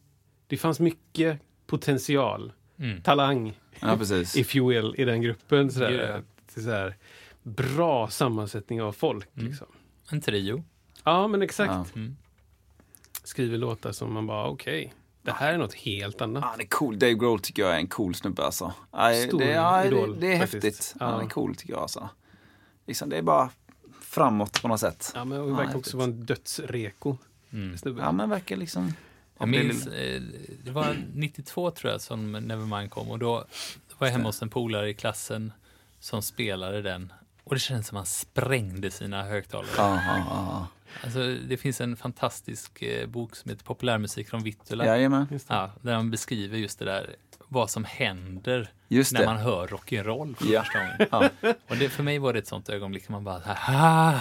det 0.47 0.57
fanns 0.57 0.81
mycket 0.81 1.41
potential, 1.67 2.53
Mm. 2.81 3.03
talang, 3.03 3.59
Ja, 3.81 3.97
precis. 3.97 4.37
if 4.37 4.57
you 4.57 4.69
will, 4.69 4.95
i 4.99 5.05
den 5.05 5.23
gruppen. 5.23 5.71
Sådär. 5.73 5.91
Är 5.91 6.23
sådär, 6.61 6.97
bra 7.43 8.09
sammansättning 8.09 8.83
av 8.83 8.93
folk. 8.93 9.29
Mm. 9.37 9.49
Liksom. 9.49 9.67
En 10.11 10.21
trio. 10.21 10.65
Ja, 11.05 11.29
men 11.29 11.43
exakt. 11.43 11.73
Ja. 11.73 11.87
Mm. 11.95 12.17
Skriver 13.25 13.59
låtar 13.59 13.93
som 13.93 14.13
man 14.13 14.27
bara, 14.27 14.47
okej, 14.49 14.95
det 15.23 15.33
här 15.33 15.53
är 15.55 15.59
något 15.59 15.75
helt 15.75 16.21
annat. 16.21 16.45
Han 16.45 16.61
är 16.61 16.65
cool. 16.65 16.99
Dave 16.99 17.15
Grohl 17.15 17.41
tycker 17.41 17.63
jag 17.63 17.73
är 17.75 17.77
en 17.79 17.87
cool 17.87 18.15
snubbe 18.15 18.43
alltså. 18.45 18.73
Ja, 18.93 19.13
Stor 19.29 19.39
det, 19.39 19.51
ja, 19.51 19.85
idol, 19.85 20.15
det, 20.21 20.27
det 20.27 20.35
är 20.35 20.39
faktiskt. 20.39 20.65
häftigt. 20.65 20.95
Han 21.01 21.13
Ja. 21.13 21.23
är 21.23 21.29
cool 21.29 21.55
tycker 21.55 21.73
jag 21.73 21.83
alltså. 21.83 22.09
Liksom, 22.87 23.09
det 23.09 23.17
är 23.17 23.23
bara 23.23 23.51
framåt 24.01 24.63
på 24.63 24.69
något 24.69 24.81
sätt. 24.81 25.13
Ja, 25.15 25.25
men 25.25 25.41
det 25.41 25.49
Ja, 25.51 25.57
verkar 25.57 25.77
också 25.77 25.97
vara 25.97 26.05
en 26.09 26.25
dödsreko. 26.27 27.17
Mm. 27.53 27.79
Snubbe. 27.79 28.01
Ja, 28.03 28.13
men 28.13 28.31
verkar 28.31 28.57
liksom... 28.57 28.93
Jag 29.39 29.49
minns, 29.49 29.87
eh, 29.87 30.23
det 30.65 30.71
var 30.71 30.97
92 31.15 31.71
tror 31.71 31.93
jag 31.93 32.01
som 32.01 32.33
Nevermind 32.33 32.91
kom 32.91 33.11
och 33.11 33.19
då 33.19 33.45
var 33.99 34.07
jag 34.07 34.13
hemma 34.13 34.29
hos 34.29 34.43
en 34.43 34.51
polare 34.51 34.91
i 34.91 34.95
klassen 34.95 35.53
som 36.01 36.23
spelade 36.23 36.83
den 36.83 37.13
och 37.45 37.55
det 37.55 37.61
kändes 37.61 37.87
som 37.87 37.97
att 37.97 38.01
han 38.01 38.07
sprängde 38.07 38.91
sina 38.91 39.23
högtalare. 39.23 39.71
Ja, 39.77 40.01
ja. 40.07 40.67
Alltså, 41.05 41.35
det 41.49 41.57
finns 41.57 41.81
en 41.81 41.97
fantastisk 41.97 42.83
eh, 42.83 43.07
bok 43.07 43.37
som 43.37 43.51
heter 43.51 43.65
Populärmusik 43.65 44.29
från 44.29 44.43
Vittula. 44.43 44.87
Jajamän. 44.87 45.41
Ja, 45.49 45.71
där 45.83 45.95
han 45.95 46.11
beskriver 46.11 46.59
just 46.59 46.79
det 46.79 46.85
där, 46.85 47.17
vad 47.49 47.71
som 47.71 47.85
händer 47.85 48.71
Just 48.89 49.13
när 49.13 49.21
det. 49.21 49.27
man 49.27 49.37
hör 49.37 49.67
rock'n'roll 49.67 50.37
för 50.37 50.47
Ja. 50.47 50.63
första 50.63 50.79
gången. 50.79 50.97
Ja. 51.43 51.55
Och 51.69 51.77
det, 51.77 51.89
för 51.89 52.03
mig 52.03 52.19
var 52.19 52.33
det 52.33 52.39
ett 52.39 52.47
sånt 52.47 52.69
ögonblick 52.69 53.09
man 53.09 53.25
bara, 53.25 53.43
ah, 53.67 54.15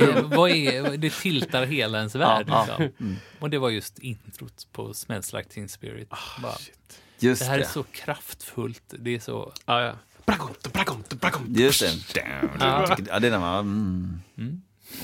eh, 0.00 0.22
vad 0.22 0.50
är, 0.50 0.96
det 0.96 1.12
tiltar 1.12 1.66
hela 1.66 1.98
ens 1.98 2.14
värld. 2.14 2.46
Ja, 2.48 2.64
liksom. 2.66 2.84
ja. 2.84 3.04
Mm. 3.04 3.16
Och 3.38 3.50
det 3.50 3.58
var 3.58 3.70
just 3.70 3.98
introt 3.98 4.66
på 4.72 4.94
Smells 4.94 5.32
Like 5.32 5.48
Teen 5.48 5.68
Spirit. 5.68 6.08
bara, 6.42 6.52
Shit. 6.52 7.00
Just 7.18 7.42
det 7.42 7.48
här 7.48 7.58
det. 7.58 7.64
är 7.64 7.68
så 7.68 7.82
kraftfullt, 7.82 8.82
det 8.98 9.14
är 9.14 9.20
så, 9.20 9.52
ja. 9.66 9.92
bragonto, 10.26 10.70
bragonto, 10.70 11.16
bragonto. 11.16 11.60
Just 11.60 11.80
det. 12.14 12.26
Ja, 12.60 13.18
det 13.20 13.30
där 13.30 13.38
var... 13.38 13.58
Mm. 13.58 14.20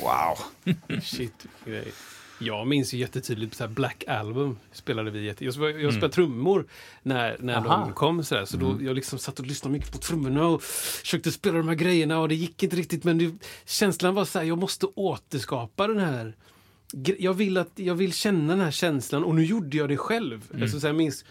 Wow. 0.03 0.39
Shit, 1.03 1.47
grej. 1.65 1.93
Jag 2.47 2.67
minns 2.67 2.95
ju 2.95 2.99
jättetydligt 2.99 3.55
så 3.57 3.69
Black 3.69 4.05
Album 4.09 4.59
spelade 4.73 5.11
vi 5.11 5.25
jätte... 5.25 5.45
Jag, 5.45 5.55
jag 5.83 5.93
spelade 5.93 6.15
trummor 6.15 6.67
när, 7.03 7.37
när 7.41 7.55
Aha. 7.55 7.85
de 7.85 7.93
kom 7.93 8.25
så, 8.25 8.35
där, 8.35 8.45
så 8.45 8.57
då 8.57 8.79
jag 8.81 8.95
liksom 8.95 9.19
satt 9.19 9.41
och 9.41 9.47
lyssnade 9.47 9.73
mycket 9.73 9.93
på 9.93 9.99
trummorna 9.99 10.47
och 10.47 10.63
försökte 10.63 11.33
spela 11.33 11.59
de 11.59 11.69
här 11.69 11.75
grejerna 11.75 12.19
och 12.19 12.29
det 12.29 12.35
gick 12.35 12.63
inte 12.63 12.77
riktigt. 12.77 13.05
Men 13.05 13.19
det, 13.19 13.35
känslan 13.65 14.15
var 14.15 14.25
så 14.25 14.39
här, 14.39 14.47
jag 14.47 14.59
måste 14.59 14.87
återskapa 14.87 15.87
den 15.87 15.99
här 15.99 16.35
jag 17.19 17.35
vill, 17.35 17.57
att, 17.57 17.71
jag 17.75 17.95
vill 17.95 18.13
känna 18.13 18.55
den 18.55 18.65
här 18.65 18.71
känslan 18.71 19.25
och 19.25 19.35
nu 19.35 19.45
gjorde 19.45 19.77
jag 19.77 19.89
det 19.89 19.97
själv. 19.97 20.53
Alltså, 20.63 20.81
så 20.81 20.87
här, 20.87 20.95
minns 20.95 21.25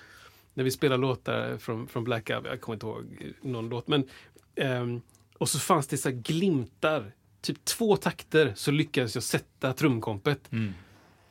när 0.53 0.63
vi 0.63 0.71
spelade 0.71 1.01
låtar 1.01 1.57
från, 1.57 1.87
från 1.87 2.03
Black 2.03 2.29
Album, 2.29 2.51
jag 2.51 2.61
kommer 2.61 2.75
inte 2.75 2.85
ihåg 2.85 3.33
någon 3.41 3.69
låt, 3.69 3.87
men 3.87 4.07
ehm, 4.55 5.01
och 5.37 5.49
så 5.49 5.59
fanns 5.59 5.87
det 5.87 5.97
så 5.97 6.09
glimtar, 6.11 7.11
typ 7.41 7.65
två 7.65 7.95
takter 7.95 8.53
så 8.55 8.71
lyckades 8.71 9.15
jag 9.15 9.23
sätta 9.23 9.73
trumkompet. 9.73 10.51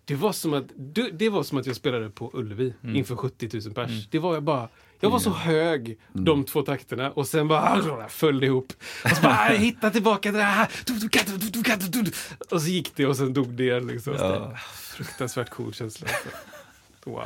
Det 0.04 0.14
var, 0.14 0.32
som 0.32 0.54
att, 0.54 0.64
det, 0.76 1.10
det 1.10 1.28
var 1.28 1.42
som 1.42 1.58
att 1.58 1.66
jag 1.66 1.76
spelade 1.76 2.10
på 2.10 2.30
Ullevi 2.34 2.74
inför 2.94 3.16
70 3.16 3.48
000 3.64 3.74
pers. 3.74 4.08
Det 4.10 4.18
var 4.18 4.34
jag 4.34 4.42
bara, 4.42 4.68
jag 5.00 5.10
var 5.10 5.18
så 5.18 5.30
hög 5.30 5.98
de 6.12 6.44
två 6.44 6.62
takterna 6.62 7.10
och 7.10 7.26
sen 7.28 7.48
bara 7.48 8.08
föll 8.08 8.40
det 8.40 8.46
ihop. 8.46 8.72
Och 9.04 9.10
så 9.10 9.22
bara, 9.22 9.32
"Ah, 9.38 9.48
hitta 9.48 9.90
tillbaka 9.90 10.32
det 10.32 10.42
här. 10.42 10.68
Och 12.50 12.62
så 12.62 12.68
gick 12.68 12.96
det 12.96 13.06
och 13.06 13.16
sen 13.16 13.32
dog 13.32 13.48
det 13.48 13.62
igen. 13.62 13.86
Liksom. 13.86 14.14
Ja. 14.18 14.56
Fruktansvärt 14.72 15.50
cool 15.50 15.74
känsla. 15.74 16.08
Alltså. 16.08 16.28
Wow. 17.10 17.22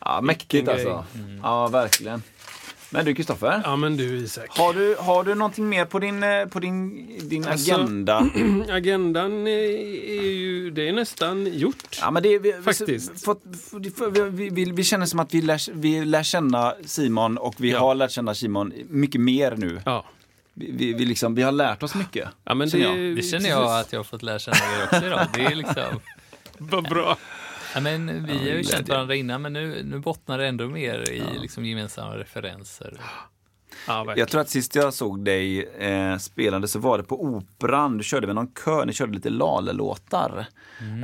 Ja, 0.00 0.20
mäktigt 0.20 0.68
alltså. 0.68 1.04
Ja, 1.42 1.68
verkligen. 1.68 2.22
Men 2.94 3.04
du 3.04 3.14
Kristoffer, 3.14 3.60
Ja 3.64 3.76
men 3.76 3.96
du 3.96 4.04
Isak. 4.16 4.58
har 4.58 4.74
du, 4.74 4.96
har 4.98 5.24
du 5.24 5.34
någonting 5.34 5.68
mer 5.68 5.84
på 5.84 5.98
din, 5.98 6.22
eh, 6.22 6.46
på 6.46 6.60
din, 6.60 7.06
din 7.28 7.46
Alltså- 7.48 7.74
agenda? 7.74 8.26
Agendan 8.70 9.46
är, 9.46 10.22
ju, 10.22 10.70
det 10.70 10.88
är 10.88 10.92
nästan 10.92 11.46
gjort. 11.58 11.98
Ja, 12.00 12.10
men 12.10 12.22
det, 12.22 12.38
vi, 12.38 12.52
Faktiskt. 12.52 13.10
Vi, 13.14 13.18
fått- 13.18 13.42
för, 13.96 14.10
vi, 14.10 14.20
vi, 14.30 14.48
vi, 14.64 14.70
vi 14.72 14.84
känner 14.84 15.06
som 15.06 15.20
att 15.20 15.34
vi 15.34 15.42
lär, 15.42 15.72
vi 15.74 16.04
lär 16.04 16.22
känna 16.22 16.74
Simon 16.84 17.38
och 17.38 17.54
vi 17.58 17.70
Ja. 17.70 17.78
har 17.78 17.94
lärt 17.94 18.10
känna 18.10 18.34
Simon 18.34 18.72
mycket 18.88 19.20
mer 19.20 19.54
nu. 19.56 19.80
Ja. 19.84 20.04
Vi, 20.54 20.92
vi, 20.92 21.04
liksom, 21.04 21.34
vi 21.34 21.42
har 21.42 21.52
lärt 21.52 21.82
oss 21.82 21.94
mycket. 21.94 22.28
ja 22.44 22.54
men 22.54 22.70
Känner 22.70 22.94
det, 22.94 23.02
jag. 23.06 23.16
Det 23.16 23.22
känner 23.22 23.48
jag 23.48 23.80
att 23.80 23.92
jag 23.92 23.98
har 23.98 24.04
fått 24.04 24.22
lära 24.22 24.38
känna 24.38 24.56
er 24.56 24.84
också 24.84 25.06
idag. 25.06 25.26
Det 25.34 25.40
är 25.44 25.54
liksom... 25.54 25.84
Vad 26.58 26.88
bra. 26.88 27.18
Ja, 27.74 27.80
men 27.80 28.26
vi 28.26 28.50
har 28.50 28.56
ju 28.56 28.64
känt 28.64 28.88
varandra 28.88 29.14
innan, 29.14 29.42
men 29.42 29.52
nu, 29.52 29.82
nu 29.84 29.98
bottnar 29.98 30.38
det 30.38 30.46
ändå 30.46 30.68
mer 30.68 31.10
i 31.10 31.22
liksom 31.38 31.64
gemensamma 31.64 32.16
referenser. 32.16 32.96
Ja. 32.98 33.28
Jag 34.16 34.28
tror 34.28 34.40
att 34.40 34.48
sist 34.48 34.74
jag 34.74 34.94
såg 34.94 35.24
dig 35.24 35.68
eh, 35.78 36.18
spelande 36.18 36.68
så 36.68 36.78
var 36.78 36.98
det 36.98 37.04
på 37.04 37.24
Operan. 37.24 37.98
Du 37.98 38.04
körde 38.04 38.26
med 38.26 38.36
någon 38.36 38.52
kör, 38.64 38.86
ni 38.86 38.92
körde 38.92 39.12
lite 39.12 39.30
Lale-låtar. 39.30 40.46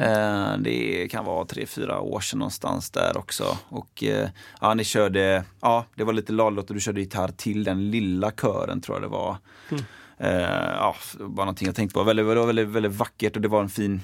Eh, 0.00 0.58
det 0.58 1.08
kan 1.10 1.24
vara 1.24 1.44
tre, 1.44 1.66
fyra 1.66 2.00
år 2.00 2.20
sedan 2.20 2.38
någonstans 2.38 2.90
där 2.90 3.16
också. 3.16 3.58
Och 3.68 4.04
eh, 4.04 4.28
ja, 4.60 4.74
ni 4.74 4.84
körde, 4.84 5.44
ja 5.60 5.84
det 5.94 6.04
var 6.04 6.12
lite 6.12 6.32
Lale-låtar, 6.32 6.74
du 6.74 6.80
körde 6.80 7.00
gitarr 7.00 7.28
till 7.28 7.64
den 7.64 7.90
lilla 7.90 8.30
kören 8.30 8.80
tror 8.80 8.96
jag 8.96 9.02
det 9.02 9.08
var. 9.08 9.36
Eh, 10.18 10.30
ja, 10.74 10.96
det 11.12 11.24
var 11.24 11.44
någonting 11.44 11.66
jag 11.66 11.76
tänkte 11.76 11.94
på. 11.94 12.02
Väldigt, 12.02 12.26
det 12.26 12.34
var 12.34 12.46
väldigt, 12.46 12.68
väldigt 12.68 12.94
vackert 12.94 13.36
och 13.36 13.42
det 13.42 13.48
var 13.48 13.62
en 13.62 13.68
fin 13.68 14.02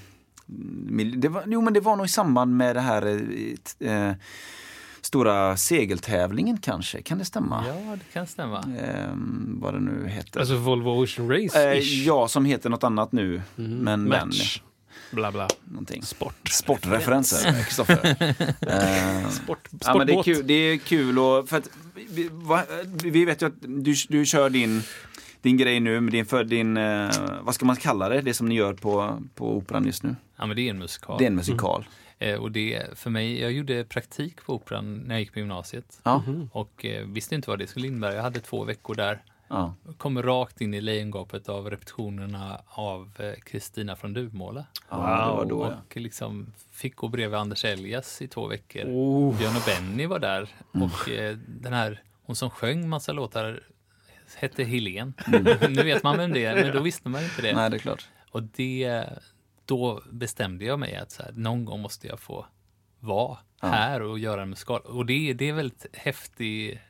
det 1.17 1.29
var, 1.29 1.45
Jo 1.47 1.61
men 1.61 1.73
det 1.73 1.81
var 1.81 1.97
nog 1.97 2.07
i 2.07 2.09
samband 2.09 2.57
med 2.57 2.77
det 2.77 2.81
här 2.81 3.07
eh, 3.81 4.09
eh, 4.09 4.15
stora 5.01 5.57
segeltävlingen 5.57 6.59
kanske, 6.59 7.03
kan 7.03 7.19
det 7.19 7.25
stämma? 7.25 7.65
Ja, 7.69 7.97
det 7.97 8.13
kan 8.13 8.27
stämma. 8.27 8.65
Ehm, 8.81 9.59
vad 9.61 9.75
det 9.75 9.81
nu 9.81 10.09
heter. 10.09 10.41
Alltså 10.41 10.57
Volvo 10.57 10.91
Ocean 11.03 11.31
Race? 11.31 11.73
eh, 11.73 11.79
ja, 11.79 12.29
som 12.29 12.45
heter 12.45 12.71
något 12.71 12.85
annat 12.85 13.13
nu. 13.13 13.43
Men 13.55 14.09
Match. 14.09 14.61
den, 14.61 15.17
Bla 15.17 15.33
bla. 15.33 15.49
någonting. 15.65 16.03
Sport. 16.03 16.49
Sportreferenser, 16.49 17.65
Kristoffer. 17.65 18.17
Ehm, 18.69 19.31
Sport, 19.31 19.69
ja, 19.85 19.99
men 19.99 20.07
det 20.07 20.13
är 20.13 20.17
sportbåt. 20.17 20.25
kul, 20.25 20.47
det 20.47 20.55
är 20.55 20.79
kul 20.79 21.19
och 21.19 21.49
för 21.49 21.57
att 21.57 21.69
vi, 22.11 22.29
va, 22.33 22.63
vi 23.05 23.25
vet 23.25 23.43
ju 23.43 23.47
att 23.47 23.55
du, 23.61 23.95
du 24.09 24.27
kör 24.27 24.51
din 24.51 24.83
din 25.43 25.57
grej 25.57 25.81
nu 25.81 26.01
med 26.01 26.13
din, 26.13 26.27
för 26.27 26.45
din, 26.45 26.77
eh, 26.77 27.11
vad 27.43 27.55
ska 27.55 27.65
man 27.67 27.77
kalla 27.77 28.09
det, 28.09 28.21
det 28.21 28.35
som 28.35 28.49
ni 28.49 28.55
gör 28.55 28.73
på, 28.75 29.23
på 29.35 29.57
Operan 29.57 29.87
just 29.87 30.03
nu? 30.03 30.17
Ja, 30.37 30.47
men 30.47 30.57
det 30.57 30.63
är 30.63 30.71
en 30.71 30.79
musikal. 30.79 31.19
Det 31.19 31.25
är 31.25 31.27
en 31.27 31.35
musikal. 31.35 31.87
Eh, 32.19 32.35
och 32.41 32.53
det, 32.53 32.99
för 32.99 33.11
mig, 33.11 33.41
jag 33.41 33.53
gjorde 33.53 33.85
praktik 33.85 34.45
på 34.45 34.55
Operan 34.55 34.95
när 34.95 35.15
jag 35.15 35.21
gick 35.21 35.33
på 35.33 35.39
gymnasiet. 35.39 36.01
Ja. 36.03 36.23
Och 36.53 36.85
eh, 36.85 37.07
visste 37.07 37.35
inte 37.35 37.51
vad 37.51 37.59
det 37.59 37.67
skulle 37.67 37.87
innebära. 37.87 38.15
Jag 38.15 38.23
hade 38.23 38.41
två 38.41 38.65
veckor 38.65 38.95
där. 38.95 39.23
Ja. 39.49 39.75
Kom 39.99 40.23
rakt 40.23 40.61
in 40.61 40.75
i 40.75 40.81
lejongapet 40.81 41.49
av 41.49 41.71
repetitionerna 41.71 42.61
av 42.67 43.13
eh, 43.19 43.33
Kristina 43.45 43.97
från 43.97 44.13
Duvemåla. 44.13 44.67
Ja, 44.91 45.35
var 45.37 45.45
då, 45.45 45.65
ja. 45.65 45.77
Och 45.89 45.97
liksom 45.97 46.53
fick 46.73 46.97
gå 46.97 47.09
bredvid 47.09 47.39
Anders 47.39 47.65
Elias 47.65 48.23
i 48.23 48.29
två 48.29 48.47
veckor. 48.47 48.83
Oh. 48.85 49.39
Björn 49.39 49.57
och 49.57 49.63
Benny 49.67 50.07
var 50.07 50.19
där. 50.19 50.49
Mm. 50.75 50.89
Och 50.89 51.09
eh, 51.09 51.37
den 51.47 51.73
här, 51.73 52.03
hon 52.23 52.37
som 52.37 52.51
sjöng 52.51 52.89
massa 52.89 53.13
låtar 53.13 53.63
hette 54.37 54.65
Helen. 54.65 55.15
Mm. 55.27 55.73
nu 55.73 55.83
vet 55.83 56.03
man 56.03 56.19
vem 56.19 56.33
det 56.33 56.45
är, 56.45 56.65
men 56.65 56.77
då 56.77 56.81
visste 56.81 57.09
man 57.09 57.25
inte 57.25 57.43
det. 57.43 57.55
Nej, 57.55 57.71
det 57.71 57.77
är 57.77 57.79
klart. 57.79 58.09
Och 58.31 58.43
det, 58.43 59.05
då 59.65 60.03
bestämde 60.11 60.65
jag 60.65 60.79
mig 60.79 60.97
att 60.97 61.11
så 61.11 61.23
här, 61.23 61.33
någon 61.33 61.65
gång 61.65 61.81
måste 61.81 62.07
jag 62.07 62.21
få 62.21 62.47
vara 63.01 63.39
här 63.63 64.03
och 64.03 64.19
göra 64.19 64.43
en 64.43 64.51
musikal. 64.51 64.81
Och 64.81 65.07
det, 65.07 65.33
det 65.33 65.49
är 65.49 65.53
väldigt 65.53 65.87
häftig 65.93 66.83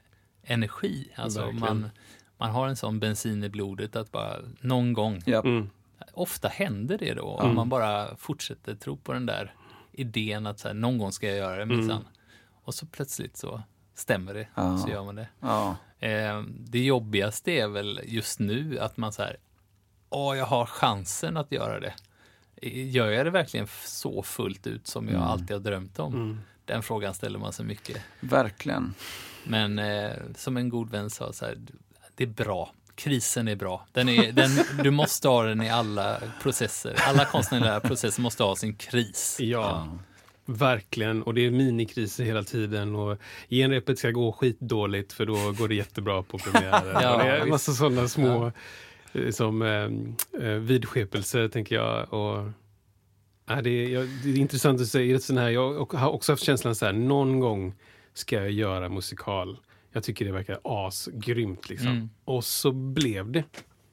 energi. 0.42 1.12
Alltså 1.16 1.40
Verkligen. 1.40 1.60
man, 1.60 1.90
man 2.38 2.50
har 2.50 2.68
en 2.68 2.76
sån 2.76 3.00
bensin 3.00 3.44
i 3.44 3.48
blodet 3.48 3.96
att 3.96 4.12
bara 4.12 4.36
någon 4.60 4.92
gång, 4.92 5.22
Ja. 5.26 5.40
Mm. 5.40 5.70
ofta 6.12 6.48
händer 6.48 6.98
det 6.98 7.14
då. 7.14 7.24
Om 7.26 7.54
man 7.54 7.68
bara 7.68 8.16
fortsätter 8.16 8.74
tro 8.74 8.96
på 8.96 9.12
den 9.12 9.26
där 9.26 9.54
idén 9.92 10.46
att 10.46 10.58
så 10.58 10.68
här, 10.68 10.74
någon 10.74 10.98
gång 10.98 11.12
ska 11.12 11.26
jag 11.26 11.36
göra 11.36 11.56
det 11.56 11.66
minsann. 11.66 12.04
Och 12.64 12.74
så 12.74 12.86
plötsligt 12.86 13.36
så 13.36 13.62
stämmer 13.94 14.34
det, 14.34 14.48
Ja. 14.54 14.78
så 14.78 14.88
gör 14.88 15.04
man 15.04 15.14
det. 15.14 15.28
Ja. 15.40 15.76
Eh, 15.98 16.42
det 16.58 16.84
jobbigaste 16.84 17.50
är 17.52 17.68
väl 17.68 18.00
just 18.04 18.38
nu 18.38 18.78
att 18.78 18.96
man 18.96 19.12
så 19.12 19.22
här, 19.22 19.36
åh, 20.10 20.36
jag 20.38 20.46
har 20.46 20.66
chansen 20.66 21.36
att 21.36 21.52
göra 21.52 21.80
det. 21.80 21.94
Gör 22.62 23.10
jag 23.10 23.26
det 23.26 23.30
verkligen 23.30 23.66
så 23.84 24.22
fullt 24.22 24.66
ut 24.66 24.86
som 24.86 25.08
jag 25.08 25.22
alltid 25.22 25.50
har 25.50 25.60
drömt 25.60 25.98
om? 25.98 26.40
Den 26.64 26.82
frågan 26.82 27.14
ställer 27.14 27.38
man 27.38 27.52
sig 27.52 27.64
mycket. 27.64 27.96
Verkligen. 28.20 28.94
Men 29.44 29.78
eh, 29.78 30.10
som 30.36 30.56
en 30.56 30.68
god 30.68 30.90
vän 30.90 31.10
sa, 31.10 31.32
så 31.32 31.44
här, 31.44 31.58
det 32.16 32.24
är 32.24 32.28
bra. 32.28 32.72
Krisen 32.94 33.48
är 33.48 33.56
bra. 33.56 33.86
Den 33.92 34.08
är, 34.08 34.32
den, 34.32 34.50
du 34.82 34.90
måste 34.90 35.28
ha 35.28 35.42
den 35.42 35.62
i 35.62 35.70
alla 35.70 36.20
processer. 36.42 36.94
Alla 37.08 37.24
konstnärliga 37.24 37.80
processer 37.80 38.22
måste 38.22 38.42
ha 38.42 38.56
sin 38.56 38.74
kris. 38.74 39.36
Ja, 39.40 39.88
verkligen. 40.44 41.22
Och 41.22 41.34
det 41.34 41.46
är 41.46 41.50
minikriser 41.50 42.24
hela 42.24 42.42
tiden. 42.44 42.94
Och 42.94 43.18
genrepet 43.50 43.98
ska 43.98 44.10
gå 44.10 44.32
skitdåligt 44.32 45.12
för 45.12 45.26
då 45.26 45.52
går 45.52 45.68
det 45.68 45.74
jättebra 45.74 46.22
på 46.22 46.38
premiären. 46.38 46.96
Ja, 47.02 47.14
Och 47.14 47.18
det 47.18 47.30
är 47.30 47.46
massa 47.46 47.72
sådana 47.72 48.08
små 48.08 48.46
eh, 48.46 48.52
som 49.30 49.62
eh, 49.62 50.46
eh, 50.48 50.58
vidskepelser, 50.58 51.48
tänker 51.48 51.74
jag. 51.74 52.14
Och, 52.14 52.50
ja, 53.46 53.62
det, 53.62 53.70
är, 53.70 53.88
jag, 53.88 54.08
det 54.24 54.30
är 54.30 54.36
intressant 54.36 54.80
att 54.80 54.86
säga 54.86 55.18
sån 55.18 55.38
här. 55.38 55.50
Jag 55.50 55.84
har 55.92 56.10
också 56.10 56.32
haft 56.32 56.42
känslan 56.42 56.74
så 56.74 56.86
här, 56.86 56.92
någon 56.92 57.40
gång 57.40 57.74
ska 58.14 58.36
jag 58.36 58.50
göra 58.50 58.88
musikal. 58.88 59.58
Jag 59.92 60.02
tycker 60.02 60.24
det 60.24 60.32
verkar 60.32 60.60
asgrymt. 60.64 61.68
Liksom. 61.68 61.88
Mm. 61.88 62.10
Och 62.24 62.44
så 62.44 62.72
blev 62.72 63.32
det. 63.32 63.44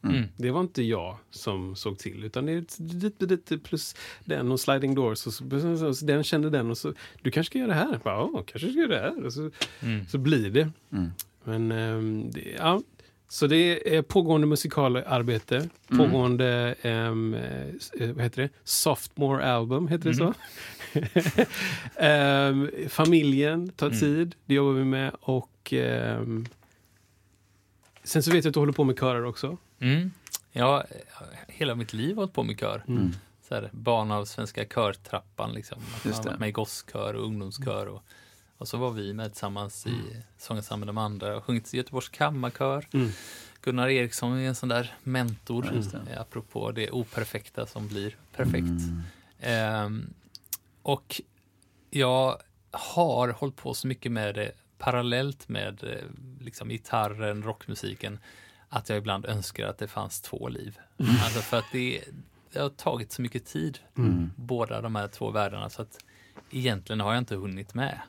Mm. 0.03 0.23
Det 0.37 0.51
var 0.51 0.61
inte 0.61 0.83
jag 0.83 1.17
som 1.29 1.75
såg 1.75 1.99
till, 1.99 2.23
utan 2.23 2.45
det 2.45 2.51
är 2.51 3.25
lite, 3.27 3.57
plus 3.57 3.95
den 4.25 4.51
och 4.51 4.59
sliding 4.59 4.95
doors. 4.95 5.27
Och 5.27 5.33
så, 5.33 5.43
och 5.87 5.97
så, 5.97 6.05
den 6.05 6.23
kände 6.23 6.49
den 6.49 6.69
och 6.69 6.77
så, 6.77 6.93
du 7.21 7.31
kanske 7.31 7.51
ska 7.51 7.59
göra 7.59 7.67
det 7.67 7.73
här. 7.73 7.91
Jag 7.91 8.01
Bara, 8.01 8.15
ja, 8.15 8.43
kanske 8.47 8.69
ska 8.71 8.79
göra 8.79 8.87
det 8.87 8.99
här. 8.99 9.25
Och 9.25 9.33
så, 9.33 9.51
Mm. 9.79 10.05
så 10.07 10.17
blir 10.17 10.49
det. 10.49 10.69
Mm. 10.91 11.09
Men 11.43 11.71
ehm, 11.71 12.31
det, 12.31 12.55
ja. 12.57 12.81
Så 13.31 13.47
det 13.47 13.97
är 13.97 14.01
pågående 14.01 14.47
musikalarbete, 14.47 15.69
pågående, 15.87 16.75
ehm, 16.81 17.33
eh, 17.33 18.09
vad 18.13 18.23
heter 18.23 18.41
det, 18.41 18.49
sophomore 18.63 19.45
album, 19.45 19.87
heter 19.87 20.09
det 20.09 20.15
så? 20.15 20.33
Ehm, 21.95 22.69
familjen 22.89 23.69
tar 23.69 23.89
tid, 23.89 24.35
det 24.45 24.53
jobbar 24.53 24.71
vi 24.71 24.83
med. 24.83 25.11
Och 25.19 25.73
ehm, 25.73 26.45
sen 28.03 28.23
så 28.23 28.31
vet 28.31 28.45
jag 28.45 28.49
att 28.49 28.53
du 28.53 28.59
håller 28.59 28.73
på 28.73 28.83
med 28.83 28.99
körer 28.99 29.25
också. 29.25 29.57
Mm. 29.79 30.11
Jag 30.51 30.65
har 30.65 30.85
hela 31.47 31.75
mitt 31.75 31.93
liv 31.93 32.15
hållit 32.15 32.33
på 32.33 32.43
med 32.43 32.59
kör. 32.59 32.83
Så 33.47 33.55
här, 33.55 33.69
barn 33.71 34.11
av 34.11 34.25
Svenska 34.25 34.65
körtrappan. 34.65 35.53
Liksom. 35.53 35.77
Just 36.05 36.17
har 36.17 36.23
det. 36.23 36.29
varit 36.29 36.39
med 36.39 36.49
i 36.49 36.51
gosskör 36.51 37.13
och 37.13 37.25
ungdomskör. 37.25 37.85
Och, 37.87 38.03
och 38.61 38.67
så 38.67 38.77
var 38.77 38.91
vi 38.91 39.13
med 39.13 39.31
tillsammans 39.31 39.87
i 39.87 39.93
Sången 40.37 40.63
med 40.69 40.87
de 40.87 40.97
andra 40.97 41.37
och 41.37 41.43
sjungit 41.43 41.73
i 41.73 41.77
Göteborgs 41.77 42.09
kammarkör. 42.09 42.87
Mm. 42.93 43.09
Gunnar 43.61 43.89
Eriksson 43.89 44.37
är 44.37 44.47
en 44.47 44.55
sån 44.55 44.69
där 44.69 44.93
mentor, 45.03 45.71
just 45.73 45.91
det. 45.91 46.11
eh, 46.11 46.21
apropå 46.21 46.71
det 46.71 46.91
operfekta 46.91 47.65
som 47.65 47.87
blir 47.87 48.15
perfekt. 48.35 48.63
Mm. 48.65 49.01
Ehm, 49.39 50.13
och 50.81 51.21
jag 51.89 52.37
har 52.71 53.29
hållit 53.29 53.55
på 53.55 53.73
så 53.73 53.87
mycket 53.87 54.11
med 54.11 54.35
det 54.35 54.51
parallellt 54.77 55.49
med 55.49 55.83
eh, 55.83 56.43
liksom 56.45 56.69
gitarren, 56.69 57.43
rockmusiken, 57.43 58.19
att 58.69 58.89
jag 58.89 58.97
ibland 58.97 59.25
önskar 59.25 59.67
att 59.67 59.77
det 59.77 59.87
fanns 59.87 60.21
två 60.21 60.49
liv. 60.49 60.79
Alltså 60.97 61.39
för 61.39 61.57
att 61.57 61.71
det, 61.71 62.01
det 62.53 62.59
har 62.59 62.69
tagit 62.69 63.11
så 63.11 63.21
mycket 63.21 63.45
tid, 63.45 63.79
båda 64.35 64.81
de 64.81 64.95
här 64.95 65.07
två 65.07 65.31
världarna, 65.31 65.69
så 65.69 65.81
att 65.81 65.97
egentligen 66.51 66.99
har 66.99 67.13
jag 67.13 67.21
inte 67.21 67.35
hunnit 67.35 67.73
med. 67.73 67.99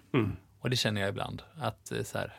Och 0.59 0.71
det 0.71 0.77
känner 0.77 1.01
jag 1.01 1.11
ibland, 1.11 1.43
att 1.59 1.93
eh, 1.93 2.03
så 2.03 2.19
här, 2.19 2.33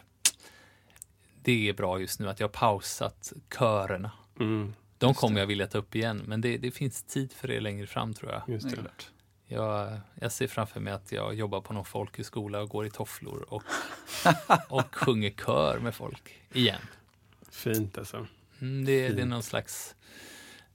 det 1.41 1.69
är 1.69 1.73
bra 1.73 1.99
just 1.99 2.19
nu 2.19 2.29
att 2.29 2.39
jag 2.39 2.47
har 2.47 2.51
pausat 2.53 3.33
körerna. 3.57 4.11
Mm, 4.39 4.73
De 4.97 5.13
kommer 5.13 5.39
jag 5.39 5.47
vilja 5.47 5.67
ta 5.67 5.77
upp 5.77 5.95
igen, 5.95 6.21
men 6.27 6.41
det, 6.41 6.57
det 6.57 6.71
finns 6.71 7.03
tid 7.03 7.31
för 7.33 7.47
det 7.47 7.59
längre 7.59 7.87
fram 7.87 8.13
tror 8.13 8.31
jag. 8.31 8.41
just 8.47 8.69
det. 8.69 8.77
Jag, 9.45 9.99
jag 10.21 10.31
ser 10.31 10.47
framför 10.47 10.79
mig 10.79 10.93
att 10.93 11.11
jag 11.11 11.33
jobbar 11.35 11.61
på 11.61 11.73
någon 11.73 11.85
folkhögskola 11.85 12.61
och 12.61 12.69
går 12.69 12.85
i 12.85 12.89
tofflor 12.89 13.45
och, 13.53 13.63
och 14.69 14.95
sjunger 14.95 15.29
kör 15.29 15.79
med 15.79 15.95
folk 15.95 16.31
igen. 16.53 16.81
Fint 17.51 17.97
alltså. 17.97 18.27
Mm, 18.61 18.85
det, 18.85 19.09
det 19.09 19.21
är 19.21 19.25
någon 19.25 19.43
slags 19.43 19.95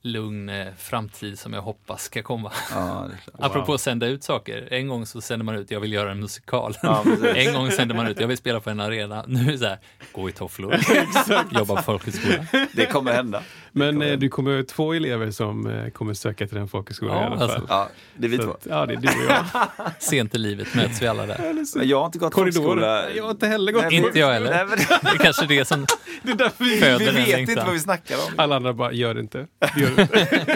lugn 0.03 0.49
eh, 0.49 0.67
framtid 0.79 1.39
som 1.39 1.53
jag 1.53 1.63
hoppas 1.63 2.03
ska 2.03 2.23
komma. 2.23 2.53
Ja. 2.71 3.09
Apropå 3.39 3.75
att 3.75 3.81
sända 3.81 4.07
ut 4.07 4.25
saker. 4.25 4.69
En 4.71 4.89
gång 4.89 5.07
så 5.07 5.21
sände 5.21 5.45
man 5.45 5.55
ut, 5.55 5.71
jag 5.71 5.81
vill 5.81 5.93
göra 5.93 6.11
en 6.11 6.21
musikal. 6.21 6.75
Ja, 6.83 7.05
en 7.35 7.55
gång 7.55 7.71
sände 7.71 7.95
man 7.95 8.07
ut, 8.07 8.21
jag 8.21 8.29
vill 8.29 8.37
spela 8.37 8.61
på 8.61 8.71
en 8.71 8.81
arena. 8.81 9.25
Nu 9.29 9.41
är 9.41 9.53
det 9.53 9.59
så 9.59 9.67
här, 9.67 9.79
gå 10.13 10.29
i 10.29 10.33
tofflor, 10.33 10.77
jobba 11.51 11.77
på 11.77 11.83
folkhögskola. 11.83 12.47
Det 12.73 12.87
kommer 12.87 13.13
hända. 13.13 13.43
Men 13.79 14.03
eh, 14.03 14.19
du 14.19 14.29
kommer 14.29 14.57
ha 14.57 14.63
två 14.65 14.93
elever 14.95 15.31
som 15.31 15.67
eh, 15.67 15.91
kommer 15.91 16.15
söka 16.15 16.47
till 16.47 16.57
den 16.57 16.69
folkhögskolan 16.69 17.17
Ja, 17.17 17.23
i 17.23 17.27
alla 17.27 17.37
fall. 17.39 17.51
alltså. 17.51 17.67
Ja, 17.69 17.89
det 18.17 18.27
är 18.27 18.31
vi 18.31 18.37
Så 18.37 18.43
två. 18.43 18.51
att, 18.51 18.67
ja, 18.71 18.87
det 18.87 18.95
är 18.95 18.97
du 18.97 19.09
och 19.09 19.31
jag. 19.31 19.45
Sent 19.99 20.35
i 20.35 20.39
livet 20.39 20.75
möts 20.75 21.03
vi 21.03 21.07
alla 21.07 21.27
där. 21.27 21.65
Men 21.79 21.89
jag 21.89 21.99
har 21.99 22.07
inte 22.07 22.19
gått 22.19 22.33
Korridor. 22.35 22.53
folkskola. 22.63 23.11
Jag 23.11 23.23
har 23.25 23.31
inte 23.31 23.47
heller 23.47 23.73
gått. 23.73 23.83
Nej, 23.83 23.95
Inte 23.95 24.19
jag 24.19 24.33
heller. 24.33 24.51
Nej, 24.51 24.67
men, 24.67 24.79
Det 25.03 25.09
är 25.09 25.19
kanske 25.19 25.47
det 25.47 25.65
som 25.65 25.87
Det 26.23 26.31
är 26.33 26.35
därför 26.37 26.65
vi, 26.65 26.77
föder 26.81 27.13
vi 27.13 27.25
vet 27.25 27.39
inte 27.39 27.55
vad 27.65 27.73
vi 27.73 27.81
snackar 27.81 28.17
om. 28.17 28.35
alla 28.37 28.57
andra 28.57 28.73
bara, 28.73 28.93
gör 28.93 29.15
det 29.15 29.21
inte. 29.21 29.39
Gör 29.77 29.91
det 29.97 30.03
inte. 30.03 30.47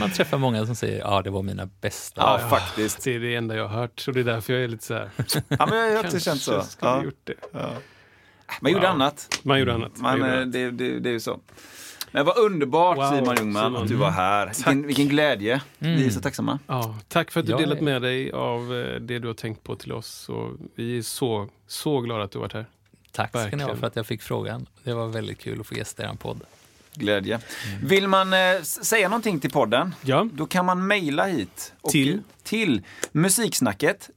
Man 0.00 0.10
träffar 0.10 0.38
många 0.38 0.66
som 0.66 0.74
säger, 0.76 0.98
ja 0.98 1.22
det 1.22 1.30
var 1.30 1.42
mina 1.42 1.66
bästa. 1.80 2.20
Ja, 2.20 2.48
faktiskt. 2.50 3.04
Det 3.04 3.14
är 3.14 3.20
det 3.20 3.34
enda 3.34 3.56
jag 3.56 3.68
har 3.68 3.80
hört. 3.80 4.00
Så 4.00 4.10
det 4.12 4.20
är 4.20 4.24
därför 4.24 4.52
jag 4.52 4.62
är 4.64 4.68
lite 4.68 4.84
så 4.84 4.94
här. 4.94 5.10
Ja, 5.48 5.66
men 5.70 5.78
jag 5.78 5.96
har 5.96 6.04
också 6.04 6.20
känt 6.20 6.40
så. 6.40 6.50
Kanske 6.52 6.70
skulle 6.72 6.90
Ja. 6.90 7.04
gjort 7.04 7.20
det. 7.24 7.34
Man 8.60 8.72
gjorde 8.72 8.86
Wow. 8.86 8.94
annat. 8.94 9.38
Man 9.42 9.58
gjorde 9.58 9.74
annat. 9.74 9.92
Man 9.96 10.02
Man, 10.02 10.18
gjorde 10.18 10.32
eh, 10.32 10.36
annat. 10.42 10.52
det, 10.52 10.70
det, 10.70 10.98
det 11.00 11.08
är 11.08 11.12
ju 11.12 11.20
så. 11.20 11.40
Men 12.16 12.24
vad 12.26 12.36
underbart 12.38 12.96
Wow, 12.98 13.10
Simon 13.16 13.36
Ljungman 13.36 13.64
Simon. 13.64 13.82
att 13.82 13.88
du 13.88 13.94
var 13.94 14.10
här. 14.10 14.46
Vilken, 14.46 14.86
vilken 14.86 15.08
glädje. 15.08 15.60
Vi 15.78 16.06
är 16.06 16.10
så 16.10 16.20
tacksamma. 16.20 16.58
Ja, 16.66 16.98
tack 17.08 17.30
för 17.30 17.40
att 17.40 17.46
du 17.46 17.52
Jag 17.52 17.60
delat 17.60 17.78
är- 17.78 17.82
med 17.82 18.02
dig 18.02 18.32
av 18.32 18.60
eh, 18.74 19.00
det 19.00 19.18
du 19.18 19.26
har 19.26 19.34
tänkt 19.34 19.62
på 19.62 19.76
till 19.76 19.92
oss. 19.92 20.28
Och 20.28 20.50
vi 20.74 20.98
är 20.98 21.02
så, 21.02 21.48
så 21.66 22.00
glada 22.00 22.24
att 22.24 22.30
du 22.30 22.38
har 22.38 22.42
varit 22.44 22.52
här. 22.52 22.66
Tack 23.12 23.28
ska 23.30 23.38
ni 23.38 23.42
ha 23.42 23.50
Verkligen. 23.50 23.76
för 23.78 23.86
att 23.86 23.96
jag 23.96 24.06
fick 24.06 24.22
frågan. 24.22 24.66
Det 24.82 24.92
var 24.94 25.06
väldigt 25.06 25.38
kul 25.38 25.60
att 25.60 25.66
få 25.66 25.74
gästa 25.74 26.02
er 26.02 26.10
podd. 26.18 26.40
Glädje. 26.94 27.38
Vill 27.82 28.08
man 28.08 28.32
eh, 28.32 28.62
säga 28.62 29.08
någonting 29.08 29.40
till 29.40 29.50
podden, 29.50 29.94
Ja, 30.02 30.28
då 30.32 30.46
kan 30.46 30.64
man 30.66 30.86
mejla 30.86 31.24
hit. 31.26 31.72
Och 31.80 31.90
Till? 31.90 32.20
Till 32.46 32.82
musiksnacket 33.12 34.10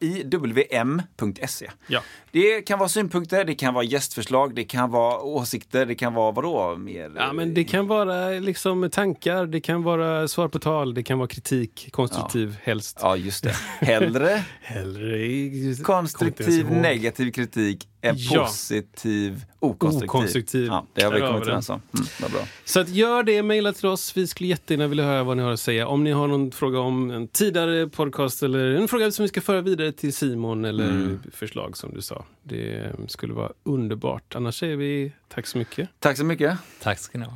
iwm.se. 0.00 1.70
ja. 1.86 2.02
Det 2.30 2.62
kan 2.62 2.78
vara 2.78 2.88
synpunkter, 2.88 3.44
det 3.44 3.54
kan 3.54 3.74
vara 3.74 3.84
gästförslag, 3.84 4.54
det 4.54 4.64
kan 4.64 4.90
vara 4.90 5.18
åsikter, 5.20 5.86
det 5.86 5.94
kan 5.94 6.14
vara 6.14 6.32
vadå 6.32 6.76
mer? 6.76 7.12
ja 7.16 7.32
men 7.32 7.54
det 7.54 7.64
kan 7.64 7.86
vara 7.86 8.28
liksom 8.28 8.90
tankar, 8.90 9.46
det 9.46 9.60
kan 9.60 9.82
vara 9.82 10.28
svar 10.28 10.48
på 10.48 10.58
tal, 10.58 10.94
det 10.94 11.02
kan 11.02 11.18
vara 11.18 11.28
kritik, 11.28 11.88
konstruktiv 11.92 12.56
helst. 12.62 12.98
Ja, 13.02 13.16
just 13.16 13.44
det. 13.44 13.54
Hellre 13.80 14.44
Hellre 14.60 15.84
konstruktiv 15.84 16.70
negativ 16.70 17.30
kritik 17.32 17.88
än 18.00 18.14
Ja. 18.18 18.44
positiv 18.44 19.44
okonstruktiv. 19.60 20.08
Okonstruktiv. 20.10 20.66
Ja, 20.66 20.86
det 20.94 21.02
har 21.02 21.12
vi 21.12 21.20
kommit 21.20 21.42
överens 21.42 21.70
om. 21.70 21.80
Mm, 21.94 22.32
bra. 22.32 22.40
Så 22.64 22.80
att 22.80 22.88
gör 22.88 23.22
det, 23.22 23.42
mejla 23.42 23.72
till 23.72 23.86
oss. 23.86 24.16
Vi 24.16 24.26
skulle 24.26 24.48
jättegärna 24.48 24.86
vilja 24.86 25.04
höra 25.04 25.22
vad 25.24 25.36
ni 25.36 25.42
har 25.42 25.52
att 25.52 25.60
säga. 25.60 25.86
Om 25.86 26.04
ni 26.04 26.10
har 26.10 26.26
någon 26.26 26.50
fråga 26.52 26.78
om 26.80 27.10
en 27.10 27.28
tidigare 27.66 27.88
podcast 27.88 28.42
eller 28.42 28.74
en 28.74 28.88
fråga 28.88 29.10
som 29.10 29.22
vi 29.22 29.28
ska 29.28 29.40
föra 29.40 29.60
vidare 29.60 29.92
till 29.92 30.12
Simon 30.14 30.64
eller 30.64 30.84
Mm. 30.88 31.20
förslag 31.32 31.76
som 31.76 31.94
du 31.94 32.02
sa. 32.02 32.24
Det 32.42 32.92
skulle 33.08 33.32
vara 33.34 33.52
underbart. 33.64 34.34
Annars 34.34 34.58
säger 34.58 34.76
vi 34.76 35.12
tack 35.28 35.46
så 35.46 35.58
mycket. 35.58 35.88
Tack 35.98 36.16
så 36.16 36.24
mycket. 36.24 36.58
Tack 36.82 36.98
ska 36.98 37.18
ni 37.18 37.24
ha. 37.24 37.34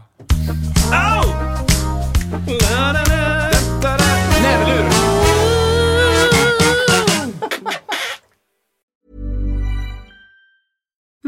Näverlur! 4.42 4.91